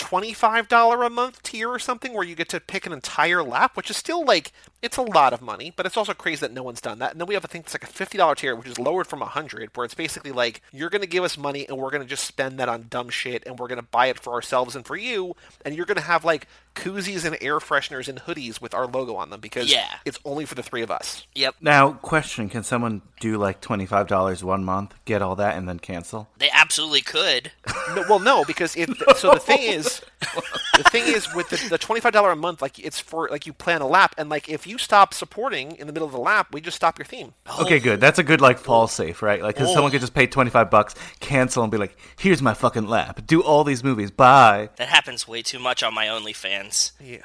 twenty-five 0.02 0.68
dollar 0.68 1.04
a 1.04 1.10
month 1.12 1.44
tier 1.44 1.70
or 1.70 1.78
something 1.78 2.12
where 2.12 2.26
you 2.26 2.34
get 2.34 2.50
to 2.50 2.60
pick 2.60 2.88
an 2.88 2.92
entire 2.92 3.44
lap, 3.44 3.78
which 3.78 3.92
is 3.92 3.98
still 3.98 4.26
like 4.26 4.52
it's 4.82 4.98
a 4.98 5.02
lot 5.02 5.32
of 5.34 5.42
money, 5.42 5.72
but 5.76 5.86
it's 5.86 5.96
also 5.98 6.14
crazy 6.14 6.40
that 6.42 6.52
no 6.52 6.64
one's 6.64 6.82
done 6.82 7.00
that. 7.00 7.12
And 7.12 7.20
then 7.22 7.28
we 7.28 7.34
have 7.36 7.46
a 7.46 7.48
thing 7.48 7.62
that's 7.62 7.74
like 7.74 7.84
a 7.84 7.88
fifty 7.88 8.18
dollar 8.18 8.36
tier, 8.36 8.56
which 8.56 8.68
is 8.68 8.80
lowered 8.80 9.08
from 9.08 9.22
a 9.22 9.26
hundred, 9.26 9.70
where 9.76 9.86
it's 9.86 9.94
basically 9.94 10.32
like 10.32 10.62
you're 10.72 10.90
going 10.90 11.02
to 11.02 11.08
give 11.08 11.24
us 11.24 11.38
money 11.38 11.68
and 11.68 11.78
we're 11.78 11.92
going 11.92 12.02
to 12.04 12.08
just 12.08 12.26
spend 12.26 12.60
that 12.60 12.68
on 12.70 12.88
dumb 12.90 13.10
shit, 13.10 13.44
and 13.46 13.60
we're 13.60 13.68
going 13.68 13.80
to 13.82 13.88
buy 13.88 14.08
it 14.08 14.20
for 14.20 14.34
ourselves 14.34 14.76
and 14.76 14.86
for 14.86 14.96
you, 14.96 15.36
and 15.66 15.76
you're 15.76 15.86
going 15.86 15.98
to 15.98 16.02
have 16.04 16.26
like 16.26 16.48
koozies 16.76 17.26
and 17.26 17.38
air 17.42 17.60
fresheners 17.60 18.08
and 18.08 18.20
hoodies 18.22 18.62
with 18.62 18.74
our 18.74 18.88
logo 18.88 19.16
on 19.16 19.30
them 19.30 19.40
because 19.42 19.70
Yeah. 19.72 19.88
it's 20.06 20.18
only 20.24 20.46
for 20.46 20.56
the 20.56 20.64
three 20.64 20.82
of 20.82 20.90
us. 20.90 21.26
Yep. 21.36 21.56
now, 21.62 21.92
question: 21.94 22.50
Can 22.50 22.64
someone 22.64 23.02
do 23.20 23.38
like 23.38 23.62
twenty 23.62 23.86
five 23.86 24.08
dollars 24.08 24.44
one 24.44 24.64
month, 24.64 24.96
get 25.06 25.22
all 25.22 25.36
that, 25.36 25.58
and 25.58 25.68
then 25.70 25.80
cancel? 25.80 26.30
They 26.40 26.50
absolutely 26.52 27.02
could. 27.02 27.52
No, 27.94 28.04
well, 28.10 28.20
no, 28.20 28.46
because 28.46 28.76
it. 28.76 28.90
So 29.18 29.32
the 29.34 29.40
thing 29.40 29.62
is, 29.62 30.02
the 30.82 30.90
thing 30.90 31.04
is 31.14 31.34
with 31.34 31.50
the, 31.50 31.70
the 31.70 31.78
twenty 31.78 32.02
five 32.02 32.14
dollar 32.14 32.32
a 32.32 32.36
month, 32.36 32.62
like 32.62 32.80
it's 32.80 33.00
for 33.00 33.28
like 33.30 33.46
you 33.46 33.54
plan 33.54 33.82
a 33.82 33.88
lap, 33.88 34.16
and 34.18 34.30
like 34.30 34.50
if 34.50 34.66
you 34.66 34.78
stop 34.78 35.14
supporting 35.14 35.76
in 35.78 35.88
the 35.88 35.94
middle 35.94 36.06
of 36.08 36.12
the 36.14 36.20
lap, 36.20 36.48
we 36.54 36.62
just 36.62 36.76
stop 36.76 36.98
your 36.98 37.06
theme. 37.06 37.34
Okay, 37.62 37.80
good. 37.80 38.00
That's 38.00 38.20
a 38.20 38.24
good 38.24 38.42
like 38.42 38.58
fall 38.58 38.88
safe, 38.88 39.22
right? 39.22 39.42
Like, 39.42 39.56
'cause 39.58 39.74
someone 39.74 39.92
could 39.92 40.02
just 40.02 40.14
pay 40.14 40.28
twenty 40.28 40.50
five 40.52 40.70
bucks, 40.72 40.96
cancel, 41.20 41.64
and 41.64 41.72
be 41.72 41.78
like, 41.78 41.98
"Here's 42.18 42.42
my 42.42 42.54
fucking 42.54 42.88
lap. 42.88 43.22
Do 43.26 43.42
all 43.42 43.64
these 43.64 43.84
movies. 43.84 44.12
Bye." 44.12 44.70
That 44.78 44.88
happens 44.90 45.28
way 45.28 45.42
too 45.42 45.60
much 45.60 45.84
on 45.84 45.94
my 45.94 46.06
OnlyFans. 46.08 46.92
Yeah, 47.00 47.18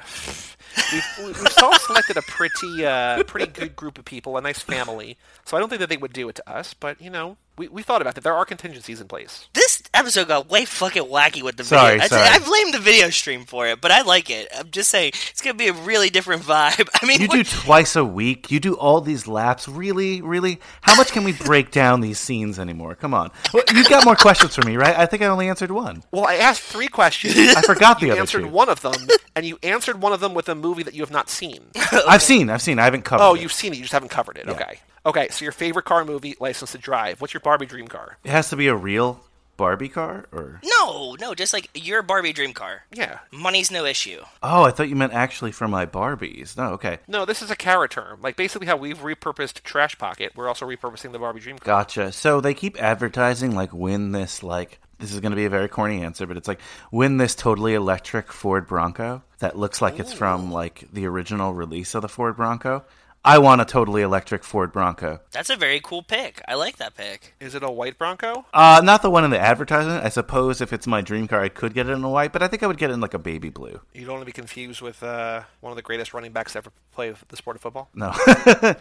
we've, 0.91 1.05
we've 1.25 1.37
self 1.51 1.77
selected 1.81 2.17
a 2.17 2.21
pretty 2.23 2.85
uh, 2.85 3.23
pretty 3.23 3.47
good 3.51 3.75
group 3.75 3.97
of 3.97 4.05
people, 4.05 4.37
a 4.37 4.41
nice 4.41 4.61
family. 4.61 5.17
So 5.45 5.57
I 5.57 5.59
don't 5.59 5.69
think 5.69 5.79
that 5.79 5.89
they 5.89 5.97
would 5.97 6.13
do 6.13 6.29
it 6.29 6.35
to 6.35 6.49
us, 6.49 6.73
but 6.73 7.01
you 7.01 7.09
know, 7.09 7.37
we 7.57 7.67
we 7.67 7.81
thought 7.81 8.01
about 8.01 8.15
that. 8.15 8.23
There 8.23 8.33
are 8.33 8.45
contingencies 8.45 9.01
in 9.01 9.07
place. 9.07 9.49
This 9.53 9.81
episode 9.93 10.27
got 10.27 10.49
way 10.49 10.65
fucking 10.65 11.03
wacky 11.03 11.41
with 11.41 11.57
the 11.57 11.63
Sorry, 11.63 11.99
video. 11.99 12.03
I, 12.03 12.07
sorry. 12.07 12.27
I 12.27 12.39
blame 12.39 12.71
the 12.71 12.79
video 12.79 13.09
stream 13.09 13.45
for 13.45 13.67
it, 13.67 13.81
but 13.81 13.91
I 13.91 14.03
like 14.03 14.29
it. 14.29 14.47
I'm 14.57 14.69
just 14.69 14.89
saying 14.89 15.13
it's 15.31 15.41
gonna 15.41 15.55
be 15.55 15.67
a 15.67 15.73
really 15.73 16.09
different 16.09 16.43
vibe. 16.43 16.87
I 17.01 17.05
mean, 17.05 17.21
You 17.21 17.27
do 17.27 17.43
twice 17.43 17.95
a 17.95 18.05
week. 18.05 18.51
You 18.51 18.59
do 18.59 18.75
all 18.75 19.01
these 19.01 19.27
laps. 19.27 19.67
Really, 19.67 20.21
really? 20.21 20.59
How 20.81 20.95
much 20.95 21.11
can 21.11 21.23
we 21.23 21.33
break 21.33 21.71
down 21.71 22.01
these 22.01 22.19
scenes 22.19 22.59
anymore? 22.59 22.95
Come 22.95 23.13
on. 23.13 23.31
Well, 23.53 23.63
you 23.73 23.83
got 23.85 24.05
more 24.05 24.15
questions 24.15 24.55
for 24.55 24.65
me, 24.65 24.77
right? 24.77 24.95
I 24.95 25.05
think 25.05 25.23
I 25.23 25.27
only 25.27 25.49
answered 25.49 25.71
one. 25.71 26.03
Well, 26.11 26.25
I 26.25 26.35
asked 26.35 26.61
three 26.61 26.87
questions. 26.87 27.35
I 27.37 27.61
forgot 27.61 27.99
the 27.99 28.07
other 28.07 28.07
one. 28.07 28.07
you 28.07 28.11
other 28.11 28.21
answered 28.21 28.41
two. 28.43 28.47
one 28.49 28.69
of 28.69 28.81
them, 28.81 29.07
and 29.35 29.45
you 29.45 29.57
answered 29.63 30.01
one 30.01 30.13
of 30.13 30.19
them 30.19 30.33
with 30.33 30.47
a 30.49 30.55
movie 30.55 30.83
that 30.83 30.93
you 30.93 31.01
have 31.01 31.11
not 31.11 31.29
seen. 31.29 31.61
I've 32.07 32.21
seen. 32.21 32.49
I've 32.49 32.61
seen. 32.61 32.77
I 32.77 32.83
haven't 32.83 33.03
covered. 33.03 33.23
Oh, 33.23 33.33
it. 33.33 33.41
you've 33.41 33.53
seen 33.53 33.73
it. 33.73 33.77
You 33.77 33.83
just 33.83 33.93
haven't 33.93 34.09
covered 34.09 34.37
it. 34.37 34.47
Okay. 34.47 34.79
Okay. 35.07 35.27
So 35.31 35.43
your 35.43 35.51
favorite 35.51 35.85
car 35.85 36.05
movie, 36.05 36.35
License 36.39 36.73
to 36.73 36.77
Drive. 36.77 37.19
What's 37.21 37.33
your 37.33 37.41
Barbie 37.41 37.65
dream 37.65 37.87
car? 37.87 38.17
It 38.23 38.29
has 38.31 38.49
to 38.49 38.55
be 38.55 38.67
a 38.67 38.75
real 38.75 39.21
Barbie 39.57 39.89
car, 39.89 40.27
or 40.31 40.61
no, 40.63 41.15
no, 41.19 41.33
just 41.33 41.51
like 41.51 41.67
your 41.73 42.03
Barbie 42.03 42.31
dream 42.31 42.53
car. 42.53 42.83
Yeah. 42.93 43.19
Money's 43.31 43.71
no 43.71 43.85
issue. 43.85 44.21
oh, 44.43 44.63
I 44.63 44.69
thought 44.69 44.87
you 44.87 44.95
meant 44.95 45.13
actually 45.13 45.51
for 45.51 45.67
my 45.67 45.87
Barbies. 45.87 46.55
No, 46.55 46.73
okay, 46.73 46.99
No, 47.07 47.25
this 47.25 47.41
is 47.41 47.49
a 47.49 47.55
Kara 47.55 47.89
term. 47.89 48.21
Like 48.21 48.35
basically 48.35 48.67
how 48.67 48.77
we've 48.77 48.99
repurposed 48.99 49.63
Trash 49.63 49.97
Pocket, 49.97 50.33
we're 50.35 50.47
also 50.47 50.67
repurposing 50.67 51.11
the 51.11 51.17
Barbie 51.17 51.39
dream 51.39 51.57
car. 51.57 51.79
gotcha. 51.79 52.11
So 52.11 52.39
they 52.39 52.53
keep 52.53 52.79
advertising 52.79 53.55
like 53.55 53.73
win 53.73 54.11
this 54.11 54.43
like 54.43 54.79
this 54.99 55.11
is 55.11 55.19
going 55.19 55.31
to 55.31 55.35
be 55.35 55.45
a 55.45 55.49
very 55.49 55.67
corny 55.67 56.03
answer, 56.03 56.27
but 56.27 56.37
it's 56.37 56.47
like 56.47 56.59
win 56.91 57.17
this 57.17 57.33
totally 57.33 57.73
electric 57.73 58.31
Ford 58.31 58.67
Bronco 58.67 59.23
that 59.39 59.57
looks 59.57 59.81
like 59.81 59.99
it's 59.99 60.13
from 60.13 60.51
like 60.51 60.85
the 60.93 61.07
original 61.07 61.53
release 61.55 61.95
of 61.95 62.03
the 62.03 62.09
Ford 62.09 62.35
Bronco. 62.35 62.83
I 63.27 63.39
want 63.39 63.59
a 63.59 63.65
totally 63.65 64.01
electric 64.03 64.43
Ford 64.45 64.71
Bronco. 64.71 65.19
That's 65.31 65.49
a 65.49 65.57
very 65.57 65.81
cool 65.81 66.01
pick. 66.01 66.41
I 66.47 66.53
like 66.55 66.77
that 66.77 66.95
pick. 66.95 67.33
Is 67.41 67.55
it 67.55 67.61
a 67.63 67.69
white 67.69 67.97
Bronco? 67.97 68.45
Uh, 68.53 68.79
not 68.83 69.01
the 69.01 69.09
one 69.09 69.25
in 69.25 69.31
the 69.31 69.39
advertisement. 69.39 70.05
I 70.05 70.07
suppose 70.09 70.61
if 70.61 70.71
it's 70.71 70.87
my 70.87 71.01
dream 71.01 71.27
car, 71.27 71.41
I 71.41 71.49
could 71.49 71.73
get 71.73 71.87
it 71.89 71.91
in 71.91 72.03
a 72.05 72.09
white, 72.09 72.31
but 72.31 72.41
I 72.41 72.47
think 72.47 72.63
I 72.63 72.67
would 72.67 72.77
get 72.77 72.89
it 72.89 72.93
in 72.93 73.01
like 73.01 73.13
a 73.13 73.19
baby 73.19 73.49
blue. 73.49 73.81
You 73.93 74.05
don't 74.05 74.13
want 74.15 74.21
to 74.21 74.25
be 74.25 74.31
confused 74.31 74.81
with 74.81 75.03
uh, 75.03 75.41
one 75.59 75.71
of 75.71 75.75
the 75.75 75.81
greatest 75.81 76.13
running 76.13 76.31
backs 76.31 76.53
to 76.53 76.59
ever 76.59 76.71
play 76.93 77.13
the 77.27 77.35
sport 77.35 77.57
of 77.57 77.61
football. 77.61 77.89
No. 77.93 78.13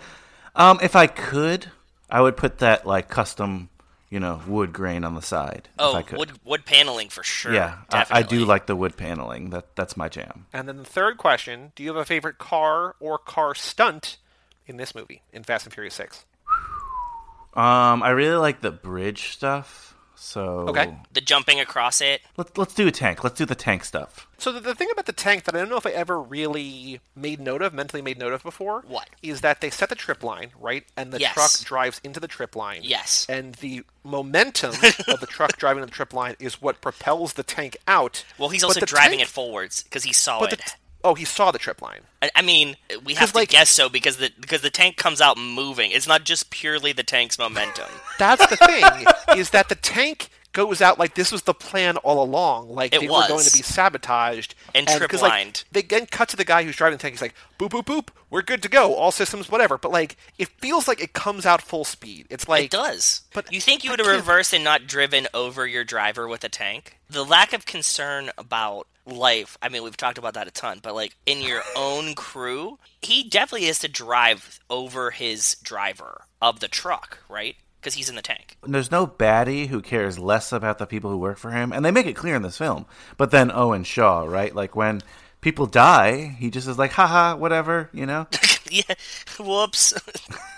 um, 0.55 0.79
if 0.81 0.95
I 0.97 1.09
could, 1.09 1.73
I 2.09 2.21
would 2.21 2.37
put 2.37 2.59
that 2.59 2.87
like 2.87 3.09
custom, 3.09 3.69
you 4.11 4.21
know, 4.21 4.41
wood 4.47 4.73
grain 4.73 5.03
on 5.03 5.17
the 5.17 5.23
side. 5.23 5.63
if 5.75 5.81
Oh, 5.81 5.95
I 5.95 6.03
could. 6.03 6.19
wood 6.19 6.33
wood 6.45 6.65
paneling 6.65 7.09
for 7.09 7.25
sure. 7.25 7.53
yeah, 7.53 7.79
I, 7.91 8.07
I 8.11 8.23
do 8.23 8.45
like 8.45 8.67
the 8.67 8.77
wood 8.77 8.97
paneling. 8.97 9.51
That 9.51 9.75
that's 9.75 9.97
my 9.97 10.09
jam. 10.09 10.47
And 10.53 10.69
then 10.69 10.77
the 10.77 10.85
third 10.85 11.17
question: 11.19 11.73
Do 11.75 11.83
you 11.83 11.89
have 11.89 11.97
a 12.01 12.05
favorite 12.05 12.39
car 12.39 12.95
or 13.01 13.19
car 13.19 13.55
stunt 13.57 14.19
in 14.67 14.77
this 14.77 14.95
movie 14.95 15.23
in 15.33 15.43
Fast 15.45 15.67
and 15.67 15.73
Furious 15.75 15.95
Six? 15.95 16.25
Um, 17.55 18.03
I 18.03 18.11
really 18.11 18.37
like 18.37 18.61
the 18.61 18.71
bridge 18.71 19.29
stuff. 19.33 19.95
So 20.19 20.67
Okay. 20.71 20.97
the 21.13 21.21
jumping 21.21 21.61
across 21.61 22.01
it. 22.01 22.23
let's 22.39 22.57
let's 22.57 22.73
do 22.75 22.87
a 22.87 22.91
tank. 22.91 23.23
Let's 23.23 23.37
do 23.37 23.45
the 23.45 23.55
tank 23.55 23.85
stuff. 23.85 24.27
So 24.39 24.51
the, 24.51 24.61
the 24.61 24.75
thing 24.75 24.89
about 24.91 25.05
the 25.05 25.13
tank 25.13 25.45
that 25.45 25.55
I 25.55 25.59
don't 25.59 25.69
know 25.69 25.77
if 25.77 25.85
I 25.87 25.91
ever 25.91 26.19
really 26.21 27.01
made 27.15 27.39
note 27.39 27.61
of, 27.61 27.75
mentally 27.75 28.01
made 28.01 28.19
note 28.19 28.33
of 28.33 28.43
before, 28.43 28.83
What? 28.89 29.09
is 29.23 29.43
that 29.43 29.61
they 29.61 29.69
set 29.69 29.91
the 29.91 29.95
trip 29.95 30.23
line 30.23 30.51
right, 30.59 30.85
and 30.97 31.13
the 31.13 31.21
Yes. 31.21 31.35
truck 31.35 31.51
drives 31.67 32.01
into 32.03 32.19
the 32.19 32.29
trip 32.29 32.57
line. 32.57 32.81
Yes. 32.83 33.27
And 33.29 33.57
the 33.57 33.85
momentum 34.05 34.71
of 35.09 35.21
the 35.21 35.27
truck 35.29 35.59
driving 35.59 35.83
into 35.83 35.91
the 35.91 35.97
trip 35.97 36.15
line 36.15 36.37
is 36.39 36.63
what 36.63 36.81
propels 36.81 37.35
the 37.35 37.43
tank 37.43 37.77
out. 37.87 38.25
Well, 38.39 38.49
he's 38.49 38.65
also 38.65 38.81
driving 38.87 39.19
tank- 39.19 39.29
it 39.29 39.33
forwards 39.33 39.83
because 39.83 40.05
he 40.05 40.15
saw 40.15 40.41
But 40.41 40.55
it. 40.55 40.59
the, 40.65 40.73
oh, 41.07 41.15
he 41.15 41.25
saw 41.25 41.51
the 41.51 41.59
trip 41.59 41.81
line. 41.81 42.01
I, 42.21 42.31
I 42.37 42.43
mean, 42.43 42.77
we 43.05 43.15
have 43.15 43.33
to 43.33 43.39
like- 43.39 43.49
guess 43.51 43.71
so 43.71 43.89
because 43.89 44.17
the 44.19 44.31
because 44.41 44.61
the 44.63 44.71
tank 44.71 44.97
comes 44.97 45.21
out 45.21 45.39
moving. 45.39 45.91
It's 45.93 46.07
not 46.09 46.25
just 46.25 46.51
purely 46.51 46.93
the 46.93 47.03
tank's 47.05 47.39
momentum. 47.39 47.89
That's 48.19 48.47
the 48.47 48.57
thing 48.57 48.85
is 49.39 49.51
that 49.51 49.69
the 49.69 49.75
tank 49.77 50.29
goes 50.53 50.81
out 50.81 50.99
like 50.99 51.15
this 51.15 51.31
was 51.31 51.43
the 51.43 51.53
plan 51.53 51.99
all 51.99 52.23
along. 52.23 52.71
Like 52.71 52.95
It 52.95 53.01
they 53.03 53.07
were 53.09 53.29
going 53.29 53.45
to 53.45 53.53
be 53.53 53.63
sabotaged 53.63 54.55
and, 54.75 54.87
like, 54.87 54.97
trip-lined. 54.97 55.65
they 55.71 55.83
then 55.83 56.07
cut 56.07 56.31
to 56.31 56.37
the 56.37 56.47
guy 56.47 56.63
who's 56.65 56.77
driving 56.77 56.97
the 56.97 57.03
tank. 57.03 57.13
He's 57.13 57.21
like, 57.21 57.35
"Boop 57.59 57.69
boop 57.69 57.85
boop, 57.85 58.09
we're 58.31 58.41
good 58.41 58.63
to 58.63 58.69
go. 58.71 58.95
All 58.95 59.11
systems, 59.13 59.51
whatever." 59.51 59.77
But 59.77 59.93
like, 59.93 60.17
it 60.39 60.49
feels 60.49 60.89
like 60.89 61.01
it 61.03 61.13
comes 61.13 61.45
out 61.45 61.61
full 61.61 61.85
speed. 61.85 62.27
It's 62.31 62.49
like 62.49 62.65
it 62.65 62.71
does. 62.71 63.21
but 63.35 63.53
you 63.53 63.61
think 63.61 63.85
you 63.85 63.91
would 63.91 63.99
have 63.99 64.09
reversed 64.09 64.55
and 64.55 64.65
not 64.65 64.87
driven 64.87 65.29
over 65.35 65.67
your 65.67 65.85
driver 65.85 66.27
with 66.27 66.43
a 66.43 66.49
tank? 66.49 66.97
The 67.11 67.25
lack 67.25 67.53
of 67.53 67.67
concern 67.67 68.31
about 68.39 68.87
life. 69.07 69.57
I 69.63 69.69
mean, 69.69 69.83
we've 69.83 69.97
talked 69.97 70.19
about 70.19 70.35
that 70.35 70.49
a 70.49 70.51
ton, 70.51 70.81
but 70.83 70.95
like 70.95 71.17
in 71.27 71.41
your 71.41 71.63
own 71.77 72.15
crew, 72.15 72.79
he 73.01 73.23
definitely 73.29 73.67
has 73.69 73.79
to 73.81 73.89
drive 73.89 74.61
over 74.69 75.11
his 75.11 75.57
driver 75.63 76.25
of 76.43 76.61
the 76.61 76.69
truck, 76.69 77.19
right? 77.29 77.57
Because 77.81 77.95
he's 77.95 78.09
in 78.09 78.17
the 78.17 78.23
tank. 78.23 78.57
There's 78.67 78.91
no 78.91 79.07
baddie 79.07 79.69
who 79.69 79.81
cares 79.81 80.19
less 80.19 80.53
about 80.53 80.79
the 80.79 80.87
people 80.87 81.11
who 81.11 81.19
work 81.19 81.39
for 81.39 81.53
him, 81.53 81.73
and 81.73 81.85
they 81.85 81.91
make 81.91 82.07
it 82.07 82.17
clear 82.17 82.35
in 82.35 82.43
this 82.43 82.59
film. 82.59 82.87
But 83.17 83.31
then 83.31 83.53
Owen 83.53 83.85
Shaw, 83.85 84.25
right? 84.25 84.55
Like 84.55 84.75
when 84.75 85.03
people 85.41 85.67
die, 85.67 86.37
he 86.39 86.51
just 86.51 86.67
is 86.67 86.79
like, 86.79 86.93
haha, 86.93 87.37
whatever, 87.37 87.89
you 87.93 88.07
know? 88.07 88.27
yeah. 88.71 88.95
Whoops. 89.39 89.95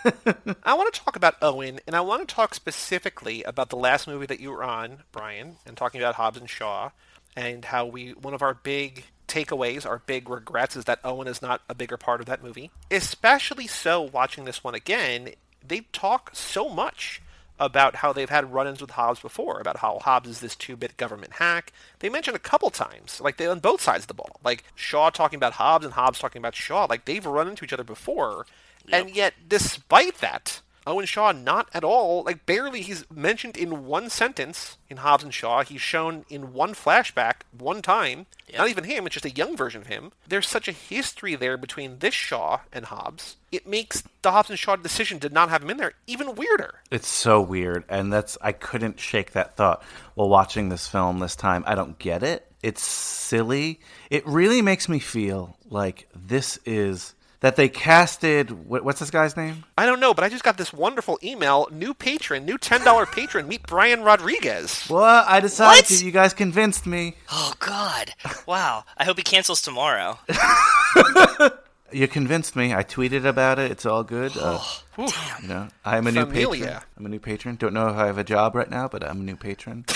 I 0.62 0.74
want 0.74 0.94
to 0.94 1.00
talk 1.00 1.16
about 1.16 1.36
Owen, 1.42 1.80
and 1.86 1.94
I 1.94 2.00
want 2.00 2.26
to 2.26 2.34
talk 2.34 2.54
specifically 2.54 3.42
about 3.42 3.68
the 3.68 3.76
last 3.76 4.06
movie 4.06 4.24
that 4.26 4.40
you 4.40 4.50
were 4.50 4.64
on, 4.64 5.02
Brian, 5.12 5.56
and 5.66 5.76
talking 5.76 6.00
about 6.00 6.14
Hobbs 6.14 6.38
and 6.38 6.48
Shaw, 6.48 6.90
and 7.38 7.64
how 7.66 7.86
we 7.86 8.10
one 8.10 8.34
of 8.34 8.42
our 8.42 8.54
big 8.54 9.04
takeaways, 9.28 9.86
our 9.86 10.02
big 10.06 10.28
regrets, 10.28 10.74
is 10.74 10.86
that 10.86 10.98
Owen 11.04 11.28
is 11.28 11.40
not 11.40 11.60
a 11.68 11.74
bigger 11.74 11.96
part 11.96 12.20
of 12.20 12.26
that 12.26 12.42
movie. 12.42 12.70
Especially 12.90 13.68
so 13.68 14.02
watching 14.02 14.44
this 14.44 14.64
one 14.64 14.74
again, 14.74 15.30
they 15.66 15.82
talk 15.92 16.30
so 16.32 16.68
much 16.68 17.22
about 17.60 17.96
how 17.96 18.12
they've 18.12 18.30
had 18.30 18.52
run-ins 18.52 18.80
with 18.80 18.90
Hobbs 18.90 19.20
before, 19.20 19.60
about 19.60 19.78
how 19.78 19.98
Hobbs 19.98 20.28
is 20.28 20.40
this 20.40 20.54
two-bit 20.56 20.96
government 20.96 21.34
hack. 21.34 21.72
They 21.98 22.08
mention 22.08 22.34
a 22.34 22.40
couple 22.40 22.70
times, 22.70 23.20
like 23.20 23.36
they 23.36 23.46
on 23.46 23.60
both 23.60 23.80
sides 23.80 24.04
of 24.04 24.08
the 24.08 24.14
ball, 24.14 24.40
like 24.44 24.64
Shaw 24.74 25.10
talking 25.10 25.36
about 25.36 25.54
Hobbs 25.54 25.84
and 25.84 25.94
Hobbs 25.94 26.18
talking 26.18 26.40
about 26.40 26.56
Shaw. 26.56 26.86
Like 26.88 27.04
they've 27.04 27.24
run 27.24 27.48
into 27.48 27.64
each 27.64 27.72
other 27.72 27.84
before, 27.84 28.46
and 28.90 29.14
yet 29.14 29.34
despite 29.48 30.18
that, 30.18 30.60
Owen 30.88 31.04
Shaw 31.04 31.32
not 31.32 31.68
at 31.74 31.84
all, 31.84 32.22
like 32.24 32.46
barely. 32.46 32.80
He's 32.80 33.04
mentioned 33.10 33.58
in 33.58 33.84
one 33.84 34.08
sentence 34.08 34.78
in 34.88 34.96
Hobbs 34.98 35.22
and 35.22 35.34
Shaw. 35.34 35.62
He's 35.62 35.82
shown 35.82 36.24
in 36.30 36.54
one 36.54 36.72
flashback 36.72 37.42
one 37.56 37.82
time. 37.82 38.24
Not 38.56 38.70
even 38.70 38.84
him; 38.84 39.06
it's 39.06 39.12
just 39.12 39.26
a 39.26 39.30
young 39.30 39.54
version 39.54 39.82
of 39.82 39.88
him. 39.88 40.12
There's 40.26 40.48
such 40.48 40.66
a 40.66 40.72
history 40.72 41.34
there 41.34 41.58
between 41.58 41.98
this 41.98 42.14
Shaw 42.14 42.60
and 42.72 42.86
Hobbs. 42.86 43.36
It 43.52 43.66
makes 43.66 44.02
the 44.22 44.32
Hobbs 44.32 44.48
and 44.48 44.58
Shaw 44.58 44.76
decision 44.76 45.20
to 45.20 45.28
not 45.28 45.50
have 45.50 45.62
him 45.62 45.70
in 45.70 45.76
there 45.76 45.92
even 46.06 46.34
weirder. 46.34 46.80
It's 46.90 47.08
so 47.08 47.42
weird, 47.42 47.84
and 47.90 48.10
that's 48.10 48.38
I 48.40 48.52
couldn't 48.52 48.98
shake 48.98 49.32
that 49.32 49.56
thought 49.56 49.82
while 50.14 50.30
watching 50.30 50.70
this 50.70 50.88
film 50.88 51.18
this 51.18 51.36
time. 51.36 51.64
I 51.66 51.74
don't 51.74 51.98
get 51.98 52.22
it. 52.22 52.50
It's 52.62 52.82
silly. 52.82 53.80
It 54.10 54.26
really 54.26 54.62
makes 54.62 54.88
me 54.88 54.98
feel 54.98 55.56
like 55.68 56.08
this 56.14 56.58
is 56.64 57.14
that 57.40 57.56
they 57.56 57.68
casted 57.68 58.50
what, 58.68 58.84
what's 58.84 59.00
this 59.00 59.10
guy's 59.10 59.36
name? 59.36 59.64
I 59.76 59.86
don't 59.86 60.00
know, 60.00 60.12
but 60.14 60.24
I 60.24 60.28
just 60.28 60.42
got 60.44 60.56
this 60.56 60.72
wonderful 60.72 61.18
email. 61.22 61.68
New 61.70 61.94
patron, 61.94 62.44
new 62.44 62.58
ten 62.58 62.82
dollar 62.84 63.06
patron. 63.06 63.46
Meet 63.48 63.66
Brian 63.66 64.02
Rodriguez. 64.02 64.86
Well, 64.90 65.24
I 65.26 65.40
decided 65.40 65.78
What? 65.78 65.84
to. 65.86 66.04
You 66.04 66.10
guys 66.12 66.34
convinced 66.34 66.86
me. 66.86 67.14
oh 67.30 67.52
God. 67.58 68.12
Wow. 68.46 68.84
I 68.96 69.04
hope 69.04 69.16
he 69.18 69.22
cancels 69.22 69.62
tomorrow. 69.62 70.18
You 71.90 72.06
convinced 72.06 72.54
me. 72.54 72.74
I 72.74 72.82
tweeted 72.84 73.24
about 73.24 73.58
it. 73.58 73.70
It's 73.70 73.86
all 73.86 74.04
good. 74.04 74.32
Uh, 74.36 74.62
you 74.98 75.08
know, 75.48 75.68
I'm 75.86 76.06
a 76.06 76.12
new 76.12 76.26
patron. 76.26 76.80
I'm 76.98 77.06
a 77.06 77.08
new 77.08 77.18
patron. 77.18 77.56
Don't 77.56 77.72
know 77.72 77.88
if 77.88 77.96
I 77.96 78.04
have 78.04 78.18
a 78.18 78.24
job 78.24 78.54
right 78.54 78.68
now, 78.68 78.88
but 78.88 79.02
I'm 79.02 79.20
a 79.22 79.24
new 79.24 79.36
patron. 79.36 79.86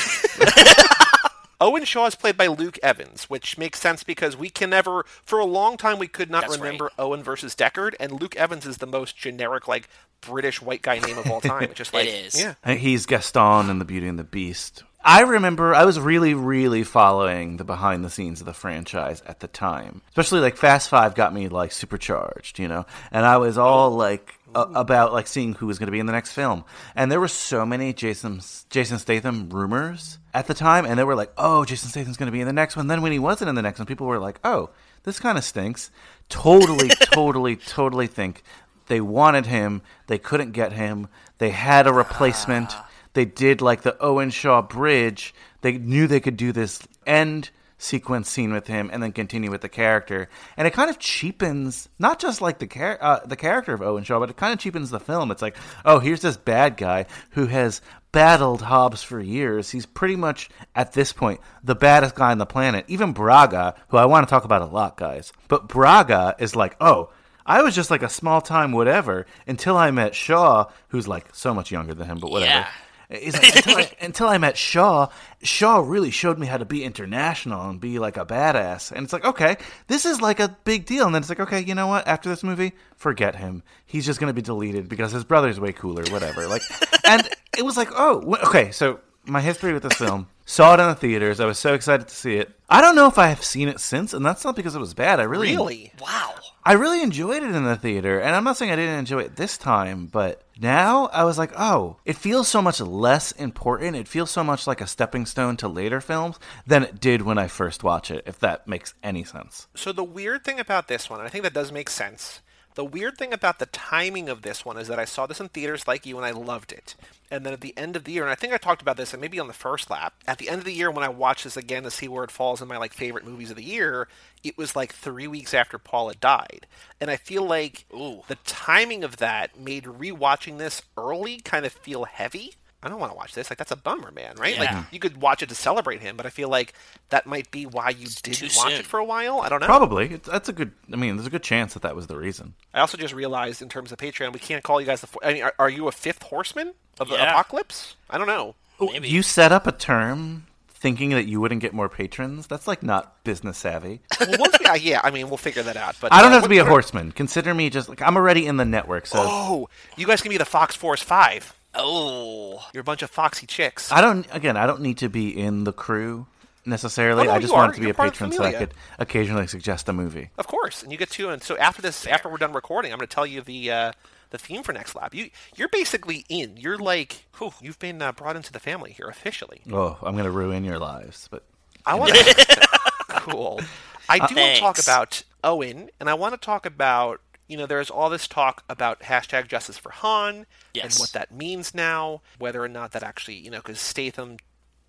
Owen 1.62 1.84
Shaw 1.84 2.06
is 2.06 2.14
played 2.16 2.36
by 2.36 2.48
Luke 2.48 2.78
Evans, 2.82 3.30
which 3.30 3.56
makes 3.56 3.78
sense 3.80 4.02
because 4.02 4.36
we 4.36 4.50
can 4.50 4.70
never, 4.70 5.04
for 5.24 5.38
a 5.38 5.44
long 5.44 5.76
time, 5.76 5.98
we 6.00 6.08
could 6.08 6.28
not 6.28 6.42
That's 6.42 6.58
remember 6.58 6.84
right. 6.86 6.92
Owen 6.98 7.22
versus 7.22 7.54
Deckard, 7.54 7.94
and 8.00 8.20
Luke 8.20 8.34
Evans 8.34 8.66
is 8.66 8.78
the 8.78 8.86
most 8.86 9.16
generic, 9.16 9.68
like 9.68 9.88
British 10.20 10.60
white 10.60 10.82
guy 10.82 10.98
name 10.98 11.18
of 11.18 11.30
all 11.30 11.40
time. 11.40 11.62
It's 11.62 11.74
just 11.74 11.94
like, 11.94 12.08
is. 12.08 12.38
yeah, 12.40 12.54
Uh, 12.64 12.74
He's 12.74 13.06
Gaston 13.06 13.70
in 13.70 13.78
The 13.78 13.84
Beauty 13.84 14.08
and 14.08 14.18
the 14.18 14.24
Beast. 14.24 14.82
I 15.04 15.22
remember 15.22 15.72
I 15.74 15.84
was 15.84 15.98
really, 16.00 16.34
really 16.34 16.82
following 16.84 17.56
the 17.58 17.64
behind 17.64 18.04
the 18.04 18.10
scenes 18.10 18.40
of 18.40 18.46
the 18.46 18.52
franchise 18.52 19.20
at 19.26 19.40
the 19.40 19.48
time. 19.48 20.00
Especially 20.08 20.40
like 20.40 20.56
Fast 20.56 20.88
Five 20.88 21.14
got 21.14 21.32
me 21.34 21.48
like 21.48 21.72
supercharged, 21.72 22.58
you 22.58 22.66
know? 22.68 22.86
And 23.10 23.24
I 23.26 23.36
was 23.38 23.56
all 23.58 23.90
like 23.90 24.34
a- 24.54 24.60
about 24.60 25.12
like 25.12 25.26
seeing 25.26 25.54
who 25.54 25.66
was 25.66 25.78
going 25.78 25.88
to 25.88 25.92
be 25.92 25.98
in 26.00 26.06
the 26.06 26.12
next 26.12 26.32
film. 26.32 26.64
And 26.94 27.10
there 27.10 27.18
were 27.20 27.26
so 27.28 27.66
many 27.66 27.92
Jason 27.92 28.40
Jason 28.70 28.98
Statham 29.00 29.48
rumors 29.50 30.18
at 30.34 30.46
the 30.46 30.54
time 30.54 30.84
and 30.84 30.98
they 30.98 31.04
were 31.04 31.14
like, 31.14 31.32
"Oh, 31.36 31.64
Jason 31.64 31.88
Statham's 31.88 32.16
going 32.16 32.26
to 32.26 32.32
be 32.32 32.40
in 32.40 32.46
the 32.46 32.52
next 32.52 32.76
one." 32.76 32.86
Then 32.86 33.02
when 33.02 33.12
he 33.12 33.18
wasn't 33.18 33.48
in 33.48 33.54
the 33.54 33.62
next 33.62 33.78
one, 33.78 33.86
people 33.86 34.06
were 34.06 34.18
like, 34.18 34.40
"Oh, 34.44 34.70
this 35.04 35.20
kind 35.20 35.38
of 35.38 35.44
stinks." 35.44 35.90
Totally, 36.28 36.88
totally, 37.12 37.56
totally 37.56 38.06
think 38.06 38.42
they 38.86 39.00
wanted 39.00 39.46
him, 39.46 39.82
they 40.06 40.18
couldn't 40.18 40.52
get 40.52 40.72
him, 40.72 41.08
they 41.38 41.50
had 41.50 41.86
a 41.86 41.90
ah. 41.90 41.94
replacement 41.94 42.74
they 43.14 43.24
did 43.24 43.60
like 43.60 43.82
the 43.82 44.00
Owen 44.02 44.30
Shaw 44.30 44.62
bridge. 44.62 45.34
They 45.60 45.72
knew 45.78 46.06
they 46.06 46.20
could 46.20 46.36
do 46.36 46.52
this 46.52 46.80
end 47.06 47.50
sequence 47.82 48.30
scene 48.30 48.52
with 48.52 48.66
him 48.66 48.90
and 48.92 49.02
then 49.02 49.12
continue 49.12 49.50
with 49.50 49.60
the 49.60 49.68
character. 49.68 50.28
And 50.56 50.66
it 50.66 50.72
kind 50.72 50.88
of 50.88 50.98
cheapens 50.98 51.88
not 51.98 52.18
just 52.18 52.40
like 52.40 52.58
the 52.58 52.66
char- 52.66 52.98
uh, 53.00 53.20
the 53.26 53.36
character 53.36 53.74
of 53.74 53.82
Owen 53.82 54.04
Shaw, 54.04 54.20
but 54.20 54.30
it 54.30 54.36
kind 54.36 54.52
of 54.52 54.58
cheapens 54.58 54.90
the 54.90 55.00
film. 55.00 55.30
It's 55.30 55.42
like, 55.42 55.56
oh, 55.84 55.98
here's 55.98 56.20
this 56.20 56.36
bad 56.36 56.76
guy 56.76 57.06
who 57.30 57.46
has 57.46 57.80
battled 58.12 58.62
Hobbs 58.62 59.02
for 59.02 59.20
years. 59.20 59.70
He's 59.70 59.86
pretty 59.86 60.16
much 60.16 60.48
at 60.74 60.92
this 60.92 61.12
point 61.12 61.40
the 61.64 61.74
baddest 61.74 62.14
guy 62.14 62.30
on 62.30 62.38
the 62.38 62.46
planet. 62.46 62.84
Even 62.88 63.12
Braga, 63.12 63.74
who 63.88 63.96
I 63.96 64.06
want 64.06 64.26
to 64.26 64.30
talk 64.30 64.44
about 64.44 64.62
a 64.62 64.66
lot, 64.66 64.96
guys. 64.96 65.32
But 65.48 65.68
Braga 65.68 66.36
is 66.38 66.54
like, 66.54 66.76
oh, 66.80 67.10
I 67.44 67.62
was 67.62 67.74
just 67.74 67.90
like 67.90 68.02
a 68.02 68.08
small 68.08 68.40
time 68.40 68.72
whatever 68.72 69.26
until 69.46 69.76
I 69.76 69.90
met 69.90 70.14
Shaw, 70.14 70.66
who's 70.88 71.08
like 71.08 71.34
so 71.34 71.52
much 71.52 71.72
younger 71.72 71.94
than 71.94 72.06
him, 72.06 72.18
but 72.18 72.30
whatever. 72.30 72.50
Yeah. 72.50 72.68
He's 73.12 73.34
like, 73.34 73.56
until, 73.56 73.76
I, 73.76 73.90
until 74.00 74.28
I 74.28 74.38
met 74.38 74.56
Shaw, 74.56 75.08
Shaw 75.42 75.78
really 75.78 76.10
showed 76.10 76.38
me 76.38 76.46
how 76.46 76.56
to 76.56 76.64
be 76.64 76.84
international 76.84 77.68
and 77.68 77.80
be 77.80 77.98
like 77.98 78.16
a 78.16 78.24
badass. 78.24 78.90
And 78.92 79.04
it's 79.04 79.12
like, 79.12 79.24
okay, 79.24 79.56
this 79.88 80.06
is 80.06 80.20
like 80.20 80.40
a 80.40 80.56
big 80.64 80.86
deal. 80.86 81.06
And 81.06 81.14
then 81.14 81.22
it's 81.22 81.28
like, 81.28 81.40
okay, 81.40 81.60
you 81.60 81.74
know 81.74 81.86
what? 81.86 82.06
After 82.06 82.28
this 82.28 82.42
movie, 82.42 82.72
forget 82.96 83.36
him. 83.36 83.62
He's 83.84 84.06
just 84.06 84.20
going 84.20 84.28
to 84.28 84.34
be 84.34 84.42
deleted 84.42 84.88
because 84.88 85.12
his 85.12 85.24
brother's 85.24 85.60
way 85.60 85.72
cooler, 85.72 86.04
whatever. 86.10 86.46
Like, 86.46 86.62
and 87.04 87.28
it 87.56 87.64
was 87.64 87.76
like, 87.76 87.88
oh, 87.92 88.36
okay. 88.46 88.70
So 88.70 89.00
my 89.24 89.40
history 89.40 89.72
with 89.72 89.82
this 89.82 89.94
film, 89.94 90.28
saw 90.44 90.74
it 90.74 90.80
in 90.80 90.88
the 90.88 90.94
theaters. 90.94 91.40
I 91.40 91.46
was 91.46 91.58
so 91.58 91.74
excited 91.74 92.08
to 92.08 92.14
see 92.14 92.36
it. 92.36 92.50
I 92.68 92.80
don't 92.80 92.96
know 92.96 93.06
if 93.06 93.18
I 93.18 93.28
have 93.28 93.44
seen 93.44 93.68
it 93.68 93.80
since, 93.80 94.12
and 94.14 94.24
that's 94.24 94.44
not 94.44 94.56
because 94.56 94.74
it 94.74 94.80
was 94.80 94.94
bad. 94.94 95.20
I 95.20 95.24
really, 95.24 95.52
really. 95.52 95.92
Wow. 96.00 96.34
I 96.64 96.74
really 96.74 97.02
enjoyed 97.02 97.42
it 97.42 97.54
in 97.54 97.64
the 97.64 97.74
theater, 97.74 98.20
and 98.20 98.36
I'm 98.36 98.44
not 98.44 98.56
saying 98.56 98.70
I 98.70 98.76
didn't 98.76 99.00
enjoy 99.00 99.20
it 99.22 99.34
this 99.34 99.58
time, 99.58 100.06
but 100.06 100.42
now 100.60 101.06
I 101.06 101.24
was 101.24 101.36
like, 101.36 101.50
oh, 101.58 101.96
it 102.04 102.16
feels 102.16 102.46
so 102.46 102.62
much 102.62 102.80
less 102.80 103.32
important. 103.32 103.96
It 103.96 104.06
feels 104.06 104.30
so 104.30 104.44
much 104.44 104.68
like 104.68 104.80
a 104.80 104.86
stepping 104.86 105.26
stone 105.26 105.56
to 105.56 105.66
later 105.66 106.00
films 106.00 106.38
than 106.64 106.84
it 106.84 107.00
did 107.00 107.22
when 107.22 107.36
I 107.36 107.48
first 107.48 107.82
watched 107.82 108.12
it, 108.12 108.22
if 108.26 108.38
that 108.38 108.68
makes 108.68 108.94
any 109.02 109.24
sense. 109.24 109.66
So 109.74 109.90
the 109.90 110.04
weird 110.04 110.44
thing 110.44 110.60
about 110.60 110.86
this 110.86 111.10
one, 111.10 111.18
and 111.18 111.26
I 111.26 111.30
think 111.30 111.42
that 111.42 111.52
does 111.52 111.72
make 111.72 111.90
sense, 111.90 112.41
The 112.74 112.84
weird 112.84 113.18
thing 113.18 113.32
about 113.32 113.58
the 113.58 113.66
timing 113.66 114.28
of 114.28 114.42
this 114.42 114.64
one 114.64 114.78
is 114.78 114.88
that 114.88 114.98
I 114.98 115.04
saw 115.04 115.26
this 115.26 115.40
in 115.40 115.48
theaters 115.48 115.86
like 115.86 116.06
you 116.06 116.16
and 116.16 116.24
I 116.24 116.30
loved 116.30 116.72
it. 116.72 116.94
And 117.30 117.44
then 117.44 117.52
at 117.52 117.60
the 117.60 117.76
end 117.76 117.96
of 117.96 118.04
the 118.04 118.12
year, 118.12 118.22
and 118.22 118.30
I 118.30 118.34
think 118.34 118.52
I 118.52 118.58
talked 118.58 118.82
about 118.82 118.96
this 118.96 119.12
and 119.12 119.20
maybe 119.20 119.38
on 119.38 119.46
the 119.46 119.52
first 119.52 119.90
lap, 119.90 120.14
at 120.26 120.38
the 120.38 120.48
end 120.48 120.58
of 120.58 120.64
the 120.64 120.72
year 120.72 120.90
when 120.90 121.04
I 121.04 121.08
watched 121.08 121.44
this 121.44 121.56
again 121.56 121.82
to 121.82 121.90
see 121.90 122.08
where 122.08 122.24
it 122.24 122.30
falls 122.30 122.62
in 122.62 122.68
my 122.68 122.76
like 122.78 122.92
favorite 122.92 123.26
movies 123.26 123.50
of 123.50 123.56
the 123.56 123.62
year, 123.62 124.08
it 124.42 124.56
was 124.56 124.76
like 124.76 124.92
three 124.92 125.26
weeks 125.26 125.54
after 125.54 125.78
Paula 125.78 126.14
died. 126.14 126.66
And 127.00 127.10
I 127.10 127.16
feel 127.16 127.44
like 127.44 127.84
Ooh. 127.94 128.22
the 128.28 128.36
timing 128.44 129.04
of 129.04 129.18
that 129.18 129.58
made 129.58 129.84
rewatching 129.84 130.58
this 130.58 130.82
early 130.96 131.38
kind 131.38 131.66
of 131.66 131.72
feel 131.72 132.04
heavy. 132.04 132.54
I 132.82 132.88
don't 132.88 132.98
want 132.98 133.12
to 133.12 133.16
watch 133.16 133.34
this. 133.34 133.50
Like 133.50 133.58
that's 133.58 133.70
a 133.70 133.76
bummer, 133.76 134.10
man. 134.10 134.34
Right? 134.36 134.54
Yeah. 134.56 134.76
Like 134.76 134.92
you 134.92 134.98
could 134.98 135.20
watch 135.20 135.42
it 135.42 135.48
to 135.50 135.54
celebrate 135.54 136.00
him, 136.00 136.16
but 136.16 136.26
I 136.26 136.30
feel 136.30 136.48
like 136.48 136.74
that 137.10 137.26
might 137.26 137.50
be 137.50 137.64
why 137.64 137.90
you 137.90 138.06
didn't 138.22 138.54
watch 138.56 138.72
soon. 138.72 138.80
it 138.80 138.86
for 138.86 138.98
a 138.98 139.04
while. 139.04 139.40
I 139.40 139.48
don't 139.48 139.60
know. 139.60 139.66
Probably. 139.66 140.14
It's, 140.14 140.28
that's 140.28 140.48
a 140.48 140.52
good. 140.52 140.72
I 140.92 140.96
mean, 140.96 141.16
there's 141.16 141.26
a 141.26 141.30
good 141.30 141.42
chance 141.44 141.74
that 141.74 141.82
that 141.82 141.94
was 141.94 142.08
the 142.08 142.16
reason. 142.16 142.54
I 142.74 142.80
also 142.80 142.96
just 142.96 143.14
realized 143.14 143.62
in 143.62 143.68
terms 143.68 143.92
of 143.92 143.98
Patreon, 143.98 144.32
we 144.32 144.40
can't 144.40 144.64
call 144.64 144.80
you 144.80 144.86
guys 144.86 145.00
the. 145.00 145.08
I 145.22 145.32
mean, 145.32 145.42
are, 145.42 145.54
are 145.58 145.70
you 145.70 145.88
a 145.88 145.92
fifth 145.92 146.22
horseman 146.24 146.74
of 146.98 147.08
the 147.08 147.14
apocalypse? 147.14 147.96
I 148.10 148.18
don't 148.18 148.26
know. 148.26 148.54
Maybe. 148.80 149.08
You 149.08 149.22
set 149.22 149.52
up 149.52 149.66
a 149.66 149.72
term 149.72 150.46
thinking 150.82 151.10
that 151.10 151.26
you 151.28 151.40
wouldn't 151.40 151.60
get 151.60 151.72
more 151.72 151.88
patrons. 151.88 152.48
That's 152.48 152.66
like 152.66 152.82
not 152.82 153.22
business 153.22 153.56
savvy. 153.56 154.00
Well, 154.18 154.48
we, 154.58 154.66
uh, 154.66 154.74
yeah, 154.80 155.00
I 155.04 155.12
mean, 155.12 155.28
we'll 155.28 155.36
figure 155.36 155.62
that 155.62 155.76
out. 155.76 155.94
But 156.00 156.12
I 156.12 156.20
don't 156.20 156.32
uh, 156.32 156.34
have 156.34 156.42
to 156.42 156.48
be 156.48 156.58
a 156.58 156.64
horseman. 156.64 157.12
Consider 157.12 157.54
me 157.54 157.70
just 157.70 157.88
like 157.88 158.02
I'm 158.02 158.16
already 158.16 158.46
in 158.46 158.56
the 158.56 158.64
network, 158.64 159.06
so 159.06 159.18
Oh, 159.20 159.68
you 159.96 160.06
guys 160.06 160.20
can 160.20 160.30
be 160.30 160.38
the 160.38 160.44
Fox 160.44 160.74
Force 160.74 161.00
Five. 161.00 161.54
Oh, 161.74 162.66
You're 162.72 162.82
a 162.82 162.84
bunch 162.84 163.02
of 163.02 163.10
foxy 163.10 163.46
chicks. 163.46 163.90
I 163.92 164.00
don't. 164.00 164.26
Again, 164.32 164.56
I 164.56 164.66
don't 164.66 164.80
need 164.80 164.98
to 164.98 165.08
be 165.08 165.36
in 165.36 165.64
the 165.64 165.72
crew 165.72 166.26
necessarily. 166.64 167.22
Oh, 167.22 167.24
no, 167.24 167.32
I 167.32 167.38
just 167.38 167.52
you 167.52 167.56
wanted 167.56 167.74
to 167.74 167.80
be 167.80 167.86
You're 167.86 167.92
a 167.92 167.94
patron 167.94 168.32
so 168.32 168.44
I 168.44 168.52
could 168.52 168.74
occasionally 168.98 169.46
suggest 169.46 169.88
a 169.88 169.92
movie. 169.92 170.30
Of 170.38 170.46
course, 170.46 170.82
and 170.82 170.92
you 170.92 170.98
get 170.98 171.10
to. 171.10 171.30
And 171.30 171.42
so 171.42 171.56
after 171.58 171.82
this, 171.82 172.06
after 172.06 172.28
we're 172.28 172.38
done 172.38 172.52
recording, 172.52 172.92
I'm 172.92 172.98
going 172.98 173.08
to 173.08 173.14
tell 173.14 173.26
you 173.26 173.40
the 173.40 173.70
uh, 173.70 173.92
the 174.30 174.38
theme 174.38 174.62
for 174.62 174.72
next 174.72 174.94
lab. 174.94 175.14
You 175.14 175.30
you're 175.56 175.68
basically 175.68 176.24
in. 176.28 176.56
You're 176.56 176.78
like, 176.78 177.26
whew, 177.38 177.52
you've 177.60 177.78
been 177.78 178.02
uh, 178.02 178.12
brought 178.12 178.36
into 178.36 178.52
the 178.52 178.60
family 178.60 178.92
here 178.92 179.06
officially. 179.06 179.62
Oh, 179.70 179.98
I'm 180.02 180.14
going 180.14 180.24
to 180.24 180.30
ruin 180.30 180.64
your 180.64 180.78
lives, 180.78 181.28
but 181.30 181.44
I 181.86 181.94
want 181.94 182.14
to. 182.14 182.68
cool. 183.08 183.60
I 184.08 184.26
do 184.26 184.34
want 184.34 184.54
to 184.54 184.60
talk 184.60 184.78
about 184.78 185.22
Owen, 185.44 185.90
and 186.00 186.10
I 186.10 186.14
want 186.14 186.34
to 186.34 186.44
talk 186.44 186.66
about 186.66 187.20
you 187.52 187.58
know 187.58 187.66
there's 187.66 187.90
all 187.90 188.08
this 188.10 188.26
talk 188.26 188.64
about 188.68 189.00
hashtag 189.00 189.46
Justice 189.48 189.76
for 189.78 189.90
Han 189.92 190.46
Yes. 190.74 190.84
and 190.96 191.00
what 191.00 191.12
that 191.12 191.30
means 191.32 191.74
now, 191.74 192.22
whether 192.38 192.62
or 192.62 192.68
not 192.68 192.92
that 192.92 193.02
actually 193.02 193.36
you 193.36 193.50
know 193.50 193.58
because 193.58 193.78
Statham 193.80 194.38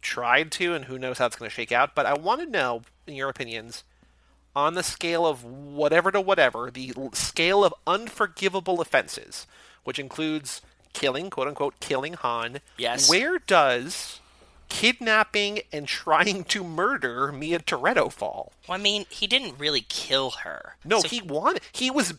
tried 0.01 0.51
to, 0.53 0.73
and 0.73 0.85
who 0.85 0.97
knows 0.97 1.17
how 1.17 1.25
it's 1.25 1.35
going 1.35 1.49
to 1.49 1.53
shake 1.55 1.71
out. 1.71 1.93
But 1.95 2.05
I 2.05 2.13
want 2.13 2.41
to 2.41 2.45
know, 2.49 2.81
in 3.07 3.15
your 3.15 3.29
opinions, 3.29 3.83
on 4.55 4.73
the 4.75 4.83
scale 4.83 5.25
of 5.25 5.43
whatever 5.43 6.11
to 6.11 6.19
whatever, 6.21 6.69
the 6.71 6.93
scale 7.13 7.63
of 7.63 7.73
unforgivable 7.87 8.81
offenses, 8.81 9.47
which 9.83 9.99
includes 9.99 10.61
killing, 10.93 11.29
quote 11.29 11.47
unquote, 11.47 11.79
killing 11.79 12.13
Han. 12.13 12.59
Yes. 12.77 13.09
Where 13.09 13.39
does 13.39 14.19
kidnapping 14.73 15.59
and 15.71 15.87
trying 15.87 16.43
to 16.45 16.63
murder 16.63 17.31
Mia 17.31 17.59
Toretto 17.59 18.11
fall? 18.11 18.51
well, 18.67 18.77
I 18.77 18.81
mean, 18.81 19.05
he 19.09 19.27
didn't 19.27 19.59
really 19.59 19.81
kill 19.87 20.31
her. 20.43 20.75
No, 20.83 20.99
So- 20.99 21.07
he 21.09 21.21
wanted. 21.21 21.61
He 21.71 21.91
was. 21.91 22.13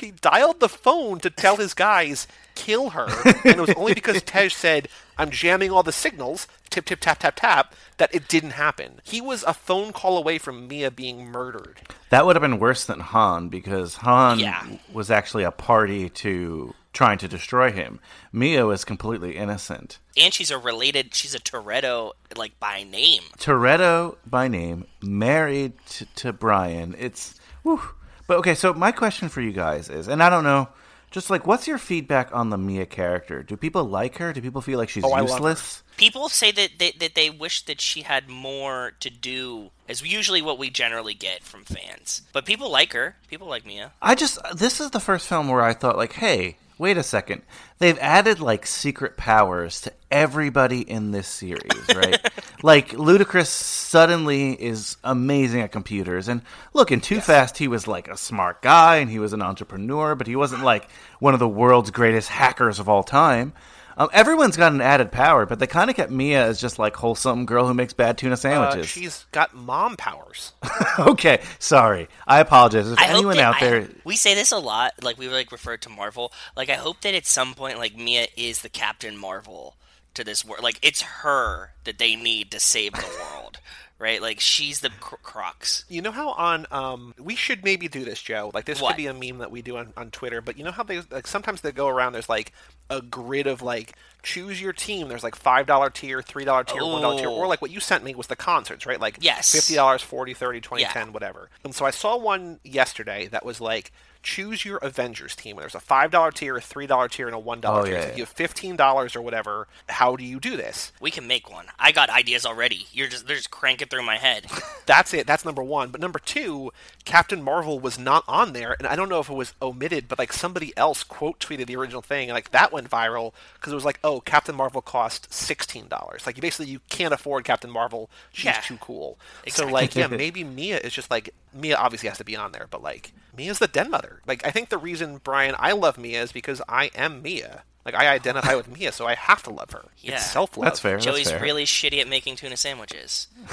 He 0.00 0.10
dialed 0.10 0.58
the 0.60 0.68
phone 0.68 1.20
to 1.20 1.30
tell 1.30 1.56
his 1.56 1.74
guys 1.74 2.26
kill 2.54 2.90
her, 2.90 3.06
and 3.44 3.56
it 3.56 3.60
was 3.60 3.70
only 3.76 3.94
because 3.94 4.20
Tej 4.26 4.48
said, 4.50 4.88
"I'm 5.16 5.30
jamming 5.30 5.70
all 5.70 5.82
the 5.82 5.92
signals." 5.92 6.46
Tip, 6.70 6.86
tip, 6.86 7.00
tap, 7.00 7.18
tap, 7.20 7.34
tap. 7.36 7.74
That 7.98 8.14
it 8.14 8.26
didn't 8.28 8.52
happen. 8.52 9.00
He 9.04 9.20
was 9.20 9.42
a 9.44 9.54
phone 9.54 9.92
call 9.92 10.16
away 10.18 10.38
from 10.38 10.66
Mia 10.68 10.90
being 10.90 11.26
murdered. 11.30 11.80
that 12.10 12.26
would 12.26 12.34
have 12.36 12.40
been 12.42 12.58
worse 12.58 12.84
than 12.84 13.00
Han 13.00 13.48
because 13.48 13.96
Han 13.96 14.38
Yeah. 14.40 14.64
was 14.92 15.10
actually 15.10 15.44
a 15.44 15.50
party 15.50 16.08
to 16.10 16.74
trying 16.92 17.18
to 17.18 17.28
destroy 17.28 17.72
him. 17.72 18.00
Mia 18.32 18.68
is 18.68 18.84
completely 18.84 19.36
innocent. 19.36 19.98
and 20.16 20.32
she's 20.34 20.50
a 20.50 20.58
related. 20.58 21.14
She's 21.14 21.34
a 21.34 21.38
Toretto, 21.40 22.12
like 22.36 22.58
by 22.60 22.82
name. 22.82 23.22
Toretto 23.38 24.16
by 24.26 24.48
name, 24.48 24.86
married 25.02 25.72
to, 25.90 26.06
to 26.16 26.32
Brian. 26.32 26.94
It's 26.98 27.40
whew. 27.62 27.80
But 28.26 28.38
okay, 28.38 28.54
so 28.54 28.72
my 28.74 28.92
question 28.92 29.28
for 29.28 29.40
you 29.40 29.52
guys 29.52 29.88
is, 29.88 30.06
and 30.08 30.22
I 30.22 30.30
don't 30.30 30.44
know, 30.44 30.68
just 31.10 31.28
like 31.30 31.46
what's 31.46 31.66
your 31.66 31.78
feedback 31.78 32.34
on 32.34 32.50
the 32.50 32.58
Mia 32.58 32.86
character? 32.86 33.42
Do 33.42 33.56
people 33.56 33.84
like 33.84 34.16
her? 34.18 34.32
Do 34.32 34.40
people 34.40 34.60
feel 34.60 34.78
like 34.78 34.88
she's 34.88 35.04
Oh, 35.04 35.12
I 35.12 35.20
love 35.20 35.28
her. 35.28 35.34
useless? 35.34 35.82
People 35.98 36.28
say 36.28 36.50
that 36.52 36.70
they, 36.78 36.92
that 36.92 37.14
they 37.14 37.28
wish 37.30 37.62
that 37.66 37.80
she 37.80 38.02
had 38.02 38.28
more 38.28 38.92
to 39.00 39.10
do, 39.10 39.70
is 39.88 40.02
usually 40.02 40.40
what 40.40 40.58
we 40.58 40.70
generally 40.70 41.12
get 41.14 41.42
from 41.42 41.64
fans. 41.64 42.22
But 42.32 42.46
people 42.46 42.70
like 42.70 42.92
her. 42.94 43.16
People 43.28 43.46
like 43.48 43.66
Mia. 43.66 43.92
I 44.00 44.14
just 44.14 44.38
this 44.54 44.80
is 44.80 44.90
the 44.90 45.00
first 45.00 45.26
film 45.28 45.48
where 45.48 45.62
I 45.62 45.74
thought 45.74 45.96
like, 45.98 46.14
hey, 46.14 46.56
wait 46.82 46.98
a 46.98 47.02
second. 47.04 47.40
They've 47.78 47.98
added 48.00 48.40
like 48.40 48.66
secret 48.66 49.16
powers 49.16 49.80
to 49.82 49.92
everybody 50.10 50.80
in 50.80 51.12
this 51.12 51.28
series, 51.28 51.86
right? 51.94 52.18
like 52.64 52.88
Ludacris 52.88 53.46
suddenly 53.46 54.60
is 54.60 54.96
amazing 55.04 55.60
at 55.60 55.70
computers. 55.70 56.26
And 56.26 56.42
look, 56.74 56.90
in 56.90 57.00
Too 57.00 57.20
Fast 57.20 57.58
he 57.58 57.68
was 57.68 57.86
like 57.86 58.08
a 58.08 58.16
smart 58.16 58.62
guy 58.62 58.96
and 58.96 59.08
he 59.08 59.20
was 59.20 59.32
an 59.32 59.42
entrepreneur, 59.42 60.16
but 60.16 60.26
he 60.26 60.34
wasn't 60.34 60.64
like 60.64 60.90
one 61.20 61.34
of 61.34 61.40
the 61.40 61.48
world's 61.48 61.92
greatest 61.92 62.28
hackers 62.28 62.80
of 62.80 62.88
all 62.88 63.04
time. 63.04 63.52
Um, 63.96 64.08
everyone's 64.12 64.56
got 64.56 64.72
an 64.72 64.80
added 64.80 65.12
power, 65.12 65.46
but 65.46 65.58
they 65.58 65.66
kind 65.66 65.90
of 65.90 65.96
kept 65.96 66.10
Mia 66.10 66.44
as 66.46 66.60
just 66.60 66.78
like 66.78 66.96
wholesome 66.96 67.44
girl 67.46 67.66
who 67.66 67.74
makes 67.74 67.92
bad 67.92 68.16
tuna 68.18 68.34
Uh, 68.34 68.36
sandwiches. 68.36 68.86
she's 68.88 69.26
got 69.32 69.54
mom 69.54 69.96
powers. 69.96 70.52
okay, 70.98 71.40
sorry, 71.58 72.08
I 72.26 72.40
apologize. 72.40 72.90
If 72.90 72.98
I 72.98 73.08
anyone 73.08 73.36
that- 73.36 73.44
out 73.44 73.56
I- 73.56 73.60
there, 73.70 73.88
we 74.04 74.16
say 74.16 74.34
this 74.34 74.52
a 74.52 74.58
lot. 74.58 74.92
Like 75.02 75.18
we 75.18 75.28
like 75.28 75.52
refer 75.52 75.76
to 75.76 75.88
Marvel. 75.88 76.32
Like 76.56 76.70
I 76.70 76.74
hope 76.74 77.00
that 77.02 77.14
at 77.14 77.26
some 77.26 77.54
point, 77.54 77.78
like 77.78 77.96
Mia 77.96 78.26
is 78.36 78.62
the 78.62 78.68
Captain 78.68 79.16
Marvel 79.16 79.76
to 80.14 80.24
this 80.24 80.44
world. 80.44 80.62
Like 80.62 80.78
it's 80.82 81.02
her 81.02 81.72
that 81.84 81.98
they 81.98 82.16
need 82.16 82.50
to 82.52 82.60
save 82.60 82.92
the 82.92 83.06
world, 83.20 83.58
right? 83.98 84.20
Like 84.20 84.40
she's 84.40 84.80
the 84.80 84.90
cr- 85.00 85.14
crux. 85.22 85.84
You 85.88 86.02
know 86.02 86.10
how 86.12 86.30
on 86.32 86.66
um 86.70 87.14
we 87.18 87.34
should 87.34 87.64
maybe 87.64 87.88
do 87.88 88.04
this, 88.04 88.20
Joe. 88.22 88.50
Like 88.52 88.64
this 88.66 88.80
What? 88.80 88.90
could 88.90 88.96
be 88.98 89.06
a 89.06 89.14
meme 89.14 89.38
that 89.38 89.50
we 89.50 89.62
do 89.62 89.76
on, 89.78 89.92
on 89.96 90.10
Twitter, 90.10 90.40
but 90.40 90.58
you 90.58 90.64
know 90.64 90.70
how 90.72 90.82
they 90.82 91.00
like 91.10 91.26
sometimes 91.26 91.60
they 91.62 91.72
go 91.72 91.88
around 91.88 92.12
there's 92.12 92.28
like 92.28 92.52
a 92.96 93.02
grid 93.02 93.46
of 93.46 93.62
like 93.62 93.94
choose 94.22 94.60
your 94.62 94.72
team. 94.72 95.08
There's 95.08 95.24
like 95.24 95.34
five 95.34 95.66
dollar 95.66 95.90
tier, 95.90 96.22
three 96.22 96.44
dollar 96.44 96.62
tier, 96.64 96.84
one 96.84 97.02
dollar 97.02 97.18
tier, 97.18 97.28
Oh. 97.28 97.34
or 97.34 97.46
like 97.48 97.60
what 97.60 97.72
you 97.72 97.80
sent 97.80 98.04
me 98.04 98.14
was 98.14 98.28
the 98.28 98.36
concerts, 98.36 98.86
right? 98.86 99.00
Like 99.00 99.18
Yes. 99.20 99.50
fifty 99.50 99.74
dollars, 99.74 100.02
forty, 100.02 100.34
thirty, 100.34 100.60
twenty, 100.60 100.82
Yeah. 100.84 100.92
ten, 100.92 101.12
whatever. 101.12 101.50
And 101.64 101.74
so 101.74 101.84
I 101.86 101.90
saw 101.90 102.16
one 102.16 102.60
yesterday 102.62 103.26
that 103.28 103.44
was 103.44 103.60
like 103.60 103.90
choose 104.24 104.64
your 104.64 104.76
Avengers 104.76 105.34
team. 105.34 105.56
And 105.56 105.62
there's 105.62 105.74
a 105.74 105.80
five 105.80 106.12
dollar 106.12 106.30
tier, 106.30 106.56
a 106.56 106.60
three 106.60 106.86
dollar 106.86 107.08
tier, 107.08 107.26
and 107.26 107.34
a 107.34 107.38
one 107.40 107.60
dollar 107.60 107.80
Oh, 107.80 107.84
tier. 107.84 107.94
yeah, 107.94 108.00
So 108.02 108.06
if 108.06 108.12
yeah. 108.12 108.16
you 108.18 108.22
have 108.22 108.28
fifteen 108.28 108.76
dollars 108.76 109.16
or 109.16 109.22
whatever, 109.22 109.66
how 109.88 110.14
do 110.14 110.22
you 110.22 110.38
do 110.38 110.56
this? 110.56 110.92
We 111.00 111.10
can 111.10 111.26
make 111.26 111.50
one. 111.50 111.66
I 111.80 111.90
got 111.90 112.08
ideas 112.08 112.46
already. 112.46 112.86
You're 112.92 113.08
just 113.08 113.26
they're 113.26 113.34
just 113.36 113.50
cranking 113.50 113.88
through 113.88 114.04
my 114.04 114.18
head. 114.18 114.46
That's 114.86 115.12
it. 115.12 115.26
That's 115.26 115.44
number 115.44 115.64
one. 115.64 115.90
But 115.90 116.00
number 116.00 116.20
two, 116.20 116.70
Captain 117.04 117.42
Marvel 117.42 117.80
was 117.80 117.98
not 117.98 118.24
on 118.28 118.52
there, 118.52 118.74
and 118.78 118.86
I 118.86 118.94
don't 118.96 119.08
know 119.08 119.20
if 119.20 119.28
it 119.28 119.34
was 119.34 119.54
omitted, 119.60 120.06
but 120.08 120.18
like 120.18 120.32
somebody 120.32 120.72
else 120.76 121.02
quote 121.02 121.40
tweeted 121.40 121.66
the 121.66 121.76
original 121.76 122.02
thing, 122.02 122.28
and 122.28 122.34
like 122.34 122.50
that 122.52 122.72
went 122.72 122.88
viral 122.90 123.32
because 123.54 123.72
it 123.72 123.76
was 123.76 123.84
like, 123.84 123.98
oh, 124.04 124.20
Captain 124.20 124.54
Marvel 124.54 124.80
cost 124.82 125.32
sixteen 125.32 125.88
dollars. 125.88 126.26
Like 126.26 126.40
basically, 126.40 126.70
you 126.70 126.80
can't 126.88 127.12
afford 127.14 127.44
Captain 127.44 127.70
Marvel. 127.70 128.08
She's 128.32 128.44
Yeah. 128.46 128.60
too 128.60 128.76
cool. 128.78 129.18
Exactly. 129.44 129.68
So 129.70 129.72
like, 129.74 129.96
yeah, 129.96 130.06
maybe 130.16 130.44
Mia 130.44 130.78
is 130.78 130.92
just 130.92 131.10
like 131.10 131.30
Mia. 131.52 131.76
Obviously 131.76 132.08
has 132.08 132.18
to 132.18 132.24
be 132.24 132.36
on 132.36 132.52
there, 132.52 132.66
but 132.70 132.82
like 132.82 133.12
Mia's 133.36 133.58
the 133.58 133.66
den 133.68 133.90
mother. 133.90 134.20
Like 134.26 134.46
I 134.46 134.50
think 134.50 134.68
the 134.68 134.78
reason 134.78 135.20
Brian 135.24 135.54
I 135.58 135.72
love 135.72 135.98
Mia 135.98 136.22
is 136.22 136.32
because 136.32 136.62
I 136.68 136.90
am 136.94 137.22
Mia. 137.22 137.64
Like 137.84 137.94
I 137.94 138.12
identify 138.12 138.54
with 138.54 138.68
Mia, 138.68 138.92
so 138.92 139.06
I 139.06 139.14
have 139.14 139.42
to 139.44 139.50
love 139.50 139.70
her. 139.72 139.84
Yeah. 139.98 140.14
It's 140.14 140.26
self 140.30 140.56
love. 140.56 140.66
that's 140.66 140.80
fair. 140.80 140.92
that's 140.92 141.04
Joey's 141.04 141.30
fair. 141.30 141.40
really 141.40 141.64
shitty 141.64 142.00
at 142.00 142.08
making 142.08 142.36
tuna 142.36 142.56
sandwiches. 142.56 143.26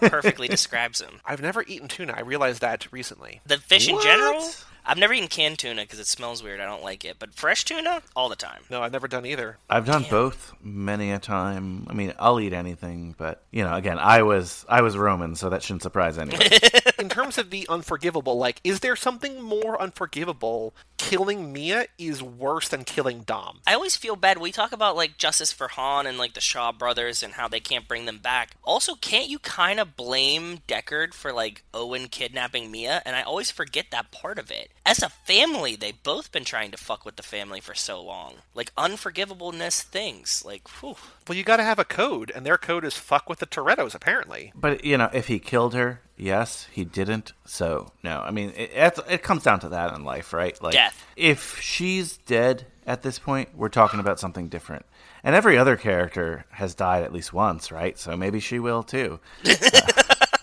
Perfectly 0.00 0.48
describes 0.48 1.00
him. 1.00 1.20
I've 1.24 1.40
never 1.40 1.62
eaten 1.66 1.86
tuna. 1.86 2.14
I 2.16 2.20
realized 2.20 2.60
that 2.62 2.90
recently. 2.92 3.40
The 3.46 3.58
fish 3.58 3.88
in 3.88 4.00
general, 4.00 4.42
I've 4.88 4.96
never 4.96 5.12
eaten 5.12 5.28
canned 5.28 5.58
tuna 5.58 5.82
because 5.82 5.98
it 5.98 6.06
smells 6.06 6.42
weird. 6.42 6.60
I 6.60 6.64
don't 6.64 6.82
like 6.82 7.04
it. 7.04 7.16
But 7.18 7.34
fresh 7.34 7.62
tuna, 7.64 8.00
all 8.16 8.30
the 8.30 8.36
time. 8.36 8.62
No, 8.70 8.82
I've 8.82 8.90
never 8.90 9.06
done 9.06 9.26
either. 9.26 9.58
I've 9.68 9.84
done 9.84 10.06
both 10.08 10.54
many 10.62 11.12
a 11.12 11.18
time. 11.18 11.86
I 11.90 11.92
mean, 11.92 12.14
I'll 12.18 12.40
eat 12.40 12.54
anything, 12.54 13.14
but 13.18 13.42
you 13.50 13.62
know, 13.62 13.74
again, 13.74 13.98
I 13.98 14.22
was 14.22 14.64
I 14.66 14.80
was 14.80 14.96
Roman, 14.96 15.34
so 15.36 15.50
that 15.50 15.62
shouldn't 15.62 15.82
surprise 15.82 16.16
anyone. 16.16 16.40
in 16.98 17.10
terms 17.10 17.36
of 17.36 17.50
the 17.50 17.66
unforgivable, 17.68 18.38
like, 18.38 18.60
is 18.64 18.80
there 18.80 18.96
something 18.96 19.42
more 19.42 19.80
unforgivable? 19.80 20.74
Killing 20.96 21.52
Mia 21.52 21.86
is 21.98 22.22
worse 22.22 22.68
than 22.68 22.84
killing 22.84 23.20
Dom. 23.20 23.60
I 23.66 23.74
always 23.74 23.94
feel 23.94 24.16
bad. 24.16 24.38
We 24.38 24.52
talk 24.52 24.72
about 24.72 24.96
like 24.96 25.18
justice 25.18 25.52
for 25.52 25.68
Han 25.68 26.06
and 26.06 26.16
like 26.16 26.32
the 26.32 26.40
Shaw 26.40 26.72
brothers 26.72 27.22
and 27.22 27.34
how 27.34 27.46
they 27.46 27.60
can't 27.60 27.86
bring 27.86 28.06
them 28.06 28.18
back. 28.18 28.56
Also, 28.64 28.94
can't 28.94 29.28
you 29.28 29.38
kind 29.38 29.78
of 29.78 29.96
blame 29.96 30.58
Deckard 30.66 31.12
for 31.12 31.32
like 31.32 31.62
Owen 31.74 32.08
kidnapping 32.08 32.70
Mia? 32.70 33.02
And 33.04 33.14
I 33.14 33.22
always 33.22 33.50
forget 33.50 33.86
that 33.90 34.10
part 34.10 34.38
of 34.38 34.50
it. 34.50 34.70
As 34.88 35.02
a 35.02 35.10
family, 35.10 35.76
they've 35.76 36.02
both 36.02 36.32
been 36.32 36.44
trying 36.44 36.70
to 36.70 36.78
fuck 36.78 37.04
with 37.04 37.16
the 37.16 37.22
family 37.22 37.60
for 37.60 37.74
so 37.74 38.02
long. 38.02 38.36
Like 38.54 38.74
unforgivableness 38.74 39.82
things. 39.82 40.42
Like, 40.46 40.66
whew. 40.80 40.96
Well, 41.28 41.36
you 41.36 41.44
got 41.44 41.58
to 41.58 41.62
have 41.62 41.78
a 41.78 41.84
code, 41.84 42.32
and 42.34 42.46
their 42.46 42.56
code 42.56 42.86
is 42.86 42.94
fuck 42.94 43.28
with 43.28 43.38
the 43.38 43.46
Torettos, 43.46 43.94
apparently. 43.94 44.50
But 44.54 44.86
you 44.86 44.96
know, 44.96 45.10
if 45.12 45.26
he 45.26 45.40
killed 45.40 45.74
her, 45.74 46.00
yes, 46.16 46.66
he 46.72 46.84
didn't. 46.84 47.34
So 47.44 47.92
no, 48.02 48.20
I 48.20 48.30
mean, 48.30 48.54
it, 48.56 48.70
it, 48.72 48.98
it 49.10 49.22
comes 49.22 49.42
down 49.42 49.60
to 49.60 49.68
that 49.70 49.94
in 49.94 50.04
life, 50.04 50.32
right? 50.32 50.60
Like, 50.62 50.72
Death. 50.72 51.06
if 51.16 51.60
she's 51.60 52.16
dead 52.16 52.64
at 52.86 53.02
this 53.02 53.18
point, 53.18 53.50
we're 53.54 53.68
talking 53.68 54.00
about 54.00 54.18
something 54.18 54.48
different. 54.48 54.86
And 55.22 55.34
every 55.34 55.58
other 55.58 55.76
character 55.76 56.46
has 56.50 56.74
died 56.74 57.02
at 57.02 57.12
least 57.12 57.34
once, 57.34 57.70
right? 57.70 57.98
So 57.98 58.16
maybe 58.16 58.40
she 58.40 58.58
will 58.58 58.82
too. 58.82 59.20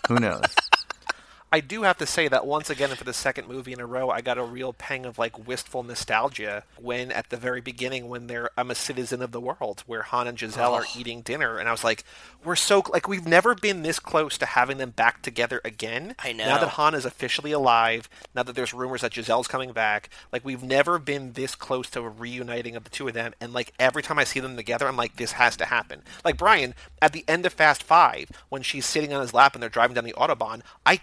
Uh, 0.08 0.14
who 0.14 0.20
knows? 0.20 0.44
I 1.56 1.60
do 1.60 1.84
have 1.84 1.96
to 1.96 2.06
say 2.06 2.28
that 2.28 2.46
once 2.46 2.68
again, 2.68 2.90
for 2.90 3.04
the 3.04 3.14
second 3.14 3.48
movie 3.48 3.72
in 3.72 3.80
a 3.80 3.86
row, 3.86 4.10
I 4.10 4.20
got 4.20 4.36
a 4.36 4.44
real 4.44 4.74
pang 4.74 5.06
of 5.06 5.18
like 5.18 5.48
wistful 5.48 5.82
nostalgia 5.82 6.64
when 6.78 7.10
at 7.10 7.30
the 7.30 7.38
very 7.38 7.62
beginning, 7.62 8.10
when 8.10 8.26
they're 8.26 8.50
I'm 8.58 8.70
a 8.70 8.74
citizen 8.74 9.22
of 9.22 9.32
the 9.32 9.40
world, 9.40 9.82
where 9.86 10.02
Han 10.02 10.28
and 10.28 10.38
Giselle 10.38 10.74
are 10.74 10.84
eating 10.94 11.22
dinner, 11.22 11.56
and 11.56 11.66
I 11.66 11.72
was 11.72 11.82
like, 11.82 12.04
we're 12.44 12.56
so 12.56 12.82
like 12.92 13.08
we've 13.08 13.26
never 13.26 13.54
been 13.54 13.82
this 13.82 13.98
close 13.98 14.36
to 14.36 14.44
having 14.44 14.76
them 14.76 14.90
back 14.90 15.22
together 15.22 15.62
again. 15.64 16.14
I 16.18 16.32
know 16.34 16.44
Now 16.44 16.58
that 16.58 16.68
Han 16.68 16.94
is 16.94 17.06
officially 17.06 17.52
alive, 17.52 18.10
now 18.34 18.42
that 18.42 18.54
there's 18.54 18.74
rumors 18.74 19.00
that 19.00 19.14
Giselle's 19.14 19.48
coming 19.48 19.72
back, 19.72 20.10
like 20.30 20.44
we've 20.44 20.62
never 20.62 20.98
been 20.98 21.32
this 21.32 21.54
close 21.54 21.88
to 21.92 22.00
a 22.00 22.08
reuniting 22.10 22.76
of 22.76 22.84
the 22.84 22.90
two 22.90 23.08
of 23.08 23.14
them. 23.14 23.32
And 23.40 23.54
like 23.54 23.72
every 23.78 24.02
time 24.02 24.18
I 24.18 24.24
see 24.24 24.40
them 24.40 24.56
together, 24.56 24.86
I'm 24.86 24.96
like, 24.98 25.16
this 25.16 25.32
has 25.32 25.56
to 25.56 25.64
happen. 25.64 26.02
Like 26.22 26.36
Brian 26.36 26.74
at 27.00 27.14
the 27.14 27.24
end 27.26 27.46
of 27.46 27.54
Fast 27.54 27.82
Five, 27.82 28.30
when 28.50 28.60
she's 28.60 28.84
sitting 28.84 29.14
on 29.14 29.22
his 29.22 29.32
lap 29.32 29.54
and 29.54 29.62
they're 29.62 29.70
driving 29.70 29.94
down 29.94 30.04
the 30.04 30.12
autobahn, 30.12 30.60
I 30.84 30.98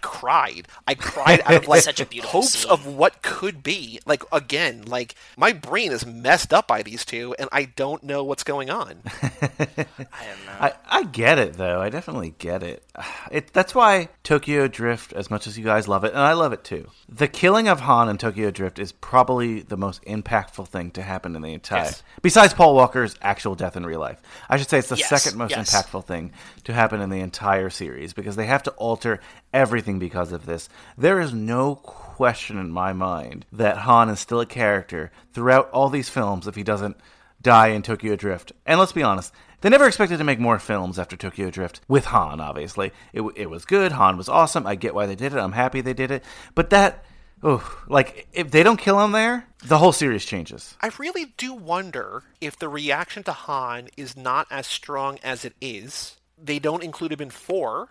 cried. 0.52 0.68
I 0.86 0.94
cried 0.94 1.40
out 1.44 1.54
of 1.54 1.68
like 1.68 1.82
Such 1.82 2.00
a 2.00 2.06
beautiful 2.06 2.42
hopes 2.42 2.58
scene. 2.60 2.70
of 2.70 2.86
what 2.86 3.22
could 3.22 3.62
be. 3.62 4.00
Like 4.06 4.22
again, 4.32 4.82
like 4.86 5.14
my 5.36 5.52
brain 5.52 5.92
is 5.92 6.04
messed 6.06 6.52
up 6.52 6.68
by 6.68 6.82
these 6.82 7.04
two, 7.04 7.34
and 7.38 7.48
I 7.52 7.64
don't 7.64 8.02
know 8.04 8.24
what's 8.24 8.44
going 8.44 8.70
on. 8.70 9.00
I 9.22 9.66
don't 9.76 10.46
know. 10.46 10.52
I, 10.60 10.72
I 10.88 11.04
get 11.04 11.38
it 11.38 11.54
though. 11.54 11.80
I 11.80 11.90
definitely 11.90 12.34
get 12.38 12.62
it. 12.62 12.82
It 13.30 13.52
that's 13.52 13.74
why 13.74 14.08
Tokyo 14.22 14.68
Drift, 14.68 15.12
as 15.14 15.30
much 15.30 15.46
as 15.46 15.58
you 15.58 15.64
guys 15.64 15.88
love 15.88 16.04
it, 16.04 16.12
and 16.12 16.20
I 16.20 16.34
love 16.34 16.52
it 16.52 16.62
too. 16.62 16.88
The 17.08 17.26
killing 17.26 17.68
of 17.68 17.80
Han 17.80 18.08
in 18.08 18.18
Tokyo 18.18 18.50
Drift 18.50 18.78
is 18.78 18.92
probably 18.92 19.60
the 19.62 19.76
most 19.76 20.02
impactful 20.04 20.68
thing 20.68 20.90
to 20.92 21.02
happen 21.02 21.34
in 21.34 21.42
the 21.42 21.54
entire. 21.54 21.84
Yes. 21.84 22.02
Besides 22.22 22.54
Paul 22.54 22.74
Walker's 22.74 23.16
actual 23.22 23.54
death 23.54 23.76
in 23.76 23.84
real 23.86 23.98
life, 24.00 24.20
I 24.48 24.58
should 24.58 24.68
say 24.68 24.78
it's 24.78 24.88
the 24.88 24.96
Yes, 24.96 25.08
second 25.08 25.38
most 25.38 25.50
yes. 25.50 25.70
impactful 25.74 26.04
thing 26.04 26.32
to 26.64 26.72
happen 26.72 27.00
in 27.00 27.10
the 27.10 27.20
entire 27.20 27.70
series 27.70 28.12
because 28.12 28.36
they 28.36 28.46
have 28.46 28.62
to 28.64 28.70
alter 28.72 29.20
everything 29.52 29.98
because 29.98 30.23
of 30.32 30.46
this. 30.46 30.68
There 30.96 31.20
is 31.20 31.32
no 31.32 31.76
question 31.76 32.58
in 32.58 32.70
my 32.70 32.92
mind 32.92 33.46
that 33.52 33.78
Han 33.78 34.08
is 34.08 34.20
still 34.20 34.40
a 34.40 34.46
character 34.46 35.10
throughout 35.32 35.70
all 35.70 35.88
these 35.88 36.08
films 36.08 36.46
if 36.46 36.54
he 36.54 36.62
doesn't 36.62 36.96
die 37.42 37.68
in 37.68 37.82
Tokyo 37.82 38.16
Drift. 38.16 38.52
And 38.66 38.80
let's 38.80 38.92
be 38.92 39.02
honest, 39.02 39.32
they 39.60 39.68
never 39.68 39.86
expected 39.86 40.18
to 40.18 40.24
make 40.24 40.40
more 40.40 40.58
films 40.58 40.98
after 40.98 41.16
Tokyo 41.16 41.50
Drift 41.50 41.80
with 41.88 42.06
Han, 42.06 42.40
obviously. 42.40 42.92
It, 43.12 43.22
it 43.36 43.48
was 43.48 43.64
good. 43.64 43.92
Han 43.92 44.16
was 44.16 44.28
awesome. 44.28 44.66
I 44.66 44.74
get 44.74 44.94
why 44.94 45.06
they 45.06 45.14
did 45.14 45.32
it. 45.32 45.38
I'm 45.38 45.52
happy 45.52 45.80
they 45.80 45.94
did 45.94 46.10
it. 46.10 46.24
But 46.54 46.70
that, 46.70 47.04
oh, 47.42 47.80
like, 47.88 48.28
if 48.32 48.50
they 48.50 48.62
don't 48.62 48.78
kill 48.78 49.02
him 49.02 49.12
there, 49.12 49.46
the 49.64 49.78
whole 49.78 49.92
series 49.92 50.24
changes. 50.24 50.76
I 50.80 50.90
really 50.98 51.32
do 51.36 51.54
wonder 51.54 52.24
if 52.40 52.58
the 52.58 52.68
reaction 52.68 53.22
to 53.22 53.32
Han 53.32 53.88
is 53.96 54.16
not 54.16 54.46
as 54.50 54.66
strong 54.66 55.18
as 55.22 55.44
it 55.44 55.54
is. 55.60 56.16
They 56.36 56.58
don't 56.58 56.82
include 56.82 57.12
him 57.12 57.22
in 57.22 57.30
four. 57.30 57.88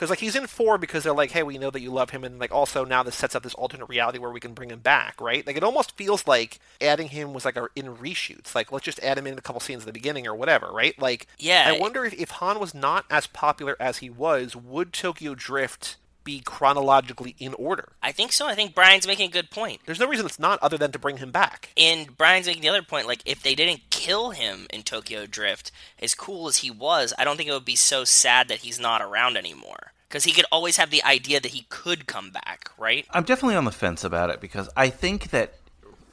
Because, 0.00 0.08
like, 0.08 0.20
he's 0.20 0.34
in 0.34 0.46
four 0.46 0.78
because 0.78 1.04
they're 1.04 1.12
like, 1.12 1.32
hey, 1.32 1.42
we 1.42 1.58
know 1.58 1.68
that 1.68 1.82
you 1.82 1.90
love 1.90 2.08
him, 2.08 2.24
and, 2.24 2.38
like, 2.38 2.50
also 2.50 2.86
now 2.86 3.02
this 3.02 3.14
sets 3.14 3.34
up 3.34 3.42
this 3.42 3.52
alternate 3.52 3.84
reality 3.84 4.18
where 4.18 4.30
we 4.30 4.40
can 4.40 4.54
bring 4.54 4.70
him 4.70 4.78
back, 4.78 5.20
right? 5.20 5.46
Like, 5.46 5.58
it 5.58 5.62
almost 5.62 5.94
feels 5.94 6.26
like 6.26 6.58
adding 6.80 7.08
him 7.08 7.34
was, 7.34 7.44
like, 7.44 7.58
a, 7.58 7.68
in 7.76 7.94
reshoots. 7.96 8.54
Like, 8.54 8.72
let's 8.72 8.86
just 8.86 8.98
add 9.00 9.18
him 9.18 9.26
in 9.26 9.36
a 9.36 9.42
couple 9.42 9.60
scenes 9.60 9.82
at 9.82 9.86
the 9.86 9.92
beginning 9.92 10.26
or 10.26 10.34
whatever, 10.34 10.72
right? 10.72 10.98
Like, 10.98 11.26
Yeah. 11.36 11.64
I 11.66 11.78
wonder 11.78 12.06
if, 12.06 12.14
if 12.14 12.30
Han 12.30 12.58
was 12.58 12.74
not 12.74 13.04
as 13.10 13.26
popular 13.26 13.76
as 13.78 13.98
he 13.98 14.08
was, 14.08 14.56
would 14.56 14.94
Tokyo 14.94 15.34
Drift 15.34 15.98
be 16.30 16.40
chronologically 16.40 17.34
in 17.38 17.54
order? 17.54 17.88
I 18.02 18.12
think 18.12 18.32
so. 18.32 18.46
I 18.46 18.54
think 18.54 18.74
Brian's 18.74 19.06
making 19.06 19.28
a 19.28 19.32
good 19.32 19.50
point. 19.50 19.80
There's 19.84 19.98
no 19.98 20.06
reason 20.06 20.26
it's 20.26 20.38
not 20.38 20.60
other 20.62 20.78
than 20.78 20.92
to 20.92 20.98
bring 20.98 21.16
him 21.16 21.32
back. 21.32 21.70
And 21.76 22.16
Brian's 22.16 22.46
making 22.46 22.62
the 22.62 22.68
other 22.68 22.82
point, 22.82 23.08
like 23.08 23.22
if 23.24 23.42
they 23.42 23.54
didn't 23.56 23.90
kill 23.90 24.30
him 24.30 24.66
in 24.70 24.82
Tokyo 24.82 25.26
Drift, 25.26 25.72
as 26.00 26.14
cool 26.14 26.46
as 26.46 26.58
he 26.58 26.70
was, 26.70 27.12
I 27.18 27.24
don't 27.24 27.36
think 27.36 27.48
it 27.48 27.52
would 27.52 27.64
be 27.64 27.74
so 27.74 28.04
sad 28.04 28.46
that 28.48 28.58
he's 28.58 28.78
not 28.78 29.02
around 29.02 29.36
anymore. 29.36 29.92
Because 30.08 30.24
he 30.24 30.32
could 30.32 30.46
always 30.50 30.76
have 30.76 30.90
the 30.90 31.04
idea 31.04 31.40
that 31.40 31.52
he 31.52 31.66
could 31.68 32.06
come 32.06 32.30
back, 32.30 32.70
right? 32.78 33.06
I'm 33.10 33.22
definitely 33.22 33.56
on 33.56 33.64
the 33.64 33.70
fence 33.70 34.02
about 34.02 34.30
it 34.30 34.40
because 34.40 34.68
I 34.76 34.88
think 34.88 35.30
that 35.30 35.54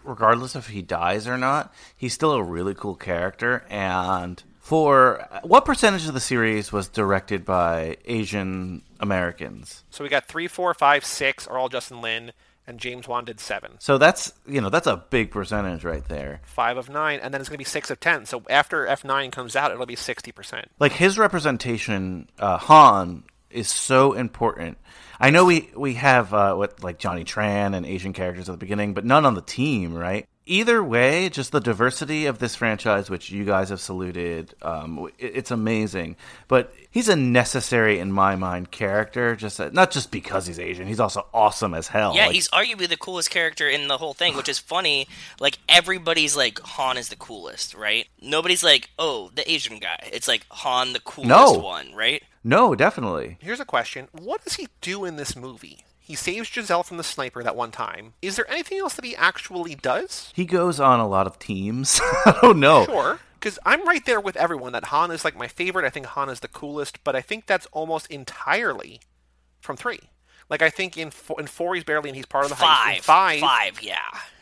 regardless 0.04 0.56
if 0.56 0.68
he 0.68 0.82
dies 0.82 1.28
or 1.28 1.38
not, 1.38 1.74
he's 1.96 2.14
still 2.14 2.34
a 2.34 2.44
really 2.44 2.76
cool 2.76 2.96
character. 2.96 3.66
And 3.70 4.42
for 4.68 5.26
what 5.44 5.64
percentage 5.64 6.08
of 6.10 6.14
the 6.14 6.20
series 6.20 6.74
was 6.74 6.90
directed 6.90 7.46
by 7.46 7.96
Asian 8.04 8.82
Americans? 9.00 9.86
So 9.90 10.04
we 10.04 10.10
got 10.10 10.26
three, 10.26 10.50
four, 10.50 10.74
five, 10.74 11.06
six 11.06 11.48
are 11.48 11.58
all 11.58 11.70
Justin 11.70 12.02
Lin, 12.02 12.34
and 12.68 12.78
James 12.78 13.08
Wan 13.08 13.24
did 13.24 13.40
seven. 13.40 13.78
So 13.80 13.98
that's 13.98 14.34
you 14.46 14.60
know 14.60 14.70
that's 14.70 14.86
a 14.86 14.98
big 14.98 15.32
percentage 15.32 15.86
right 15.86 16.06
there. 16.10 16.42
Five 16.44 16.76
of 16.76 16.90
nine, 16.90 17.22
and 17.22 17.34
then 17.34 17.40
it's 17.40 17.50
going 17.50 17.56
to 17.56 17.60
be 17.60 17.64
six 17.64 17.90
of 17.90 18.02
ten. 18.02 18.26
So 18.26 18.44
after 18.50 18.86
F9 18.86 19.32
comes 19.32 19.56
out, 19.56 19.72
it'll 19.72 19.86
be 19.86 19.96
60%. 19.96 20.66
Like 20.80 20.92
his 20.92 21.18
representation, 21.18 22.28
uh, 22.38 22.58
Han 22.58 23.24
is 23.50 23.70
so 23.70 24.12
important. 24.12 24.80
I 25.18 25.30
know 25.30 25.46
we 25.46 25.70
we 25.78 25.94
have 25.94 26.34
uh, 26.34 26.56
what 26.56 26.84
like 26.84 27.00
Johnny 27.00 27.24
Tran 27.24 27.74
and 27.74 27.86
Asian 27.86 28.12
characters 28.12 28.50
at 28.50 28.52
the 28.52 28.58
beginning, 28.58 28.94
but 28.94 29.06
none 29.06 29.26
on 29.26 29.34
the 29.34 29.42
team, 29.42 29.94
right? 29.94 30.28
Either 30.50 30.82
way, 30.82 31.28
just 31.30 31.52
the 31.52 31.60
diversity 31.60 32.26
of 32.26 32.40
this 32.40 32.56
franchise, 32.56 33.10
which 33.10 33.30
you 33.30 33.44
guys 33.44 33.68
have 33.70 33.82
saluted, 33.82 34.54
um, 34.62 35.10
it's 35.20 35.52
amazing. 35.52 36.16
But 36.48 36.74
he's 36.90 37.10
a 37.10 37.16
necessary, 37.18 38.00
in 38.00 38.12
my 38.14 38.36
mind, 38.38 38.72
character. 38.72 39.36
Just 39.36 39.60
uh, 39.60 39.70
not 39.74 39.92
just 39.92 40.10
because 40.10 40.48
he's 40.48 40.58
Asian, 40.60 40.88
he's 40.88 41.02
also 41.02 41.28
awesome 41.34 41.74
as 41.74 41.90
hell. 41.90 42.16
Yeah, 42.16 42.28
Like, 42.28 42.36
he's 42.36 42.48
arguably 42.50 42.88
the 42.88 42.96
coolest 42.98 43.30
character 43.30 43.68
in 43.68 43.90
the 43.90 43.98
whole 43.98 44.14
thing, 44.14 44.36
which 44.38 44.48
is 44.50 44.58
funny. 44.58 45.08
Like 45.40 45.58
everybody's 45.68 46.36
like 46.38 46.60
Han 46.60 46.98
is 46.98 47.10
the 47.10 47.16
coolest, 47.18 47.74
right? 47.74 48.08
Nobody's 48.22 48.64
like, 48.64 48.90
oh, 48.98 49.32
the 49.36 49.50
Asian 49.52 49.80
guy. 49.80 50.10
It's 50.14 50.28
like 50.30 50.46
Han 50.50 50.94
the 50.94 51.02
coolest 51.02 51.30
No. 51.30 51.54
one, 51.60 51.94
right? 51.94 52.24
no, 52.44 52.74
definitely. 52.76 53.38
Here's 53.42 53.60
a 53.60 53.66
question 53.66 54.08
What 54.14 54.44
does 54.46 54.54
he 54.56 54.70
do 54.80 55.04
in 55.04 55.18
this 55.18 55.36
movie? 55.36 55.84
He 56.08 56.16
saves 56.16 56.48
Giselle 56.50 56.84
from 56.84 56.96
the 56.96 57.04
sniper 57.04 57.44
that 57.44 57.58
one 57.58 57.70
time. 57.72 58.14
Is 58.22 58.38
there 58.38 58.50
anything 58.50 58.78
else 58.80 58.94
that 58.94 59.04
he 59.04 59.14
actually 59.18 59.76
does? 59.76 60.32
He 60.34 60.46
goes 60.46 60.80
on 60.80 61.02
a 61.02 61.08
lot 61.08 61.28
of 61.28 61.38
teams. 61.38 62.00
I 62.26 62.40
don't 62.42 62.62
know. 62.62 62.86
Sure. 62.86 63.20
Because 63.38 63.60
I'm 63.66 63.86
right 63.86 64.06
there 64.06 64.22
with 64.22 64.38
everyone 64.38 64.72
that 64.72 64.86
Han 64.86 65.12
is 65.12 65.26
like 65.26 65.38
my 65.38 65.50
favorite. 65.50 65.86
I 65.86 65.90
think 65.90 66.06
Han 66.06 66.30
is 66.30 66.40
the 66.40 66.48
coolest, 66.48 67.04
but 67.04 67.14
I 67.14 67.20
think 67.22 67.46
that's 67.46 67.66
almost 67.74 68.08
entirely 68.08 69.02
from 69.60 69.76
three. 69.76 70.00
Like 70.50 70.62
I 70.62 70.70
think 70.70 70.98
in 70.98 71.12
four, 71.12 71.42
in 71.42 71.48
four 71.48 71.76
he's 71.76 71.84
barely 71.84 72.10
and 72.10 72.16
he's 72.16 72.26
part 72.26 72.46
of 72.46 72.52
the 72.52 72.56
heist. 72.56 72.96
In 72.96 73.02
Five, 73.02 73.04
five, 73.04 73.40
five, 73.42 73.82
yeah. 73.82 73.98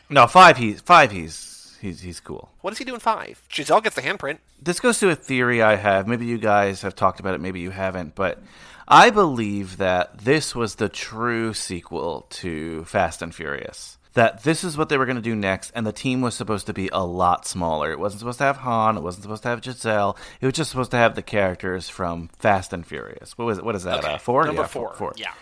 No, 0.08 0.28
five. 0.28 0.56
He's 0.56 0.80
five. 0.82 1.10
He's 1.10 1.76
he's 1.80 2.00
he's 2.00 2.20
cool. 2.20 2.52
What 2.60 2.70
does 2.70 2.78
he 2.78 2.84
do 2.84 2.94
in 2.94 3.00
five? 3.00 3.42
Giselle 3.52 3.80
gets 3.80 3.96
the 3.96 4.02
handprint. 4.02 4.38
this 4.62 4.78
goes 4.78 5.00
to 5.00 5.10
a 5.10 5.16
theory 5.16 5.62
I 5.62 5.74
have. 5.74 6.06
Maybe 6.06 6.26
you 6.26 6.38
guys 6.38 6.82
have 6.82 6.94
talked 6.94 7.18
about 7.18 7.34
it, 7.34 7.40
maybe 7.40 7.58
you 7.58 7.70
haven't, 7.70 8.14
but 8.14 8.40
I 8.88 9.10
believe 9.10 9.78
that 9.78 10.18
this 10.18 10.54
was 10.54 10.76
the 10.76 10.88
true 10.88 11.54
sequel 11.54 12.26
to 12.30 12.84
Fast 12.84 13.22
and 13.22 13.34
Furious. 13.34 13.98
That 14.14 14.44
this 14.44 14.64
is 14.64 14.78
what 14.78 14.88
they 14.88 14.96
were 14.96 15.04
going 15.04 15.16
to 15.16 15.22
do 15.22 15.34
next, 15.34 15.72
and 15.74 15.86
the 15.86 15.92
team 15.92 16.22
was 16.22 16.34
supposed 16.34 16.66
to 16.66 16.72
be 16.72 16.88
a 16.90 17.04
lot 17.04 17.46
smaller. 17.46 17.92
It 17.92 17.98
wasn't 17.98 18.20
supposed 18.20 18.38
to 18.38 18.44
have 18.44 18.56
Han. 18.58 18.96
It 18.96 19.02
wasn't 19.02 19.24
supposed 19.24 19.42
to 19.42 19.50
have 19.50 19.62
Giselle. 19.62 20.16
It 20.40 20.46
was 20.46 20.54
just 20.54 20.70
supposed 20.70 20.92
to 20.92 20.96
have 20.96 21.14
the 21.14 21.22
characters 21.22 21.90
from 21.90 22.30
Fast 22.38 22.72
and 22.72 22.86
Furious. 22.86 23.36
What 23.36 23.44
was 23.44 23.58
it? 23.58 23.64
What 23.64 23.74
is 23.74 23.82
that? 23.82 23.98
Okay. 23.98 24.14
Uh, 24.14 24.18
four? 24.18 24.46
Number 24.46 24.62
yeah, 24.62 24.68
four. 24.68 24.94
Four. 24.94 25.12
Yeah. 25.16 25.32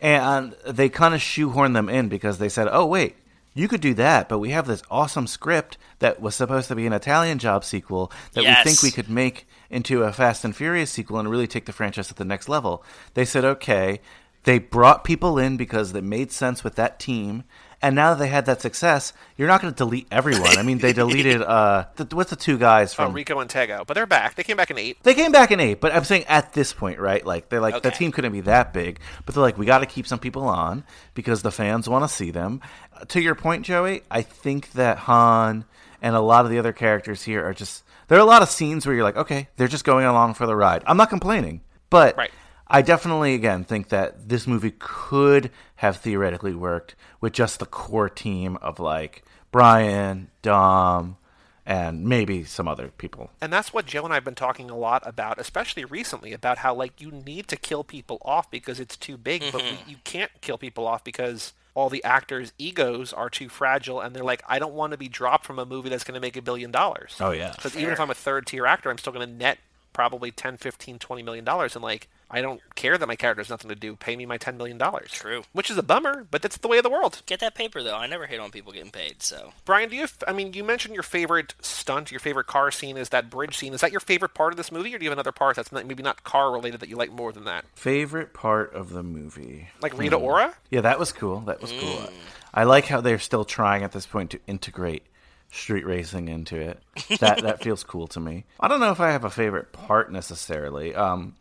And 0.00 0.52
they 0.66 0.88
kind 0.88 1.14
of 1.14 1.20
shoehorned 1.20 1.74
them 1.74 1.88
in 1.88 2.08
because 2.08 2.38
they 2.38 2.48
said, 2.48 2.68
oh, 2.70 2.86
wait, 2.86 3.14
you 3.54 3.68
could 3.68 3.80
do 3.80 3.94
that, 3.94 4.28
but 4.28 4.40
we 4.40 4.50
have 4.50 4.66
this 4.66 4.82
awesome 4.90 5.28
script 5.28 5.78
that 6.04 6.20
was 6.20 6.34
supposed 6.34 6.68
to 6.68 6.74
be 6.76 6.86
an 6.86 6.92
Italian 6.92 7.38
job 7.38 7.64
sequel 7.64 8.12
that 8.34 8.44
Yes. 8.44 8.64
we 8.64 8.70
think 8.70 8.82
we 8.82 8.90
could 8.90 9.08
make 9.10 9.48
into 9.70 10.02
a 10.02 10.12
Fast 10.12 10.44
and 10.44 10.54
Furious 10.54 10.90
sequel 10.90 11.18
and 11.18 11.30
really 11.30 11.46
take 11.46 11.64
the 11.64 11.72
franchise 11.72 12.08
to 12.08 12.14
the 12.14 12.24
next 12.26 12.46
level. 12.48 12.84
They 13.14 13.24
said, 13.24 13.44
okay. 13.44 14.00
They 14.44 14.58
brought 14.58 15.04
people 15.04 15.38
in 15.38 15.56
because 15.56 15.94
it 15.94 16.04
made 16.04 16.30
sense 16.30 16.62
with 16.62 16.74
that 16.74 17.00
team. 17.00 17.44
And 17.80 17.94
now 17.94 18.10
that 18.12 18.18
they 18.18 18.28
had 18.28 18.44
that 18.46 18.60
success, 18.60 19.14
you're 19.38 19.48
not 19.48 19.62
going 19.62 19.72
to 19.72 19.76
delete 19.76 20.06
everyone. 20.10 20.58
I 20.58 20.62
mean, 20.62 20.78
they 20.78 20.92
deleted, 20.92 21.40
uh, 21.56 21.86
the, 21.96 22.04
what's 22.14 22.28
the 22.28 22.36
two 22.36 22.58
guys 22.58 22.92
Oh, 22.92 22.96
from 23.06 23.14
Rico 23.14 23.38
and 23.40 23.48
Tego. 23.50 23.86
But 23.86 23.94
they're 23.94 24.04
back. 24.06 24.34
They 24.34 24.42
came 24.42 24.56
back 24.58 24.70
in 24.70 24.76
eight. 24.78 24.98
they 25.02 25.14
came 25.14 25.32
back 25.32 25.50
in 25.50 25.60
eight, 25.60 25.80
but 25.80 25.94
I'm 25.94 26.04
saying 26.04 26.24
at 26.28 26.52
this 26.52 26.72
point, 26.74 26.98
right? 26.98 27.24
Like 27.24 27.48
they're 27.48 27.60
like 27.62 27.82
the 27.82 27.90
team 27.90 28.12
couldn't 28.12 28.32
be 28.32 28.42
that 28.42 28.74
big, 28.74 29.00
but 29.24 29.34
they're 29.34 29.42
like 29.48 29.56
we 29.56 29.64
got 29.64 29.78
to 29.78 29.86
keep 29.86 30.06
some 30.06 30.18
people 30.18 30.44
on 30.44 30.84
because 31.14 31.40
the 31.42 31.50
fans 31.50 31.88
want 31.88 32.04
to 32.08 32.14
see 32.14 32.30
them. 32.30 32.60
Uh, 32.94 33.04
To 33.06 33.20
your 33.22 33.34
point, 33.34 33.64
Joey, 33.64 34.02
I 34.10 34.20
think 34.22 34.72
that 34.72 34.98
Han 34.98 35.64
and 36.04 36.14
a 36.14 36.20
lot 36.20 36.44
of 36.44 36.50
the 36.50 36.58
other 36.58 36.74
characters 36.74 37.22
here 37.22 37.42
are 37.42 37.54
just 37.54 37.82
there 38.08 38.18
are 38.18 38.20
a 38.20 38.26
lot 38.26 38.42
of 38.42 38.50
scenes 38.50 38.84
where 38.84 38.94
you're 38.94 39.04
like, 39.04 39.16
okay, 39.16 39.48
they're 39.56 39.68
just 39.68 39.86
going 39.86 40.04
along 40.04 40.34
for 40.34 40.46
the 40.46 40.54
ride. 40.54 40.84
I'm 40.86 40.98
not 40.98 41.08
complaining, 41.08 41.62
but 41.88 42.14
Right. 42.16 42.30
I 42.66 42.82
definitely, 42.82 43.34
again, 43.34 43.64
think 43.64 43.88
that 43.88 44.28
this 44.28 44.46
movie 44.46 44.74
could 44.78 45.50
have 45.76 45.96
theoretically 45.98 46.54
worked 46.54 46.94
with 47.20 47.32
just 47.32 47.58
the 47.58 47.66
core 47.66 48.08
team 48.08 48.56
of 48.56 48.78
like 48.78 49.22
Brian, 49.50 50.30
Dom, 50.42 51.16
and 51.64 52.04
maybe 52.04 52.44
some 52.44 52.68
other 52.68 52.88
people. 52.88 53.30
And 53.40 53.52
that's 53.52 53.72
what 53.72 53.86
Joe 53.86 54.04
and 54.04 54.12
I 54.12 54.16
have 54.16 54.24
been 54.24 54.34
talking 54.34 54.70
a 54.70 54.76
lot 54.76 55.02
about, 55.06 55.38
especially 55.38 55.84
recently, 55.84 56.32
about 56.32 56.58
how 56.58 56.74
like 56.74 57.00
you 57.00 57.10
need 57.10 57.48
to 57.48 57.56
kill 57.56 57.84
people 57.84 58.18
off 58.22 58.50
because 58.50 58.78
it's 58.78 58.96
too 58.96 59.16
big, 59.16 59.42
but 59.52 59.62
we, 59.62 59.68
mm-hmm. 59.68 59.90
you 59.90 59.96
can't 60.04 60.30
kill 60.42 60.58
people 60.58 60.86
off 60.86 61.02
because 61.02 61.54
all 61.74 61.90
the 61.90 62.02
actors' 62.04 62.52
egos 62.58 63.12
are 63.12 63.28
too 63.28 63.48
fragile, 63.48 64.00
and 64.00 64.14
they're 64.14 64.24
like, 64.24 64.42
I 64.48 64.58
don't 64.58 64.74
want 64.74 64.92
to 64.92 64.96
be 64.96 65.08
dropped 65.08 65.44
from 65.44 65.58
a 65.58 65.66
movie 65.66 65.88
that's 65.88 66.04
going 66.04 66.14
to 66.14 66.20
make 66.20 66.36
a 66.36 66.42
billion 66.42 66.70
dollars. 66.70 67.16
Oh, 67.20 67.32
yeah. 67.32 67.52
Because 67.54 67.76
even 67.76 67.92
if 67.92 68.00
I'm 68.00 68.10
a 68.10 68.14
third 68.14 68.46
tier 68.46 68.64
actor, 68.66 68.90
I'm 68.90 68.98
still 68.98 69.12
going 69.12 69.28
to 69.28 69.34
net 69.34 69.58
probably 69.92 70.30
10, 70.30 70.56
15, 70.56 70.98
20 70.98 71.22
million 71.22 71.44
dollars, 71.44 71.74
and 71.74 71.82
like 71.82 72.08
I 72.34 72.40
don't 72.40 72.60
care 72.74 72.98
that 72.98 73.06
my 73.06 73.14
character 73.14 73.40
has 73.40 73.48
nothing 73.48 73.68
to 73.68 73.76
do. 73.76 73.94
Pay 73.94 74.16
me 74.16 74.26
my 74.26 74.38
ten 74.38 74.56
million 74.56 74.76
dollars. 74.76 75.12
True. 75.12 75.44
Which 75.52 75.70
is 75.70 75.78
a 75.78 75.82
bummer, 75.84 76.26
but 76.30 76.42
that's 76.42 76.56
the 76.56 76.66
way 76.66 76.78
of 76.78 76.82
the 76.82 76.90
world. 76.90 77.22
Get 77.26 77.38
that 77.38 77.54
paper 77.54 77.80
though. 77.80 77.96
I 77.96 78.08
never 78.08 78.26
hate 78.26 78.40
on 78.40 78.50
people 78.50 78.72
getting 78.72 78.90
paid. 78.90 79.22
So 79.22 79.52
Brian, 79.64 79.88
do 79.88 79.94
you? 79.94 80.08
I 80.26 80.32
mean, 80.32 80.52
you 80.52 80.64
mentioned 80.64 80.94
your 80.94 81.04
favorite 81.04 81.54
stunt, 81.60 82.10
your 82.10 82.18
favorite 82.18 82.48
car 82.48 82.72
scene 82.72 82.96
is 82.96 83.10
that 83.10 83.30
bridge 83.30 83.56
scene. 83.56 83.72
Is 83.72 83.80
that 83.82 83.92
your 83.92 84.00
favorite 84.00 84.34
part 84.34 84.52
of 84.52 84.56
this 84.56 84.72
movie, 84.72 84.92
or 84.94 84.98
do 84.98 85.04
you 85.04 85.10
have 85.10 85.16
another 85.16 85.30
part 85.30 85.54
that's 85.54 85.70
not, 85.70 85.86
maybe 85.86 86.02
not 86.02 86.24
car 86.24 86.52
related 86.52 86.80
that 86.80 86.88
you 86.88 86.96
like 86.96 87.12
more 87.12 87.30
than 87.30 87.44
that? 87.44 87.64
Favorite 87.76 88.34
part 88.34 88.74
of 88.74 88.90
the 88.90 89.04
movie? 89.04 89.68
Like 89.80 89.96
Rita 89.96 90.16
Ora? 90.16 90.54
Yeah, 90.70 90.80
that 90.80 90.98
was 90.98 91.12
cool. 91.12 91.40
That 91.42 91.60
was 91.62 91.70
cool. 91.70 92.08
I 92.52 92.64
like 92.64 92.86
how 92.86 93.00
they're 93.00 93.20
still 93.20 93.44
trying 93.44 93.84
at 93.84 93.92
this 93.92 94.06
point 94.06 94.32
to 94.32 94.40
integrate 94.48 95.04
street 95.52 95.86
racing 95.86 96.28
into 96.28 96.56
it. 96.58 96.82
That 97.20 97.42
that 97.42 97.62
feels 97.62 97.84
cool 97.84 98.08
to 98.08 98.20
me. 98.20 98.44
I 98.58 98.66
don't 98.66 98.80
know 98.80 98.90
if 98.90 99.00
I 99.00 99.12
have 99.12 99.24
a 99.24 99.30
favorite 99.30 99.72
part 99.72 100.10
necessarily. 100.10 100.94
Um, 100.94 101.36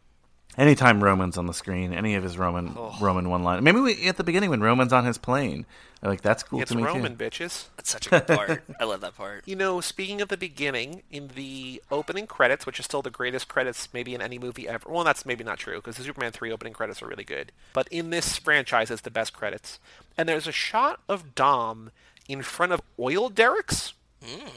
anytime 0.57 1.03
Roman's 1.03 1.37
on 1.37 1.45
the 1.47 1.53
screen, 1.53 1.93
any 1.93 2.15
of 2.15 2.23
his 2.23 2.37
Roman 2.37 2.75
Roman 3.01 3.29
one 3.29 3.43
line. 3.43 3.63
Maybe 3.63 3.79
we, 3.79 4.07
at 4.07 4.17
the 4.17 4.23
beginning 4.23 4.49
when 4.49 4.61
Roman's 4.61 4.93
on 4.93 5.05
his 5.05 5.17
plane, 5.17 5.65
I'm 6.01 6.09
like 6.09 6.21
that's 6.21 6.43
cool 6.43 6.61
It's 6.61 6.71
to 6.71 6.77
me 6.77 6.83
Roman, 6.83 7.15
too. 7.17 7.23
bitches. 7.23 7.65
that's 7.77 7.89
such 7.91 8.07
a 8.07 8.09
good 8.09 8.27
part. 8.27 8.63
I 8.79 8.83
love 8.83 9.01
that 9.01 9.15
part. 9.15 9.43
You 9.47 9.55
know, 9.55 9.79
speaking 9.81 10.21
of 10.21 10.27
the 10.27 10.37
beginning, 10.37 11.03
in 11.09 11.29
the 11.35 11.81
opening 11.91 12.27
credits, 12.27 12.65
which 12.65 12.79
is 12.79 12.85
still 12.85 13.01
the 13.01 13.09
greatest 13.09 13.47
credits 13.47 13.87
maybe 13.93 14.13
in 14.13 14.21
any 14.21 14.37
movie 14.37 14.67
ever. 14.67 14.89
Well, 14.89 15.03
that's 15.03 15.25
maybe 15.25 15.43
not 15.43 15.59
true 15.59 15.75
because 15.75 15.97
the 15.97 16.03
Superman 16.03 16.31
3 16.33 16.51
opening 16.51 16.73
credits 16.73 17.01
are 17.01 17.07
really 17.07 17.23
good. 17.23 17.51
But 17.73 17.87
in 17.89 18.09
this 18.09 18.37
franchise, 18.37 18.91
it's 18.91 19.01
the 19.01 19.11
best 19.11 19.33
credits. 19.33 19.79
And 20.17 20.27
there's 20.27 20.47
a 20.47 20.51
shot 20.51 20.99
of 21.07 21.35
Dom 21.35 21.91
in 22.27 22.41
front 22.41 22.71
of 22.73 22.81
oil 22.99 23.29
derricks. 23.29 23.93
Hmm. 24.23 24.47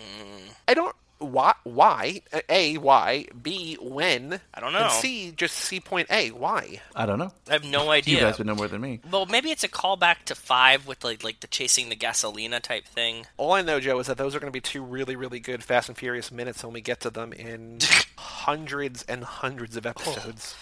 I 0.69 0.75
don't. 0.75 0.95
Why? 1.19 1.55
Why? 1.65 2.21
A. 2.49 2.77
Why? 2.79 3.27
B. 3.41 3.77
When? 3.81 4.41
I 4.53 4.61
don't 4.61 4.73
know. 4.73 4.85
And 4.85 4.93
C. 4.93 5.33
Just 5.33 5.57
C. 5.57 5.81
Point 5.81 6.09
A. 6.11 6.31
Why? 6.31 6.81
I 6.95 7.07
don't 7.07 7.19
know. 7.19 7.33
I 7.49 7.55
have 7.55 7.65
no 7.65 7.91
idea 7.91 8.17
You 8.17 8.21
guys 8.21 8.39
would 8.39 8.47
know 8.47 8.55
more 8.55 8.69
than 8.69 8.81
me. 8.81 9.01
Well, 9.11 9.27
maybe 9.27 9.51
it's 9.51 9.65
a 9.65 9.69
callback 9.69 10.25
to 10.27 10.35
five 10.35 10.87
with 10.87 11.03
like 11.05 11.25
like 11.25 11.41
the 11.41 11.47
chasing 11.47 11.89
the 11.89 11.97
gasolina 11.97 12.61
type 12.61 12.85
thing. 12.87 13.27
All 13.37 13.53
I 13.53 13.63
know, 13.63 13.81
Joe, 13.81 13.99
is 13.99 14.07
that 14.09 14.19
those 14.19 14.35
are 14.35 14.41
going 14.41 14.53
to 14.53 14.57
be 14.57 14.61
two 14.61 14.83
really, 14.83 15.17
really 15.17 15.41
good 15.41 15.65
Fast 15.65 15.89
and 15.89 15.97
Furious 15.97 16.31
minutes 16.31 16.63
when 16.63 16.73
we 16.73 16.81
get 16.81 17.01
to 17.01 17.11
them 17.11 17.33
in 17.33 17.79
hundreds 18.19 19.03
and 19.05 19.25
hundreds 19.25 19.77
of 19.77 19.87
episodes. 19.87 20.55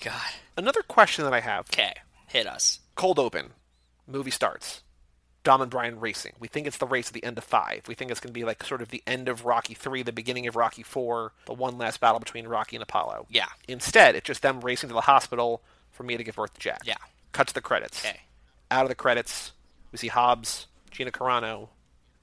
God. 0.00 0.20
Another 0.56 0.82
question 0.82 1.24
that 1.24 1.32
I 1.34 1.40
have: 1.40 1.66
Okay, 1.72 1.94
hit 2.26 2.46
us. 2.46 2.80
cold 2.94 3.18
open, 3.18 3.50
movie 4.06 4.30
starts. 4.30 4.82
Dom 5.42 5.62
and 5.62 5.70
Brian 5.70 5.98
racing. 5.98 6.32
We 6.38 6.48
think 6.48 6.66
it's 6.66 6.76
the 6.76 6.86
race 6.86 7.08
at 7.08 7.14
the 7.14 7.24
end 7.24 7.38
of 7.38 7.44
five. 7.44 7.82
We 7.88 7.94
think 7.94 8.10
it's 8.10 8.20
going 8.20 8.32
to 8.32 8.38
be 8.38 8.44
like 8.44 8.62
sort 8.62 8.82
of 8.82 8.90
the 8.90 9.02
end 9.06 9.28
of 9.28 9.44
Rocky 9.44 9.74
three, 9.74 10.02
the 10.02 10.12
beginning 10.12 10.46
of 10.46 10.56
Rocky 10.56 10.82
four, 10.82 11.32
the 11.46 11.54
one 11.54 11.78
last 11.78 12.00
battle 12.00 12.18
between 12.18 12.46
Rocky 12.46 12.76
and 12.76 12.82
Apollo. 12.82 13.26
Yeah. 13.30 13.48
Instead, 13.66 14.14
it's 14.16 14.26
just 14.26 14.42
them 14.42 14.60
racing 14.60 14.88
to 14.88 14.94
the 14.94 15.02
hospital 15.02 15.62
for 15.90 16.02
me 16.02 16.16
to 16.16 16.24
give 16.24 16.36
birth 16.36 16.54
to 16.54 16.60
Jack. 16.60 16.82
Yeah. 16.84 16.96
Cut 17.32 17.48
to 17.48 17.54
the 17.54 17.60
credits. 17.60 18.04
Okay. 18.04 18.20
Out 18.70 18.82
of 18.84 18.88
the 18.88 18.94
credits, 18.94 19.52
we 19.92 19.98
see 19.98 20.08
Hobbs, 20.08 20.66
Gina 20.90 21.10
Carano, 21.10 21.68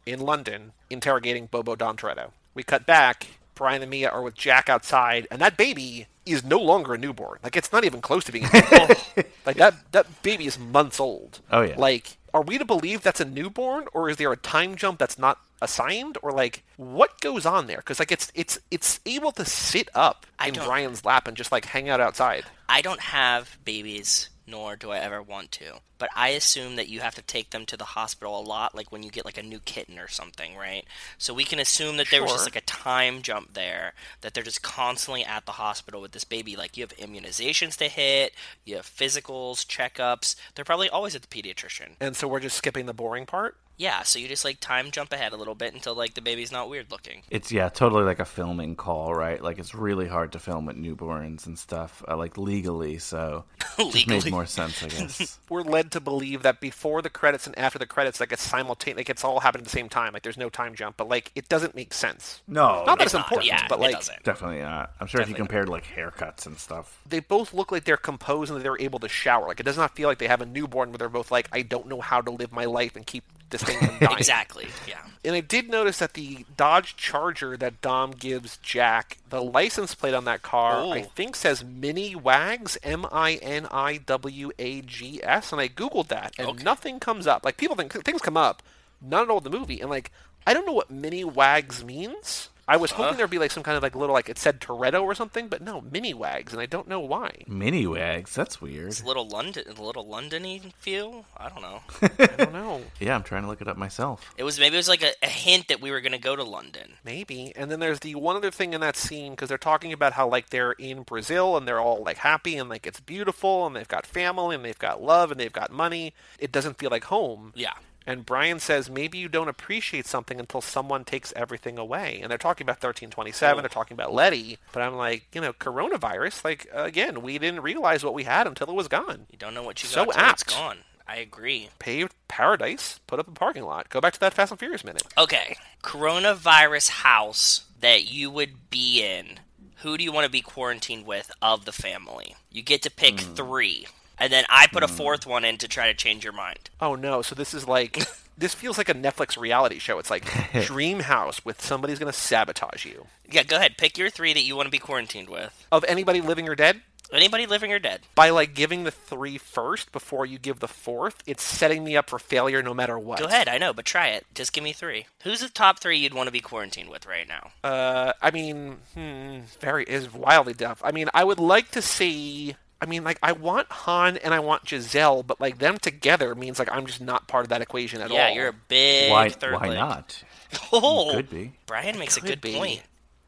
in 0.06 0.20
London 0.20 0.72
interrogating 0.90 1.48
Bobo 1.48 1.76
Don 1.76 1.98
Toretto. 1.98 2.32
We 2.54 2.64
cut 2.64 2.86
back. 2.86 3.28
Brian 3.56 3.82
and 3.82 3.90
Mia 3.90 4.10
are 4.10 4.22
with 4.22 4.36
Jack 4.36 4.70
outside, 4.70 5.28
and 5.32 5.42
that 5.42 5.58
baby 5.58 6.08
is 6.28 6.44
no 6.44 6.60
longer 6.60 6.94
a 6.94 6.98
newborn. 6.98 7.40
Like 7.44 7.56
it's 7.56 7.72
not 7.72 7.84
even 7.84 8.02
close 8.02 8.24
to 8.26 8.32
being 8.32 8.46
a 8.46 8.50
newborn. 8.54 8.90
like 9.46 9.58
that 9.58 9.92
that 9.94 10.22
baby 10.22 10.46
is 10.46 10.60
months 10.60 11.00
old. 11.00 11.40
Oh, 11.52 11.62
yeah. 11.62 11.76
Like, 11.78 12.17
are 12.34 12.42
we 12.42 12.58
to 12.58 12.66
believe 12.66 13.02
that's 13.02 13.22
a 13.22 13.26
newborn, 13.26 13.86
or 13.94 14.10
is 14.10 14.18
there 14.18 14.32
a 14.32 14.38
time 14.38 14.76
jump 14.76 15.00
that's 15.00 15.18
not 15.18 15.40
assigned, 15.62 16.18
or 16.22 16.32
like 16.32 16.64
what 16.76 17.20
goes 17.22 17.46
on 17.46 17.68
there? 17.68 17.78
Because 17.78 18.00
like 18.00 18.12
it's 18.12 18.32
it's 18.36 18.60
it's 18.70 19.00
able 19.06 19.32
to 19.34 19.46
sit 19.46 19.90
up 19.96 20.26
in 20.46 20.54
Brian's 20.54 21.06
lap 21.06 21.28
and 21.28 21.38
just 21.38 21.52
like 21.52 21.66
hang 21.66 21.90
out 21.90 22.02
outside. 22.02 22.46
I 22.70 22.82
don't 22.82 23.00
have 23.00 23.58
babies, 23.66 24.30
nor 24.48 24.76
do 24.76 24.92
I 24.92 25.00
ever 25.00 25.22
want 25.22 25.52
to. 25.54 25.82
But 25.98 26.10
I 26.16 26.30
assume 26.30 26.76
that 26.78 26.90
you 26.90 27.02
have 27.02 27.16
to 27.16 27.22
take 27.22 27.50
them 27.50 27.66
to 27.66 27.78
the 27.78 27.84
hospital 27.84 28.40
a 28.40 28.42
lot, 28.42 28.74
like 28.76 28.92
when 28.92 29.04
you 29.04 29.10
get 29.10 29.26
like 29.26 29.38
a 29.38 29.44
new 29.44 29.60
kitten 29.60 30.00
or 30.00 30.08
something, 30.08 30.56
right? 30.56 30.86
So 31.18 31.34
we 31.34 31.44
can 31.44 31.60
assume 31.60 31.98
that 31.98 32.08
there 32.10 32.22
was 32.22 32.32
just 32.32 32.46
like 32.46 32.56
a 32.56 32.62
time 32.62 33.22
jump 33.22 33.54
there, 33.54 33.94
that 34.22 34.34
they're 34.34 34.44
just 34.44 34.62
constantly 34.62 35.26
at 35.26 35.46
the 35.46 35.54
hospital 35.54 36.02
with 36.02 36.12
this 36.14 36.24
baby. 36.24 36.56
Like 36.56 36.78
you 36.78 36.84
have 36.84 36.96
immunizations 36.98 37.76
to 37.78 37.86
hit, 37.86 38.34
you 38.64 38.76
have 38.76 38.86
physicals, 38.86 39.66
checkups. 39.66 40.36
They're 40.56 40.66
probably 40.66 40.90
always 40.90 41.16
at 41.16 41.24
the 41.24 41.28
pediatrician. 41.28 41.96
And 42.00 42.16
so 42.16 42.28
we're 42.28 42.40
just 42.40 42.58
skipping 42.58 42.86
the 42.86 42.94
boring 42.94 43.26
part. 43.26 43.58
Yeah, 43.78 44.02
so 44.04 44.18
you 44.18 44.28
just 44.28 44.44
like 44.44 44.60
time 44.60 44.90
jump 44.90 45.14
ahead 45.14 45.34
a 45.34 45.38
little 45.38 45.54
bit 45.54 45.74
until 45.74 45.94
like 45.94 46.16
the 46.16 46.22
baby's 46.22 46.52
not 46.52 46.68
weird 46.68 46.90
looking. 46.92 47.22
It's 47.30 47.52
yeah, 47.52 47.70
totally 47.70 48.04
like 48.04 48.20
a 48.20 48.26
filming 48.26 48.76
call, 48.76 49.14
right? 49.14 49.42
Like 49.42 49.60
it's 49.60 49.76
really 49.76 50.08
hard 50.08 50.32
to 50.32 50.40
film 50.40 50.66
with 50.66 50.78
newborns 50.78 51.46
and 51.46 51.60
stuff, 51.60 52.04
uh, 52.08 52.18
like 52.18 52.38
legally. 52.38 52.98
So 52.98 53.46
it 53.78 53.88
just 53.92 54.08
made 54.08 54.26
Legally. 54.26 54.32
more 54.32 54.46
sense, 54.48 54.82
I 54.82 54.88
guess. 54.90 55.40
we're 55.50 55.62
led 55.62 55.92
to 55.92 56.00
believe 56.00 56.42
that 56.42 56.60
before 56.60 57.02
the 57.04 57.10
credits 57.10 57.46
and 57.46 57.58
after 57.58 57.78
the 57.78 57.86
credits, 57.86 58.20
like 58.20 58.32
it's 58.32 58.42
simultaneous, 58.42 58.98
like 58.98 59.10
it's 59.10 59.24
all 59.24 59.42
happening 59.42 59.62
at 59.62 59.66
the 59.66 59.70
same 59.72 59.90
time. 59.90 60.14
Like 60.14 60.24
there's 60.24 60.38
no 60.38 60.50
time 60.50 60.74
jump, 60.74 60.98
but 60.98 61.08
like 61.08 61.32
it 61.36 61.48
doesn't 61.48 61.76
make 61.76 61.94
sense. 61.94 62.42
No, 62.48 62.84
not 62.86 62.98
that 62.98 63.06
it's 63.06 63.14
It's 63.14 63.14
not, 63.14 63.26
important, 63.26 63.48
yeah, 63.48 63.68
but 63.68 63.80
like 63.80 63.92
doesn't. 63.92 64.24
definitely 64.24 64.60
not. 64.62 64.94
I'm 65.00 65.08
sure 65.08 65.22
if 65.22 65.30
you 65.30 65.36
compared 65.36 65.70
like 65.70 65.86
haircuts 65.86 66.46
and 66.48 66.58
stuff. 66.58 67.06
they 67.06 67.20
both 67.20 67.54
look 67.54 67.72
like 67.72 67.84
they're 67.86 67.98
composed 67.98 68.52
and 68.52 68.62
they're 68.62 68.80
able 68.80 69.00
to 69.00 69.10
shower. 69.10 69.48
Like 69.48 69.60
it 69.60 69.64
does 69.64 69.78
not 69.78 69.96
feel 69.96 70.10
like 70.10 70.18
they 70.20 70.28
have 70.28 70.42
a 70.42 70.46
newborn 70.46 70.90
where 70.92 70.98
they're 70.98 71.10
both 71.10 71.32
like, 71.32 71.48
I 71.52 71.62
don't 71.62 71.88
know 71.88 72.02
how 72.02 72.22
to 72.22 72.32
live 72.32 72.52
my 72.52 72.66
life 72.66 72.96
and 72.96 73.06
keep 73.06 73.24
this 73.50 73.64
thing 73.64 73.78
from 73.78 73.98
dying. 74.00 74.18
Exactly. 74.18 74.68
Yeah. 74.88 75.00
And 75.24 75.36
I 75.36 75.42
did 75.42 75.70
notice 75.70 76.00
that 76.00 76.14
the 76.14 76.46
Dodge 76.56 76.96
Charger 76.96 77.58
that 77.58 77.82
Dom 77.82 78.12
gives 78.12 78.58
Jack, 78.58 79.18
the 79.30 79.42
license 79.42 79.94
plate 79.94 80.14
on 80.14 80.26
that 80.26 80.42
car, 80.42 80.78
I 80.78 81.02
oh. 81.02 81.04
think 81.04 81.36
says 81.36 81.64
Mini 81.64 82.16
Wags, 82.16 82.78
M 82.84 83.06
I 83.12 83.34
N 83.36 83.68
I 83.72 83.98
W 83.98 84.52
A 84.58 84.82
G 84.82 85.20
S, 85.24 85.52
and 85.52 85.60
I 85.60 85.68
googled 85.68 86.08
that, 86.08 86.34
and 86.38 86.48
Okay. 86.48 86.64
nothing 86.64 87.00
comes 87.00 87.28
up. 87.28 87.44
Like 87.44 87.58
people 87.58 87.76
think 87.76 87.92
things 88.04 88.22
come 88.22 88.38
up, 88.38 88.64
not 89.02 89.24
at 89.24 89.30
all 89.30 89.40
in 89.40 89.44
the 89.44 89.50
movie, 89.50 89.82
and 89.82 89.90
like 89.90 90.12
I 90.46 90.54
don't 90.54 90.66
know 90.66 90.74
what 90.74 90.90
Mini 90.90 91.24
Wags 91.26 91.84
means. 91.84 92.50
I 92.68 92.78
was 92.78 92.92
hoping 92.92 93.06
uh-huh. 93.06 93.18
there'd 93.18 93.30
be 93.30 93.40
like 93.40 93.52
some 93.52 93.64
kind 93.64 93.78
of 93.78 93.84
like 93.84 93.96
little 93.96 94.14
like 94.14 94.30
it 94.30 94.38
said 94.38 94.60
Toretto 94.60 95.02
or 95.02 95.16
something, 95.16 95.48
but 95.48 95.62
no, 95.62 95.82
Mini 95.82 96.14
Wags, 96.14 96.52
and 96.52 96.62
I 96.62 96.66
don't 96.66 96.88
know 96.88 97.00
why. 97.00 97.44
Mini 97.48 97.88
wags, 97.88 98.36
that's 98.36 98.62
weird. 98.62 98.90
It's 98.90 99.02
a 99.02 99.06
little 99.06 99.28
London, 99.28 99.64
a 99.68 99.82
little 99.82 100.06
Londony 100.06 100.74
feel. 100.80 101.26
I 101.38 101.50
don't 101.50 101.62
know. 101.62 101.82
I 102.20 102.26
don't 102.44 102.54
know. 102.54 102.82
Yeah, 103.00 103.16
I'm 103.16 103.24
trying 103.24 103.44
to 103.44 103.48
look 103.48 103.62
it 103.62 103.68
up 103.68 103.78
myself. 103.78 104.34
It 104.38 104.44
was 104.44 104.60
maybe 104.60 104.76
it 104.76 104.80
was 104.80 104.90
like 104.90 105.04
a, 105.04 105.14
a 105.24 105.30
hint 105.30 105.70
that 105.70 105.82
we 105.82 105.92
were 105.92 106.02
gonna 106.02 106.20
go 106.20 106.36
to 106.36 106.44
London. 106.44 106.94
Maybe. 107.06 107.54
And 107.56 107.72
then 107.72 107.80
there's 107.80 108.00
the 108.00 108.16
one 108.16 108.36
other 108.36 108.52
thing 108.52 108.74
in 108.74 108.82
that 108.82 108.98
scene 108.98 109.32
because 109.32 109.50
they're 109.50 109.58
talking 109.58 109.94
about 109.94 110.14
how 110.14 110.28
like 110.28 110.50
they're 110.50 110.74
in 110.74 111.04
Brazil 111.04 111.56
and 111.56 111.68
they're 111.68 111.80
all 111.80 112.04
like 112.04 112.18
happy 112.18 112.58
and 112.58 112.70
like 112.70 112.86
it's 112.86 113.00
beautiful 113.00 113.66
and 113.66 113.76
they've 113.76 113.88
got 113.88 114.06
family 114.06 114.56
and 114.56 114.66
they've 114.66 114.78
got 114.78 115.02
love 115.02 115.32
and 115.32 115.40
they've 115.40 115.54
got 115.54 115.72
money. 115.72 116.14
It 116.38 116.52
doesn't 116.52 116.78
feel 116.78 116.90
like 116.90 117.06
home. 117.06 117.54
Yeah. 117.56 117.74
And 118.08 118.26
Brian 118.26 118.60
says 118.60 118.90
maybe 118.90 119.18
you 119.18 119.28
don't 119.28 119.50
appreciate 119.50 120.08
something 120.08 120.40
until 120.40 120.62
someone 120.62 121.04
takes 121.04 121.34
everything 121.36 121.78
away. 121.78 122.20
And 122.22 122.32
they're 122.32 122.38
talking 122.38 122.66
about 122.66 122.78
1327, 122.78 123.62
they're 123.62 123.70
talking 123.70 123.96
about 123.96 124.14
Letty, 124.14 124.58
but 124.72 124.82
I'm 124.82 124.96
like, 124.96 125.28
you 125.34 125.42
know, 125.42 125.52
coronavirus, 125.52 126.46
like 126.46 126.68
again, 126.74 127.22
we 127.22 127.38
didn't 127.38 127.62
realize 127.62 128.06
what 128.06 128.14
we 128.14 128.24
had 128.24 128.48
until 128.48 128.70
it 128.70 128.76
was 128.76 128.88
gone. 128.88 129.28
You 129.30 129.38
don't 129.38 129.54
know 129.54 129.64
what 129.64 129.84
you 129.84 129.90
So 129.90 130.06
got 130.06 130.14
till 130.14 130.24
it's 130.24 130.42
apt. 130.42 130.50
gone. 130.50 130.78
I 131.06 131.18
agree. 131.18 131.70
Paved 131.80 132.14
paradise, 132.28 133.00
put 133.08 133.20
up 133.20 133.28
a 133.28 133.32
parking 133.32 133.64
lot. 133.64 133.90
Go 133.90 134.02
back 134.02 134.14
to 134.14 134.20
that 134.22 134.34
Fast 134.34 134.52
and 134.52 134.60
Furious 134.60 134.84
minute. 134.84 135.04
Okay, 135.18 135.58
coronavirus 135.84 136.90
house 136.90 137.66
that 137.80 138.12
you 138.12 138.30
would 138.30 138.70
be 138.70 139.04
in. 139.04 139.40
Who 139.82 139.98
do 139.98 140.04
you 140.04 140.12
want 140.12 140.26
to 140.26 140.32
be 140.32 140.42
quarantined 140.42 141.06
with 141.06 141.32
of 141.42 141.66
the 141.66 141.72
family? 141.72 142.36
You 142.52 142.62
get 142.62 142.82
to 142.82 142.92
pick 142.92 143.20
hmm. 143.20 143.34
three, 143.36 143.88
and 144.20 144.32
then 144.32 144.46
I 144.50 144.68
put 144.68 144.84
a 144.84 144.88
fourth 144.88 145.26
one 145.26 145.46
in 145.46 145.58
to 145.60 145.68
try 145.68 145.88
to 145.88 145.94
change 145.94 146.24
your 146.24 146.34
mind. 146.34 146.70
Oh 146.82 146.96
no! 146.96 147.22
So 147.22 147.36
this 147.36 147.54
is 147.54 147.68
like 147.68 148.04
this 148.38 148.54
feels 148.54 148.78
like 148.78 148.90
a 148.90 148.94
Netflix 148.94 149.38
reality 149.38 149.80
show. 149.80 150.00
It's 150.00 150.12
like 150.12 150.26
Dream 150.66 151.02
House 151.02 151.44
with 151.46 151.62
somebody's 151.62 152.00
gonna 152.00 152.14
sabotage 152.14 152.86
you. 152.86 153.08
Yeah, 153.30 153.44
go 153.44 153.58
ahead. 153.58 153.78
Pick 153.78 153.98
your 153.98 154.10
three 154.10 154.34
that 154.34 154.44
you 154.44 154.56
want 154.56 154.68
to 154.68 154.72
be 154.72 154.80
quarantined 154.80 155.30
with. 155.30 155.66
Of 155.72 155.84
anybody 155.88 156.22
living 156.22 156.48
or 156.48 156.56
dead, 156.56 156.82
Anybody 157.12 157.46
living 157.46 157.72
or 157.72 157.80
dead? 157.80 158.02
by 158.16 158.30
like 158.32 158.54
giving 158.54 158.84
the 158.84 158.92
three 158.92 159.38
first 159.38 159.92
before 159.92 160.26
you 160.26 160.38
give 160.38 160.60
the 160.60 160.68
fourth, 160.68 161.24
it's 161.26 161.44
setting 161.44 161.84
me 161.84 161.96
up 161.96 162.10
for 162.10 162.20
failure 162.20 162.62
no 162.62 162.74
matter 162.74 163.00
what. 163.00 163.20
Go 163.20 163.26
ahead. 163.26 163.48
I 163.48 163.58
know, 163.58 163.74
but 163.74 163.86
try 163.86 164.10
it. 164.10 164.26
Just 164.36 164.52
give 164.52 164.64
me 164.64 164.74
three. 164.74 165.06
Who's 165.24 165.40
the 165.40 165.50
top 165.50 165.80
three 165.80 165.98
you'd 165.98 166.14
want 166.14 166.28
to 166.28 166.32
be 166.32 166.42
quarantined 166.42 166.90
with 166.90 167.06
right 167.06 167.28
now? 167.28 167.52
Uh, 167.64 168.14
I 168.22 168.32
mean, 168.32 168.78
hmm, 168.94 169.40
very 169.62 169.86
is 169.86 170.14
wildly 170.14 170.54
tough. 170.54 170.82
I 170.84 170.92
mean, 170.92 171.10
I 171.14 171.24
would 171.24 171.40
like 171.40 171.72
to 171.72 171.82
see 171.82 172.56
I 172.82 172.86
mean, 172.86 173.04
like 173.04 173.18
I 173.24 173.32
want 173.32 173.72
Han 173.72 174.18
and 174.18 174.34
I 174.34 174.40
want 174.40 174.68
Giselle, 174.68 175.24
but 175.24 175.42
like 175.42 175.58
them 175.58 175.78
together 175.78 176.36
means 176.36 176.60
like 176.60 176.72
I'm 176.72 176.86
just 176.86 177.02
not 177.02 177.28
part 177.28 177.46
of 177.46 177.50
that 177.50 177.62
equation 177.62 178.02
at 178.02 178.12
yeah, 178.12 178.24
all. 178.24 178.30
Yeah, 178.30 178.36
you're 178.36 178.48
a 178.50 178.54
big 178.68 179.12
Why? 179.12 179.30
third 179.30 179.54
Why 179.56 179.68
leg. 179.70 179.78
not? 179.78 180.24
Oh, 180.72 181.12
Could 181.14 181.30
be. 181.30 181.54
Brian 181.66 181.98
makes 182.00 182.16
a 182.18 182.22
good 182.22 182.40
be. 182.40 182.54
point. 182.56 182.82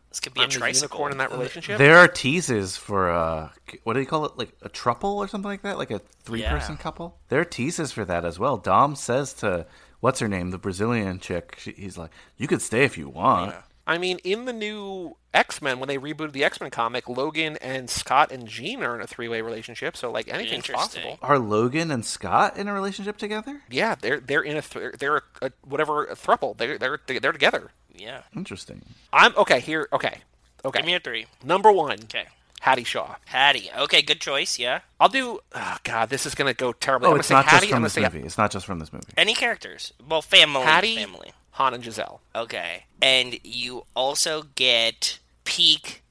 This 0.09 0.19
could 0.21 0.33
be 0.33 0.41
I'm 0.41 0.45
a 0.49 0.53
the 0.53 0.57
tricycle. 0.57 0.97
unicorn 0.97 1.11
in 1.11 1.17
that 1.19 1.31
relationship. 1.31 1.77
There 1.77 1.97
are 1.97 2.07
teases 2.07 2.77
for 2.77 3.09
uh, 3.11 3.49
what 3.83 3.93
do 3.93 3.99
you 3.99 4.05
call 4.05 4.25
it? 4.25 4.37
Like 4.37 4.53
a 4.61 4.69
truple 4.69 5.15
or 5.15 5.27
something 5.27 5.49
like 5.49 5.61
that, 5.63 5.77
like 5.77 5.91
a 5.91 5.99
three-person 6.23 6.75
Yeah. 6.75 6.81
couple. 6.81 7.17
There 7.29 7.39
are 7.41 7.45
teases 7.45 7.91
for 7.91 8.05
that 8.05 8.25
as 8.25 8.39
well. 8.39 8.57
Dom 8.57 8.95
says 8.95 9.33
to 9.35 9.65
what's 9.99 10.19
her 10.19 10.27
name, 10.27 10.49
the 10.51 10.57
Brazilian 10.57 11.19
chick. 11.19 11.57
She, 11.59 11.73
he's 11.73 11.97
like, 11.97 12.09
"You 12.37 12.47
could 12.47 12.61
stay 12.61 12.83
if 12.85 12.97
you 12.97 13.09
want." 13.09 13.53
I 13.89 13.97
mean, 13.97 14.19
in 14.23 14.45
the 14.45 14.53
new 14.53 15.15
X 15.33 15.61
Men, 15.61 15.79
when 15.79 15.87
they 15.87 15.97
rebooted 15.97 16.31
the 16.31 16.43
X 16.43 16.61
Men 16.61 16.69
comic, 16.69 17.09
Logan 17.09 17.57
and 17.61 17.89
Scott 17.89 18.31
and 18.31 18.47
Jean 18.47 18.83
are 18.83 18.95
in 18.95 19.01
a 19.01 19.07
three 19.07 19.27
way 19.27 19.41
relationship. 19.41 19.97
So 19.97 20.11
like 20.11 20.27
anything's 20.27 20.67
possible. 20.67 21.17
Are 21.21 21.39
Logan 21.39 21.89
and 21.91 22.05
Scott 22.05 22.57
in 22.57 22.67
a 22.67 22.73
relationship 22.73 23.17
together? 23.17 23.61
Yeah, 23.69 23.95
they're 23.99 24.19
they're 24.19 24.43
in 24.43 24.57
a 24.57 24.61
th- 24.61 24.93
they're 24.99 25.17
a, 25.17 25.21
a 25.41 25.51
whatever 25.63 26.05
a 26.05 26.15
thruple. 26.15 26.55
They're 26.55 26.77
they're 26.77 26.99
they're 27.07 27.31
together. 27.31 27.71
Yeah. 27.95 28.21
Interesting. 28.35 28.83
I'm 29.11 29.35
okay 29.35 29.59
here. 29.59 29.89
Okay, 29.91 30.19
Okay. 30.65 30.79
Give 30.79 30.85
me 30.85 30.91
okay. 30.91 30.91
your 30.91 30.99
three. 30.99 31.25
Number 31.43 31.71
one, 31.71 31.99
Okay. 32.03 32.27
Hattie 32.61 32.83
Shaw. 32.83 33.15
Hattie. 33.25 33.69
Okay, 33.77 34.01
good 34.01 34.19
choice. 34.19 34.59
Yeah. 34.59 34.81
I'll 34.99 35.09
do. 35.09 35.39
Oh 35.55 35.77
God, 35.83 36.09
this 36.09 36.25
is 36.25 36.35
gonna 36.35 36.53
go 36.53 36.73
terribly. 36.73 37.07
Oh, 37.09 37.13
I'm 37.13 37.19
it's 37.19 37.29
not 37.29 37.45
Hattie. 37.45 37.67
just 37.67 37.73
I'm 37.73 37.75
from 37.77 37.81
gonna 37.83 37.89
say 37.89 38.01
movie. 38.01 38.25
It's 38.25 38.37
not 38.37 38.51
just 38.51 38.65
from 38.65 38.79
this 38.79 38.91
movie. 38.91 39.05
Any 39.17 39.33
characters? 39.33 39.93
Well, 40.07 40.21
family. 40.21 40.63
Hattie, 40.63 40.95
Family. 40.97 41.31
Han, 41.51 41.73
and 41.73 41.83
Giselle. 41.83 42.21
Okay. 42.35 42.85
And 43.01 43.39
you 43.43 43.85
also 43.95 44.43
get 44.55 45.19
peak 45.45 46.03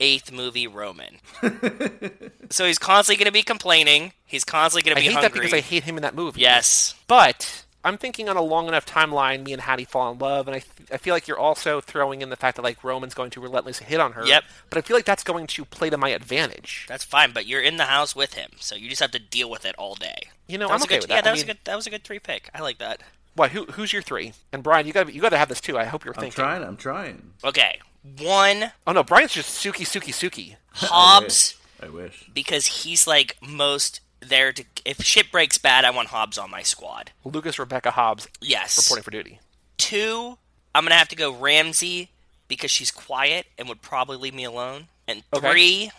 eighth 0.00 0.30
movie 0.32 0.66
Roman. 0.66 1.18
so 2.50 2.66
he's 2.66 2.78
constantly 2.78 3.16
going 3.22 3.26
to 3.26 3.32
be 3.32 3.42
complaining. 3.42 4.12
He's 4.26 4.44
constantly 4.44 4.88
gonna 4.88 5.00
be 5.00 5.08
I 5.08 5.12
hate 5.12 5.12
hungry. 5.22 5.28
that 5.28 5.32
because 5.34 5.52
I 5.54 5.60
hate 5.60 5.84
him 5.84 5.96
in 5.96 6.02
that 6.02 6.14
movie. 6.14 6.40
yes. 6.40 6.94
But 7.06 7.64
I'm 7.86 7.96
thinking 7.96 8.28
on 8.28 8.36
a 8.36 8.42
long 8.42 8.68
enough 8.68 8.84
timeline, 8.84 9.44
me 9.44 9.52
and 9.52 9.62
Hattie 9.62 9.84
fall 9.84 10.10
in 10.12 10.18
love, 10.18 10.46
and 10.48 10.54
I, 10.56 10.58
th- 10.58 10.90
I 10.92 10.96
feel 10.98 11.14
like 11.14 11.26
you're 11.28 11.38
also 11.38 11.80
throwing 11.80 12.20
in 12.20 12.28
the 12.30 12.36
fact 12.36 12.56
that 12.56 12.62
like 12.62 12.82
Roman's 12.84 13.14
going 13.14 13.30
to 13.30 13.40
relentlessly 13.40 13.86
hit 13.86 14.00
on 14.00 14.12
her. 14.12 14.26
Yep. 14.26 14.44
But 14.68 14.78
I 14.78 14.80
feel 14.82 14.96
like 14.96 15.04
that's 15.06 15.24
going 15.24 15.46
to 15.46 15.64
play 15.64 15.88
to 15.90 15.96
my 15.96 16.10
advantage. 16.10 16.84
That's 16.88 17.04
fine, 17.04 17.32
but 17.32 17.46
you're 17.46 17.62
in 17.62 17.76
the 17.76 17.84
house 17.84 18.14
with 18.16 18.34
him, 18.34 18.50
so 18.58 18.74
you 18.74 18.88
just 18.88 19.00
have 19.00 19.12
to 19.12 19.18
deal 19.18 19.48
with 19.48 19.64
it 19.64 19.74
all 19.78 19.94
day. 19.94 20.28
You 20.48 20.58
know, 20.58 20.66
That 20.68 20.74
I'm 20.74 20.80
was 20.80 20.82
a 20.82 20.86
okay 20.86 20.94
good, 20.96 21.02
with 21.04 21.10
Yeah, 21.10 21.16
that. 21.16 21.24
that 21.24 21.30
I 21.30 21.32
was 21.32 21.42
a 21.42 21.46
good. 21.46 21.58
That 21.64 21.76
was 21.76 21.86
a 21.86 21.90
good 21.90 22.04
three 22.04 22.18
pick. 22.18 22.50
I 22.54 22.60
like 22.60 22.78
that. 22.78 23.00
Why? 23.34 23.48
Who, 23.48 23.64
who's 23.66 23.92
your 23.92 24.02
three? 24.02 24.32
And 24.52 24.62
Brian, 24.62 24.86
you 24.86 24.92
got 24.92 25.06
to 25.06 25.12
you 25.14 25.20
got 25.20 25.28
to 25.30 25.38
have 25.38 25.48
this 25.48 25.60
too. 25.60 25.78
I 25.78 25.84
hope 25.84 26.04
you're 26.04 26.14
I'm 26.14 26.20
thinking. 26.20 26.42
trying. 26.42 26.62
I'm 26.64 26.76
trying. 26.76 27.32
Okay, 27.44 27.78
one 28.18 28.72
Oh 28.86 28.92
no, 28.92 29.02
Brian's 29.04 29.32
just 29.32 29.62
Suki, 29.64 29.84
Suki, 29.86 30.12
Suki. 30.12 30.56
Hobbs 30.72 31.56
I 31.82 31.88
wish. 31.88 32.28
because 32.32 32.66
he's 32.66 33.06
like 33.06 33.36
most 33.46 34.00
there 34.28 34.52
to. 34.52 34.64
If 34.84 35.02
shit 35.02 35.30
breaks 35.32 35.58
bad, 35.58 35.84
I 35.84 35.90
want 35.90 36.08
Hobbs 36.08 36.38
on 36.38 36.50
my 36.50 36.62
squad. 36.62 37.12
Lucas 37.24 37.58
Rebecca 37.58 37.90
Hobbs 37.92 38.28
Yes. 38.40 38.76
reporting 38.76 39.02
for 39.04 39.10
duty. 39.10 39.40
Two, 39.78 40.38
I'm 40.74 40.84
gonna 40.84 40.94
have 40.96 41.08
to 41.08 41.16
go 41.16 41.32
Ramsey 41.32 42.10
because 42.48 42.70
she's 42.70 42.90
quiet 42.90 43.46
and 43.58 43.68
would 43.68 43.82
probably 43.82 44.16
leave 44.16 44.34
me 44.34 44.44
alone. 44.44 44.88
And 45.08 45.22
Okay. 45.32 45.50
three, 45.50 45.90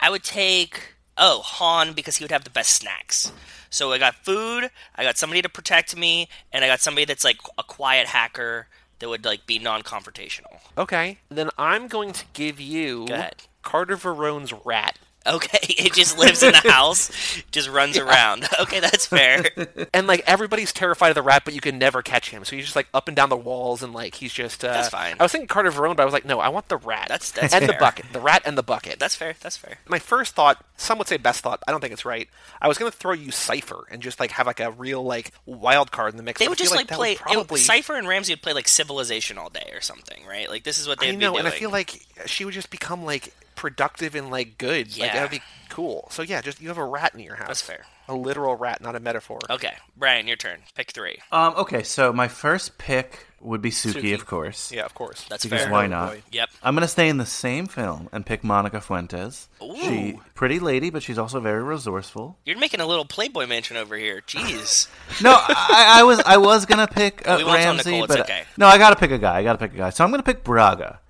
I 0.00 0.10
would 0.10 0.22
take 0.24 0.94
oh 1.18 1.40
Han 1.42 1.92
because 1.92 2.16
he 2.16 2.24
would 2.24 2.30
have 2.30 2.44
the 2.44 2.50
best 2.50 2.72
snacks. 2.72 3.32
So 3.70 3.92
I 3.92 3.98
got 3.98 4.14
food, 4.24 4.70
I 4.94 5.02
got 5.02 5.18
somebody 5.18 5.42
to 5.42 5.48
protect 5.48 5.96
me, 5.96 6.28
and 6.52 6.64
I 6.64 6.68
got 6.68 6.80
somebody 6.80 7.04
that's 7.04 7.24
like 7.24 7.38
a 7.58 7.62
quiet 7.62 8.06
hacker 8.08 8.68
that 8.98 9.08
would 9.08 9.24
like 9.24 9.44
be 9.46 9.58
non-confrontational. 9.58 10.60
Okay, 10.78 11.18
then 11.28 11.50
I'm 11.58 11.88
going 11.88 12.12
to 12.12 12.24
give 12.32 12.58
you 12.60 13.06
Go. 13.06 13.28
Carter 13.62 13.96
Verone's 13.96 14.52
rat. 14.64 14.98
Okay, 15.26 15.58
it 15.62 15.92
just 15.92 16.18
lives 16.18 16.42
in 16.42 16.52
the 16.52 16.58
house, 16.70 17.10
just 17.50 17.68
runs 17.68 17.98
around. 17.98 18.48
Okay, 18.60 18.80
that's 18.80 19.06
fair. 19.06 19.44
And 19.92 20.06
like 20.06 20.22
everybody's 20.26 20.72
terrified 20.72 21.10
of 21.10 21.14
the 21.14 21.22
rat, 21.22 21.42
but 21.44 21.52
you 21.54 21.60
can 21.60 21.78
never 21.78 22.00
catch 22.02 22.30
him. 22.30 22.44
So 22.44 22.56
he's 22.56 22.64
just 22.64 22.74
like 22.76 22.88
up 22.94 23.06
and 23.06 23.16
down 23.16 23.28
the 23.28 23.36
walls, 23.36 23.82
and 23.82 23.92
like 23.92 24.14
he's 24.14 24.32
just. 24.32 24.64
Uh, 24.64 24.72
That's 24.72 24.88
fine. 24.88 25.16
I 25.20 25.22
was 25.22 25.30
thinking 25.32 25.46
Carter 25.46 25.70
Verone, 25.70 25.94
but 25.96 26.02
I 26.02 26.04
was 26.04 26.14
like, 26.14 26.24
no, 26.24 26.40
I 26.40 26.48
want 26.48 26.68
the 26.68 26.76
rat. 26.78 27.08
That's- 27.08 27.30
that's 27.32 27.52
and 27.54 27.68
the 27.68 27.74
bucket, 27.74 28.06
the 28.12 28.20
rat 28.20 28.42
and 28.46 28.56
the 28.56 28.62
bucket. 28.62 28.98
That's 28.98 29.14
fair. 29.14 29.34
That's 29.40 29.56
fair. 29.56 29.78
my 29.88 29.98
first 29.98 30.34
thought. 30.34 30.64
Some 30.78 30.98
would 30.98 31.08
say 31.08 31.16
best 31.16 31.40
thought. 31.42 31.62
I 31.66 31.70
don't 31.70 31.80
think 31.80 31.92
it's 31.92 32.04
right. 32.04 32.28
I 32.60 32.68
was 32.68 32.78
gonna 32.78 32.90
throw 32.90 33.12
you 33.12 33.30
Cipher 33.30 33.86
and 33.90 34.02
just 34.02 34.18
like 34.20 34.30
have 34.32 34.46
like 34.46 34.60
a 34.60 34.70
real 34.70 35.02
like 35.02 35.32
wild 35.44 35.90
card 35.92 36.12
in 36.12 36.16
the 36.16 36.22
mix. 36.22 36.38
They 36.40 36.48
would 36.48 36.58
just 36.58 36.74
like, 36.74 36.88
that 36.88 36.96
play. 36.96 37.16
probably. 37.16 37.60
Cipher 37.60 37.94
and 37.94 38.08
Ramsey 38.08 38.32
would 38.32 38.42
play 38.42 38.52
like 38.52 38.68
Civilization 38.68 39.38
all 39.38 39.50
day 39.50 39.70
or 39.72 39.80
something, 39.80 40.24
right? 40.26 40.48
Like 40.48 40.64
this 40.64 40.78
is 40.78 40.88
what 40.88 40.98
they'd 41.00 41.08
I 41.08 41.12
be 41.12 41.16
know, 41.18 41.36
and 41.36 41.46
I 41.46 41.50
feel 41.50 41.70
like 41.70 42.00
she 42.26 42.44
would 42.44 42.54
just 42.54 42.70
become 42.70 43.04
like 43.04 43.32
productive 43.56 44.14
and 44.14 44.30
like 44.30 44.58
good. 44.58 44.96
Like 44.98 45.12
that 45.12 45.22
would 45.22 45.30
be 45.30 45.42
cool. 45.68 46.08
So 46.10 46.22
yeah, 46.22 46.40
just 46.40 46.60
you 46.60 46.68
have 46.68 46.78
a 46.78 46.84
rat 46.84 47.14
in 47.14 47.20
your 47.20 47.34
house. 47.36 47.48
That's 47.48 47.62
fair. 47.62 47.84
A 48.08 48.14
literal 48.14 48.54
rat, 48.54 48.80
not 48.80 48.94
a 48.94 49.00
metaphor. 49.00 49.40
Okay, 49.50 49.72
Brian, 49.96 50.28
your 50.28 50.36
turn. 50.36 50.60
Pick 50.76 50.92
three. 50.92 51.18
Um. 51.32 51.54
Okay. 51.56 51.82
So 51.82 52.12
my 52.12 52.28
first 52.28 52.78
pick 52.78 53.26
would 53.40 53.60
be 53.60 53.70
Suki, 53.70 53.94
Suki. 53.94 54.14
of 54.14 54.26
course. 54.26 54.70
Yeah, 54.72 54.84
of 54.84 54.94
course. 54.94 55.24
That's 55.28 55.44
Because 55.44 55.62
fair. 55.64 55.72
why 55.72 55.86
not? 55.88 56.12
boy. 56.12 56.22
Yep. 56.30 56.50
I'm 56.62 56.74
gonna 56.74 56.86
stay 56.86 57.08
in 57.08 57.16
the 57.18 57.26
same 57.26 57.66
film 57.66 58.08
and 58.12 58.24
pick 58.24 58.44
Monica 58.44 58.80
Fuentes. 58.80 59.48
She 59.60 60.18
pretty 60.34 60.60
lady, 60.60 60.90
but 60.90 61.02
she's 61.02 61.18
also 61.18 61.40
very 61.40 61.62
resourceful. 61.64 62.38
You're 62.44 62.58
making 62.58 62.80
a 62.80 62.86
little 62.86 63.04
Playboy 63.04 63.46
mansion 63.46 63.76
over 63.76 63.96
here. 63.96 64.22
Jeez. 64.26 64.86
No, 65.22 65.32
I, 65.36 66.00
I 66.00 66.02
was 66.04 66.20
I 66.20 66.36
was 66.36 66.66
gonna 66.66 66.86
pick 66.86 67.26
uh, 67.28 67.36
we 67.38 67.44
Ramsey, 67.44 67.90
Nicole, 67.90 68.04
it's 68.04 68.14
but 68.16 68.20
okay. 68.24 68.44
no, 68.56 68.66
I 68.66 68.78
gotta 68.78 68.96
pick 68.96 69.10
a 69.10 69.18
guy. 69.18 69.38
I 69.38 69.42
gotta 69.42 69.58
pick 69.58 69.72
a 69.74 69.76
guy. 69.78 69.90
So 69.90 70.04
I'm 70.04 70.10
gonna 70.10 70.22
pick 70.22 70.44
Braga. 70.44 71.00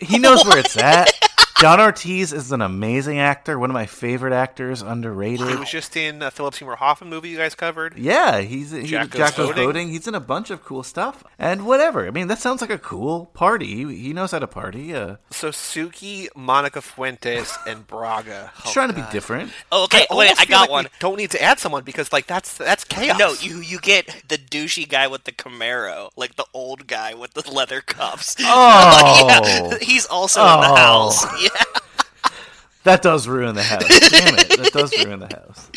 He 0.00 0.18
knows 0.18 0.44
where 0.44 0.58
it's 0.58 0.76
at. 0.76 1.10
John 1.60 1.78
Ortiz 1.78 2.32
is 2.32 2.52
an 2.52 2.62
amazing 2.62 3.18
actor, 3.18 3.58
one 3.58 3.68
of 3.68 3.74
my 3.74 3.84
favorite 3.84 4.32
actors, 4.32 4.80
underrated. 4.80 5.46
He 5.46 5.56
was 5.56 5.70
just 5.70 5.94
in 5.94 6.22
a 6.22 6.30
Philip 6.30 6.54
Seymour 6.54 6.76
Hoffman 6.76 7.10
movie 7.10 7.28
you 7.28 7.36
guys 7.36 7.54
covered. 7.54 7.98
Yeah, 7.98 8.40
he's 8.40 8.70
he, 8.70 8.84
Jack 8.84 9.10
Jack, 9.10 9.36
Goes 9.36 9.36
Goes 9.36 9.48
Boating. 9.48 9.64
Boating. 9.66 9.88
He's 9.90 10.08
in 10.08 10.14
a 10.14 10.20
bunch 10.20 10.48
of 10.50 10.64
cool 10.64 10.82
stuff 10.82 11.22
and 11.38 11.66
whatever. 11.66 12.06
I 12.06 12.12
mean, 12.12 12.28
that 12.28 12.38
sounds 12.38 12.62
like 12.62 12.70
a 12.70 12.78
cool 12.78 13.26
party. 13.34 13.66
He, 13.84 13.94
he 14.04 14.12
knows 14.14 14.30
how 14.30 14.38
to 14.38 14.46
party. 14.46 14.94
Uh, 14.94 15.16
So 15.32 15.50
Suki, 15.50 16.28
Monica 16.34 16.80
Fuentes, 16.80 17.54
and 17.66 17.86
Braga. 17.86 18.52
he's 18.64 18.72
trying 18.72 18.88
to 18.88 18.94
be 18.94 19.04
different. 19.12 19.52
Oh, 19.70 19.84
okay. 19.84 20.06
I 20.10 20.14
Wait, 20.16 20.32
I 20.40 20.46
got 20.46 20.62
like 20.62 20.70
one. 20.70 20.86
Don't 20.98 21.18
need 21.18 21.30
to 21.32 21.42
add 21.42 21.58
someone 21.58 21.82
because 21.84 22.10
like 22.10 22.26
that's 22.26 22.56
that's 22.56 22.84
chaos. 22.84 23.18
No, 23.18 23.34
you 23.38 23.58
you 23.60 23.78
get 23.80 24.22
the 24.28 24.38
douchey 24.38 24.88
guy 24.88 25.08
with 25.08 25.24
the 25.24 25.32
Camaro, 25.32 26.08
like 26.16 26.36
the 26.36 26.46
old 26.54 26.86
guy 26.86 27.12
with 27.12 27.34
the 27.34 27.50
leather 27.52 27.82
cuffs. 27.82 28.34
Oh, 28.40 29.68
yeah, 29.72 29.76
he's 29.82 30.06
also 30.06 30.40
in 30.40 30.46
the 30.62 30.68
Oh. 30.70 30.74
house. 30.74 31.42
Yeah. 31.42 31.48
that 32.84 33.02
does 33.02 33.28
ruin 33.28 33.54
the 33.54 33.62
house. 33.62 33.86
Damn 33.88 34.38
it, 34.38 34.48
that 34.48 34.70
does 34.72 35.04
ruin 35.04 35.20
the 35.20 35.26
house. 35.26 35.70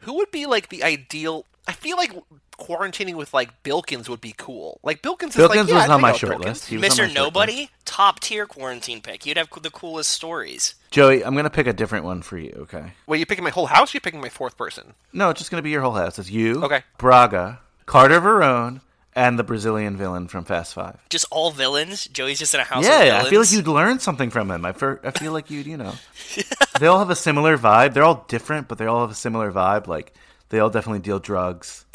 Who 0.00 0.14
would 0.14 0.30
be 0.30 0.46
like 0.46 0.68
the 0.68 0.84
ideal? 0.84 1.44
I 1.66 1.72
feel 1.72 1.96
like 1.96 2.12
quarantining 2.58 3.14
with 3.14 3.34
like 3.34 3.62
Bilkins 3.62 4.08
would 4.08 4.20
be 4.20 4.34
cool. 4.36 4.80
Like 4.82 5.02
Bilkins 5.02 5.34
is 5.34 5.42
like 5.42 5.50
Bilkins 5.52 5.70
yeah, 5.70 5.82
was 5.82 5.90
on 5.90 6.00
my 6.00 6.10
out 6.10 6.16
short 6.16 6.40
list. 6.40 6.66
He 6.66 6.76
was 6.76 6.84
on 6.84 6.88
my 6.88 6.88
Mr. 6.88 6.96
short 6.96 7.08
list. 7.08 7.14
Nobody, 7.16 7.70
top 7.84 8.20
tier 8.20 8.46
quarantine 8.46 9.00
pick. 9.00 9.26
You'd 9.26 9.36
have 9.36 9.48
the 9.62 9.70
coolest 9.70 10.10
stories. 10.10 10.74
Joey, 10.90 11.24
I'm 11.24 11.34
gonna 11.36 11.50
pick 11.50 11.66
a 11.66 11.72
different 11.72 12.04
one 12.04 12.22
for 12.22 12.38
you. 12.38 12.54
Okay. 12.62 12.92
Wait, 13.06 13.18
you 13.18 13.26
picking 13.26 13.44
my 13.44 13.50
whole 13.50 13.66
house? 13.66 13.94
Or 13.94 13.96
you 13.96 14.00
picking 14.00 14.20
my 14.20 14.28
fourth 14.28 14.56
person? 14.56 14.94
No, 15.12 15.30
it's 15.30 15.38
just 15.38 15.50
gonna 15.50 15.62
be 15.62 15.70
your 15.70 15.82
whole 15.82 15.92
house. 15.92 16.18
It's 16.18 16.30
you, 16.30 16.64
Okay. 16.64 16.82
Braga, 16.98 17.60
Carter 17.84 18.20
Verone, 18.20 18.80
and 19.16 19.38
the 19.38 19.42
Brazilian 19.42 19.96
villain 19.96 20.28
from 20.28 20.44
Fast 20.44 20.74
Five. 20.74 21.02
Just 21.08 21.24
all 21.32 21.50
villains. 21.50 22.06
Joey's 22.06 22.38
just 22.38 22.54
in 22.54 22.60
a 22.60 22.64
house 22.64 22.84
yeah, 22.84 23.20
of 23.20 23.26
I 23.26 23.30
feel 23.30 23.40
like 23.40 23.50
you'd 23.50 23.66
learn 23.66 23.98
something 23.98 24.30
from 24.30 24.50
him. 24.50 24.64
I, 24.64 24.72
fer- 24.72 25.00
I 25.02 25.10
feel 25.10 25.32
like 25.32 25.50
you'd, 25.50 25.66
you 25.66 25.78
know, 25.78 25.94
they 26.78 26.86
all 26.86 26.98
have 27.00 27.10
a 27.10 27.16
similar 27.16 27.56
vibe. 27.56 27.94
They're 27.94 28.04
all 28.04 28.26
different, 28.28 28.68
but 28.68 28.78
they 28.78 28.86
all 28.86 29.00
have 29.00 29.10
a 29.10 29.14
similar 29.14 29.50
vibe. 29.50 29.86
Like 29.88 30.12
they 30.50 30.60
all 30.60 30.70
definitely 30.70 31.00
deal 31.00 31.18
drugs. 31.18 31.84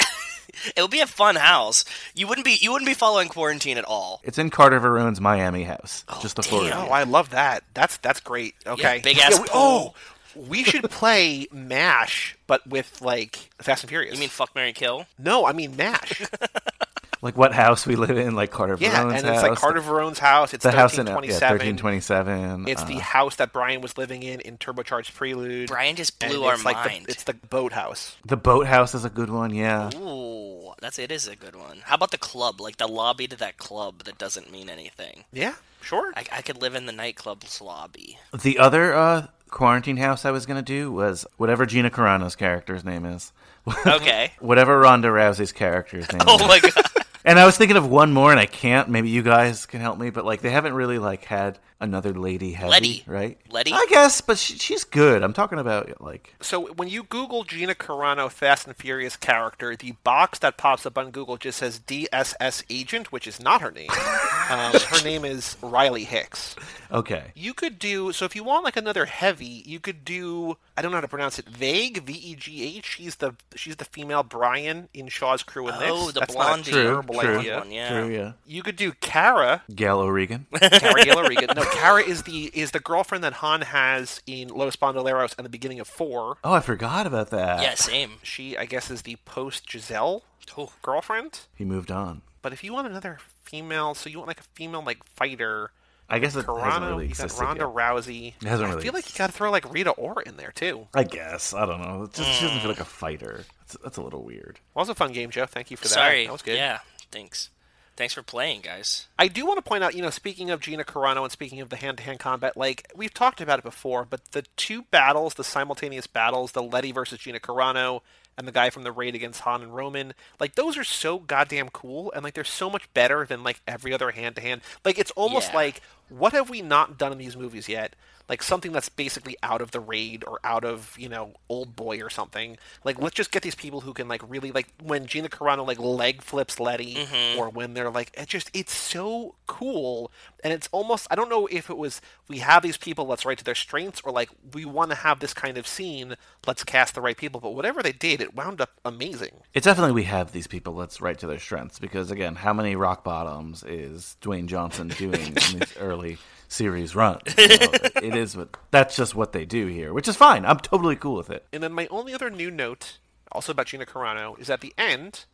It 0.76 0.82
would 0.82 0.90
be 0.90 1.00
a 1.00 1.06
fun 1.06 1.36
house. 1.36 1.86
You 2.14 2.26
wouldn't 2.26 2.44
be 2.44 2.58
you 2.60 2.72
wouldn't 2.72 2.86
be 2.86 2.92
following 2.92 3.28
quarantine 3.28 3.78
at 3.78 3.86
all. 3.86 4.20
It's 4.22 4.36
in 4.36 4.50
Carter 4.50 4.78
Verone's 4.78 5.18
Miami 5.18 5.62
house. 5.62 6.04
Oh, 6.10 6.18
just 6.20 6.36
the 6.36 6.42
four. 6.42 6.60
of 6.64 6.68
damn. 6.68 6.82
you. 6.84 6.88
Oh, 6.90 6.92
I 6.92 7.04
love 7.04 7.30
that. 7.30 7.64
That's 7.72 7.96
that's 7.96 8.20
great. 8.20 8.54
Okay, 8.66 9.00
big 9.02 9.18
ass 9.18 9.40
we- 9.40 9.46
oh, 9.54 9.94
we 10.36 10.62
should 10.62 10.88
play 10.90 11.46
Mash, 11.52 12.36
but 12.46 12.66
with 12.66 13.00
like 13.00 13.36
Fast 13.62 13.84
and 13.84 13.88
Furious. 13.88 14.12
You 14.12 14.20
mean 14.20 14.28
fuck 14.28 14.54
Mary 14.54 14.74
Kill? 14.74 15.06
no? 15.18 15.46
I 15.46 15.54
mean 15.54 15.74
Mash. 15.74 16.22
Like 17.22 17.36
what 17.36 17.52
house 17.54 17.86
we 17.86 17.94
live 17.94 18.18
in? 18.18 18.34
Like 18.34 18.50
Carter 18.50 18.76
Verone's 18.76 18.92
house. 18.92 19.12
yeah, 19.12 19.16
and 19.16 19.26
house. 19.26 19.34
it's 19.36 19.48
like 19.48 19.58
Carter 19.58 19.80
Verone's 19.80 20.18
house. 20.18 20.52
It's 20.52 20.64
the 20.64 20.72
house 20.72 20.98
in 20.98 21.06
yeah, 21.06 21.14
1327. 21.14 21.58
thirteen 21.58 21.76
twenty 21.76 22.00
seven. 22.00 22.68
It's 22.68 22.82
the 22.82 22.96
house 22.98 23.36
that 23.36 23.52
Brian 23.52 23.80
was 23.80 23.96
living 23.96 24.24
in 24.24 24.40
in 24.40 24.58
Turbocharged 24.58 25.14
Prelude. 25.14 25.68
Brian 25.68 25.94
just 25.94 26.20
and 26.20 26.32
blew 26.32 26.44
our 26.44 26.54
it's 26.54 26.64
like 26.64 26.74
mind. 26.76 27.06
The, 27.06 27.12
it's 27.12 27.22
the 27.22 27.34
boathouse. 27.34 28.16
the 28.24 28.36
boathouse 28.36 28.94
is 28.96 29.04
a 29.04 29.10
good 29.10 29.30
one. 29.30 29.54
Yeah. 29.54 29.90
Ooh, 29.94 30.72
that's 30.80 30.98
it 30.98 31.12
is 31.12 31.28
a 31.28 31.36
good 31.36 31.54
one. 31.54 31.82
How 31.84 31.94
about 31.94 32.10
the 32.10 32.18
club? 32.18 32.60
Like 32.60 32.78
the 32.78 32.88
lobby 32.88 33.28
to 33.28 33.36
that 33.36 33.56
club 33.56 34.02
that 34.02 34.18
doesn't 34.18 34.50
mean 34.50 34.68
anything. 34.68 35.22
Yeah, 35.32 35.54
sure. 35.80 36.12
I, 36.16 36.24
I 36.32 36.42
could 36.42 36.60
live 36.60 36.74
in 36.74 36.86
the 36.86 36.92
nightclub's 36.92 37.60
lobby. 37.60 38.18
The 38.36 38.58
other 38.58 38.94
uh, 38.94 39.26
quarantine 39.48 39.98
house 39.98 40.24
I 40.24 40.32
was 40.32 40.44
gonna 40.44 40.60
do 40.60 40.90
was 40.90 41.24
whatever 41.36 41.66
Gina 41.66 41.90
Carano's 41.90 42.34
character's 42.34 42.84
name 42.84 43.04
is. 43.04 43.32
Okay. 43.86 44.32
whatever 44.40 44.80
Ronda 44.80 45.06
Rousey's 45.06 45.52
character's 45.52 46.10
name 46.12 46.22
oh 46.26 46.34
is. 46.34 46.48
my 46.48 46.58
god. 46.58 46.84
And 47.24 47.38
I 47.38 47.46
was 47.46 47.56
thinking 47.56 47.76
of 47.76 47.88
one 47.88 48.12
more, 48.12 48.30
and 48.30 48.40
I 48.40 48.46
can't. 48.46 48.88
Maybe 48.88 49.08
you 49.08 49.22
guys 49.22 49.66
can 49.66 49.80
help 49.80 49.98
me, 49.98 50.10
but 50.10 50.24
like 50.24 50.40
they 50.40 50.50
haven't 50.50 50.74
really 50.74 50.98
like 50.98 51.24
had 51.24 51.58
another 51.82 52.14
lady 52.14 52.52
heavy, 52.52 52.70
Letty. 52.70 53.04
right? 53.06 53.38
Letty? 53.50 53.72
I 53.72 53.86
guess, 53.90 54.20
but 54.22 54.38
she, 54.38 54.56
she's 54.56 54.84
good. 54.84 55.22
I'm 55.22 55.32
talking 55.34 55.58
about 55.58 56.00
like 56.00 56.34
So 56.40 56.72
when 56.74 56.88
you 56.88 57.02
Google 57.02 57.44
Gina 57.44 57.74
Carano 57.74 58.30
Fast 58.30 58.66
and 58.66 58.74
Furious 58.76 59.16
character, 59.16 59.76
the 59.76 59.92
box 60.04 60.38
that 60.38 60.56
pops 60.56 60.86
up 60.86 60.96
on 60.96 61.10
Google 61.10 61.36
just 61.36 61.58
says 61.58 61.78
DSS 61.80 62.64
agent, 62.70 63.12
which 63.12 63.26
is 63.26 63.40
not 63.40 63.60
her 63.60 63.70
name. 63.70 63.90
um, 64.50 64.72
her 64.72 65.04
name 65.04 65.24
is 65.24 65.56
Riley 65.62 66.04
Hicks. 66.04 66.56
okay. 66.90 67.32
You 67.34 67.52
could 67.52 67.78
do 67.78 68.12
so 68.12 68.24
if 68.24 68.34
you 68.36 68.44
want 68.44 68.64
like 68.64 68.76
another 68.76 69.04
heavy, 69.04 69.62
you 69.66 69.80
could 69.80 70.04
do 70.04 70.56
I 70.76 70.80
don't 70.82 70.90
know 70.90 70.96
how 70.96 71.02
to 71.02 71.08
pronounce 71.08 71.38
it. 71.38 71.46
Vague 71.48 72.04
V 72.04 72.12
E 72.12 72.34
G 72.36 72.76
H. 72.78 72.86
She's 72.96 73.16
the 73.16 73.34
she's 73.54 73.76
the 73.76 73.84
female 73.84 74.22
Brian 74.22 74.88
in 74.94 75.08
Shaw's 75.08 75.42
crew 75.42 75.68
in 75.68 75.78
this. 75.78 75.90
Oh, 75.92 76.10
the 76.10 76.20
That's 76.20 76.34
blondie. 76.34 76.70
Not 76.70 76.78
a 76.78 76.82
True, 76.82 76.82
terrible 76.84 77.14
true, 77.20 77.38
idea. 77.38 77.58
one, 77.58 77.70
yeah. 77.72 77.88
true, 78.00 78.08
yeah. 78.14 78.32
You 78.46 78.62
could 78.62 78.76
do 78.76 78.92
Kara, 78.92 79.62
Gal 79.74 80.00
O'Regan. 80.00 80.46
Kara 80.54 81.04
Gail 81.04 81.22
Regan. 81.24 81.50
No, 81.56 81.64
Kara 81.72 82.02
is 82.02 82.22
the 82.22 82.50
is 82.54 82.70
the 82.70 82.80
girlfriend 82.80 83.24
that 83.24 83.34
Han 83.34 83.62
has 83.62 84.20
in 84.26 84.48
Los 84.48 84.76
Bandoleros 84.76 85.34
and 85.36 85.44
the 85.44 85.48
beginning 85.50 85.80
of 85.80 85.88
four. 85.88 86.36
oh, 86.44 86.52
I 86.52 86.60
forgot 86.60 87.06
about 87.06 87.30
that. 87.30 87.62
Yeah, 87.62 87.74
same. 87.74 88.12
She, 88.22 88.56
I 88.56 88.66
guess, 88.66 88.90
is 88.90 89.02
the 89.02 89.16
post 89.24 89.68
Giselle 89.70 90.22
Oh. 90.56 90.72
girlfriend. 90.82 91.40
He 91.54 91.64
moved 91.64 91.90
on. 91.90 92.22
But 92.42 92.52
if 92.52 92.62
you 92.62 92.72
want 92.72 92.86
another 92.88 93.18
female, 93.44 93.94
so 93.94 94.10
you 94.10 94.18
want 94.18 94.28
like 94.28 94.40
a 94.40 94.44
female 94.54 94.82
like 94.84 95.02
fighter, 95.04 95.70
I 96.10 96.18
guess 96.18 96.34
it 96.36 96.44
hasn't 96.44 96.56
Carano, 96.58 96.88
really 96.90 97.04
you 97.08 97.14
got 97.14 97.24
existed 97.24 97.42
Ronda 97.42 97.64
yet. 97.64 97.74
Rousey. 97.74 98.34
It 98.42 98.48
hasn't 98.48 98.68
really. 98.68 98.80
I 98.80 98.84
feel 98.84 98.92
like 98.92 99.08
you 99.12 99.16
got 99.16 99.28
to 99.28 99.32
throw 99.32 99.50
like 99.50 99.72
Rita 99.72 99.90
Ora 99.92 100.22
in 100.26 100.36
there 100.36 100.52
too. 100.52 100.88
I 100.94 101.04
guess. 101.04 101.54
I 101.54 101.64
don't 101.64 101.80
know. 101.80 102.02
It 102.04 102.12
just, 102.12 102.28
She 102.28 102.44
doesn't 102.44 102.58
feel 102.60 102.66
Mm. 102.70 102.74
like 102.74 102.80
a 102.80 102.84
fighter. 102.84 103.44
That's, 103.60 103.76
that's 103.82 103.96
a 103.96 104.02
little 104.02 104.22
weird. 104.22 104.58
Well, 104.74 104.84
that 104.84 104.90
was 104.90 104.96
a 104.96 104.98
fun 104.98 105.12
game, 105.12 105.30
Joe. 105.30 105.46
Thank 105.46 105.70
you 105.70 105.76
for 105.76 105.84
that. 105.84 105.94
Sorry. 105.94 106.26
that 106.26 106.32
was 106.32 106.42
good. 106.42 106.56
Yeah, 106.56 106.80
thanks. 107.10 107.48
Thanks 107.94 108.14
for 108.14 108.22
playing, 108.22 108.62
guys. 108.62 109.06
I 109.18 109.28
do 109.28 109.44
want 109.46 109.58
to 109.58 109.68
point 109.68 109.84
out, 109.84 109.94
you 109.94 110.00
know, 110.02 110.10
speaking 110.10 110.50
of 110.50 110.60
Gina 110.60 110.82
Carano 110.82 111.22
and 111.22 111.30
speaking 111.30 111.60
of 111.60 111.68
the 111.68 111.76
hand-to-hand 111.76 112.18
combat, 112.18 112.56
like 112.56 112.90
we've 112.96 113.12
talked 113.12 113.40
about 113.40 113.58
it 113.58 113.64
before, 113.64 114.06
but 114.08 114.24
the 114.32 114.42
two 114.56 114.82
battles, 114.90 115.34
the 115.34 115.44
simultaneous 115.44 116.06
battles, 116.06 116.52
the 116.52 116.62
Letty 116.62 116.90
versus 116.90 117.18
Gina 117.18 117.38
Carano 117.38 118.00
and 118.38 118.48
the 118.48 118.52
guy 118.52 118.70
from 118.70 118.82
the 118.82 118.92
raid 118.92 119.14
against 119.14 119.40
Han 119.40 119.62
and 119.62 119.76
Roman, 119.76 120.14
like 120.40 120.54
those 120.54 120.78
are 120.78 120.84
so 120.84 121.18
goddamn 121.18 121.68
cool, 121.68 122.10
and 122.12 122.24
like 122.24 122.32
they're 122.32 122.44
so 122.44 122.70
much 122.70 122.92
better 122.94 123.26
than 123.26 123.44
like 123.44 123.60
every 123.68 123.92
other 123.92 124.10
hand-to-hand. 124.10 124.62
Like 124.86 124.98
it's 124.98 125.10
almost 125.10 125.50
Yeah. 125.50 125.56
like 125.56 125.82
what 126.08 126.32
have 126.32 126.48
we 126.48 126.62
not 126.62 126.96
done 126.96 127.12
in 127.12 127.18
these 127.18 127.36
movies 127.36 127.68
yet? 127.68 127.94
Like 128.32 128.42
something 128.42 128.72
that's 128.72 128.88
basically 128.88 129.36
out 129.42 129.60
of 129.60 129.72
the 129.72 129.80
raid 129.80 130.24
or 130.26 130.40
out 130.42 130.64
of 130.64 130.96
you 130.98 131.10
know 131.10 131.34
Old 131.50 131.76
Boy 131.76 132.00
or 132.00 132.08
something. 132.08 132.56
Like 132.82 132.98
let's 132.98 133.14
just 133.14 133.30
get 133.30 133.42
these 133.42 133.54
people 133.54 133.82
who 133.82 133.92
can 133.92 134.08
like 134.08 134.22
really 134.26 134.50
like 134.52 134.68
when 134.82 135.04
Gina 135.04 135.28
Carano 135.28 135.66
like 135.66 135.78
leg 135.78 136.22
flips 136.22 136.58
Letty, 136.58 136.94
Mm-hmm. 136.94 137.38
or 137.38 137.50
when 137.50 137.74
they're 137.74 137.90
like 137.90 138.10
it 138.16 138.28
just 138.28 138.50
it's 138.54 138.72
so 138.72 139.34
cool 139.46 140.10
and 140.42 140.50
it's 140.50 140.66
almost 140.72 141.06
I 141.10 141.14
don't 141.14 141.28
know 141.28 141.46
if 141.46 141.68
it 141.68 141.76
was 141.76 142.00
we 142.26 142.38
have 142.38 142.62
these 142.62 142.78
people 142.78 143.04
let's 143.04 143.26
write 143.26 143.36
to 143.38 143.44
their 143.44 143.54
strengths 143.54 144.00
or 144.02 144.10
like 144.12 144.30
we 144.54 144.64
want 144.64 144.90
to 144.92 144.96
have 144.96 145.20
this 145.20 145.34
kind 145.34 145.58
of 145.58 145.66
scene 145.66 146.14
let's 146.46 146.64
cast 146.64 146.94
the 146.94 147.02
right 147.02 147.16
people 147.18 147.38
but 147.38 147.54
whatever 147.54 147.82
they 147.82 147.92
did 147.92 148.22
it 148.22 148.34
wound 148.34 148.62
up 148.62 148.70
amazing. 148.82 149.42
It's 149.52 149.66
definitely 149.66 149.92
we 149.92 150.04
have 150.04 150.32
these 150.32 150.46
people. 150.46 150.72
Let's 150.72 151.02
write 151.02 151.18
to 151.18 151.26
their 151.26 151.38
strengths 151.38 151.78
because 151.78 152.10
again, 152.10 152.36
how 152.36 152.54
many 152.54 152.76
rock 152.76 153.04
bottoms 153.04 153.62
is 153.62 154.16
Dwayne 154.22 154.46
Johnson 154.46 154.88
doing 154.88 155.20
in 155.20 155.34
these 155.34 155.76
early 155.78 156.16
series 156.52 156.94
runs? 156.94 157.22
You 157.36 157.48
know, 157.48 157.68
it 158.02 158.14
is 158.16 158.36
what 158.36 158.56
that's 158.70 158.96
just 158.96 159.14
what 159.14 159.32
they 159.32 159.44
do 159.44 159.66
here, 159.66 159.92
which 159.92 160.08
is 160.08 160.16
fine. 160.16 160.44
I'm 160.44 160.58
totally 160.58 160.96
cool 160.96 161.16
with 161.16 161.30
it. 161.30 161.46
And 161.52 161.62
then 161.62 161.72
my 161.72 161.86
only 161.90 162.14
other 162.14 162.30
new 162.30 162.50
note, 162.50 162.98
also 163.30 163.52
about 163.52 163.66
Gina 163.66 163.86
Carano, 163.86 164.38
is 164.38 164.50
at 164.50 164.60
the 164.60 164.74
end, 164.76 165.24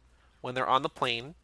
when 0.40 0.54
they're 0.54 0.68
on 0.68 0.82
the 0.82 0.88
plane, 0.88 1.34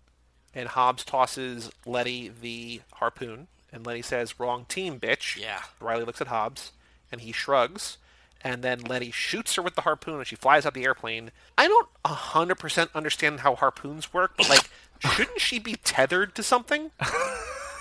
and 0.55 0.69
Hobbs 0.69 1.05
tosses 1.05 1.71
Letty 1.85 2.29
the 2.29 2.83
harpoon, 2.95 3.49
and 3.73 3.85
Letty 3.85 4.03
says, 4.03 4.39
"Wrong 4.39 4.65
team, 4.67 5.01
bitch." 5.01 5.37
Yeah. 5.37 5.63
Riley 5.81 6.05
looks 6.05 6.21
at 6.21 6.29
Hobbs, 6.29 6.73
and 7.11 7.21
he 7.21 7.33
shrugs, 7.33 7.99
and 8.43 8.63
then 8.63 8.81
Letty 8.81 9.11
shoots 9.11 9.55
her 9.57 9.63
with 9.63 9.75
the 9.75 9.83
harpoon, 9.83 10.17
and 10.17 10.27
she 10.27 10.37
flies 10.37 10.65
out 10.65 10.75
the 10.75 10.85
airplane. 10.85 11.33
I 11.59 11.67
don't 11.67 11.89
hundred 12.07 12.57
percent 12.57 12.91
understand 12.95 13.41
how 13.41 13.57
harpoons 13.57 14.13
work, 14.13 14.35
but 14.37 14.49
like, 14.49 14.71
shouldn't 15.01 15.41
she 15.41 15.59
be 15.59 15.75
tethered 15.77 16.35
to 16.37 16.43
something? 16.43 16.91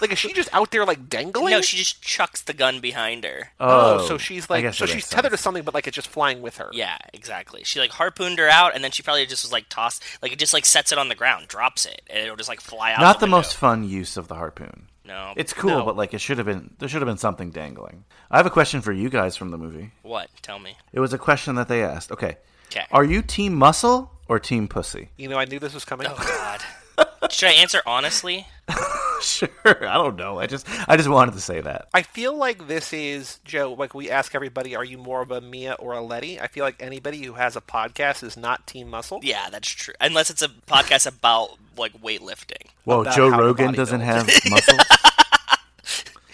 like, 0.02 0.12
is 0.12 0.20
she 0.20 0.34
just 0.34 0.54
out 0.54 0.72
there 0.72 0.86
like 0.86 1.10
dangling? 1.10 1.52
No, 1.52 1.62
she 1.62 1.78
just 1.78 2.02
chucks 2.02 2.42
the 2.42 2.54
gun 2.54 2.80
behind 2.80 3.24
her. 3.24 3.52
Oh, 3.60 4.00
oh 4.00 4.08
so 4.08 4.18
she's 4.18 4.50
like, 4.50 4.74
so 4.74 4.86
she's 4.86 4.96
makes 4.96 5.10
tethered 5.10 5.32
to 5.32 5.38
something, 5.38 5.64
but 5.64 5.74
like 5.74 5.88
it's 5.88 5.96
just 5.96 6.08
flying 6.08 6.42
with 6.42 6.58
her. 6.58 6.70
Yeah, 6.74 6.98
exactly. 7.14 7.64
She 7.64 7.80
like 7.80 7.92
harpooned 7.92 8.40
her 8.40 8.50
out, 8.50 8.76
and 8.76 8.84
then 8.84 8.92
she 8.92 9.04
probably 9.04 9.26
just 9.26 9.44
was 9.44 9.52
like 9.52 9.70
tossed, 9.70 10.04
like 10.22 10.32
it 10.32 10.40
just 10.40 10.54
like 10.54 10.66
sets 10.66 10.92
it 10.92 10.98
on 10.98 11.10
the 11.10 11.16
ground, 11.16 11.48
drops 11.48 11.86
it, 11.86 12.02
and 12.10 12.20
it'll 12.24 12.36
just 12.36 12.50
like 12.50 12.62
fly 12.62 12.94
out. 12.94 13.00
Not 13.02 13.20
the 13.20 13.26
window. 13.26 13.38
most 13.38 13.56
fun 13.56 13.84
use 13.88 14.18
of 14.18 14.28
the 14.28 14.36
harpoon. 14.36 14.88
No. 15.06 15.34
It's 15.36 15.54
cool, 15.54 15.70
No. 15.70 15.86
but 15.86 15.98
like 15.98 16.14
it 16.14 16.20
should 16.20 16.38
have 16.38 16.48
been. 16.48 16.74
There 16.80 16.88
should 16.88 17.02
have 17.02 17.08
been 17.08 17.18
something 17.18 17.52
dangling. 17.52 18.06
I 18.32 18.38
have 18.38 18.46
a 18.46 18.50
question 18.52 18.82
for 18.82 18.92
you 18.94 19.10
guys 19.10 19.36
from 19.36 19.52
the 19.52 19.58
movie. 19.58 19.92
what? 20.02 20.30
Tell 20.42 20.60
me. 20.60 20.78
It 20.94 21.00
was 21.00 21.14
a 21.14 21.18
question 21.18 21.56
that 21.56 21.68
they 21.68 21.84
asked. 21.84 22.12
Okay. 22.12 22.38
Okay. 22.72 22.86
are 22.92 23.04
you 23.04 23.22
team 23.22 23.54
muscle 23.54 24.12
or 24.28 24.40
team 24.40 24.68
pussy? 24.68 25.10
You 25.18 25.28
know, 25.30 25.38
I 25.38 25.46
knew 25.46 25.60
this 25.60 25.74
was 25.76 25.86
coming. 25.86 26.08
Oh 26.10 26.16
God. 26.16 26.62
Should 27.30 27.50
I 27.50 27.54
answer 27.54 27.82
honestly? 27.86 28.48
Sure, 29.22 29.48
I 29.66 29.94
don't 29.94 30.18
know. 30.18 30.38
I 30.40 30.48
just, 30.48 30.68
I 30.90 30.98
just 30.98 31.08
wanted 31.08 31.34
to 31.36 31.40
say 31.40 31.62
that. 31.62 31.88
I 31.94 32.02
feel 32.02 32.36
like 32.36 32.68
this 32.68 32.92
is 32.92 33.40
Joe. 33.46 33.72
Like 33.72 33.94
we 33.94 34.10
ask 34.10 34.36
everybody, 34.36 34.76
are 34.76 34.84
you 34.84 34.98
more 34.98 35.22
of 35.22 35.32
a 35.32 35.40
Mia 35.40 35.74
or 35.80 35.94
a 35.94 36.02
Letty? 36.02 36.42
I 36.42 36.48
feel 36.48 36.66
like 36.66 36.76
anybody 36.82 37.24
who 37.24 37.32
has 37.34 37.56
a 37.56 37.62
podcast 37.62 38.22
is 38.24 38.36
not 38.36 38.68
Team 38.68 38.90
Muscle. 38.90 39.22
Yeah, 39.24 39.50
that's 39.50 39.70
true. 39.70 39.94
Unless 40.02 40.30
it's 40.30 40.42
a 40.42 40.50
podcast 40.50 41.08
about 41.08 41.52
like 41.78 41.94
weightlifting. 42.02 42.68
Whoa, 42.84 43.02
About 43.04 43.16
Joe 43.16 43.30
Rogan 43.30 43.72
doesn't 43.74 44.02
build. 44.02 44.12
have 44.12 44.28
muscles. 44.50 44.80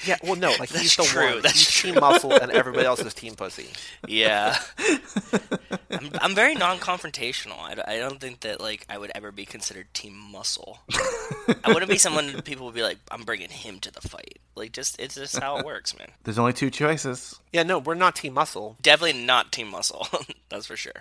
Yeah, 0.05 0.17
well, 0.23 0.35
no, 0.35 0.53
like 0.59 0.69
he's 0.69 0.95
the 0.95 1.03
true, 1.03 1.33
one. 1.33 1.41
that's 1.41 1.55
he's 1.55 1.71
true. 1.71 1.91
Team 1.91 1.99
Muscle, 1.99 2.31
and 2.31 2.51
everybody 2.51 2.85
else 2.85 2.99
is 3.01 3.13
Team 3.13 3.35
Pussy. 3.35 3.67
Yeah. 4.07 4.57
I'm, 5.91 6.11
I'm 6.21 6.35
very 6.35 6.55
non-confrontational. 6.55 7.57
I 7.59 7.97
don't 7.97 8.19
think 8.19 8.41
that 8.41 8.61
like 8.61 8.85
I 8.89 8.97
would 8.97 9.11
ever 9.15 9.31
be 9.31 9.45
considered 9.45 9.93
team 9.93 10.15
muscle. 10.15 10.79
I 10.89 11.73
wouldn't 11.73 11.89
be 11.89 11.97
someone 12.07 12.31
that 12.33 12.45
people 12.45 12.65
would 12.67 12.75
be 12.75 12.83
like, 12.83 12.97
I'm 13.11 13.23
bringing 13.23 13.49
him 13.49 13.79
to 13.79 13.91
the 13.91 14.01
fight. 14.01 14.39
Like, 14.55 14.71
just 14.71 14.99
it's 14.99 15.15
just 15.15 15.37
how 15.39 15.57
it 15.57 15.65
works, 15.65 15.97
man. 15.97 16.09
There's 16.23 16.39
only 16.39 16.53
two 16.53 16.69
choices. 16.69 17.39
Yeah, 17.51 17.63
no, 17.63 17.79
we're 17.79 17.95
not 17.95 18.15
Team 18.15 18.33
Muscle. 18.33 18.77
Definitely 18.81 19.25
not 19.25 19.51
team 19.51 19.69
muscle. 19.69 20.07
That's 20.49 20.65
for 20.65 20.75
sure. 20.77 20.93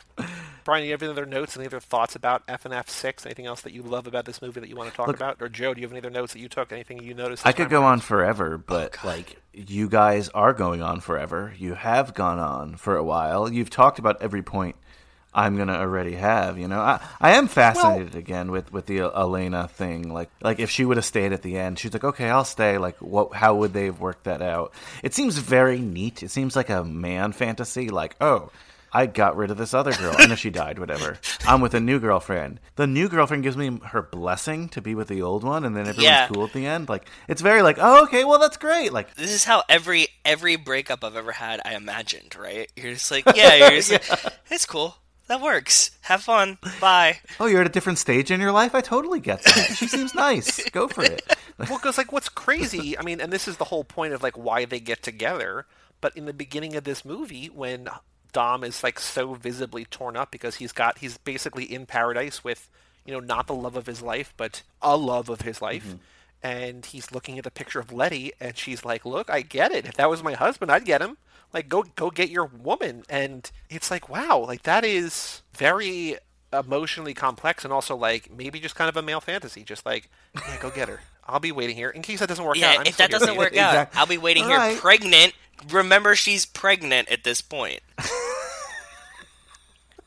Brian, 0.69 0.83
do 0.83 0.89
you 0.89 0.93
have 0.93 1.03
any 1.03 1.11
other 1.11 1.25
notes? 1.25 1.57
Any 1.57 1.65
other 1.65 1.81
thoughts 1.81 2.15
about 2.15 2.47
FNF 2.47 2.91
six? 2.91 3.25
Anything 3.25 3.47
else 3.47 3.63
that 3.63 3.73
you 3.73 3.81
love 3.81 4.07
about 4.07 4.27
this 4.27 4.43
movie 4.43 4.61
that 4.61 4.69
you 4.69 4.77
want 4.77 4.91
to 4.91 4.95
talk 4.95 5.07
Look- 5.07 5.17
about? 5.17 5.39
Or 5.41 5.49
Joe, 5.49 5.73
do 5.73 5.81
you 5.81 5.87
have 5.87 5.93
any 5.93 6.01
other 6.01 6.11
notes 6.11 6.35
that 6.35 6.41
you 6.41 6.49
took? 6.51 6.73
Anything 6.73 7.03
you 7.03 7.15
noticed? 7.15 7.47
I 7.47 7.53
could 7.53 7.71
go 7.71 7.81
around? 7.81 7.93
on 7.93 8.01
forever, 8.01 8.57
oh, 8.57 8.65
but 8.67 9.03
like 9.03 9.41
you 9.55 9.89
guys 9.89 10.29
are 10.29 10.53
going 10.53 10.83
on 10.83 11.01
forever. 11.01 11.55
You 11.57 11.73
have 11.73 12.13
gone 12.13 12.39
on 12.39 12.77
for 12.77 12.99
a 12.99 13.03
while. 13.03 13.51
You've 13.51 13.71
talked 13.71 13.99
about 13.99 14.21
every 14.21 14.43
point 14.43 14.77
I'm 15.33 15.57
gonna 15.57 15.73
already 15.73 16.17
have. 16.17 16.59
You 16.59 16.69
know, 16.69 16.81
I 16.81 17.01
I 17.19 17.37
am 17.37 17.49
fascinated 17.49 18.15
again 18.15 18.51
with 18.51 18.71
with 18.71 18.85
the 18.85 18.99
Elena 18.99 19.69
thing. 19.69 20.13
Like 20.13 20.29
like 20.43 20.61
if 20.61 20.69
she 20.69 20.85
would 20.85 20.99
have 20.99 21.07
stayed 21.07 21.33
at 21.33 21.41
the 21.41 21.57
end, 21.57 21.79
she's 21.79 21.95
like, 21.95 22.05
okay, 22.05 22.29
I'll 22.29 22.45
stay. 22.45 22.77
Like 22.77 22.99
what? 22.99 23.33
How 23.33 23.55
would 23.55 23.73
they 23.73 23.87
have 23.87 24.01
worked 24.01 24.25
that 24.25 24.43
out? 24.43 24.75
It 25.03 25.15
seems 25.15 25.39
very 25.39 25.79
neat. 25.79 26.23
It 26.23 26.31
seems 26.31 26.55
like 26.55 26.69
a 26.69 26.85
man 26.85 27.33
fantasy. 27.33 27.89
Like 27.89 28.17
oh. 28.21 28.51
I 28.93 29.07
got 29.07 29.37
rid 29.37 29.51
of 29.51 29.59
this 29.59 29.75
other 29.75 29.93
girl. 29.93 30.15
I 30.19 30.27
know 30.27 30.35
she 30.35 30.51
died, 30.51 30.79
whatever. 30.79 31.19
I'm 31.47 31.61
with 31.61 31.75
a 31.75 31.81
new 31.81 31.99
girlfriend. 32.01 32.61
The 32.77 32.87
new 32.87 33.09
girlfriend 33.09 33.43
gives 33.43 33.57
me 33.57 33.79
her 33.87 34.03
blessing 34.03 34.69
to 34.71 34.81
be 34.81 34.95
with 34.95 35.09
the 35.09 35.23
old 35.23 35.45
one, 35.45 35.65
and 35.65 35.77
then 35.77 35.83
everyone's 35.89 36.05
Yeah. 36.05 36.29
cool 36.29 36.45
at 36.45 36.53
the 36.53 36.67
end. 36.67 36.89
Like 36.89 37.07
it's 37.29 37.43
very 37.43 37.63
like, 37.63 37.77
oh, 37.81 38.05
okay, 38.05 38.25
well 38.25 38.39
that's 38.39 38.57
great. 38.57 38.93
Like 38.93 39.15
This 39.15 39.31
is 39.33 39.45
how 39.45 39.63
every 39.69 40.09
every 40.25 40.57
breakup 40.57 41.05
I've 41.05 41.17
ever 41.17 41.33
had 41.33 41.61
I 41.65 41.75
imagined, 41.75 42.35
right? 42.39 42.71
You're 42.77 42.95
just 42.95 43.11
like, 43.11 43.25
yeah, 43.35 43.55
you're 43.57 43.81
just 43.81 43.91
like, 44.25 44.33
it's 44.51 44.67
cool. 44.67 44.97
That 45.27 45.43
works. 45.43 45.91
Have 46.01 46.23
fun. 46.23 46.57
Bye. 46.81 47.19
Oh, 47.39 47.45
you're 47.45 47.61
at 47.61 47.67
a 47.67 47.71
different 47.71 47.99
stage 47.99 48.31
in 48.31 48.41
your 48.41 48.51
life? 48.53 48.75
I 48.75 48.81
totally 48.81 49.21
get 49.21 49.43
that. 49.43 49.75
She 49.77 49.87
seems 49.87 50.15
nice. 50.15 50.67
Go 50.71 50.89
for 50.89 51.03
it. 51.05 51.21
well, 51.59 51.77
because 51.77 51.99
like 51.99 52.13
what's 52.13 52.31
crazy, 52.31 52.99
I 52.99 53.03
mean, 53.03 53.21
and 53.21 53.31
this 53.31 53.47
is 53.47 53.59
the 53.59 53.65
whole 53.67 53.85
point 53.85 54.15
of 54.15 54.23
like 54.23 54.39
why 54.39 54.65
they 54.65 54.81
get 54.81 55.03
together. 55.03 55.67
But 56.01 56.17
in 56.17 56.25
the 56.25 56.33
beginning 56.33 56.77
of 56.77 56.85
this 56.85 57.05
movie, 57.05 57.49
when 57.49 57.89
Dom 58.33 58.65
is 58.65 58.83
like 58.83 58.99
so 59.01 59.35
visibly 59.35 59.85
torn 59.85 60.17
up 60.17 60.31
because 60.31 60.57
he's 60.57 60.73
got 60.73 60.99
he's 60.99 61.19
basically 61.19 61.65
in 61.65 61.87
paradise 61.87 62.45
with 62.45 62.69
you 63.05 63.13
know 63.13 63.21
not 63.21 63.47
the 63.47 63.55
love 63.55 63.77
of 63.77 63.87
his 63.87 64.03
life, 64.03 64.35
but 64.37 64.63
a 64.83 64.97
love 64.97 65.29
of 65.29 65.43
his 65.43 65.61
life. 65.63 65.87
Mm-hmm. 65.87 65.97
And 66.41 66.87
he's 66.87 67.11
looking 67.11 67.37
at 67.39 67.45
the 67.45 67.51
picture 67.51 67.81
of 67.81 67.93
Letty, 67.93 68.33
and 68.41 68.57
she's 68.57 68.85
like, 68.85 69.05
"Look, 69.05 69.29
I 69.29 69.41
get 69.43 69.73
it. 69.73 69.87
If 69.87 69.95
that 69.95 70.09
was 70.09 70.23
my 70.23 70.35
husband, 70.35 70.71
I'd 70.71 70.85
get 70.85 71.03
him. 71.03 71.17
Like, 71.53 71.69
go 71.69 71.83
go 71.97 72.11
get 72.11 72.31
your 72.31 72.45
woman." 72.45 73.03
And 73.09 73.51
it's 73.69 73.91
like, 73.91 74.09
wow, 74.09 74.39
like 74.47 74.63
that 74.63 74.85
is 74.85 75.43
very 75.53 76.17
emotionally 76.53 77.13
complex, 77.15 77.65
and 77.65 77.73
also 77.73 77.97
like 77.97 78.31
maybe 78.31 78.61
just 78.61 78.77
kind 78.77 78.89
of 78.89 78.97
a 78.97 79.03
male 79.03 79.21
fantasy. 79.21 79.65
Just 79.65 79.85
like, 79.85 80.09
yeah, 80.37 80.57
go 80.61 80.71
get 80.71 80.89
her. 80.89 81.01
I'll 81.27 81.41
be 81.41 81.53
waiting 81.53 81.77
here 81.77 81.91
in 81.91 82.03
case 82.03 82.21
that 82.21 82.29
doesn't 82.29 82.45
work 82.45 82.57
Yeah, 82.57 82.71
out. 82.71 82.79
I'm 82.81 82.87
if 82.87 82.97
that 82.99 83.11
doesn't 83.11 83.29
for 83.29 83.37
work 83.37 83.49
out, 83.57 83.71
Exactly. 83.71 83.99
I'll 83.99 84.07
be 84.07 84.19
waiting 84.19 84.45
All 84.45 84.49
here 84.51 84.59
right. 84.59 84.79
pregnant. 84.79 85.35
Remember, 85.71 86.15
she's 86.15 86.47
pregnant 86.47 87.09
at 87.11 87.25
this 87.25 87.41
point. 87.41 87.81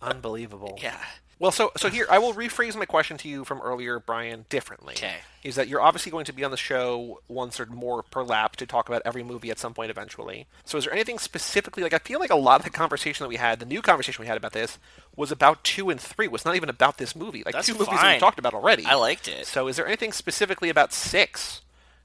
Unbelievable. 0.01 0.79
Yeah. 0.81 0.97
Well, 1.37 1.51
so 1.51 1.71
so 1.75 1.89
here 1.89 2.05
I 2.07 2.19
will 2.19 2.33
rephrase 2.35 2.75
my 2.75 2.85
question 2.85 3.17
to 3.17 3.27
you 3.27 3.43
from 3.45 3.61
earlier, 3.61 3.99
Brian, 3.99 4.45
differently. 4.49 4.93
'Kay. 4.93 5.15
Is 5.43 5.55
that 5.55 5.67
you're 5.67 5.81
obviously 5.81 6.11
going 6.11 6.25
to 6.25 6.33
be 6.33 6.43
on 6.43 6.51
the 6.51 6.57
show 6.57 7.19
once 7.27 7.59
or 7.59 7.65
more 7.65 8.03
per 8.03 8.21
lap 8.21 8.55
to 8.57 8.67
talk 8.67 8.87
about 8.87 9.01
every 9.05 9.23
movie 9.23 9.49
at 9.49 9.57
some 9.57 9.73
point 9.73 9.89
eventually. 9.89 10.45
So 10.65 10.77
is 10.77 10.83
there 10.85 10.93
anything 10.93 11.17
specifically 11.17 11.81
like 11.81 11.93
I 11.93 11.97
feel 11.97 12.19
like 12.19 12.29
a 12.29 12.35
lot 12.35 12.59
of 12.59 12.63
the 12.63 12.69
conversation 12.69 13.23
that 13.23 13.29
we 13.29 13.37
had, 13.37 13.59
the 13.59 13.65
new 13.65 13.81
conversation 13.81 14.21
we 14.21 14.27
had 14.27 14.37
about 14.37 14.53
this, 14.53 14.77
was 15.15 15.31
about 15.31 15.63
two 15.63 15.89
and 15.89 15.99
three. 15.99 16.27
Was 16.27 16.45
not 16.45 16.55
even 16.55 16.69
about 16.69 16.99
this 16.99 17.15
movie. 17.15 17.41
Like 17.43 17.55
That's 17.55 17.65
two 17.65 17.73
movies 17.73 17.87
that 17.89 18.01
fine. 18.01 18.15
we 18.17 18.19
talked 18.19 18.37
about 18.37 18.53
already. 18.53 18.85
I 18.85 18.93
liked 18.93 19.27
it. 19.27 19.47
So 19.47 19.67
is 19.67 19.77
there 19.77 19.87
anything 19.87 20.11
specifically 20.11 20.69
about 20.69 20.93
six? 20.93 21.61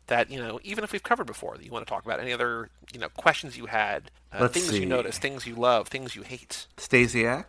That 0.08 0.30
you 0.30 0.38
know, 0.38 0.60
even 0.62 0.84
if 0.84 0.92
we've 0.92 1.02
covered 1.02 1.26
before, 1.26 1.56
that 1.56 1.64
you 1.64 1.70
want 1.70 1.86
to 1.86 1.90
talk 1.90 2.04
about 2.04 2.20
any 2.20 2.32
other 2.32 2.68
you 2.92 3.00
know 3.00 3.08
questions 3.08 3.56
you 3.56 3.66
had, 3.66 4.10
uh, 4.32 4.48
things 4.48 4.68
see. 4.68 4.80
you 4.80 4.86
noticed, 4.86 5.20
things 5.20 5.46
you 5.46 5.54
love, 5.54 5.88
things 5.88 6.14
you 6.14 6.22
hate. 6.22 6.66
Stasiak, 6.76 7.44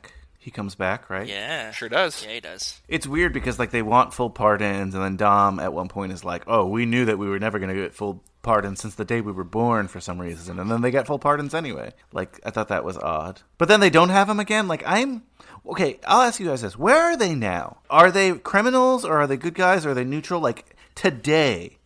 he 0.47 0.51
comes 0.51 0.75
back, 0.75 1.09
right? 1.09 1.27
Yeah. 1.27 1.71
Sure 1.71 1.89
does. 1.89 2.23
Yeah, 2.23 2.31
he 2.31 2.39
does. 2.39 2.79
It's 2.87 3.05
weird 3.05 3.33
because 3.33 3.59
like 3.59 3.71
they 3.71 3.81
want 3.81 4.13
full 4.13 4.29
pardons, 4.29 4.95
and 4.95 5.03
then 5.03 5.17
Dom 5.17 5.59
at 5.59 5.73
one 5.73 5.89
point 5.89 6.13
is 6.13 6.23
like, 6.23 6.43
"Oh, 6.47 6.65
we 6.65 6.85
knew 6.85 7.03
that 7.03 7.17
we 7.17 7.27
were 7.27 7.37
never 7.37 7.59
going 7.59 7.67
to 7.67 7.75
get 7.75 7.93
full 7.93 8.23
pardons 8.43 8.79
since 8.79 8.95
the 8.95 9.03
day 9.03 9.19
we 9.19 9.33
were 9.33 9.43
born 9.43 9.89
for 9.89 9.99
some 9.99 10.21
reason," 10.21 10.57
and 10.57 10.71
then 10.71 10.79
they 10.81 10.89
get 10.89 11.05
full 11.05 11.19
pardons 11.19 11.53
anyway. 11.53 11.91
Like 12.13 12.39
I 12.45 12.51
thought 12.51 12.69
that 12.69 12.85
was 12.85 12.97
odd, 12.97 13.41
but 13.57 13.67
then 13.67 13.81
they 13.81 13.89
don't 13.89 14.07
have 14.07 14.29
him 14.29 14.39
again. 14.39 14.69
Like 14.69 14.83
I'm 14.85 15.23
okay. 15.65 15.99
I'll 16.07 16.21
ask 16.21 16.39
you 16.39 16.47
guys 16.47 16.61
this: 16.61 16.77
Where 16.77 16.95
are 16.95 17.17
they 17.17 17.35
now? 17.35 17.79
Are 17.89 18.09
they 18.09 18.31
criminals 18.31 19.03
or 19.03 19.17
are 19.17 19.27
they 19.27 19.35
good 19.35 19.53
guys? 19.53 19.85
Or 19.85 19.89
are 19.89 19.95
they 19.95 20.05
neutral? 20.05 20.39
Like 20.39 20.77
today, 20.95 21.76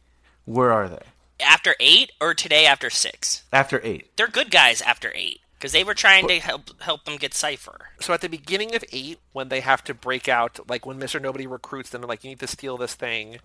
where 0.53 0.71
are 0.71 0.89
they 0.89 1.03
After 1.43 1.75
eight 1.79 2.11
or 2.19 2.33
today 2.33 2.65
after 2.65 2.89
six? 2.89 3.43
after 3.51 3.79
eight? 3.83 4.15
They're 4.17 4.27
good 4.27 4.51
guys 4.51 4.81
after 4.81 5.11
eight 5.15 5.39
because 5.53 5.71
they 5.71 5.83
were 5.83 5.93
trying 5.93 6.27
to 6.27 6.39
help 6.39 6.81
help 6.81 7.05
them 7.05 7.17
get 7.17 7.33
Cipher. 7.33 7.89
So 7.99 8.13
at 8.13 8.21
the 8.21 8.29
beginning 8.29 8.75
of 8.75 8.83
eight, 8.91 9.19
when 9.31 9.49
they 9.49 9.61
have 9.61 9.83
to 9.85 9.93
break 9.93 10.27
out, 10.27 10.59
like 10.69 10.85
when 10.85 10.97
Mister 10.97 11.19
Nobody 11.19 11.47
recruits 11.47 11.89
them, 11.89 12.01
like 12.01 12.23
you 12.23 12.29
need 12.31 12.39
to 12.39 12.47
steal 12.47 12.77
this 12.77 12.95
thing, 12.95 13.37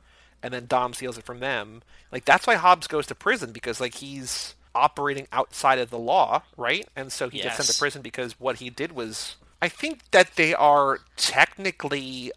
and 0.42 0.52
then 0.52 0.66
Dom 0.66 0.94
steals 0.94 1.18
it 1.18 1.24
from 1.24 1.40
them. 1.40 1.82
Like 2.10 2.24
that's 2.24 2.46
why 2.46 2.56
Hobbs 2.56 2.86
goes 2.86 3.06
to 3.06 3.14
prison 3.14 3.52
because 3.52 3.80
like 3.80 3.94
he's 3.96 4.54
operating 4.74 5.26
outside 5.32 5.78
of 5.78 5.90
the 5.90 5.98
law, 5.98 6.42
right? 6.56 6.86
And 6.94 7.10
so 7.10 7.28
he 7.28 7.40
gets 7.40 7.56
sent 7.56 7.68
to 7.68 7.78
prison 7.78 8.02
because 8.02 8.38
what 8.40 8.56
he 8.56 8.70
did 8.70 8.92
was. 8.92 9.36
I 9.62 9.68
think 9.70 10.10
that 10.10 10.36
they 10.36 10.54
are 10.54 10.98
technically 11.16 12.30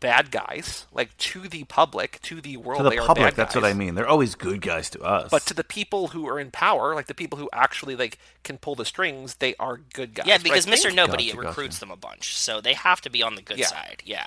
bad 0.00 0.30
guys, 0.30 0.86
like 0.92 1.16
to 1.18 1.48
the 1.48 1.64
public, 1.64 2.20
to 2.22 2.40
the 2.40 2.56
world. 2.56 2.78
To 2.78 2.84
the 2.84 2.90
they 2.90 2.98
are 2.98 3.06
public, 3.06 3.28
bad 3.28 3.36
that's 3.36 3.54
what. 3.54 3.64
I 3.64 3.72
mean. 3.72 3.94
They're 3.94 4.08
always 4.08 4.34
good 4.34 4.60
guys 4.60 4.90
to 4.90 5.00
us. 5.02 5.30
But 5.30 5.42
to 5.46 5.54
the 5.54 5.64
people 5.64 6.08
who 6.08 6.28
are 6.28 6.38
in 6.38 6.50
power, 6.50 6.94
like 6.94 7.06
the 7.06 7.14
people 7.14 7.38
who 7.38 7.48
actually 7.52 7.96
like 7.96 8.18
can 8.44 8.58
pull 8.58 8.74
the 8.74 8.84
strings, 8.84 9.36
they 9.36 9.54
are 9.56 9.78
good 9.94 10.14
guys. 10.14 10.26
Yeah, 10.26 10.38
because 10.38 10.66
Mr. 10.66 10.94
Nobody 10.94 11.26
Gotcha, 11.26 11.36
gotcha. 11.36 11.48
recruits 11.48 11.78
them 11.78 11.90
a 11.90 11.96
bunch, 11.96 12.36
so 12.36 12.60
they 12.60 12.74
have 12.74 13.00
to 13.02 13.10
be 13.10 13.22
on 13.22 13.34
the 13.34 13.42
good 13.42 13.58
Yeah. 13.58 13.66
side. 13.66 14.02
Yeah. 14.04 14.26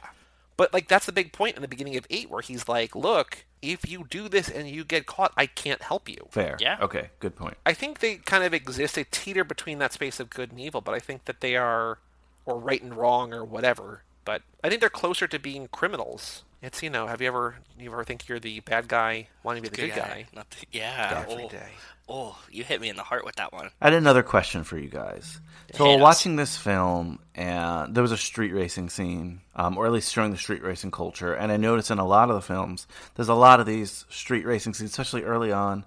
But 0.58 0.74
like 0.74 0.88
that's 0.90 1.06
the 1.06 1.12
big 1.14 1.32
point 1.32 1.56
in 1.56 1.62
the 1.62 1.68
beginning 1.70 1.96
of 1.96 2.06
eight, 2.10 2.30
where 2.30 2.42
he's 2.42 2.68
like, 2.68 2.94
"Look, 2.96 3.46
if 3.62 3.90
you 3.90 4.06
do 4.10 4.28
this 4.28 4.50
and 4.50 4.68
you 4.70 4.84
get 4.84 5.06
caught, 5.06 5.32
I 5.38 5.46
can't 5.46 5.82
help 5.82 6.10
you." 6.10 6.28
fair. 6.32 6.58
Yeah. 6.60 6.78
Okay. 6.82 7.12
Good 7.20 7.36
point. 7.38 7.56
I 7.66 7.74
think 7.74 8.00
they 8.00 8.16
kind 8.16 8.44
of 8.44 8.54
exist. 8.54 8.96
They 8.96 9.06
teeter 9.06 9.46
between 9.46 9.80
that 9.80 9.94
space 9.94 10.20
of 10.20 10.30
good 10.30 10.52
and 10.52 10.60
evil, 10.60 10.82
but 10.82 10.94
I 10.94 11.00
think 11.00 11.26
that 11.26 11.40
they 11.40 11.56
are, 11.56 12.00
or 12.46 12.58
right 12.60 12.82
and 12.82 12.94
wrong, 12.94 13.34
or 13.34 13.46
whatever. 13.46 14.04
But 14.30 14.44
I 14.64 14.70
think 14.70 14.80
they're 14.80 14.92
closer 14.92 15.26
to 15.26 15.40
being 15.40 15.70
criminals. 15.70 16.44
It's 16.62 16.84
you 16.84 16.92
know, 16.92 17.08
have 17.08 17.20
you 17.20 17.28
ever 17.28 17.56
you 17.80 17.92
ever 17.92 18.04
think 18.04 18.28
you're 18.28 18.40
the 18.40 18.60
bad 18.60 18.88
guy 18.88 19.28
wanting 19.42 19.64
to 19.64 19.72
be 19.72 19.76
the 19.76 19.88
good, 19.88 19.96
guy? 19.96 20.28
Not 20.36 20.48
the- 20.52 20.68
yeah. 20.72 21.26
Every 21.28 21.46
oh, 21.46 21.50
day. 21.50 21.72
oh, 22.08 22.40
you 22.52 22.64
hit 22.64 22.80
me 22.80 22.90
in 22.90 22.96
the 22.96 23.02
heart 23.02 23.26
with 23.26 23.38
that 23.38 23.52
one. 23.52 23.72
I 23.82 23.86
had 23.86 23.94
another 23.94 24.22
question 24.22 24.64
for 24.64 24.78
you 24.78 24.88
guys. 24.88 25.40
So 25.74 25.84
Hit 25.86 25.90
while 25.90 26.00
watching 26.00 26.36
this 26.36 26.56
film, 26.56 27.18
and 27.34 27.96
there 27.96 28.04
was 28.04 28.12
a 28.12 28.18
street 28.18 28.54
racing 28.54 28.92
scene, 28.92 29.42
um, 29.56 29.80
or 29.80 29.88
at 29.88 29.92
least 29.92 30.14
showing 30.14 30.30
the 30.30 30.38
street 30.38 30.62
racing 30.62 30.92
culture, 30.92 31.34
and 31.34 31.52
I 31.52 31.58
noticed 31.58 31.90
in 31.90 31.98
a 31.98 32.06
lot 32.06 32.30
of 32.30 32.36
the 32.36 32.44
films, 32.44 32.86
there's 33.16 33.30
a 33.30 33.34
lot 33.34 33.60
of 33.60 33.66
these 33.66 34.06
street 34.10 34.46
racing 34.46 34.76
scenes, 34.76 34.92
especially 34.92 35.24
early 35.24 35.52
on, 35.52 35.86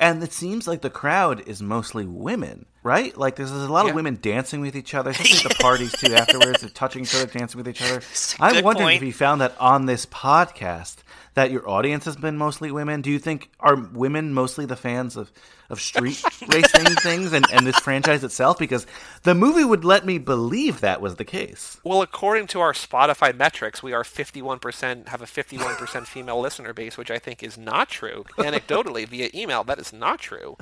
and 0.00 0.22
it 0.22 0.32
seems 0.32 0.66
like 0.66 0.82
the 0.82 0.90
crowd 0.90 1.46
is 1.48 1.62
mostly 1.62 2.04
women, 2.04 2.66
right? 2.82 3.16
Like 3.16 3.36
there's, 3.36 3.50
there's 3.50 3.62
a 3.64 3.72
lot 3.72 3.84
Yeah. 3.84 3.90
of 3.90 3.94
women 3.96 4.18
dancing 4.20 4.60
with 4.60 4.76
each 4.76 4.94
other, 4.94 5.10
especially 5.10 5.50
at 5.50 5.56
the 5.56 5.58
parties 5.62 5.92
too. 5.92 6.14
Afterwards, 6.14 6.60
they're 6.60 6.70
touching 6.70 7.02
each 7.02 7.14
other, 7.14 7.26
dancing 7.26 7.58
with 7.58 7.68
each 7.68 7.82
other. 7.82 8.00
I'm 8.40 8.64
wondering 8.64 8.86
point. 8.88 8.96
if 8.96 9.06
you 9.06 9.12
found 9.12 9.40
that 9.40 9.54
on 9.60 9.86
this 9.86 10.04
podcast 10.06 10.96
that 11.34 11.50
your 11.50 11.68
audience 11.68 12.04
has 12.04 12.16
been 12.16 12.36
mostly 12.36 12.70
women. 12.70 13.02
Do 13.02 13.10
you 13.10 13.18
think 13.18 13.50
are 13.60 13.74
women 13.76 14.32
mostly 14.34 14.66
the 14.66 14.76
fans 14.76 15.16
of, 15.16 15.32
of 15.70 15.80
street 15.80 16.22
racing 16.48 16.84
things 17.02 17.32
and, 17.32 17.46
and 17.52 17.66
this 17.66 17.78
franchise 17.78 18.24
itself? 18.24 18.58
Because 18.58 18.86
the 19.22 19.34
movie 19.34 19.64
would 19.64 19.84
let 19.84 20.04
me 20.04 20.18
believe 20.18 20.80
that 20.80 21.00
was 21.00 21.16
the 21.16 21.24
case. 21.24 21.78
Well, 21.84 22.02
according 22.02 22.48
to 22.48 22.60
our 22.60 22.72
Spotify 22.72 23.36
metrics, 23.36 23.82
we 23.82 23.92
are 23.92 24.02
51% 24.02 25.08
have 25.08 25.22
a 25.22 25.26
51% 25.26 26.06
female 26.06 26.40
listener 26.40 26.72
base, 26.72 26.96
which 26.96 27.10
I 27.10 27.18
think 27.18 27.42
is 27.42 27.56
not 27.58 27.88
true. 27.88 28.24
Anecdotally, 28.38 29.06
via 29.14 29.30
email, 29.34 29.64
that 29.64 29.78
is 29.78 29.92
not 29.92 30.20
true. 30.20 30.56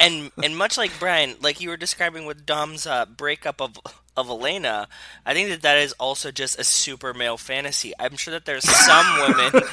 and 0.00 0.30
and 0.42 0.56
much 0.56 0.76
like 0.76 0.90
Brian, 0.98 1.36
like 1.40 1.60
you 1.60 1.68
were 1.68 1.76
describing 1.76 2.26
with 2.26 2.46
Dom's 2.46 2.86
uh, 2.86 3.06
breakup 3.06 3.60
of 3.60 3.76
of 4.18 4.28
Elena, 4.28 4.88
I 5.24 5.32
think 5.32 5.48
that 5.50 5.62
that 5.62 5.78
is 5.78 5.92
also 5.94 6.30
just 6.30 6.58
a 6.58 6.64
super 6.64 7.14
male 7.14 7.36
fantasy. 7.36 7.92
I'm 7.98 8.16
sure 8.16 8.32
that 8.32 8.44
there's 8.44 8.68
some 8.68 9.20
women 9.20 9.52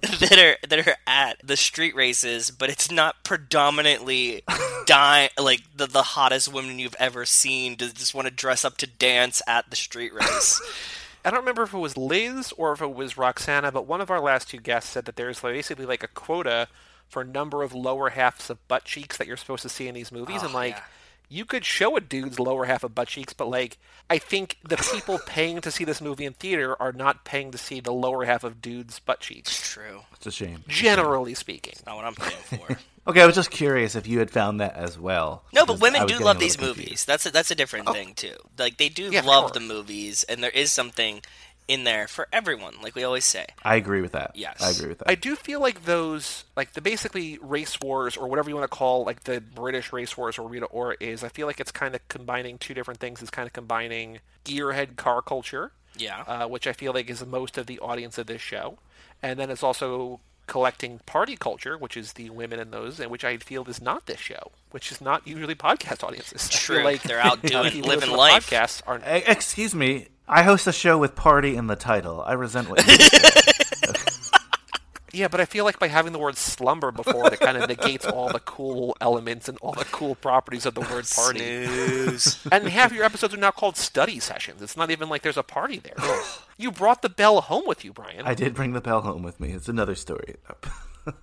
that 0.00 0.38
are 0.38 0.66
that 0.66 0.88
are 0.88 0.96
at 1.06 1.36
the 1.44 1.56
street 1.56 1.94
races, 1.94 2.50
but 2.50 2.70
it's 2.70 2.90
not 2.90 3.22
predominantly 3.22 4.42
die 4.86 5.30
like 5.38 5.62
the 5.76 5.86
the 5.86 6.02
hottest 6.02 6.52
women 6.52 6.78
you've 6.78 6.96
ever 6.98 7.26
seen 7.26 7.76
to 7.76 7.92
just 7.92 8.14
want 8.14 8.26
to 8.26 8.32
dress 8.32 8.64
up 8.64 8.78
to 8.78 8.86
dance 8.86 9.42
at 9.46 9.68
the 9.70 9.76
street 9.76 10.14
race. 10.14 10.60
I 11.24 11.30
don't 11.30 11.40
remember 11.40 11.64
if 11.64 11.74
it 11.74 11.78
was 11.78 11.96
Liz 11.96 12.52
or 12.56 12.72
if 12.72 12.80
it 12.80 12.94
was 12.94 13.18
Roxana, 13.18 13.72
but 13.72 13.86
one 13.86 14.00
of 14.00 14.10
our 14.10 14.20
last 14.20 14.48
two 14.48 14.58
guests 14.58 14.90
said 14.90 15.06
that 15.06 15.16
there's 15.16 15.40
basically 15.40 15.84
like 15.84 16.04
a 16.04 16.08
quota 16.08 16.68
for 17.08 17.24
number 17.24 17.62
of 17.64 17.74
lower 17.74 18.10
halves 18.10 18.48
of 18.48 18.66
butt 18.68 18.84
cheeks 18.84 19.16
that 19.16 19.26
you're 19.26 19.36
supposed 19.36 19.62
to 19.62 19.68
see 19.68 19.88
in 19.88 19.94
these 19.94 20.12
movies, 20.12 20.42
and 20.42 20.54
like 20.54 20.76
yeah. 20.76 20.82
You 21.28 21.44
could 21.44 21.64
show 21.64 21.96
a 21.96 22.00
dude's 22.00 22.38
lower 22.38 22.64
half 22.66 22.84
of 22.84 22.94
butt 22.94 23.08
cheeks, 23.08 23.32
but 23.32 23.48
like 23.48 23.78
I 24.08 24.18
think 24.18 24.58
the 24.66 24.76
people 24.76 25.18
paying 25.26 25.60
to 25.60 25.70
see 25.70 25.84
this 25.84 26.00
movie 26.00 26.24
in 26.24 26.34
theater 26.34 26.80
are 26.80 26.92
not 26.92 27.24
paying 27.24 27.50
to 27.50 27.58
see 27.58 27.80
the 27.80 27.92
lower 27.92 28.24
half 28.24 28.44
of 28.44 28.62
dudes' 28.62 29.00
butt 29.00 29.20
cheeks. 29.20 29.72
True, 29.72 30.02
It's 30.14 30.26
a 30.26 30.30
shame. 30.30 30.62
Generally 30.68 31.34
speaking, 31.34 31.74
not 31.86 31.96
what 31.96 32.04
I'm 32.04 32.14
paying 32.14 32.42
for. 32.66 32.78
Okay, 33.08 33.22
I 33.22 33.26
was 33.26 33.36
just 33.36 33.52
curious 33.52 33.94
if 33.94 34.08
you 34.08 34.18
had 34.18 34.32
found 34.32 34.58
that 34.60 34.74
as 34.74 34.98
well. 34.98 35.44
No, 35.52 35.64
but 35.64 35.78
women 35.80 36.08
do 36.08 36.18
love 36.18 36.40
these 36.40 36.56
little 36.58 36.70
movies. 36.70 36.84
confused. 36.86 37.06
That's 37.06 37.24
a, 37.26 37.30
that's 37.30 37.52
a 37.52 37.54
different 37.54 37.86
oh. 37.88 37.92
thing 37.92 38.14
too. 38.14 38.34
Like 38.58 38.78
they 38.78 38.88
do 38.88 39.10
Yeah, 39.12 39.20
love 39.20 39.44
sure. 39.44 39.50
the 39.50 39.60
movies, 39.60 40.24
and 40.24 40.42
there 40.42 40.50
is 40.50 40.72
something 40.72 41.22
in 41.68 41.84
there 41.84 42.06
for 42.06 42.28
everyone. 42.32 42.74
Like 42.82 42.94
we 42.94 43.02
always 43.04 43.24
say. 43.24 43.46
I 43.64 43.76
agree 43.76 44.00
with 44.00 44.12
that. 44.12 44.32
Yes. 44.34 44.62
I 44.62 44.70
agree 44.70 44.88
with 44.88 44.98
that. 44.98 45.08
I 45.10 45.14
do 45.16 45.34
feel 45.36 45.60
like 45.60 45.84
those, 45.84 46.44
like 46.56 46.72
the 46.74 46.80
basically 46.80 47.38
race 47.42 47.80
wars 47.80 48.16
or 48.16 48.28
whatever 48.28 48.48
you 48.48 48.56
want 48.56 48.70
to 48.70 48.76
call, 48.76 49.04
like 49.04 49.24
the 49.24 49.40
British 49.40 49.92
race 49.92 50.16
wars 50.16 50.38
or 50.38 50.48
Rita 50.48 50.66
Ora 50.66 50.96
is. 51.00 51.24
I 51.24 51.28
feel 51.28 51.46
like 51.46 51.58
it's 51.60 51.72
kind 51.72 51.94
of 51.94 52.06
combining 52.08 52.58
two 52.58 52.74
different 52.74 53.00
things. 53.00 53.20
It's 53.20 53.30
kind 53.30 53.46
of 53.46 53.52
combining 53.52 54.18
gearhead 54.44 54.96
car 54.96 55.22
culture, 55.22 55.72
Yeah. 55.96 56.20
uh, 56.26 56.46
which 56.48 56.66
I 56.66 56.72
feel 56.72 56.92
like 56.92 57.10
is 57.10 57.24
most 57.26 57.58
of 57.58 57.66
the 57.66 57.80
audience 57.80 58.16
of 58.18 58.26
this 58.28 58.40
show, 58.42 58.78
and 59.22 59.38
then 59.38 59.50
it's 59.50 59.62
also 59.64 60.20
collecting 60.46 61.00
party 61.06 61.34
culture, 61.36 61.76
which 61.76 61.96
is 61.96 62.12
the 62.12 62.30
women 62.30 62.60
in 62.60 62.70
those, 62.70 63.00
and 63.00 63.10
which 63.10 63.24
I 63.24 63.36
feel 63.38 63.68
is 63.68 63.82
not 63.82 64.06
this 64.06 64.20
show, 64.20 64.52
which 64.70 64.92
is 64.92 65.00
not 65.00 65.26
usually 65.26 65.56
podcast 65.56 66.04
audiences. 66.04 66.48
I 66.52 66.54
True. 66.56 66.84
like 66.84 67.02
They're 67.02 67.18
out 67.18 67.42
doing- 67.42 67.72
people 67.72 67.88
living 67.88 68.10
listening 68.10 68.10
to 68.14 68.16
life. 68.16 68.48
Podcasts 68.48 68.80
are 68.86 69.00
Eh, 69.04 69.22
Excuse 69.26 69.74
me. 69.74 70.06
I 70.28 70.42
host 70.42 70.66
a 70.66 70.72
show 70.72 70.98
with 70.98 71.14
party 71.14 71.56
in 71.56 71.66
the 71.66 71.76
title. 71.76 72.20
I 72.20 72.32
resent 72.32 72.68
what 72.68 72.86
you 72.86 72.96
said. 72.96 73.32
Yeah, 75.16 75.28
but 75.28 75.40
I 75.40 75.46
feel 75.46 75.64
like 75.64 75.78
by 75.78 75.88
having 75.88 76.12
the 76.12 76.18
word 76.18 76.36
slumber 76.36 76.92
before 76.92 77.28
it, 77.28 77.32
it 77.32 77.40
kind 77.40 77.56
of 77.56 77.66
negates 77.70 78.04
all 78.04 78.28
the 78.28 78.40
cool 78.40 78.94
elements 79.00 79.48
and 79.48 79.56
all 79.62 79.72
the 79.72 79.86
cool 79.86 80.14
properties 80.14 80.66
of 80.66 80.74
the 80.74 80.82
word 80.82 81.06
party. 81.08 81.64
Snooze. 81.64 82.46
And 82.52 82.68
half 82.68 82.92
your 82.92 83.02
episodes 83.02 83.32
are 83.32 83.38
now 83.38 83.50
called 83.50 83.78
study 83.78 84.20
sessions. 84.20 84.60
It's 84.60 84.76
not 84.76 84.90
even 84.90 85.08
like 85.08 85.22
there's 85.22 85.38
a 85.38 85.42
party 85.42 85.78
there. 85.78 85.94
you 86.58 86.70
brought 86.70 87.00
the 87.00 87.08
bell 87.08 87.40
home 87.40 87.62
with 87.66 87.82
you, 87.82 87.94
Brian. 87.94 88.26
I 88.26 88.34
did 88.34 88.52
bring 88.52 88.74
the 88.74 88.82
bell 88.82 89.00
home 89.00 89.22
with 89.22 89.40
me. 89.40 89.52
It's 89.52 89.70
another 89.70 89.94
story. 89.94 90.36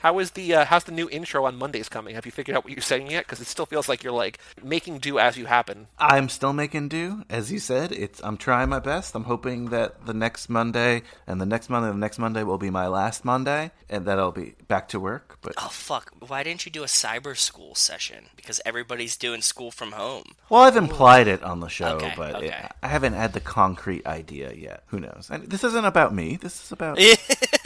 How 0.00 0.18
is 0.20 0.30
the 0.32 0.54
uh, 0.54 0.64
how's 0.64 0.84
the 0.84 0.92
new 0.92 1.08
intro 1.10 1.44
on 1.44 1.56
Mondays 1.56 1.88
coming? 1.88 2.14
Have 2.14 2.24
you 2.26 2.32
figured 2.32 2.56
out 2.56 2.64
what 2.64 2.72
you're 2.72 2.80
saying 2.82 3.10
yet? 3.10 3.24
Because 3.26 3.40
it 3.40 3.46
still 3.48 3.66
feels 3.66 3.88
like 3.88 4.02
you're 4.04 4.12
like 4.12 4.38
making 4.62 4.98
do 4.98 5.18
as 5.18 5.36
you 5.36 5.46
happen. 5.46 5.88
I'm 5.98 6.28
still 6.28 6.52
making 6.52 6.88
do, 6.88 7.24
as 7.28 7.50
you 7.50 7.58
said. 7.58 7.90
It's 7.92 8.20
I'm 8.22 8.36
trying 8.36 8.68
my 8.68 8.78
best. 8.78 9.14
I'm 9.14 9.24
hoping 9.24 9.66
that 9.70 10.06
the 10.06 10.14
next 10.14 10.48
Monday 10.48 11.02
and 11.26 11.40
the 11.40 11.46
next 11.46 11.68
Monday, 11.68 11.88
and 11.90 11.96
the 11.96 12.00
next 12.06 12.18
Monday 12.18 12.42
will 12.44 12.58
be 12.58 12.70
my 12.70 12.86
last 12.86 13.24
Monday, 13.24 13.72
and 13.90 14.04
that 14.06 14.18
I'll 14.20 14.30
be 14.30 14.54
back 14.68 14.88
to 14.90 15.00
work. 15.00 15.38
But 15.42 15.54
oh 15.58 15.68
fuck! 15.68 16.12
Why 16.26 16.42
didn't 16.44 16.64
you 16.64 16.70
do 16.72 16.82
a 16.84 16.86
cyber 16.86 17.36
school 17.36 17.74
session? 17.74 18.26
Because 18.36 18.60
everybody's 18.64 19.16
doing 19.16 19.40
school 19.42 19.70
from 19.72 19.92
home. 19.92 20.24
well, 20.48 20.62
I've 20.62 20.76
implied 20.76 21.26
it 21.26 21.42
on 21.42 21.58
the 21.60 21.68
show, 21.68 21.96
Okay, 21.96 22.14
but 22.16 22.42
it- 22.44 22.54
I 22.82 22.88
haven't 22.88 23.14
had 23.14 23.32
the 23.32 23.40
concrete 23.40 24.06
idea 24.06 24.52
yet. 24.52 24.84
Who 24.88 25.00
knows? 25.00 25.28
And 25.30 25.44
this 25.50 25.64
isn't 25.64 25.84
about 25.84 26.14
me. 26.14 26.36
This 26.36 26.64
is 26.64 26.70
about 26.72 26.98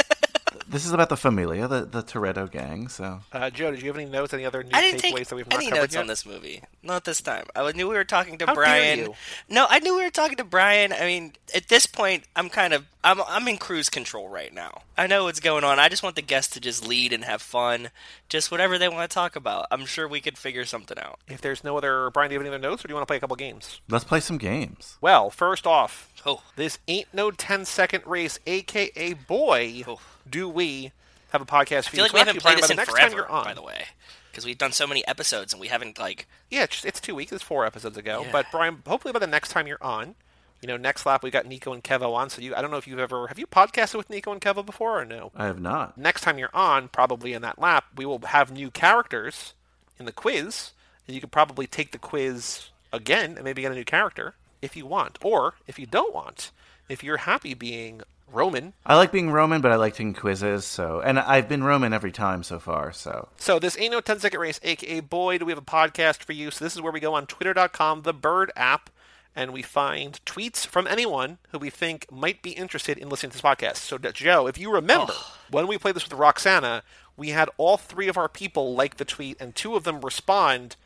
This 0.72 0.86
is 0.86 0.92
about 0.92 1.10
the 1.10 1.18
Familia, 1.18 1.68
the, 1.68 1.84
the 1.84 2.02
Toretto 2.02 2.50
gang, 2.50 2.88
so. 2.88 3.20
Uh, 3.30 3.50
Joe, 3.50 3.72
did 3.72 3.82
you 3.82 3.88
have 3.88 3.96
any 3.98 4.08
notes? 4.10 4.32
Any 4.32 4.46
other 4.46 4.62
new 4.62 4.70
I 4.72 4.80
didn't 4.80 5.02
takeaways 5.02 5.16
take 5.16 5.28
that 5.28 5.36
we've 5.36 5.50
not 5.50 5.56
any 5.56 5.66
covered 5.66 5.80
notes 5.82 5.94
yet? 5.94 6.00
on 6.00 6.06
this 6.06 6.24
movie. 6.24 6.62
Not 6.82 7.04
this 7.04 7.20
time. 7.20 7.44
I 7.54 7.70
knew 7.72 7.88
we 7.88 7.94
were 7.94 8.04
talking 8.04 8.38
to 8.38 8.46
How 8.46 8.54
dare 8.54 8.64
Brian. 8.64 8.98
you. 9.00 9.14
No, 9.50 9.66
I 9.68 9.80
knew 9.80 9.94
we 9.94 10.02
were 10.02 10.10
talking 10.10 10.38
to 10.38 10.44
Brian. 10.44 10.94
I 10.94 11.00
mean, 11.00 11.34
at 11.54 11.68
this 11.68 11.84
point, 11.84 12.24
I'm 12.34 12.48
kind 12.48 12.72
of 12.72 12.86
I'm 13.04 13.20
I'm 13.22 13.48
in 13.48 13.58
cruise 13.58 13.90
control 13.90 14.28
right 14.28 14.52
now. 14.54 14.82
I 14.96 15.06
know 15.08 15.24
what's 15.24 15.40
going 15.40 15.64
on. 15.64 15.78
I 15.80 15.88
just 15.88 16.02
want 16.04 16.14
the 16.16 16.22
guests 16.22 16.52
to 16.54 16.60
just 16.60 16.86
lead 16.86 17.12
and 17.12 17.24
have 17.24 17.42
fun, 17.42 17.90
just 18.28 18.50
whatever 18.50 18.78
they 18.78 18.88
want 18.88 19.10
to 19.10 19.12
talk 19.14 19.34
about. 19.34 19.66
I'm 19.72 19.86
sure 19.86 20.06
we 20.06 20.20
could 20.20 20.38
figure 20.38 20.64
something 20.64 20.98
out. 20.98 21.18
If 21.28 21.40
there's 21.40 21.64
no 21.64 21.76
other, 21.76 22.10
Brian, 22.10 22.28
do 22.30 22.34
you 22.34 22.38
have 22.40 22.46
any 22.46 22.54
other 22.54 22.62
notes, 22.62 22.84
or 22.84 22.88
do 22.88 22.92
you 22.92 22.94
want 22.94 23.02
to 23.06 23.10
play 23.10 23.16
a 23.16 23.20
couple 23.20 23.34
games? 23.36 23.80
Let's 23.88 24.04
play 24.04 24.20
some 24.20 24.38
games. 24.38 24.98
Well, 25.00 25.30
first 25.30 25.66
off, 25.66 26.08
Oh, 26.24 26.42
this 26.54 26.78
ain't 26.86 27.08
no 27.12 27.32
10 27.32 27.64
second 27.64 28.04
race, 28.06 28.38
aka 28.46 29.14
boy, 29.14 29.82
Oh. 29.88 29.98
do 30.28 30.48
we 30.48 30.92
have 31.30 31.42
a 31.42 31.46
podcast 31.46 31.88
I 31.88 31.90
feel 31.90 31.98
you. 31.98 32.02
like 32.02 32.10
So 32.12 32.14
we 32.14 32.18
haven't 32.20 32.40
played 32.40 32.42
Brian, 32.42 32.60
this 32.60 32.70
in 32.70 32.76
the 32.76 32.80
next 32.82 32.90
forever. 32.92 33.08
time 33.08 33.16
you're 33.16 33.28
on, 33.28 33.44
By 33.44 33.54
the 33.54 33.62
way, 33.62 33.86
because 34.30 34.44
we've 34.46 34.58
done 34.58 34.70
so 34.70 34.86
many 34.86 35.04
episodes 35.08 35.52
and 35.52 35.60
we 35.60 35.66
haven't 35.68 35.98
like 35.98 36.28
Yeah, 36.50 36.62
it's, 36.62 36.84
it's 36.84 37.00
two 37.00 37.16
weeks. 37.16 37.32
It's 37.32 37.42
four 37.42 37.66
episodes 37.66 37.96
ago. 37.96 38.22
Yeah. 38.24 38.30
But 38.30 38.46
Brian, 38.52 38.82
hopefully 38.86 39.10
by 39.12 39.18
the 39.18 39.26
next 39.26 39.48
time 39.48 39.66
you're 39.66 39.82
on, 39.82 40.14
you 40.62 40.68
know, 40.68 40.76
next 40.76 41.04
lap 41.04 41.22
we 41.22 41.30
got 41.30 41.44
Nico 41.44 41.72
and 41.72 41.82
Kevo 41.82 42.14
on. 42.14 42.30
So 42.30 42.40
you, 42.40 42.54
I 42.54 42.62
don't 42.62 42.70
know 42.70 42.76
if 42.76 42.86
you've 42.86 42.98
ever 42.98 43.26
have 43.26 43.38
you 43.38 43.46
podcasted 43.46 43.96
with 43.96 44.08
Nico 44.08 44.32
and 44.32 44.40
Kevo 44.40 44.64
before 44.64 45.00
or 45.00 45.04
no. 45.04 45.32
I 45.34 45.46
have 45.46 45.60
not. 45.60 45.98
Next 45.98 46.22
time 46.22 46.38
you're 46.38 46.54
on, 46.54 46.88
probably 46.88 47.32
in 47.32 47.42
that 47.42 47.58
lap, 47.58 47.84
we 47.96 48.06
will 48.06 48.20
have 48.20 48.52
new 48.52 48.70
characters 48.70 49.54
in 49.98 50.06
the 50.06 50.12
quiz, 50.12 50.70
and 51.06 51.14
you 51.14 51.20
could 51.20 51.32
probably 51.32 51.66
take 51.66 51.90
the 51.90 51.98
quiz 51.98 52.70
again 52.92 53.34
and 53.34 53.42
maybe 53.42 53.62
get 53.62 53.72
a 53.72 53.74
new 53.74 53.84
character 53.84 54.34
if 54.62 54.76
you 54.76 54.86
want, 54.86 55.18
or 55.22 55.54
if 55.66 55.78
you 55.78 55.86
don't 55.86 56.14
want, 56.14 56.52
if 56.88 57.02
you're 57.02 57.18
happy 57.18 57.54
being 57.54 58.02
Roman. 58.32 58.72
I 58.86 58.96
like 58.96 59.12
being 59.12 59.30
Roman, 59.30 59.60
but 59.60 59.72
I 59.72 59.76
like 59.76 59.94
taking 59.94 60.14
quizzes, 60.14 60.64
so. 60.64 61.00
And 61.00 61.18
I've 61.18 61.48
been 61.48 61.62
Roman 61.62 61.92
every 61.92 62.12
time 62.12 62.42
so 62.42 62.58
far, 62.58 62.92
so. 62.92 63.28
So 63.36 63.58
this 63.58 63.76
ain't 63.78 63.92
no 63.92 64.00
10 64.00 64.20
second 64.20 64.40
race, 64.40 64.60
aka 64.62 65.00
boy, 65.00 65.38
do 65.38 65.44
we 65.44 65.52
have 65.52 65.58
a 65.58 65.62
podcast 65.62 66.22
for 66.22 66.32
you. 66.32 66.50
So 66.50 66.64
this 66.64 66.74
is 66.74 66.80
where 66.80 66.92
we 66.92 67.00
go 67.00 67.14
on 67.14 67.26
twitter.com, 67.26 68.02
the 68.02 68.14
bird 68.14 68.52
app, 68.56 68.88
and 69.34 69.52
we 69.52 69.62
find 69.62 70.20
tweets 70.26 70.66
from 70.66 70.86
anyone 70.86 71.38
who 71.50 71.58
we 71.58 71.70
think 71.70 72.10
might 72.10 72.42
be 72.42 72.50
interested 72.50 72.98
in 72.98 73.08
listening 73.08 73.30
to 73.30 73.36
this 73.36 73.42
podcast. 73.42 73.76
So 73.76 73.98
Joe, 73.98 74.46
if 74.46 74.58
you 74.58 74.72
remember, 74.72 75.14
when 75.50 75.66
we 75.66 75.78
played 75.78 75.96
this 75.96 76.04
with 76.08 76.18
Roxana, 76.18 76.82
we 77.16 77.30
had 77.30 77.48
all 77.56 77.76
three 77.76 78.08
of 78.08 78.16
our 78.16 78.28
people 78.28 78.74
like 78.74 78.96
the 78.96 79.04
tweet 79.04 79.40
and 79.40 79.54
two 79.54 79.74
of 79.74 79.84
them 79.84 80.00
respond 80.00 80.76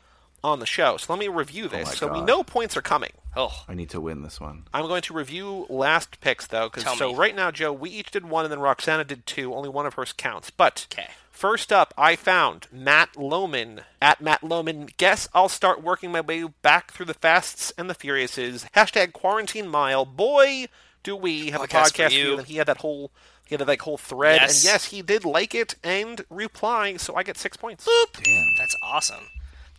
on 0.43 0.59
the 0.59 0.65
show. 0.65 0.97
So 0.97 1.11
let 1.13 1.19
me 1.19 1.27
review 1.27 1.65
oh 1.65 1.69
this. 1.69 1.87
my 1.87 1.93
so 1.93 2.13
we 2.13 2.21
know 2.21 2.43
points 2.43 2.77
are 2.77 2.81
coming. 2.81 3.11
oh 3.35 3.63
I 3.67 3.73
need 3.73 3.89
to 3.89 4.01
win 4.01 4.21
this 4.21 4.39
one. 4.39 4.67
I'm 4.73 4.87
going 4.87 5.01
to 5.03 5.13
review 5.13 5.65
last 5.69 6.21
picks 6.21 6.47
though, 6.47 6.69
because 6.69 6.97
so 6.97 7.11
me. 7.11 7.17
right 7.17 7.35
now, 7.35 7.51
Joe, 7.51 7.73
we 7.73 7.89
each 7.89 8.11
did 8.11 8.25
one, 8.29 8.45
and 8.45 8.51
then 8.51 8.59
Roxana 8.59 9.03
did 9.03 9.25
two. 9.25 9.53
Only 9.53 9.69
one 9.69 9.85
of 9.85 9.95
hers 9.95 10.13
counts. 10.13 10.49
But 10.49 10.87
'Kay. 10.89 11.07
First 11.37 11.71
up, 11.71 11.93
I 11.97 12.15
found 12.15 12.67
Matt 12.71 13.15
Loman 13.15 13.81
at 14.01 14.19
Matt 14.21 14.43
Loman. 14.43 14.89
Guess 14.97 15.29
I'll 15.33 15.49
start 15.49 15.83
working 15.83 16.11
my 16.11 16.21
way 16.21 16.43
back 16.61 16.91
through 16.91 17.05
the 17.05 17.13
fasts 17.13 17.71
and 17.77 17.89
the 17.89 17.95
furiouses. 17.95 18.69
Hashtag 18.71 19.13
quarantine 19.13 19.67
mile. 19.67 20.03
Boy, 20.05 20.67
do 21.03 21.15
we 21.15 21.51
have 21.51 21.61
a 21.61 21.67
Podcast 21.67 21.69
for 21.95 22.03
podcast 22.03 22.07
for 22.07 22.13
you. 22.13 22.27
you? 22.31 22.37
And 22.39 22.47
he 22.47 22.55
had 22.57 22.67
that 22.67 22.77
whole. 22.77 23.11
He 23.45 23.53
had 23.55 23.61
that 23.61 23.67
like 23.69 23.81
whole 23.81 23.97
thread, 23.97 24.41
Yes. 24.41 24.57
and 24.57 24.63
yes, 24.65 24.85
he 24.85 25.01
did 25.01 25.23
like 25.23 25.55
it 25.55 25.75
and 25.81 26.25
reply, 26.29 26.97
so 26.97 27.15
I 27.15 27.23
get 27.23 27.37
six 27.37 27.55
points. 27.55 27.87
Damn, 28.13 28.43
that's 28.57 28.75
awesome, 28.83 29.23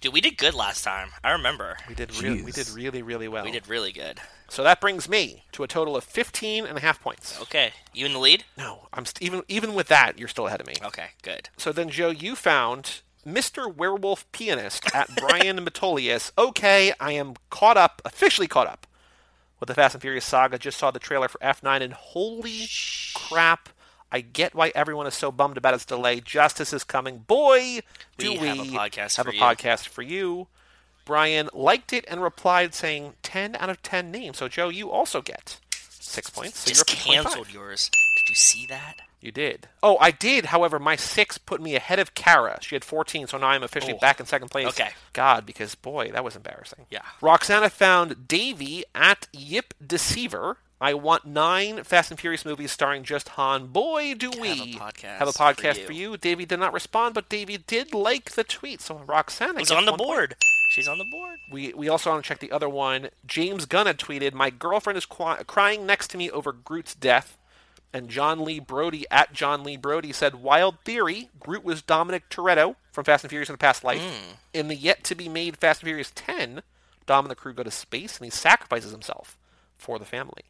dude. 0.01 0.13
We 0.13 0.21
did 0.21 0.37
good 0.39 0.55
last 0.55 0.83
time. 0.85 1.11
I 1.25 1.31
remember 1.33 1.77
We 1.89 1.95
did 1.95 2.21
really, 2.23 2.43
we 2.43 2.53
did 2.53 2.69
really, 2.71 3.03
really 3.03 3.29
well. 3.29 3.45
we 3.45 3.51
did 3.51 3.69
really 3.69 3.93
good. 3.93 4.21
So 4.49 4.63
that 4.63 4.81
brings 4.81 5.09
me 5.09 5.45
to 5.53 5.63
a 5.63 5.69
total 5.69 5.95
of 5.97 6.05
15 6.05 6.65
and 6.67 6.79
a 6.79 6.81
half 6.81 7.01
points. 7.03 7.39
Okay, 7.43 7.73
you 7.93 8.07
in 8.07 8.13
the 8.15 8.19
lead? 8.19 8.45
No, 8.57 8.89
I'm 8.93 9.05
st- 9.05 9.23
even 9.23 9.43
even 9.49 9.75
with 9.75 9.89
that, 9.89 10.19
you're 10.19 10.29
still 10.29 10.47
ahead 10.47 10.61
of 10.61 10.67
me. 10.67 10.75
Okay, 10.83 11.09
good. 11.23 11.51
So 11.59 11.71
then, 11.73 11.91
Joe, 11.91 12.09
you 12.11 12.35
found 12.35 13.01
Mr. 13.27 13.73
Werewolf 13.75 14.31
Pianist 14.33 14.85
at 14.95 15.15
Brian 15.17 15.59
Metolius. 15.67 16.33
Okay, 16.39 16.93
I 16.99 17.13
am 17.13 17.35
caught 17.51 17.77
up, 17.77 18.01
officially 18.07 18.47
caught 18.47 18.67
up 18.67 18.87
with 19.61 19.67
the 19.67 19.75
Fast 19.75 19.95
and 19.95 20.01
Furious 20.01 20.25
saga. 20.25 20.57
Just 20.59 20.79
saw 20.79 20.91
the 20.91 20.99
trailer 20.99 21.29
for 21.29 21.39
F9, 21.39 21.83
and 21.83 21.93
holy 21.93 22.69
crap! 23.15 23.69
I 24.11 24.21
get 24.23 24.55
why 24.55 24.73
everyone 24.75 25.07
is 25.07 25.15
so 25.15 25.31
bummed 25.31 25.57
about 25.59 25.75
its 25.75 25.85
delay. 25.85 26.21
Justice 26.21 26.73
is 26.73 26.83
coming. 26.85 27.19
Boy, 27.19 27.81
do 28.17 28.33
We 28.33 28.39
we, 28.39 28.47
have 28.49 28.59
a 28.59 28.63
podcast 28.63 29.17
have 29.17 29.27
for 29.27 29.33
a 29.33 29.35
you. 29.35 29.41
podcast 29.41 29.89
for 29.89 30.03
you. 30.03 30.47
Brian 31.05 31.49
liked 31.53 31.93
it 31.93 32.05
and 32.09 32.23
replied 32.23 32.75
saying 32.75 33.15
10 33.23 33.57
out 33.57 33.71
of 33.71 33.83
10 33.83 34.11
names. 34.11 34.39
So, 34.39 34.49
Joe, 34.49 34.69
you 34.69 34.91
also 34.91 35.21
get 35.23 35.59
six 35.89 36.31
points. 36.31 36.61
So 36.61 36.69
Just 36.71 36.89
you're 36.91 36.97
up 36.97 36.99
to 36.99 37.05
25. 37.05 37.25
canceled 37.25 37.53
yours. 37.55 37.91
Did 37.91 38.31
you 38.31 38.35
see 38.35 38.67
that? 38.69 38.97
You 39.21 39.33
did. 39.33 39.69
Oh, 39.83 39.97
I 40.01 40.11
did. 40.13 40.47
However, 40.47 40.79
my 40.79 40.95
six 40.97 41.39
put 41.39 41.61
me 41.61 41.75
ahead 41.75 41.99
of 41.99 42.15
Kara. 42.15 42.59
She 42.63 42.75
had 42.77 42.85
14, 42.85 43.27
so 43.27 43.37
now 43.39 43.49
I'm 43.49 43.63
officially 43.65 43.95
Oh. 43.95 43.99
back 43.99 44.21
in 44.21 44.27
second 44.27 44.49
place. 44.51 44.69
Okay. 44.69 44.91
God, 45.13 45.45
because 45.45 45.75
boy, 45.75 46.13
that 46.13 46.23
was 46.23 46.37
embarrassing. 46.37 46.87
Yeah. 46.89 47.03
Roxana 47.21 47.69
found 47.69 48.29
Davy 48.29 48.85
at 48.95 49.27
Yip 49.33 49.75
Deceiver. 49.85 50.59
I 50.81 50.95
want 50.95 51.25
nine 51.25 51.83
Fast 51.83 52.11
and 52.13 52.21
Furious 52.21 52.45
movies 52.45 52.71
starring 52.71 53.03
just 53.03 53.31
Han. 53.31 53.67
Boy, 53.67 54.15
do 54.15 54.27
Have 54.31 54.39
a 54.39 54.41
we 54.41 54.75
podcast 54.75 55.17
have 55.19 55.29
a 55.29 55.33
for 55.33 55.39
podcast 55.43 55.79
you. 55.79 55.87
for 55.87 55.93
you. 55.93 56.17
Davy 56.17 56.47
did 56.47 56.61
not 56.61 56.73
respond, 56.73 57.15
but 57.15 57.29
Davy 57.29 57.59
did 57.59 57.93
like 57.93 58.31
the 58.33 58.45
tweet. 58.45 58.81
So 58.81 58.95
Roxanne 59.07 59.57
was 59.57 59.71
on 59.73 59.87
the 59.87 59.93
one 59.93 59.99
point. 59.99 60.09
board. 60.09 60.37
She's 60.71 60.87
on 60.87 60.99
the 60.99 61.05
board. 61.11 61.39
We 61.51 61.73
we 61.75 61.89
also 61.89 62.11
want 62.11 62.23
to 62.25 62.29
check 62.29 62.39
the 62.39 62.53
other 62.53 62.69
one. 62.69 63.09
James 63.27 63.67
Gunn 63.67 63.87
had 63.87 63.99
tweeted, 63.99 64.35
"My 64.35 64.51
girlfriend 64.51 64.97
is 64.97 65.07
qu- 65.07 65.43
crying 65.47 65.85
next 65.85 66.09
to 66.13 66.17
me 66.17 66.31
over 66.31 66.53
Groot's 66.53 66.95
death." 66.95 67.37
And 67.93 68.11
John 68.11 68.45
Lee 68.45 68.61
Brody 68.61 69.07
at 69.11 69.33
John 69.33 69.65
Lee 69.65 69.79
Brody 69.79 70.13
said, 70.13 70.37
"Wild 70.37 70.77
theory: 70.85 71.31
Groot 71.41 71.65
was 71.65 71.83
Dominic 71.83 72.29
Toretto 72.29 72.77
from 72.93 73.05
Fast 73.05 73.25
and 73.25 73.31
Furious 73.31 73.49
in 73.49 73.55
a 73.55 73.59
past 73.59 73.83
life. 73.83 74.01
Hmm. 74.03 74.35
In 74.53 74.69
the 74.69 74.77
yet 74.77 75.03
to 75.05 75.15
be 75.17 75.29
made 75.29 75.57
Fast 75.57 75.81
and 75.81 75.89
Furious 75.89 76.13
10, 76.15 76.63
Dom 77.07 77.25
and 77.25 77.31
the 77.31 77.35
crew 77.35 77.55
go 77.55 77.63
to 77.63 77.71
space, 77.71 78.19
and 78.19 78.27
he 78.27 78.31
sacrifices 78.31 78.93
himself 78.93 79.37
for 79.79 79.99
the 79.99 80.05
family." 80.05 80.45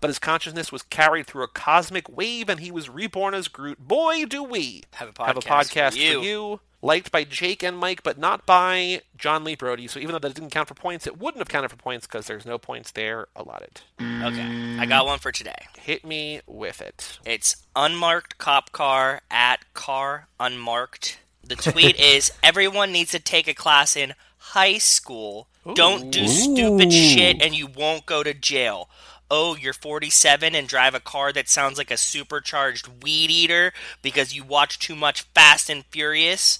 But 0.00 0.08
his 0.08 0.18
consciousness 0.18 0.72
was 0.72 0.82
carried 0.82 1.26
through 1.26 1.44
a 1.44 1.48
cosmic 1.48 2.08
wave, 2.08 2.48
and 2.48 2.60
he 2.60 2.70
was 2.70 2.88
reborn 2.88 3.34
as 3.34 3.48
Groot. 3.48 3.78
Boy, 3.86 4.24
do 4.24 4.42
we 4.42 4.82
Have 4.92 5.12
a 5.18 5.24
have 5.24 5.36
a 5.36 5.40
podcast 5.40 5.92
for 5.92 5.98
you. 5.98 6.18
for 6.18 6.24
you 6.24 6.60
liked 6.82 7.12
by 7.12 7.24
Jake 7.24 7.62
and 7.62 7.78
Mike, 7.78 8.02
but 8.02 8.18
not 8.18 8.44
by 8.44 9.02
John 9.16 9.44
Lee 9.44 9.54
Brody. 9.54 9.86
So 9.86 10.00
even 10.00 10.12
though 10.12 10.18
that 10.18 10.34
didn't 10.34 10.50
count 10.50 10.68
for 10.68 10.74
points, 10.74 11.06
it 11.06 11.18
wouldn't 11.18 11.38
have 11.40 11.48
counted 11.48 11.70
for 11.70 11.76
points 11.76 12.06
because 12.06 12.26
there's 12.26 12.44
no 12.44 12.58
points 12.58 12.90
there 12.90 13.28
allotted. 13.36 13.80
Okay, 14.00 14.76
I 14.78 14.86
got 14.86 15.06
one 15.06 15.18
for 15.20 15.32
today. 15.32 15.66
Hit 15.78 16.04
me 16.04 16.40
with 16.46 16.80
it. 16.80 17.18
It's 17.24 17.56
unmarked 17.76 18.38
cop 18.38 18.72
car 18.72 19.22
at 19.30 19.72
car 19.74 20.26
unmarked. 20.40 21.18
The 21.44 21.56
tweet 21.56 21.96
is 22.00 22.32
everyone 22.42 22.92
needs 22.92 23.12
to 23.12 23.20
take 23.20 23.48
a 23.48 23.54
class 23.54 23.96
in 23.96 24.14
high 24.38 24.78
school. 24.78 25.48
Don't 25.74 26.10
do 26.10 26.26
stupid 26.26 26.92
shit 26.92 27.40
and 27.40 27.54
you 27.54 27.68
won't 27.68 28.04
go 28.04 28.24
to 28.24 28.34
jail. 28.34 28.90
Oh, 29.34 29.56
you're 29.56 29.72
47 29.72 30.54
and 30.54 30.68
drive 30.68 30.94
a 30.94 31.00
car 31.00 31.32
that 31.32 31.48
sounds 31.48 31.78
like 31.78 31.90
a 31.90 31.96
supercharged 31.96 33.02
weed 33.02 33.30
eater 33.30 33.72
because 34.02 34.34
you 34.34 34.44
watch 34.44 34.78
too 34.78 34.94
much 34.94 35.22
Fast 35.34 35.70
and 35.70 35.86
Furious. 35.86 36.58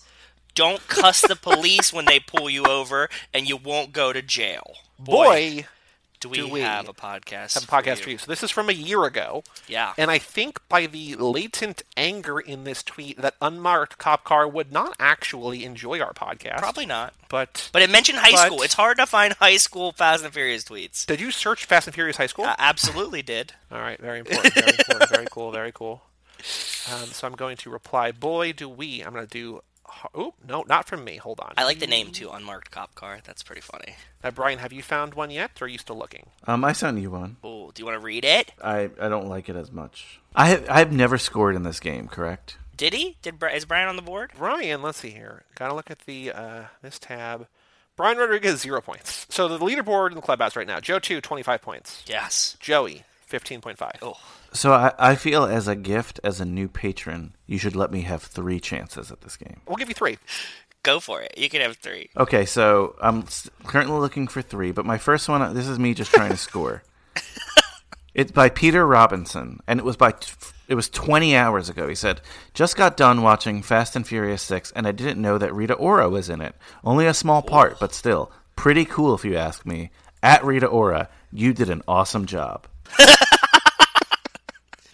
Don't 0.54 0.88
cuss 0.88 1.20
the 1.20 1.36
police 1.36 1.92
when 1.92 2.06
they 2.06 2.18
pull 2.18 2.48
you 2.48 2.64
over 2.64 3.10
and 3.34 3.46
you 3.46 3.58
won't 3.58 3.92
go 3.92 4.14
to 4.14 4.22
jail. 4.22 4.72
Boy, 4.98 5.66
do 6.22 6.28
we, 6.28 6.36
do 6.38 6.48
we 6.48 6.60
have 6.60 6.88
a 6.88 6.92
podcast? 6.94 7.54
have 7.54 7.64
a 7.64 7.66
podcast 7.66 7.98
for 7.98 8.10
you. 8.10 8.18
So 8.18 8.26
this 8.30 8.42
is 8.42 8.50
from 8.50 8.68
a 8.68 8.72
year 8.72 9.04
ago. 9.04 9.42
Yeah. 9.68 9.92
And 9.98 10.10
I 10.10 10.18
think 10.18 10.60
by 10.68 10.86
the 10.86 11.16
latent 11.16 11.82
anger 11.96 12.38
in 12.40 12.64
this 12.64 12.82
tweet 12.82 13.20
that 13.20 13.34
unmarked 13.42 13.98
cop 13.98 14.24
car 14.24 14.48
would 14.48 14.72
not 14.72 14.94
actually 14.98 15.64
enjoy 15.64 16.00
our 16.00 16.12
podcast. 16.12 16.58
Probably 16.58 16.86
not. 16.86 17.12
But, 17.28 17.68
But 17.72 17.82
it 17.82 17.90
mentioned 17.90 18.18
high 18.18 18.30
But- 18.32 18.46
school. 18.46 18.62
It's 18.62 18.74
hard 18.74 18.98
to 18.98 19.06
find 19.06 19.32
high 19.34 19.56
school 19.56 19.92
Fast 19.92 20.24
and 20.24 20.32
Furious 20.32 20.64
tweets. 20.64 21.04
did 21.06 21.20
you 21.20 21.30
search 21.30 21.64
Fast 21.64 21.86
and 21.88 21.94
Furious 21.94 22.16
High 22.16 22.26
School? 22.26 22.44
I 22.46 22.54
absolutely 22.58 23.22
did. 23.22 23.52
All 23.72 23.80
right, 23.80 23.98
very 24.00 24.20
important, 24.20 24.54
very 24.54 24.68
important, 24.78 25.10
very 25.10 25.26
cool, 25.30 25.50
very 25.50 25.72
cool. 25.72 26.02
Um, 26.92 27.06
so 27.06 27.26
I'm 27.26 27.34
going 27.34 27.56
to 27.58 27.70
reply, 27.70 28.10
boy, 28.12 28.52
do 28.52 28.68
we. 28.68 29.00
I'm 29.02 29.12
going 29.12 29.26
to 29.26 29.30
do. 29.30 29.62
Oh, 30.14 30.34
no, 30.46 30.64
not 30.68 30.86
from 30.86 31.04
me. 31.04 31.16
Hold 31.16 31.40
on. 31.40 31.52
I 31.56 31.64
like 31.64 31.78
the 31.78 31.86
name 31.86 32.10
too, 32.10 32.30
unmarked 32.30 32.70
cop 32.70 32.94
car. 32.94 33.18
That's 33.24 33.42
pretty 33.42 33.60
funny. 33.62 33.94
Now, 34.22 34.30
Brian, 34.30 34.58
have 34.58 34.72
you 34.72 34.82
found 34.82 35.14
one 35.14 35.30
yet, 35.30 35.50
or 35.60 35.64
are 35.64 35.68
you 35.68 35.78
still 35.78 35.96
looking? 35.96 36.26
Um, 36.46 36.64
I 36.64 36.72
sent 36.72 36.98
you 36.98 37.10
one. 37.10 37.36
Oh, 37.42 37.70
do 37.72 37.80
you 37.80 37.86
want 37.86 37.96
to 37.98 38.04
read 38.04 38.24
it? 38.24 38.52
I, 38.62 38.90
I 39.00 39.08
don't 39.08 39.28
like 39.28 39.48
it 39.48 39.56
as 39.56 39.70
much. 39.72 40.20
I 40.34 40.48
have, 40.48 40.66
I've 40.68 40.92
never 40.92 41.18
scored 41.18 41.54
in 41.56 41.62
this 41.62 41.80
game, 41.80 42.08
correct? 42.08 42.56
Did 42.76 42.94
he? 42.94 43.16
Did 43.22 43.38
Bri- 43.38 43.54
is 43.54 43.64
Brian 43.64 43.88
on 43.88 43.96
the 43.96 44.02
board? 44.02 44.32
Brian, 44.36 44.82
let's 44.82 44.98
see 44.98 45.10
here. 45.10 45.44
Gotta 45.54 45.74
look 45.74 45.90
at 45.90 46.00
the 46.00 46.32
uh, 46.32 46.62
this 46.82 46.98
tab. 46.98 47.46
Brian 47.96 48.16
Rodriguez 48.16 48.60
zero 48.60 48.80
points. 48.80 49.26
So 49.28 49.46
the 49.46 49.58
leaderboard 49.58 50.08
in 50.08 50.14
the 50.16 50.22
clubhouse 50.22 50.56
right 50.56 50.66
now: 50.66 50.80
Joe 50.80 50.98
two, 50.98 51.20
25 51.20 51.60
points. 51.62 52.02
Yes. 52.06 52.56
Joey, 52.58 53.04
fifteen 53.32 53.60
point 53.60 53.78
five. 53.78 53.96
Oh, 54.02 54.14
So 54.52 54.72
I, 54.72 54.92
I 54.98 55.14
feel 55.16 55.44
as 55.44 55.66
a 55.66 55.74
gift, 55.74 56.20
as 56.22 56.40
a 56.40 56.44
new 56.44 56.68
patron, 56.68 57.34
you 57.46 57.58
should 57.58 57.74
let 57.74 57.90
me 57.90 58.02
have 58.02 58.22
three 58.22 58.60
chances 58.60 59.10
at 59.10 59.22
this 59.22 59.36
game. 59.36 59.60
We'll 59.66 59.76
give 59.76 59.88
you 59.88 59.94
three. 59.94 60.18
go 60.84 61.00
for 61.00 61.20
it. 61.22 61.32
You 61.36 61.48
can 61.48 61.60
have 61.62 61.76
three. 61.78 62.10
Okay, 62.16 62.44
so 62.44 62.94
I'm 63.00 63.22
s- 63.22 63.48
currently 63.64 63.98
looking 63.98 64.28
for 64.28 64.42
three, 64.42 64.70
but 64.72 64.84
my 64.86 64.98
first 64.98 65.28
one, 65.28 65.54
this 65.54 65.66
is 65.68 65.78
me 65.78 65.94
just 65.94 66.12
trying 66.12 66.30
to 66.30 66.36
score. 66.50 66.82
It's 68.14 68.30
by 68.32 68.50
Peter 68.50 68.86
Robinson, 68.86 69.60
and 69.66 69.80
it 69.80 69.84
was 69.86 69.96
by 69.96 70.12
t- 70.12 70.30
It 70.68 70.74
was 70.74 70.90
20 70.90 71.34
hours 71.34 71.70
ago. 71.70 71.88
He 71.88 71.94
said, 71.94 72.20
Just 72.52 72.76
got 72.76 72.96
done 72.98 73.22
watching 73.22 73.62
Fast 73.62 73.96
and 73.96 74.06
Furious 74.06 74.42
6, 74.42 74.70
and 74.72 74.86
I 74.86 74.92
didn't 74.92 75.22
know 75.22 75.38
that 75.38 75.54
Rita 75.54 75.72
Ora 75.74 76.10
was 76.10 76.28
in 76.28 76.42
it. 76.42 76.54
Only 76.84 77.06
a 77.06 77.14
small 77.14 77.40
part, 77.40 77.80
but 77.80 77.94
still. 77.94 78.30
Pretty 78.54 78.84
cool, 78.84 79.14
if 79.14 79.24
you 79.24 79.34
ask 79.36 79.64
me. 79.64 79.90
At 80.22 80.44
Rita 80.44 80.66
Ora, 80.66 81.08
you 81.32 81.54
did 81.54 81.70
an 81.70 81.82
awesome 81.88 82.26
job. 82.26 82.66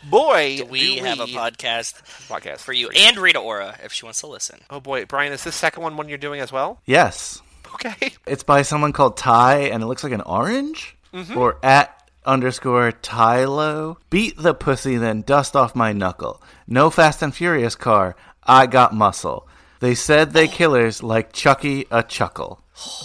Boy, 0.05 0.59
Do 0.59 0.67
we 0.67 0.97
have 0.99 1.19
a 1.21 1.27
podcast 1.27 1.95
podcast 2.29 2.59
for 2.59 2.73
you 2.73 2.89
and 2.91 3.17
Rita 3.19 3.39
Ora 3.39 3.77
if 3.83 3.93
she 3.93 4.05
wants 4.05 4.21
to 4.21 4.29
listen. 4.29 4.61
Oh 4.71 4.81
boy, 4.81 5.05
Brian, 5.07 5.33
is 5.33 5.45
this 5.45 5.57
second 5.57 5.83
one 5.83 5.97
one 5.97 6.09
you're 6.09 6.19
doing 6.19 6.41
as 6.41 6.53
well? 6.53 6.81
Yes. 6.87 7.43
Okay. 7.75 8.13
It's 8.27 8.43
by 8.43 8.63
someone 8.63 8.93
called 8.93 9.17
Ty, 9.17 9.71
and 9.73 9.83
it 9.83 9.87
looks 9.87 10.05
like 10.05 10.13
an 10.13 10.21
orange? 10.23 10.97
Mm-hmm. 11.13 11.37
Or 11.37 11.59
at 11.63 12.11
underscore 12.25 12.93
Tylo. 12.93 13.97
Beat 14.11 14.37
the 14.37 14.55
pussy, 14.55 14.97
then 14.97 15.23
dust 15.23 15.57
off 15.57 15.75
my 15.75 15.93
knuckle. 15.93 16.41
No 16.67 16.91
Fast 16.91 17.23
and 17.23 17.35
Furious 17.35 17.75
car. 17.75 18.15
I 18.45 18.67
got 18.67 18.95
muscle. 18.95 19.49
They 19.81 19.95
said 19.95 20.33
they 20.33 20.47
oh. 20.47 20.51
killers 20.51 21.03
like 21.03 21.33
Chucky 21.33 21.87
a 21.91 22.03
chuckle. 22.03 22.61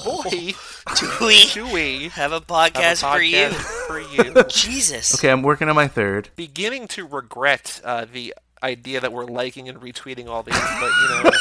Boy, 0.06 0.54
Do 1.00 1.10
we 1.22 1.46
do 1.46 1.72
we 1.72 2.10
have 2.10 2.32
a 2.32 2.36
have 2.36 2.42
a 2.44 2.46
podcast, 2.46 3.10
for 3.10 3.22
you? 3.22 3.50
for 3.50 4.00
you? 4.00 4.44
Jesus. 4.50 5.16
Okay, 5.16 5.30
I'm 5.30 5.42
working 5.42 5.70
on 5.70 5.76
my 5.76 5.88
third. 5.88 6.30
Beginning 6.36 6.88
to 6.90 7.08
regret 7.08 7.80
uh, 7.86 8.06
the 8.12 8.34
idea 8.62 9.00
that 9.00 9.14
we're 9.14 9.26
liking 9.26 9.70
and 9.70 9.80
retweeting 9.80 10.28
all 10.28 10.44
these, 10.44 10.60
but 10.60 10.92
you 11.02 11.08
know, 11.10 11.32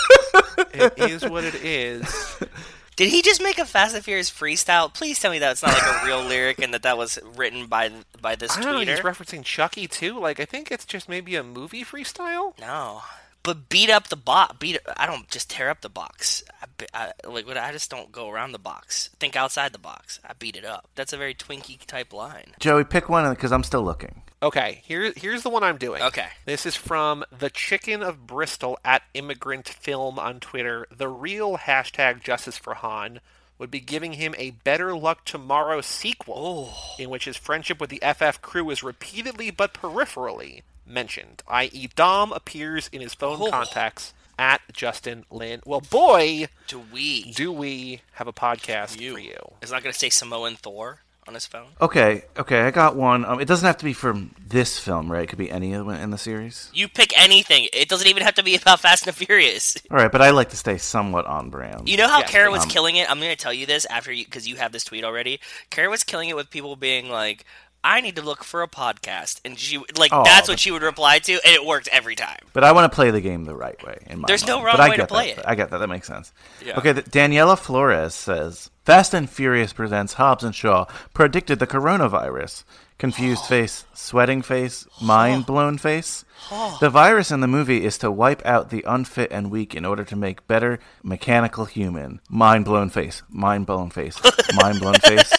it 0.99 1.11
is 1.11 1.29
what 1.29 1.45
it 1.45 1.57
is. 1.57 2.39
Did 2.95 3.09
he 3.09 3.23
just 3.23 3.43
make 3.43 3.59
a 3.59 3.65
Fast 3.65 3.95
and 3.95 4.05
Furious 4.05 4.31
freestyle? 4.31 4.93
Please 4.93 5.19
tell 5.19 5.31
me 5.31 5.39
that's 5.39 5.63
not 5.63 5.73
like 5.73 6.03
a 6.03 6.07
real 6.07 6.23
lyric 6.23 6.61
and 6.61 6.75
that 6.75 6.83
that 6.83 6.99
was 6.99 7.19
written 7.37 7.67
by 7.67 7.91
by 8.21 8.37
this 8.37 8.57
I 8.57 8.61
don't 8.61 8.73
know. 8.75 8.93
He's 8.93 9.01
referencing 9.01 9.43
Chucky 9.45 9.89
too. 9.89 10.21
Like, 10.21 10.39
I 10.41 10.45
think 10.45 10.71
it's 10.71 10.85
just 10.85 11.09
maybe 11.09 11.35
a 11.35 11.43
movie 11.43 11.85
freestyle. 11.85 12.59
no, 12.61 13.03
but 13.43 13.69
beat 13.69 13.91
up 13.91 14.09
the 14.09 14.17
box. 14.17 14.57
Beat. 14.59 14.79
I 14.97 15.07
don't 15.07 15.29
just 15.29 15.51
tear 15.51 15.69
up 15.69 15.81
the 15.81 15.89
box. 15.89 16.45
I, 16.95 17.13
I, 17.25 17.29
like 17.29 17.47
what? 17.47 17.57
I 17.57 17.73
just 17.73 17.91
don't 17.91 18.13
go 18.13 18.31
around 18.31 18.53
the 18.53 18.59
box. 18.59 19.11
Think 19.19 19.37
outside 19.37 19.73
the 19.73 19.79
box. 19.79 20.21
I 20.25 20.33
beat 20.35 20.57
it 20.57 20.65
up. 20.65 20.89
That's 20.95 21.13
a 21.13 21.17
very 21.17 21.35
Twinkie 21.35 21.85
type 21.87 22.13
line. 22.13 22.53
Joey, 22.61 22.85
pick 22.85 23.09
one 23.09 23.29
because 23.31 23.53
I'm 23.53 23.65
still 23.65 23.83
looking. 23.83 24.23
Okay, 24.43 24.83
here, 24.85 25.13
here's 25.15 25.45
the 25.45 25.51
one 25.51 25.63
I'm 25.63 25.79
doing. 25.79 26.03
Okay. 26.03 26.27
This 26.47 26.67
is 26.67 26.75
from 26.75 27.25
the 27.37 27.49
Chicken 27.49 28.03
of 28.03 28.27
Bristol 28.27 28.77
at 28.85 29.03
Immigrant 29.15 29.69
Film 29.69 30.19
on 30.19 30.41
Twitter. 30.41 30.87
The 30.91 31.09
real 31.09 31.59
hashtag 31.59 32.25
Justice 32.25 32.59
for 32.59 32.75
Han 32.75 33.21
would 33.59 33.71
be 33.71 33.79
giving 33.79 34.15
him 34.15 34.35
a 34.37 34.51
Better 34.51 34.97
Luck 34.97 35.25
Tomorrow 35.25 35.81
sequel, 35.83 36.71
oh. 36.75 36.95
in 36.99 37.09
which 37.09 37.27
his 37.27 37.37
friendship 37.37 37.81
with 37.81 37.91
the 37.91 38.03
FF 38.03 38.43
crew 38.43 38.69
is 38.71 38.83
repeatedly 38.83 39.53
but 39.53 39.75
peripherally 39.75 40.63
mentioned, 40.87 41.43
i.e., 41.49 41.89
Dom 41.95 42.33
appears 42.33 42.89
in 42.93 43.01
his 43.01 43.15
phone 43.15 43.39
Oh. 43.41 43.51
contacts 43.51 44.15
at 44.39 44.61
Justin 44.73 45.25
Lin. 45.31 45.61
Well, 45.65 45.81
boy, 45.81 46.49
Do 46.67 46.83
we? 46.93 47.33
do 47.33 47.53
we 47.53 48.01
have 48.15 48.27
a 48.27 48.33
podcast 48.33 48.99
you. 49.01 49.13
for 49.15 49.21
you. 49.21 49.37
It's 49.61 49.71
not 49.71 49.83
going 49.83 49.93
to 49.93 49.99
say 49.99 50.09
Samoan 50.11 50.57
Thor 50.57 51.01
on 51.29 51.35
his 51.35 51.47
phone. 51.47 51.69
Okay, 51.81 52.25
okay, 52.37 52.63
I 52.63 52.73
got 52.73 52.97
one. 52.97 53.25
Um, 53.25 53.41
it 53.41 53.45
doesn't 53.45 53.65
have 53.65 53.77
to 53.77 53.85
be 53.85 53.93
from 53.93 54.35
this 54.45 54.79
film, 54.81 55.13
right? 55.13 55.23
It 55.23 55.27
could 55.29 55.39
be 55.39 55.51
any 55.53 55.73
of 55.75 55.87
them 55.87 55.95
in 55.95 56.11
the 56.11 56.19
series. 56.19 56.69
You 56.75 56.89
pick 56.89 57.17
anything. 57.17 57.69
It 57.73 57.89
doesn't 57.89 58.09
even 58.09 58.25
have 58.25 58.35
to 58.35 58.43
be 58.43 58.57
about 58.57 58.81
Fast 58.81 59.07
and 59.07 59.15
the 59.15 59.25
Furious. 59.25 59.77
All 59.91 59.99
right, 59.99 60.11
but 60.11 60.21
I 60.21 60.31
like 60.31 60.49
to 60.51 60.57
stay 60.57 60.79
somewhat 60.79 61.27
on 61.27 61.49
brand. 61.51 61.89
You 61.89 61.97
know 61.97 62.09
how 62.09 62.21
Yes, 62.21 62.31
Kara 62.31 62.51
was 62.51 62.65
um, 62.65 62.69
killing 62.71 62.97
it? 62.97 63.09
I'm 63.09 63.19
going 63.21 63.31
to 63.31 63.37
tell 63.37 63.53
you 63.53 63.67
this 63.67 63.85
after 63.85 64.11
you, 64.13 64.25
because 64.25 64.49
you 64.49 64.57
have 64.57 64.73
this 64.73 64.83
tweet 64.83 65.05
already. 65.05 65.39
Kara 65.71 65.89
was 65.89 66.03
killing 66.03 66.29
it 66.29 66.35
with 66.35 66.51
people 66.51 66.75
being 66.75 67.09
like, 67.09 67.45
I 67.85 68.01
need 68.01 68.17
to 68.17 68.23
look 68.23 68.45
for 68.45 68.63
a 68.63 68.69
podcast. 68.69 69.41
And 69.45 69.59
she, 69.59 69.79
like, 69.99 70.13
Oh, 70.13 70.23
that's 70.25 70.49
what 70.49 70.61
she 70.61 70.71
would 70.71 70.83
reply 70.83 71.19
to, 71.19 71.33
and 71.33 71.41
it 71.55 71.65
worked 71.67 71.89
every 71.89 72.15
time. 72.15 72.39
But 72.53 72.63
I 72.65 72.73
want 72.73 72.91
to 72.91 72.95
play 72.95 73.11
the 73.11 73.21
game 73.21 73.45
the 73.45 73.55
right 73.57 73.83
way. 73.85 73.99
In 74.07 74.21
my 74.21 74.27
There's 74.29 74.47
no 74.47 74.57
mind. 74.57 74.67
wrong 74.67 74.75
But 74.77 74.81
I 74.81 74.89
way 74.91 74.97
to 74.99 75.07
play 75.07 75.33
that. 75.35 75.39
it. 75.41 75.45
I 75.49 75.55
get 75.57 75.71
that. 75.71 75.79
That 75.79 75.89
makes 75.89 76.07
sense. 76.07 76.33
Yeah. 76.65 76.79
Okay, 76.79 76.93
Daniela 76.95 77.59
Flores 77.59 78.15
says 78.15 78.71
Fast 78.85 79.15
and 79.15 79.29
Furious 79.29 79.73
presents 79.73 80.13
Hobbs 80.15 80.45
and 80.45 80.55
Shaw 80.55 80.85
predicted 81.13 81.59
the 81.59 81.67
coronavirus. 81.67 82.65
Confused 82.99 83.47
face, 83.47 83.85
sweating 83.95 84.43
face, 84.43 84.87
mind 85.01 85.47
blown 85.47 85.77
face. 85.79 86.25
The 86.81 86.91
virus 86.91 87.31
in 87.31 87.41
the 87.41 87.47
movie 87.49 87.85
is 87.85 87.99
to 87.99 88.11
wipe 88.11 88.45
out 88.45 88.71
the 88.71 88.85
unfit 88.87 89.31
and 89.33 89.51
weak 89.51 89.75
in 89.77 89.85
order 89.85 90.05
to 90.05 90.17
make 90.17 90.47
better 90.49 90.81
mechanical 91.03 91.65
human. 91.67 92.21
Mind 92.29 92.65
blown 92.65 92.91
face, 92.91 93.23
mind 93.29 93.67
blown 93.67 93.91
face, 93.91 94.21
mind 94.55 94.81
blown 94.81 94.95
face, 94.95 95.33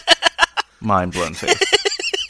mind 0.80 1.12
blown 1.12 1.34
face. 1.34 1.60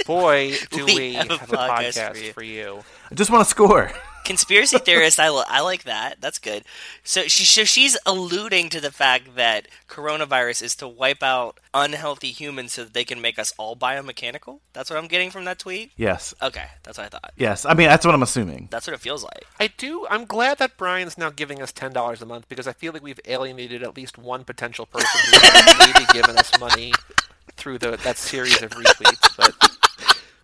Boy, 0.06 0.54
do 0.70 0.84
We 0.86 0.94
we, 0.94 1.14
have 1.14 1.28
have, 1.30 1.52
a 1.52 1.54
a 1.54 1.58
podcast 1.58 1.98
podcast, 1.98 2.12
for 2.12 2.18
you. 2.18 2.32
for 2.32 2.42
you. 2.42 2.84
I 3.10 3.14
just 3.14 3.30
want 3.30 3.44
to 3.44 3.50
score. 3.50 3.90
Conspiracy 4.24 4.78
theorist, 4.78 5.20
I, 5.20 5.26
I 5.26 5.60
like 5.60 5.84
that. 5.84 6.18
That's 6.18 6.38
good. 6.38 6.64
So 7.02 7.24
she 7.24 7.44
so 7.44 7.64
she's 7.64 7.94
alluding 8.06 8.70
to 8.70 8.80
the 8.80 8.90
fact 8.90 9.36
that 9.36 9.68
coronavirus 9.86 10.62
is 10.62 10.74
to 10.76 10.88
wipe 10.88 11.22
out 11.22 11.60
unhealthy 11.74 12.30
humans 12.30 12.72
so 12.72 12.84
that 12.84 12.94
they 12.94 13.04
can 13.04 13.20
make 13.20 13.38
us 13.38 13.52
all 13.58 13.76
biomechanical. 13.76 14.60
That's 14.72 14.88
what 14.88 14.98
I'm 14.98 15.08
getting 15.08 15.28
from 15.30 15.44
that 15.44 15.58
tweet. 15.58 15.92
Yes, 15.98 16.32
Okay, 16.40 16.64
that's 16.84 16.96
what 16.96 17.04
I 17.04 17.08
thought. 17.10 17.32
yes. 17.36 17.66
I 17.66 17.74
mean, 17.74 17.88
that's 17.88 18.06
what 18.06 18.14
I'm 18.14 18.22
assuming. 18.22 18.68
That's 18.70 18.86
what 18.86 18.94
it 18.94 19.00
feels 19.00 19.22
like. 19.24 19.44
I 19.60 19.66
do. 19.76 20.06
I'm 20.08 20.24
glad 20.24 20.56
that 20.56 20.78
Brian's 20.78 21.18
now 21.18 21.28
giving 21.28 21.60
us 21.60 21.70
ten 21.70 21.92
dollars 21.92 22.22
a 22.22 22.26
month 22.26 22.48
because 22.48 22.66
I 22.66 22.72
feel 22.72 22.94
like 22.94 23.02
we've 23.02 23.20
alienated 23.26 23.82
at 23.82 23.94
least 23.94 24.16
one 24.16 24.44
potential 24.44 24.86
person 24.86 25.20
who 25.32 25.38
has 25.38 25.92
maybe 25.92 26.06
given 26.14 26.38
us 26.38 26.58
money 26.58 26.94
through 27.56 27.76
the 27.78 27.98
that 27.98 28.16
series 28.16 28.62
of 28.62 28.70
retweets. 28.80 29.36
But 29.36 29.73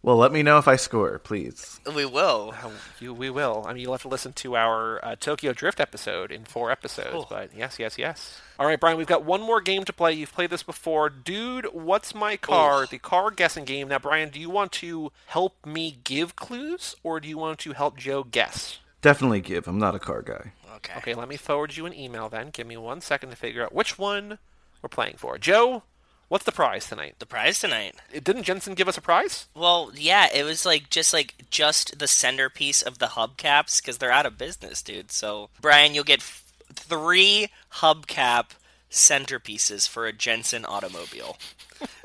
Well, 0.02 0.16
let 0.16 0.32
me 0.32 0.43
know 0.43 0.56
if 0.56 0.66
I 0.66 0.77
score, 0.77 1.18
please. 1.18 1.78
We 1.94 2.06
will. 2.06 2.55
uh, 2.62 2.70
you, 3.01 3.12
we 3.12 3.28
will. 3.28 3.64
I 3.68 3.74
mean, 3.74 3.82
you'll 3.82 3.93
have 3.93 4.01
to 4.02 4.09
listen 4.09 4.32
to 4.35 4.56
our 4.56 5.05
uh, 5.05 5.16
Tokyo 5.16 5.52
Drift 5.52 5.78
episode 5.78 6.32
in 6.32 6.44
four 6.44 6.70
episodes. 6.70 7.10
Cool. 7.10 7.27
But 7.28 7.51
yes, 7.55 7.78
yes, 7.78 7.98
yes. 7.98 8.40
All 8.59 8.66
right, 8.66 8.81
Brian. 8.81 8.97
We've 8.97 9.06
got 9.06 9.24
one 9.24 9.43
more 9.43 9.60
game 9.60 9.85
to 9.85 9.93
play. 9.93 10.14
You've 10.14 10.32
played 10.32 10.48
this 10.48 10.62
before, 10.62 11.10
dude. 11.10 11.66
What's 11.72 12.14
my 12.14 12.39
car? 12.39 12.85
Ooh. 12.85 12.86
The 12.86 12.98
car 12.98 13.31
guessing 13.31 13.64
game. 13.66 13.89
Now, 13.89 13.98
Brian, 13.98 14.31
do 14.31 14.40
you 14.40 14.48
want 14.48 14.72
to 14.72 15.12
help 15.27 15.66
me 15.66 15.98
give 16.02 16.35
clues, 16.35 16.94
or 17.02 17.20
do 17.20 17.28
you 17.28 17.36
want 17.36 17.59
to 17.60 17.72
help 17.72 17.98
Joe 17.98 18.24
guess? 18.24 18.78
Definitely 19.02 19.43
give. 19.43 19.68
I'm 19.68 19.78
not 19.78 19.94
a 19.94 19.98
car 19.98 20.22
guy. 20.22 20.52
Okay. 20.77 20.94
Okay, 20.97 21.14
let 21.14 21.28
me 21.28 21.36
forward 21.36 21.77
you 21.77 21.85
an 21.85 21.93
email 21.93 22.31
then. 22.31 22.48
Give 22.51 22.66
me 22.66 22.78
one 22.78 23.02
second 23.02 23.28
to 23.31 23.36
figure 23.36 23.62
out 23.62 23.74
which 23.74 23.98
one 23.98 24.39
we're 24.81 24.89
playing 24.89 25.16
for. 25.18 25.36
Joe, 25.36 25.82
what's 26.31 26.47
the 26.47 26.52
prize 26.52 26.89
tonight? 26.89 27.16
The 27.19 27.27
prize 27.27 27.59
tonight. 27.61 27.97
Uh, 28.16 28.20
Didn't 28.24 28.44
Jensen 28.44 28.73
give 28.73 28.89
us 28.89 28.97
a 28.97 29.02
prize? 29.02 29.47
Well, 29.55 29.93
yeah, 29.94 30.28
it 30.35 30.44
was 30.44 30.65
like 30.65 30.89
just 30.89 31.12
like 31.12 31.35
just 31.51 31.98
the 31.98 32.09
centerpiece 32.09 32.81
of 32.81 32.98
the 32.98 33.07
hubcaps 33.09 33.82
because 33.82 33.98
they're 33.98 34.11
out 34.11 34.24
of 34.24 34.39
business, 34.39 34.81
dude. 34.81 35.12
So 35.12 35.51
Brian, 35.61 35.93
you'll 35.94 36.05
get 36.05 36.20
f- 36.20 36.43
three 36.74 37.48
hubcap 37.74 38.52
centerpieces 38.90 39.89
for 39.89 40.07
a 40.07 40.12
Jensen 40.12 40.65
automobile. 40.65 41.36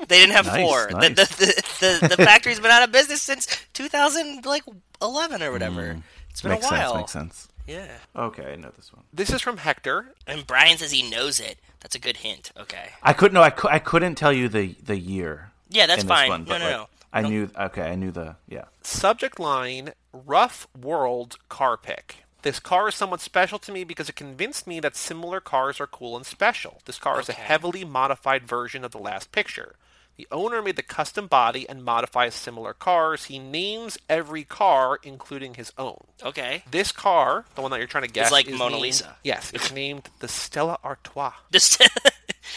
They 0.08 0.18
didn't 0.20 0.34
have 0.34 0.46
Nice, 0.54 0.66
four. 0.68 0.88
nice. 0.90 1.08
The, 1.08 1.14
the, 1.14 1.26
the, 1.26 2.08
the, 2.08 2.16
the 2.16 2.24
factory's 2.24 2.60
been 2.60 2.70
out 2.70 2.82
of 2.82 2.92
business 2.92 3.22
since 3.22 3.46
2000, 3.74 4.44
like 4.44 4.62
11 5.02 5.42
or 5.42 5.52
whatever. 5.52 6.02
It's 6.30 6.42
been 6.42 6.52
Mm. 6.52 6.54
makes 6.54 6.66
a 6.66 6.74
while. 6.74 6.92
sense. 6.92 7.00
Makes 7.00 7.12
sense. 7.12 7.48
Yeah. 7.66 7.96
Okay, 8.14 8.52
I 8.52 8.56
know 8.56 8.70
this 8.76 8.92
one. 8.92 9.02
This 9.12 9.30
is 9.30 9.42
from 9.42 9.56
Hector. 9.56 10.14
And 10.26 10.46
Brian 10.46 10.78
says 10.78 10.92
he 10.92 11.08
knows 11.10 11.40
it. 11.40 11.58
That's 11.86 11.94
a 11.94 12.00
good 12.00 12.16
hint. 12.16 12.50
Okay. 12.58 12.88
I 13.00 13.12
couldn't. 13.12 13.34
No, 13.34 13.42
I, 13.44 13.50
cou- 13.50 13.68
I 13.70 13.78
couldn't 13.78 14.16
tell 14.16 14.32
you 14.32 14.48
the 14.48 14.74
the 14.84 14.98
year. 14.98 15.52
Yeah, 15.68 15.86
that's 15.86 16.02
fine. 16.02 16.28
One, 16.30 16.40
No, 16.42 16.48
but, 16.48 16.58
no, 16.58 16.64
like, 16.64 16.74
no. 16.74 16.86
I 17.12 17.22
Don't- 17.22 17.30
knew. 17.30 17.50
Okay, 17.56 17.82
I 17.82 17.94
knew 17.94 18.10
the. 18.10 18.34
Yeah. 18.48 18.64
Subject 18.82 19.38
line 19.38 19.92
Rough 20.12 20.66
World 20.76 21.36
Car 21.48 21.76
Pick. 21.76 22.24
This 22.42 22.58
car 22.58 22.88
is 22.88 22.96
somewhat 22.96 23.20
special 23.20 23.60
to 23.60 23.70
me 23.70 23.84
because 23.84 24.08
it 24.08 24.16
convinced 24.16 24.66
me 24.66 24.80
that 24.80 24.96
similar 24.96 25.38
cars 25.38 25.80
are 25.80 25.86
cool 25.86 26.16
and 26.16 26.26
special. 26.26 26.80
This 26.86 26.98
car 26.98 27.20
is 27.20 27.28
a 27.28 27.32
heavily 27.34 27.84
modified 27.84 28.48
version 28.48 28.84
of 28.84 28.90
the 28.90 28.98
last 28.98 29.30
picture. 29.30 29.76
The 30.16 30.26
owner 30.32 30.62
made 30.62 30.76
the 30.76 30.82
custom 30.82 31.26
body 31.26 31.68
and 31.68 31.84
modifies 31.84 32.34
similar 32.34 32.72
cars. 32.72 33.24
He 33.24 33.38
names 33.38 33.98
every 34.08 34.44
car, 34.44 34.98
including 35.02 35.54
his 35.54 35.72
own. 35.76 36.04
Okay. 36.22 36.64
This 36.70 36.90
car, 36.90 37.44
the 37.54 37.60
one 37.60 37.70
that 37.70 37.78
you're 37.78 37.86
trying 37.86 38.04
to 38.04 38.10
guess, 38.10 38.26
It's 38.28 38.32
like 38.32 38.48
is 38.48 38.58
Mona 38.58 38.72
named- 38.72 38.82
Lisa. 38.82 39.16
Yes, 39.22 39.50
it's 39.52 39.70
named 39.72 40.08
the 40.20 40.28
Stella 40.28 40.78
Artois. 40.82 41.32
Just 41.52 41.82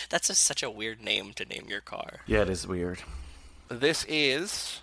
that's 0.09 0.29
a, 0.29 0.35
such 0.35 0.63
a 0.63 0.69
weird 0.69 1.01
name 1.01 1.33
to 1.33 1.43
name 1.45 1.65
your 1.67 1.81
car. 1.81 2.21
Yeah, 2.25 2.43
it 2.43 2.49
is 2.49 2.65
weird. 2.65 2.99
This 3.67 4.05
is 4.07 4.79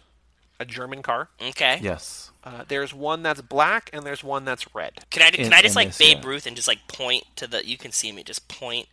a 0.60 0.64
German 0.66 1.02
car. 1.02 1.28
Okay. 1.40 1.78
Yes. 1.82 2.30
Uh, 2.44 2.64
there's 2.68 2.92
one 2.94 3.22
that's 3.22 3.40
black 3.40 3.88
and 3.92 4.04
there's 4.04 4.22
one 4.22 4.44
that's 4.44 4.72
red. 4.74 4.92
Can 5.10 5.22
I 5.22 5.30
can 5.30 5.46
In- 5.46 5.52
I 5.54 5.62
just 5.62 5.74
in 5.74 5.80
like 5.80 5.88
this, 5.88 5.98
Babe 5.98 6.18
yeah. 6.22 6.28
Ruth 6.28 6.46
and 6.46 6.54
just 6.54 6.68
like 6.68 6.86
point 6.88 7.24
to 7.36 7.46
the? 7.46 7.66
You 7.66 7.78
can 7.78 7.90
see 7.92 8.12
me. 8.12 8.22
Just 8.22 8.46
point 8.48 8.86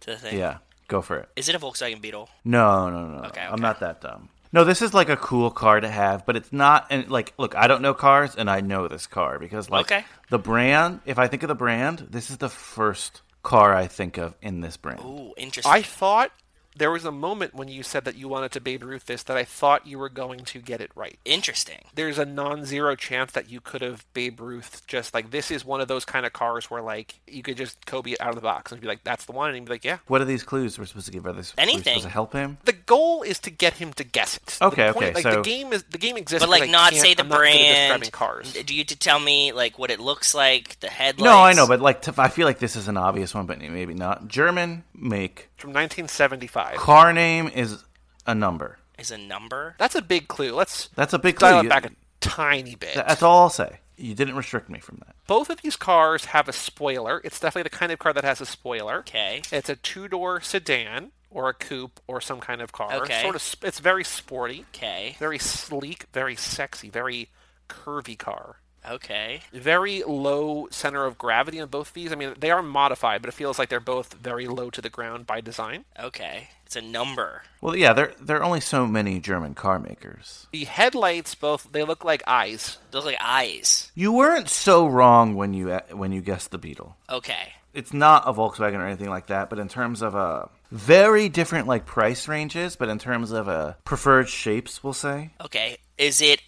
to 0.00 0.10
the 0.10 0.16
thing. 0.16 0.38
Yeah. 0.38 0.58
Go 0.90 1.00
for 1.02 1.18
it. 1.18 1.28
Is 1.36 1.48
it 1.48 1.54
a 1.54 1.58
Volkswagen 1.60 2.00
Beetle? 2.00 2.28
No, 2.44 2.90
no, 2.90 3.06
no. 3.06 3.22
Okay, 3.28 3.40
I'm 3.48 3.60
not 3.60 3.78
that 3.78 4.00
dumb. 4.00 4.28
No, 4.52 4.64
this 4.64 4.82
is 4.82 4.92
like 4.92 5.08
a 5.08 5.16
cool 5.16 5.48
car 5.52 5.78
to 5.78 5.88
have, 5.88 6.26
but 6.26 6.34
it's 6.34 6.52
not. 6.52 6.88
And 6.90 7.08
like, 7.08 7.32
look, 7.38 7.54
I 7.54 7.68
don't 7.68 7.80
know 7.80 7.94
cars, 7.94 8.34
and 8.34 8.50
I 8.50 8.60
know 8.60 8.88
this 8.88 9.06
car 9.06 9.38
because 9.38 9.70
like 9.70 9.86
Okay. 9.86 10.04
the 10.30 10.38
brand. 10.40 10.98
If 11.06 11.16
I 11.20 11.28
think 11.28 11.44
of 11.44 11.48
the 11.48 11.54
brand, 11.54 12.08
this 12.10 12.28
is 12.28 12.38
the 12.38 12.48
first 12.48 13.22
car 13.44 13.72
I 13.72 13.86
think 13.86 14.18
of 14.18 14.34
in 14.42 14.62
this 14.62 14.76
brand. 14.76 14.98
Ooh, 15.04 15.32
interesting. 15.36 15.72
I 15.72 15.82
thought 15.82 16.32
there 16.80 16.90
was 16.90 17.04
a 17.04 17.12
moment 17.12 17.54
when 17.54 17.68
you 17.68 17.84
said 17.84 18.04
that 18.06 18.16
you 18.16 18.26
wanted 18.26 18.50
to 18.52 18.60
Babe 18.60 18.82
Ruth 18.82 19.06
this 19.06 19.22
that 19.24 19.36
I 19.36 19.44
thought 19.44 19.86
you 19.86 19.98
were 19.98 20.08
going 20.08 20.40
to 20.46 20.58
get 20.58 20.80
it 20.80 20.90
right. 20.96 21.16
Interesting. 21.24 21.78
There's 21.94 22.18
a 22.18 22.24
non-zero 22.24 22.96
chance 22.96 23.30
that 23.32 23.48
you 23.48 23.60
could 23.60 23.82
have 23.82 24.04
Babe 24.14 24.40
Ruth 24.40 24.82
just 24.88 25.14
like 25.14 25.30
this 25.30 25.50
is 25.52 25.64
one 25.64 25.80
of 25.80 25.86
those 25.88 26.04
kind 26.04 26.26
of 26.26 26.32
cars 26.32 26.70
where 26.70 26.82
like 26.82 27.20
you 27.28 27.42
could 27.42 27.56
just 27.56 27.86
Kobe 27.86 28.12
it 28.12 28.20
out 28.20 28.30
of 28.30 28.34
the 28.34 28.40
box 28.40 28.72
and 28.72 28.80
be 28.80 28.88
like 28.88 29.04
that's 29.04 29.26
the 29.26 29.32
one 29.32 29.50
and 29.50 29.56
he'd 29.56 29.64
be 29.66 29.70
like 29.70 29.84
yeah. 29.84 29.98
What 30.08 30.20
are 30.20 30.24
these 30.24 30.42
clues 30.42 30.78
we're 30.78 30.86
supposed 30.86 31.06
to 31.06 31.12
give? 31.12 31.26
Are 31.26 31.32
they 31.32 31.40
are 31.40 31.42
we 31.56 31.62
Anything. 31.62 31.82
supposed 31.82 32.02
to 32.06 32.08
help 32.10 32.32
him? 32.32 32.58
The 32.64 32.72
goal 32.72 33.22
is 33.22 33.38
to 33.40 33.50
get 33.50 33.74
him 33.74 33.92
to 33.92 34.02
guess 34.04 34.38
it. 34.38 34.58
Okay, 34.62 34.90
point- 34.92 34.96
okay, 35.08 35.14
Like 35.14 35.22
so- 35.22 35.36
the 35.36 35.42
game 35.42 35.72
is 35.72 35.82
the 35.84 35.98
game 35.98 36.16
exists, 36.16 36.44
But 36.44 36.50
like, 36.50 36.68
not 36.70 36.94
say 36.94 37.14
the 37.14 37.22
I'm 37.22 37.28
not 37.28 37.36
good 37.40 37.46
at 37.48 37.52
brand. 37.52 38.02
describing 38.02 38.10
cars. 38.10 38.52
Do 38.64 38.74
you 38.74 38.84
to 38.84 38.96
tell 38.96 39.20
me 39.20 39.52
like 39.52 39.78
what 39.78 39.90
it 39.90 40.00
looks 40.00 40.34
like, 40.34 40.80
the 40.80 40.88
headlights? 40.88 41.22
No, 41.24 41.38
I 41.42 41.52
know, 41.52 41.66
but 41.68 41.80
like 41.80 42.02
t- 42.02 42.12
I 42.16 42.28
feel 42.28 42.46
like 42.46 42.58
this 42.58 42.74
is 42.74 42.88
an 42.88 42.96
obvious 42.96 43.34
one, 43.34 43.44
but 43.44 43.58
maybe 43.60 43.92
not. 43.92 44.26
German 44.28 44.84
make. 44.94 45.49
From 45.60 45.70
1975. 45.70 46.76
Car 46.76 47.12
name 47.12 47.48
is 47.48 47.84
a 48.26 48.34
number. 48.34 48.78
is 48.98 49.10
a 49.10 49.18
number. 49.18 49.74
That's 49.78 49.94
a 49.94 50.02
big 50.02 50.28
clue. 50.28 50.54
Let's 50.54 50.88
That's 50.94 51.12
a 51.12 51.18
big 51.18 51.36
clue. 51.36 51.48
dial 51.50 51.64
it 51.64 51.68
back 51.68 51.86
a 51.86 51.90
tiny 52.20 52.74
bit. 52.74 52.94
That's 52.94 53.22
all 53.22 53.40
I'll 53.42 53.50
say. 53.50 53.80
You 53.96 54.14
didn't 54.14 54.36
restrict 54.36 54.70
me 54.70 54.78
from 54.78 54.96
that. 55.06 55.14
Both 55.26 55.50
of 55.50 55.60
these 55.60 55.76
cars 55.76 56.24
have 56.26 56.48
a 56.48 56.52
spoiler. 56.54 57.20
It's 57.24 57.38
definitely 57.38 57.64
the 57.70 57.76
kind 57.76 57.92
of 57.92 57.98
car 57.98 58.12
that 58.14 58.24
has 58.24 58.40
a 58.40 58.46
spoiler. 58.46 59.00
Okay. 59.00 59.42
It's 59.52 59.68
a 59.68 59.76
two-door 59.76 60.40
sedan 60.40 61.12
or 61.30 61.48
a 61.50 61.54
coupe 61.54 62.00
or 62.06 62.20
some 62.22 62.40
kind 62.40 62.62
of 62.62 62.72
car. 62.72 62.92
Okay. 63.02 63.20
Sort 63.22 63.34
of. 63.36 63.42
sp- 63.44 63.64
It's 63.64 63.78
very 63.80 64.04
sporty, 64.04 64.64
Okay. 64.74 65.16
very 65.18 65.38
sleek, 65.38 66.06
very 66.14 66.34
sexy, 66.36 66.88
very 66.88 67.28
curvy 67.68 68.18
car. 68.18 68.56
Okay. 68.88 69.42
Very 69.52 70.02
low 70.02 70.68
center 70.70 71.04
of 71.04 71.18
gravity 71.18 71.60
on 71.60 71.68
both 71.68 71.88
of 71.88 71.94
these. 71.94 72.12
I 72.12 72.14
mean, 72.14 72.34
they 72.38 72.50
are 72.50 72.62
modified, 72.62 73.22
but 73.22 73.28
it 73.28 73.34
feels 73.34 73.58
like 73.58 73.68
they're 73.68 73.80
both 73.80 74.14
very 74.14 74.46
low 74.46 74.70
to 74.70 74.80
the 74.80 74.88
ground 74.88 75.26
by 75.26 75.40
design. 75.40 75.84
Okay. 75.98 76.48
It's 76.64 76.76
a 76.76 76.80
number. 76.80 77.42
Well, 77.60 77.74
yeah, 77.74 77.92
there 77.92 78.14
there 78.20 78.38
are 78.38 78.44
only 78.44 78.60
so 78.60 78.86
many 78.86 79.18
German 79.18 79.54
car 79.54 79.80
makers. 79.80 80.46
The 80.52 80.64
headlights 80.64 81.34
both 81.34 81.72
they 81.72 81.82
look 81.82 82.04
like 82.04 82.22
eyes. 82.26 82.78
They 82.90 82.98
look 82.98 83.06
like 83.06 83.18
eyes. 83.20 83.90
You 83.94 84.12
weren't 84.12 84.48
so 84.48 84.86
wrong 84.86 85.34
when 85.34 85.52
you 85.52 85.68
when 85.90 86.12
you 86.12 86.20
guessed 86.20 86.52
the 86.52 86.58
Beetle. 86.58 86.96
Okay. 87.08 87.54
It's 87.74 87.92
not 87.92 88.26
a 88.26 88.32
Volkswagen 88.32 88.78
or 88.78 88.86
anything 88.86 89.10
like 89.10 89.28
that, 89.28 89.50
but 89.50 89.58
in 89.58 89.68
terms 89.68 90.02
of 90.02 90.14
a 90.14 90.48
very 90.70 91.28
different 91.28 91.66
like 91.66 91.86
price 91.86 92.28
ranges, 92.28 92.76
but 92.76 92.88
in 92.88 92.98
terms 92.98 93.32
of 93.32 93.48
a 93.48 93.76
preferred 93.84 94.28
shapes, 94.28 94.82
we'll 94.82 94.92
say. 94.92 95.30
Okay. 95.40 95.78
Is 95.98 96.20
it 96.20 96.40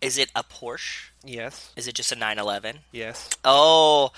is 0.00 0.18
it 0.18 0.30
a 0.34 0.42
Porsche? 0.42 1.09
Yes. 1.24 1.72
Is 1.76 1.86
it 1.86 1.94
just 1.94 2.12
a 2.12 2.16
911? 2.16 2.80
Yes. 2.92 3.28
Oh, 3.44 4.12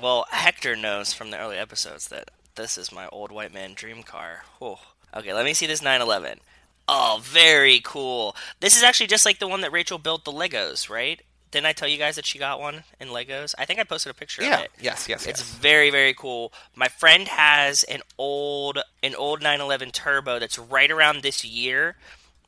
well, 0.00 0.26
Hector 0.30 0.74
knows 0.76 1.12
from 1.12 1.30
the 1.30 1.38
early 1.38 1.58
episodes 1.58 2.08
that 2.08 2.30
this 2.54 2.78
is 2.78 2.90
my 2.92 3.06
old 3.08 3.30
white 3.30 3.52
man 3.52 3.74
dream 3.74 4.02
car. 4.02 4.44
Oh. 4.60 4.78
Okay, 5.14 5.32
let 5.32 5.44
me 5.44 5.54
see 5.54 5.66
this 5.66 5.82
911. 5.82 6.40
Oh, 6.88 7.20
very 7.22 7.80
cool. 7.84 8.36
This 8.60 8.76
is 8.76 8.82
actually 8.82 9.06
just 9.08 9.26
like 9.26 9.38
the 9.38 9.48
one 9.48 9.60
that 9.62 9.72
Rachel 9.72 9.98
built 9.98 10.24
the 10.24 10.32
Legos, 10.32 10.88
right? 10.88 11.20
Didn't 11.50 11.66
I 11.66 11.72
tell 11.72 11.88
you 11.88 11.96
guys 11.98 12.16
that 12.16 12.26
she 12.26 12.38
got 12.38 12.60
one 12.60 12.84
in 13.00 13.08
Legos? 13.08 13.54
I 13.58 13.64
think 13.64 13.78
I 13.80 13.84
posted 13.84 14.10
a 14.10 14.14
picture 14.14 14.42
Yeah. 14.42 14.58
of 14.58 14.64
it. 14.64 14.70
Yes. 14.80 15.08
Yes. 15.08 15.26
It's 15.26 15.40
Yes. 15.40 15.48
very 15.50 15.90
very 15.90 16.12
cool. 16.14 16.52
My 16.74 16.88
friend 16.88 17.28
has 17.28 17.82
an 17.84 18.02
old 18.18 18.78
an 19.02 19.14
old 19.14 19.42
911 19.42 19.90
Turbo 19.92 20.38
that's 20.38 20.58
right 20.58 20.90
around 20.90 21.22
this 21.22 21.44
year. 21.44 21.96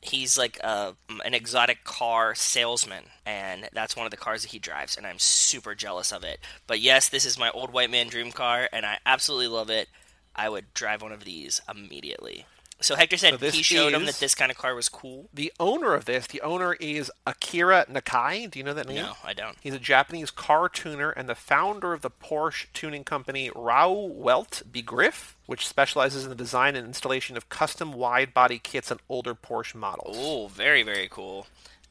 He's 0.00 0.38
like 0.38 0.58
a, 0.60 0.94
an 1.24 1.34
exotic 1.34 1.82
car 1.84 2.34
salesman, 2.34 3.04
and 3.26 3.68
that's 3.72 3.96
one 3.96 4.06
of 4.06 4.10
the 4.10 4.16
cars 4.16 4.42
that 4.42 4.52
he 4.52 4.58
drives, 4.58 4.96
and 4.96 5.06
I'm 5.06 5.18
super 5.18 5.74
jealous 5.74 6.12
of 6.12 6.22
it. 6.22 6.38
But 6.66 6.80
yes, 6.80 7.08
this 7.08 7.26
is 7.26 7.38
my 7.38 7.50
old 7.50 7.72
white 7.72 7.90
man 7.90 8.08
dream 8.08 8.30
car, 8.30 8.68
and 8.72 8.86
I 8.86 8.98
absolutely 9.04 9.48
love 9.48 9.70
it. 9.70 9.88
I 10.36 10.48
would 10.48 10.72
drive 10.72 11.02
one 11.02 11.12
of 11.12 11.24
these 11.24 11.60
immediately. 11.68 12.46
So 12.80 12.94
Hector 12.94 13.16
said 13.16 13.40
So 13.40 13.50
he 13.50 13.62
showed 13.62 13.92
him 13.92 14.06
that 14.06 14.20
this 14.20 14.34
kind 14.34 14.50
of 14.50 14.56
car 14.56 14.74
was 14.74 14.88
cool. 14.88 15.28
The 15.34 15.52
owner 15.58 15.94
of 15.94 16.04
this, 16.04 16.28
the 16.28 16.40
owner 16.42 16.74
is 16.74 17.10
Akira 17.26 17.86
Nakai. 17.90 18.48
Do 18.50 18.58
you 18.58 18.64
know 18.64 18.74
that 18.74 18.86
name? 18.86 18.96
No, 18.96 19.14
I 19.24 19.34
don't. 19.34 19.56
He's 19.60 19.74
a 19.74 19.80
Japanese 19.80 20.30
car 20.30 20.68
tuner 20.68 21.10
and 21.10 21.28
the 21.28 21.34
founder 21.34 21.92
of 21.92 22.02
the 22.02 22.10
Porsche 22.10 22.66
tuning 22.72 23.02
company 23.02 23.50
Rauh-Welt 23.50 24.62
Begriff, 24.70 25.36
which 25.46 25.66
specializes 25.66 26.22
in 26.24 26.30
the 26.30 26.36
design 26.36 26.76
and 26.76 26.86
installation 26.86 27.36
of 27.36 27.48
custom 27.48 27.92
wide 27.92 28.32
body 28.32 28.60
kits 28.60 28.92
on 28.92 29.00
older 29.08 29.34
Porsche 29.34 29.74
models. 29.74 30.16
Oh, 30.18 30.46
very 30.46 30.82
very 30.84 31.08
cool. 31.08 31.46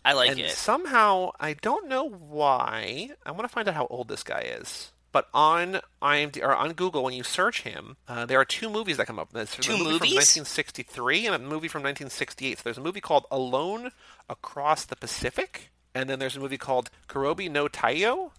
I 0.05 0.13
like 0.13 0.31
and 0.31 0.39
it. 0.39 0.51
somehow, 0.51 1.31
I 1.37 1.53
don't 1.53 1.89
know 1.89 2.07
why, 2.07 3.09
I 3.25 3.31
want 3.31 3.43
to 3.43 3.49
find 3.49 3.67
out 3.67 3.73
how 3.75 3.87
old 3.87 4.07
this 4.07 4.23
guy 4.23 4.39
is. 4.39 4.93
But 5.11 5.29
on 5.33 5.79
IMD 6.01 6.41
or 6.43 6.55
on 6.55 6.73
Google, 6.73 7.03
when 7.03 7.13
you 7.13 7.23
search 7.23 7.61
him, 7.61 7.97
uh, 8.07 8.25
there 8.25 8.39
are 8.39 8.45
two 8.45 8.69
movies 8.69 8.97
that 8.97 9.07
come 9.07 9.17
up. 9.19 9.31
There's 9.31 9.51
Two 9.55 9.73
a 9.73 9.77
movie 9.77 9.83
movies? 9.91 10.09
from 10.33 10.41
1963 10.43 11.25
and 11.27 11.35
a 11.35 11.39
movie 11.39 11.67
from 11.67 11.81
1968. 11.83 12.57
So 12.59 12.63
there's 12.65 12.77
a 12.77 12.81
movie 12.81 13.01
called 13.01 13.25
Alone 13.31 13.91
Across 14.29 14.85
the 14.85 14.95
Pacific, 14.95 15.69
and 15.95 16.09
then 16.09 16.19
there's 16.19 16.35
a 16.35 16.39
movie 16.39 16.57
called 16.57 16.89
Kurobe 17.07 17.49
no 17.49 17.67
Taiyo, 17.67 18.31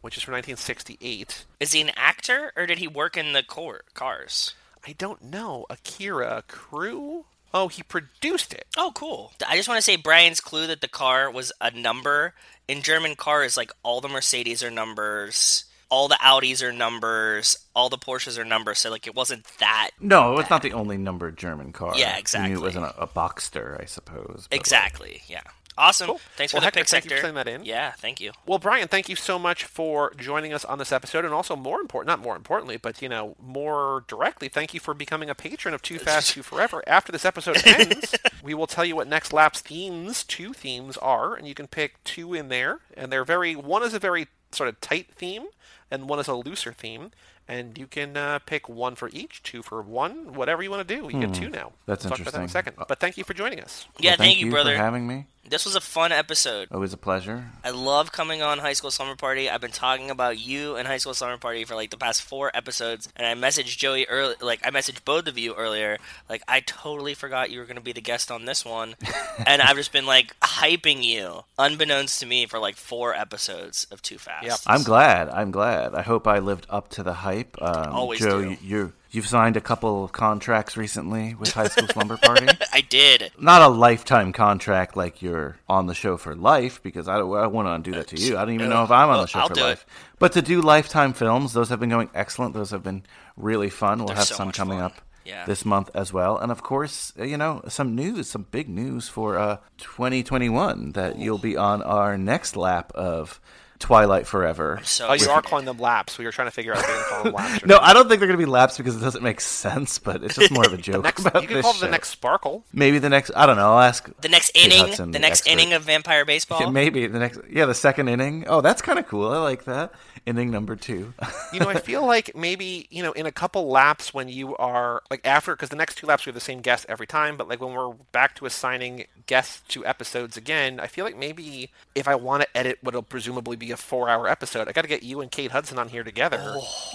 which 0.00 0.16
is 0.16 0.22
from 0.22 0.32
1968. 0.32 1.44
Is 1.60 1.72
he 1.72 1.80
an 1.80 1.90
actor 1.96 2.52
or 2.56 2.66
did 2.66 2.78
he 2.78 2.88
work 2.88 3.16
in 3.16 3.32
the 3.32 3.42
cor- 3.42 3.82
cars? 3.94 4.54
I 4.86 4.92
don't 4.92 5.22
know. 5.22 5.66
Akira 5.70 6.44
Crew. 6.48 7.26
Oh, 7.54 7.68
he 7.68 7.82
produced 7.82 8.54
it. 8.54 8.66
Oh, 8.78 8.92
cool. 8.94 9.32
I 9.46 9.56
just 9.56 9.68
want 9.68 9.76
to 9.78 9.82
say 9.82 9.96
Brian's 9.96 10.40
clue 10.40 10.66
that 10.68 10.80
the 10.80 10.88
car 10.88 11.30
was 11.30 11.52
a 11.60 11.70
number. 11.70 12.34
In 12.66 12.80
German 12.80 13.14
cars, 13.16 13.56
like 13.56 13.70
all 13.82 14.00
the 14.00 14.08
Mercedes 14.08 14.62
are 14.62 14.70
numbers, 14.70 15.64
all 15.92 16.08
the 16.08 16.14
Audis 16.16 16.62
are 16.62 16.72
numbers, 16.72 17.58
all 17.76 17.90
the 17.90 17.98
Porsches 17.98 18.38
are 18.38 18.44
numbers. 18.46 18.78
So 18.78 18.90
like 18.90 19.06
it 19.06 19.14
wasn't 19.14 19.44
that 19.60 19.90
No, 20.00 20.38
it's 20.38 20.48
not 20.50 20.62
the 20.62 20.72
only 20.72 20.96
numbered 20.96 21.36
German 21.36 21.70
car. 21.72 21.92
Yeah, 21.94 22.06
You 22.08 22.12
knew 22.14 22.18
exactly. 22.18 22.52
it 22.54 22.60
wasn't 22.60 22.84
a, 22.86 23.02
a 23.02 23.06
Boxster, 23.06 23.78
I 23.80 23.84
suppose. 23.84 24.46
but, 24.50 24.52
like, 24.52 24.60
exactly. 24.60 25.22
Yeah. 25.28 25.42
Awesome. 25.78 26.06
Cool. 26.06 26.20
Thanks 26.36 26.52
Well, 26.52 26.60
for 26.60 26.64
the 26.64 26.66
Hector, 26.66 26.80
pick, 26.80 26.88
thank 26.88 27.04
you 27.04 27.10
for 27.10 27.16
Hector. 27.16 27.32
that 27.32 27.48
in. 27.48 27.64
Yeah, 27.64 27.92
thank 27.92 28.20
you. 28.20 28.32
Well, 28.46 28.58
Brian, 28.58 28.88
thank 28.88 29.08
you 29.08 29.16
so 29.16 29.38
much 29.38 29.64
for 29.64 30.12
joining 30.18 30.52
us 30.52 30.66
on 30.66 30.78
this 30.78 30.92
episode, 30.92 31.24
and 31.24 31.32
also 31.32 31.56
more 31.56 31.80
important, 31.80 32.08
not 32.08 32.20
more 32.20 32.36
importantly, 32.36 32.76
but 32.76 33.00
you 33.00 33.08
know, 33.08 33.36
more 33.40 34.04
directly, 34.06 34.48
thank 34.50 34.74
you 34.74 34.80
for 34.80 34.92
becoming 34.92 35.30
a 35.30 35.34
patron 35.34 35.72
of 35.74 35.80
Too 35.80 35.98
Fast 36.08 36.32
Too 36.32 36.42
Forever. 36.42 36.82
After 36.86 37.10
this 37.10 37.24
episode 37.24 37.56
ends, 37.66 38.14
we 38.42 38.52
will 38.52 38.66
tell 38.66 38.84
you 38.84 38.96
what 38.96 39.08
next 39.08 39.32
lap's 39.32 39.60
themes, 39.60 40.24
two 40.24 40.52
themes 40.52 40.96
are, 40.98 41.34
and 41.34 41.48
you 41.48 41.54
can 41.54 41.66
pick 41.68 42.02
two 42.04 42.34
in 42.34 42.48
there, 42.48 42.80
and 42.94 43.10
they're 43.10 43.24
very. 43.24 43.54
One 43.56 43.82
is 43.82 43.94
a 43.94 43.98
very 43.98 44.26
sort 44.52 44.68
of 44.68 44.78
tight 44.82 45.06
theme, 45.14 45.46
and 45.92 46.08
one 46.08 46.18
is 46.18 46.26
a 46.26 46.34
looser 46.34 46.72
theme. 46.72 47.12
And 47.48 47.76
you 47.76 47.86
can 47.86 48.16
uh, 48.16 48.38
pick 48.46 48.68
one 48.68 48.94
for 48.94 49.10
each, 49.12 49.42
two 49.42 49.62
for 49.62 49.82
one, 49.82 50.32
whatever 50.34 50.62
you 50.62 50.70
want 50.70 50.86
to 50.86 50.94
do. 50.94 51.08
You 51.12 51.20
get 51.20 51.34
two 51.34 51.48
now. 51.48 51.68
Hmm. 51.68 51.74
That's 51.86 52.04
we'll 52.04 52.10
talk 52.12 52.20
about 52.20 52.32
that 52.32 52.38
in 52.38 52.42
a 52.42 52.44
interesting. 52.44 52.48
second. 52.48 52.84
But 52.88 52.98
thank 53.00 53.18
you 53.18 53.24
for 53.24 53.34
joining 53.34 53.60
us. 53.60 53.86
Yeah, 53.98 54.12
well, 54.12 54.18
thank, 54.18 54.38
you, 54.38 54.50
brother. 54.50 54.72
for 54.72 54.78
having 54.78 55.06
me. 55.06 55.26
This 55.48 55.64
was 55.66 55.74
a 55.74 55.80
fun 55.80 56.12
episode. 56.12 56.68
Always 56.70 56.92
a 56.92 56.96
pleasure. 56.96 57.46
I 57.64 57.70
love 57.70 58.12
coming 58.12 58.42
on 58.42 58.58
High 58.60 58.72
School 58.74 58.90
Slumber 58.92 59.16
Party. 59.16 59.50
I've 59.50 59.60
been 59.60 59.72
talking 59.72 60.08
about 60.08 60.38
you 60.38 60.76
and 60.76 60.86
High 60.86 60.96
School 60.98 61.14
Slumber 61.14 61.36
Party 61.36 61.64
for 61.64 61.74
like 61.74 61.90
the 61.90 61.96
past 61.96 62.22
four 62.22 62.50
episodes, 62.54 63.08
and 63.16 63.26
I 63.26 63.34
messaged 63.34 63.76
Joey 63.76 64.06
early. 64.06 64.36
Like 64.40 64.60
I 64.64 64.70
messaged 64.70 65.04
both 65.04 65.26
of 65.26 65.36
you 65.36 65.54
earlier. 65.54 65.98
Like 66.30 66.42
I 66.46 66.60
totally 66.60 67.14
forgot 67.14 67.50
you 67.50 67.58
were 67.58 67.66
going 67.66 67.76
to 67.76 67.82
be 67.82 67.92
the 67.92 68.00
guest 68.00 68.30
on 68.30 68.44
this 68.44 68.64
one, 68.64 68.94
and 69.46 69.60
I've 69.60 69.76
just 69.76 69.92
been 69.92 70.06
like 70.06 70.38
hyping 70.40 71.02
you, 71.02 71.42
unbeknownst 71.58 72.20
to 72.20 72.26
me, 72.26 72.46
for 72.46 72.58
like 72.60 72.76
four 72.76 73.12
episodes 73.14 73.86
of 73.90 74.00
Too 74.00 74.18
Fast. 74.18 74.46
Yep. 74.46 74.58
I'm 74.68 74.84
glad. 74.84 75.28
I'm 75.28 75.50
glad. 75.50 75.94
I 75.94 76.02
hope 76.02 76.26
I 76.28 76.38
lived 76.38 76.66
up 76.70 76.88
to 76.90 77.02
the 77.02 77.14
hype. 77.14 77.60
Um, 77.60 77.92
Always 77.92 78.20
Joe, 78.20 78.42
do. 78.42 78.50
you- 78.52 78.58
you're 78.62 78.92
you've 79.12 79.26
signed 79.28 79.56
a 79.56 79.60
couple 79.60 80.02
of 80.04 80.10
contracts 80.12 80.76
recently 80.76 81.34
with 81.36 81.52
High 81.52 81.68
School 81.68 81.86
Slumber 81.88 82.16
Party. 82.16 82.48
I 82.72 82.80
did. 82.80 83.30
Not 83.38 83.62
a 83.62 83.68
lifetime 83.68 84.32
contract 84.32 84.96
like 84.96 85.22
you're 85.22 85.56
on 85.68 85.86
the 85.86 85.94
show 85.94 86.16
for 86.16 86.34
life, 86.34 86.82
because 86.82 87.08
I 87.08 87.18
don't, 87.18 87.32
I 87.36 87.46
want 87.46 87.68
to 87.68 87.72
undo 87.72 87.92
that 87.92 88.08
to 88.08 88.16
you. 88.20 88.36
I 88.36 88.44
don't 88.44 88.54
even 88.54 88.70
know 88.70 88.82
if 88.82 88.90
I'm 88.90 89.08
on 89.08 89.20
the 89.20 89.26
show 89.26 89.38
I'll 89.40 89.48
for 89.48 89.54
do 89.54 89.60
it. 89.60 89.64
life. 89.64 89.86
But 90.18 90.32
to 90.32 90.42
do 90.42 90.60
lifetime 90.60 91.12
films, 91.12 91.52
those 91.52 91.68
have 91.68 91.78
been 91.80 91.90
going 91.90 92.10
excellent. 92.14 92.54
Those 92.54 92.70
have 92.70 92.82
been 92.82 93.04
really 93.36 93.70
fun. 93.70 93.98
We'll 93.98 94.08
They're 94.08 94.16
have 94.16 94.26
so 94.26 94.34
some 94.34 94.50
coming 94.52 94.78
fun. 94.78 94.86
up 94.86 95.00
Yeah. 95.24 95.44
this 95.46 95.64
month 95.64 95.90
as 95.94 96.12
well. 96.12 96.36
And 96.38 96.50
of 96.50 96.62
course, 96.62 97.12
uh, 97.18 97.24
you 97.24 97.36
know, 97.36 97.62
some 97.68 97.94
news, 97.94 98.28
some 98.30 98.46
big 98.50 98.68
news 98.68 99.08
for 99.08 99.38
uh, 99.38 99.58
2021 99.78 100.92
that 100.92 101.18
you'll 101.18 101.38
be 101.38 101.56
on 101.56 101.82
our 101.82 102.16
next 102.18 102.56
lap 102.56 102.92
of 102.94 103.40
Twilight 103.82 104.26
Forever. 104.26 104.80
So 104.84 105.08
Oh, 105.08 105.12
you 105.12 105.28
are 105.28 105.42
calling 105.42 105.64
them 105.66 105.78
laps. 105.78 106.16
We 106.16 106.24
were 106.24 106.30
trying 106.32 106.46
to 106.46 106.52
figure 106.52 106.72
out 106.72 106.78
if 106.78 106.86
they 106.86 106.92
can 106.92 107.04
call 107.08 107.24
them 107.24 107.34
laps. 107.34 107.62
or 107.62 107.66
No, 107.66 107.74
not. 107.74 107.82
I 107.84 107.92
don't 107.92 108.08
think 108.08 108.20
they're 108.20 108.28
going 108.28 108.38
to 108.38 108.44
be 108.46 108.50
laps 108.50 108.76
because 108.78 108.96
it 108.96 109.00
doesn't 109.00 109.22
make 109.24 109.40
sense, 109.40 109.98
but 109.98 110.22
it's 110.22 110.36
just 110.36 110.52
more 110.52 110.64
of 110.64 110.72
a 110.72 110.76
joke 110.78 111.02
Next, 111.02 111.26
about 111.26 111.42
you 111.42 111.48
can 111.48 111.56
this 111.56 111.64
call 111.64 111.72
them 111.74 111.80
the 111.80 111.90
next 111.90 112.10
Sparkle. 112.10 112.64
Maybe 112.72 112.98
the 112.98 113.08
next. 113.10 113.32
I 113.34 113.44
don't 113.44 113.56
know. 113.56 113.72
I'll 113.72 113.80
ask. 113.80 114.08
the 114.20 114.28
next 114.28 114.52
Kate 114.54 114.66
inning. 114.72 114.86
Hudson, 114.86 115.10
the 115.10 115.18
the 115.18 115.22
next 115.22 115.40
expert. 115.40 115.52
inning 115.52 115.72
of 115.74 115.82
Vampire 115.82 116.24
Baseball. 116.24 116.60
Yeah, 116.60 116.70
maybe 116.70 117.06
the 117.08 117.18
next. 117.18 117.40
Yeah, 117.50 117.66
the 117.66 117.74
second 117.74 118.08
inning. 118.08 118.44
Oh, 118.46 118.60
that's 118.60 118.80
kind 118.80 118.98
of 118.98 119.08
cool. 119.08 119.28
I 119.30 119.38
like 119.38 119.64
that. 119.64 119.92
Inning 120.24 120.52
number 120.52 120.76
two. 120.76 121.12
You 121.52 121.58
know, 121.58 121.68
I 121.68 121.80
feel 121.80 122.06
like 122.06 122.36
maybe 122.36 122.86
you 122.90 123.02
know 123.02 123.10
in 123.10 123.26
a 123.26 123.32
couple 123.32 123.68
laps 123.68 124.14
when 124.14 124.28
you 124.28 124.54
are 124.56 125.02
like 125.10 125.26
after 125.26 125.52
because 125.56 125.70
the 125.70 125.74
next 125.76 125.96
two 125.96 126.06
laps 126.06 126.24
we 126.24 126.30
have 126.30 126.34
the 126.36 126.40
same 126.40 126.60
guest 126.60 126.86
every 126.88 127.08
time, 127.08 127.36
but 127.36 127.48
like 127.48 127.60
when 127.60 127.72
we're 127.74 127.92
back 128.12 128.36
to 128.36 128.46
assigning 128.46 129.06
guests 129.26 129.62
to 129.70 129.84
episodes 129.84 130.36
again, 130.36 130.78
I 130.78 130.86
feel 130.86 131.04
like 131.04 131.16
maybe 131.16 131.70
if 131.96 132.06
I 132.06 132.14
want 132.14 132.42
to 132.44 132.56
edit 132.56 132.78
what'll 132.82 133.02
presumably 133.02 133.56
be 133.56 133.71
a 133.72 133.76
four-hour 133.76 134.28
episode. 134.28 134.68
I 134.68 134.72
got 134.72 134.82
to 134.82 134.88
get 134.88 135.02
you 135.02 135.20
and 135.20 135.30
Kate 135.30 135.50
Hudson 135.50 135.78
on 135.78 135.88
here 135.88 136.04
together. 136.04 136.40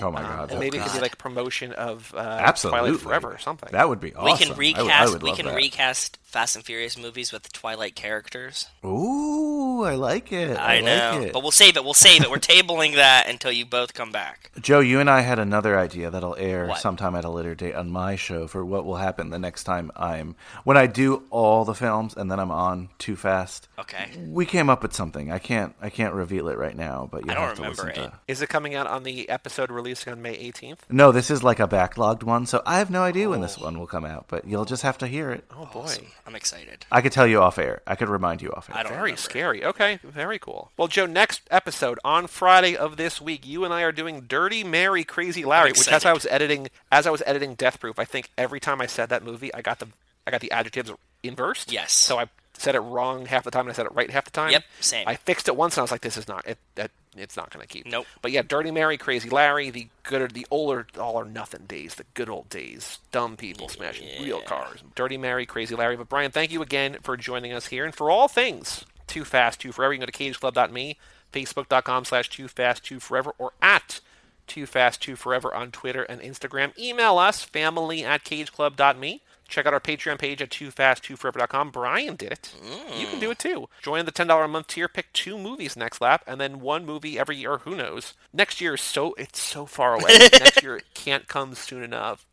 Oh 0.02 0.12
my 0.12 0.22
god. 0.22 0.41
and 0.41 0.49
that- 0.52 0.60
maybe 0.60 0.78
it 0.78 0.84
could 0.84 0.94
be 0.94 0.99
like 1.02 1.14
a 1.14 1.18
promotion 1.18 1.74
of 1.74 2.14
uh, 2.16 2.20
Absolutely. 2.20 2.80
Twilight 2.80 2.99
Forever 3.02 3.32
or 3.34 3.38
something. 3.40 3.70
That 3.72 3.90
would 3.90 3.99
be 3.99 4.14
awesome. 4.16 4.26
We 4.26 4.32
awesome. 4.32 4.45
can 4.45 4.48
I 4.48 4.52
would- 4.52 4.58
recast. 4.88 5.10
I 5.10 5.12
would 5.14 5.24
we 5.24 5.34
can 5.36 5.45
that. 5.48 5.56
recast 5.56 6.18
Fast 6.24 6.56
and 6.56 6.66
Furious 6.66 6.98
movies 6.98 7.32
with 7.32 7.52
Twilight 7.54 7.95
characters. 7.95 8.68
Ooh, 8.86 9.84
I 9.84 9.95
like 9.95 10.32
it. 10.32 10.58
I, 10.58 10.78
I, 10.78 10.82
know, 10.82 11.12
like 11.20 11.28
it. 11.28 11.34
but 11.34 11.41
we'll 11.41 11.52
save 11.52 11.78
it. 11.78 11.84
We'll 11.84 11.94
save 11.94 12.22
it. 12.22 12.30
We're 12.30 12.38
tabling 12.38 12.95
that 12.95 13.28
until 13.30 13.52
you 13.52 13.66
both 13.66 13.94
come 13.94 14.12
back. 14.12 14.52
Joe, 14.60 14.80
you 14.82 14.99
and 14.99 15.10
I 15.10 15.22
had 15.22 15.40
another 15.40 15.78
idea 15.80 16.10
that'll 16.10 16.36
air 16.36 16.68
What? 16.68 16.80
sometime 16.80 17.16
at 17.16 17.24
a 17.24 17.30
later 17.30 17.56
date 17.56 17.76
on 17.76 17.90
my 17.90 18.16
show 18.18 18.48
for 18.48 18.66
what 18.66 18.86
will 18.86 18.98
happen 18.98 19.30
the 19.30 19.40
next 19.40 19.64
time 19.64 19.91
I'm 19.95 20.36
when 20.66 20.76
I 20.78 20.86
do 20.88 21.24
all 21.30 21.64
the 21.64 21.74
films 21.74 22.14
and 22.16 22.30
then 22.30 22.40
I'm 22.40 22.52
on 22.52 22.90
Too 22.98 23.16
Fast. 23.16 23.68
Okay. 23.80 24.10
We 24.28 24.45
came 24.45 24.70
up 24.70 24.82
with 24.84 24.94
something. 24.94 25.32
I 25.32 25.40
can't 25.40 25.74
I 25.82 25.90
can't 25.90 26.14
reveal 26.14 26.49
it 26.49 26.58
right 26.58 26.66
now, 26.76 27.07
but 27.11 27.26
you 27.26 27.31
I 27.31 27.35
don't 27.35 27.44
have 27.44 27.56
to 27.56 27.61
remember 27.61 27.84
listen 27.85 28.03
it. 28.03 28.07
to. 28.07 28.19
Is 28.27 28.41
it 28.41 28.49
coming 28.49 28.76
out 28.76 28.88
on 28.88 29.03
the 29.03 29.30
episode 29.30 29.72
releasing 29.72 30.14
on 30.14 30.22
May 30.22 30.35
18th? 30.35 30.80
No, 30.89 31.11
this 31.11 31.30
is 31.30 31.44
like 31.44 31.60
a 31.60 31.68
backlogged 31.68 32.23
one, 32.23 32.45
so 32.45 32.61
I 32.65 32.80
have 32.80 32.89
no 32.89 33.03
idea 33.03 33.30
when 33.30 33.41
this 33.41 33.57
oh. 33.60 33.65
one 33.65 33.80
will 33.80 33.88
come 33.88 34.06
out, 34.06 34.26
but 34.27 34.48
you'll 34.48 34.65
just 34.65 34.84
have 34.84 34.98
to 34.99 35.07
hear 35.07 35.31
it. 35.31 35.45
Oh 35.52 35.65
boy. 35.65 35.81
Awesome. 35.81 36.07
I'm 36.26 36.35
excited. 36.35 36.85
I 36.91 37.02
could 37.02 37.11
tell 37.11 37.27
you 37.27 37.41
off 37.41 37.57
air. 37.57 37.81
I 37.88 37.95
could 37.95 38.10
remind 38.10 38.41
you 38.41 38.52
off 38.52 38.69
air. 38.69 38.77
I 38.77 38.84
don't 38.84 38.91
Very 38.91 39.03
remember. 39.03 39.22
scary. 39.22 39.65
Okay, 39.65 39.99
very 40.03 40.39
cool. 40.39 40.72
Well, 40.77 40.88
Joe, 40.88 41.06
next 41.06 41.41
episode 41.52 41.99
on 42.03 42.27
Friday 42.27 42.76
of 42.76 42.98
this 42.98 43.22
week, 43.22 43.45
you 43.48 43.64
and 43.64 43.73
I 43.73 43.84
are 43.84 43.91
doing 43.91 44.22
Dirty 44.22 44.64
Mary 44.64 45.03
Crazy 45.03 45.45
Larry, 45.45 45.72
which 45.72 45.81
as 45.81 45.88
excited. 45.88 46.07
I 46.07 46.14
was 46.14 46.26
editing 46.30 46.69
as 46.91 47.07
I 47.07 47.11
was 47.11 47.23
editing 47.26 47.56
Death 47.56 47.80
Proof, 47.80 47.99
I 47.99 48.06
think 48.06 48.30
every 48.38 48.60
time 48.60 48.81
I 48.81 48.85
said 48.85 49.10
that 49.10 49.23
movie, 49.23 49.53
I 49.53 49.61
got 49.61 49.80
the 49.80 49.88
I 50.26 50.31
got 50.31 50.41
the 50.41 50.52
adjectives 50.52 50.91
inversed. 51.23 51.72
Yes. 51.72 51.94
So 51.94 52.19
I 52.19 52.27
said 52.57 52.75
it 52.75 52.79
wrong 52.79 53.25
half 53.25 53.43
the 53.43 53.51
time 53.51 53.61
and 53.61 53.69
I 53.69 53.73
said 53.73 53.85
it 53.85 53.93
right 53.93 54.09
half 54.09 54.25
the 54.25 54.31
time. 54.31 54.51
Yep, 54.51 54.63
same. 54.79 55.07
I 55.07 55.15
fixed 55.15 55.47
it 55.47 55.55
once 55.55 55.75
and 55.75 55.79
I 55.79 55.84
was 55.84 55.91
like, 55.91 56.01
this 56.01 56.17
is 56.17 56.27
not 56.27 56.47
it. 56.47 56.57
That 56.75 56.91
it's 57.15 57.35
not 57.35 57.49
going 57.51 57.65
to 57.65 57.71
keep. 57.71 57.85
Nope. 57.85 58.05
But 58.21 58.31
yeah, 58.31 58.41
Dirty 58.41 58.71
Mary, 58.71 58.97
Crazy 58.97 59.29
Larry, 59.29 59.69
the 59.69 59.88
good 60.03 60.21
or 60.21 60.27
the 60.27 60.45
older 60.51 60.88
all 60.99 61.15
or 61.15 61.25
nothing 61.25 61.65
days, 61.67 61.95
the 61.95 62.05
good 62.13 62.29
old 62.29 62.49
days, 62.49 62.99
dumb 63.11 63.38
people 63.38 63.69
smashing 63.69 64.07
real 64.23 64.41
cars. 64.41 64.84
Dirty 64.95 65.17
Mary, 65.17 65.45
Crazy 65.45 65.75
Larry. 65.75 65.97
But 65.97 66.09
Brian, 66.09 66.31
thank 66.31 66.51
you 66.51 66.61
again 66.61 66.97
for 67.01 67.17
joining 67.17 67.53
us 67.53 67.67
here 67.67 67.85
and 67.85 67.95
for 67.95 68.09
all 68.09 68.27
things 68.27 68.85
Too 69.07 69.25
Fast, 69.25 69.61
Too 69.61 69.71
Forever. 69.71 69.93
You 69.93 69.99
can 69.99 70.07
go 70.07 70.11
to 70.11 70.23
cageclub.me, 70.23 70.97
facebook.com 71.34 72.05
slash 72.05 72.29
Too 72.29 72.47
Fast, 72.47 72.84
Too 72.84 72.99
Forever, 72.99 73.34
or 73.38 73.53
at 73.61 73.99
Too 74.45 74.65
Fast, 74.65 75.01
Too 75.01 75.15
Forever 75.15 75.53
on 75.53 75.71
Twitter 75.71 76.03
and 76.03 76.21
Instagram. 76.21 76.77
Email 76.77 77.17
us, 77.17 77.43
family 77.43 78.03
at 78.03 78.23
cageclub.me. 78.23 79.21
Check 79.48 79.65
out 79.65 79.74
our 79.74 79.80
Patreon 79.80 80.19
page 80.19 80.41
at 80.41 80.49
toofast2forever.com. 80.49 81.72
Brian 81.72 82.15
did 82.15 82.32
it. 82.34 82.53
You 82.98 83.07
can 83.07 83.19
do 83.19 83.32
it 83.32 83.40
too. 83.40 83.69
Join 83.82 84.06
the 84.06 84.11
$10 84.11 84.44
a 84.44 84.48
month 84.48 84.68
tier, 84.68 84.88
pick 84.88 85.11
two 85.14 85.38
movies 85.38 85.76
next 85.76 86.02
lap, 86.02 86.24
and 86.28 86.40
then 86.40 86.60
one 86.60 86.86
movie 86.86 87.18
every 87.18 87.38
year. 87.38 87.60
Who 87.60 87.76
knows? 87.76 88.14
Next 88.34 88.61
year 88.61 88.76
is 88.76 88.82
so 88.82 89.14
it's 89.14 89.40
so 89.41 89.65
far 89.65 89.95
away. 89.95 90.18
next 90.34 90.61
year 90.61 90.78
it 90.78 90.86
can't 90.94 91.28
come 91.28 91.56
soon 91.56 91.82
enough. 91.82 92.27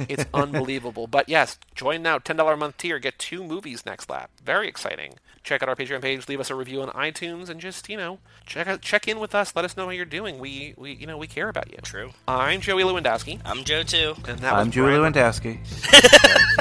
It's 0.00 0.24
unbelievable. 0.34 1.06
But 1.06 1.28
yes, 1.28 1.58
join 1.74 2.02
now. 2.02 2.18
$10 2.18 2.52
a 2.52 2.56
month 2.56 2.76
tier, 2.78 2.98
get 2.98 3.18
two 3.18 3.42
movies 3.44 3.84
next 3.86 4.08
lap. 4.10 4.30
Very 4.42 4.68
exciting. 4.68 5.14
Check 5.44 5.62
out 5.62 5.68
our 5.68 5.76
Patreon 5.76 6.02
page, 6.02 6.28
leave 6.28 6.40
us 6.40 6.50
a 6.50 6.54
review 6.54 6.82
on 6.82 6.88
iTunes, 6.90 7.48
and 7.48 7.58
just, 7.60 7.88
you 7.88 7.96
know, 7.96 8.18
check 8.44 8.66
out 8.66 8.82
check 8.82 9.08
in 9.08 9.18
with 9.18 9.34
us. 9.34 9.56
Let 9.56 9.64
us 9.64 9.76
know 9.76 9.84
how 9.86 9.90
you're 9.92 10.04
doing. 10.04 10.38
We 10.38 10.74
we 10.76 10.92
you 10.92 11.06
know, 11.06 11.16
we 11.16 11.26
care 11.26 11.48
about 11.48 11.70
you. 11.70 11.78
True. 11.82 12.10
I'm 12.26 12.60
Joey 12.60 12.82
Lewandowski, 12.82 13.40
I'm 13.46 13.64
Joe 13.64 13.82
too. 13.82 14.14
and 14.26 14.38
that 14.40 14.52
I'm 14.52 14.70
Joey 14.70 14.92
Lewandowski. 14.92 15.58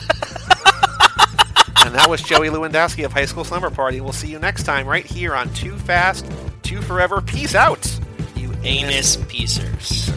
And 1.86 1.95
that 1.95 2.10
was 2.10 2.22
Joey 2.22 2.49
Lewandowski 2.49 3.06
of 3.06 3.14
High 3.14 3.24
School 3.24 3.45
Slumber 3.45 3.69
Party. 3.69 4.02
We'll 4.02 4.11
see 4.11 4.28
you 4.28 4.40
next 4.40 4.64
time 4.64 4.86
right 4.86 5.06
here 5.06 5.34
on 5.34 5.53
Too 5.53 5.78
Fast, 5.78 6.30
Too 6.61 6.82
Forever. 6.82 7.22
Peace 7.22 7.56
out, 7.56 7.90
you 8.36 8.52
Anus 8.64 9.15
piecers. 9.15 10.10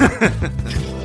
anus. 0.00 0.84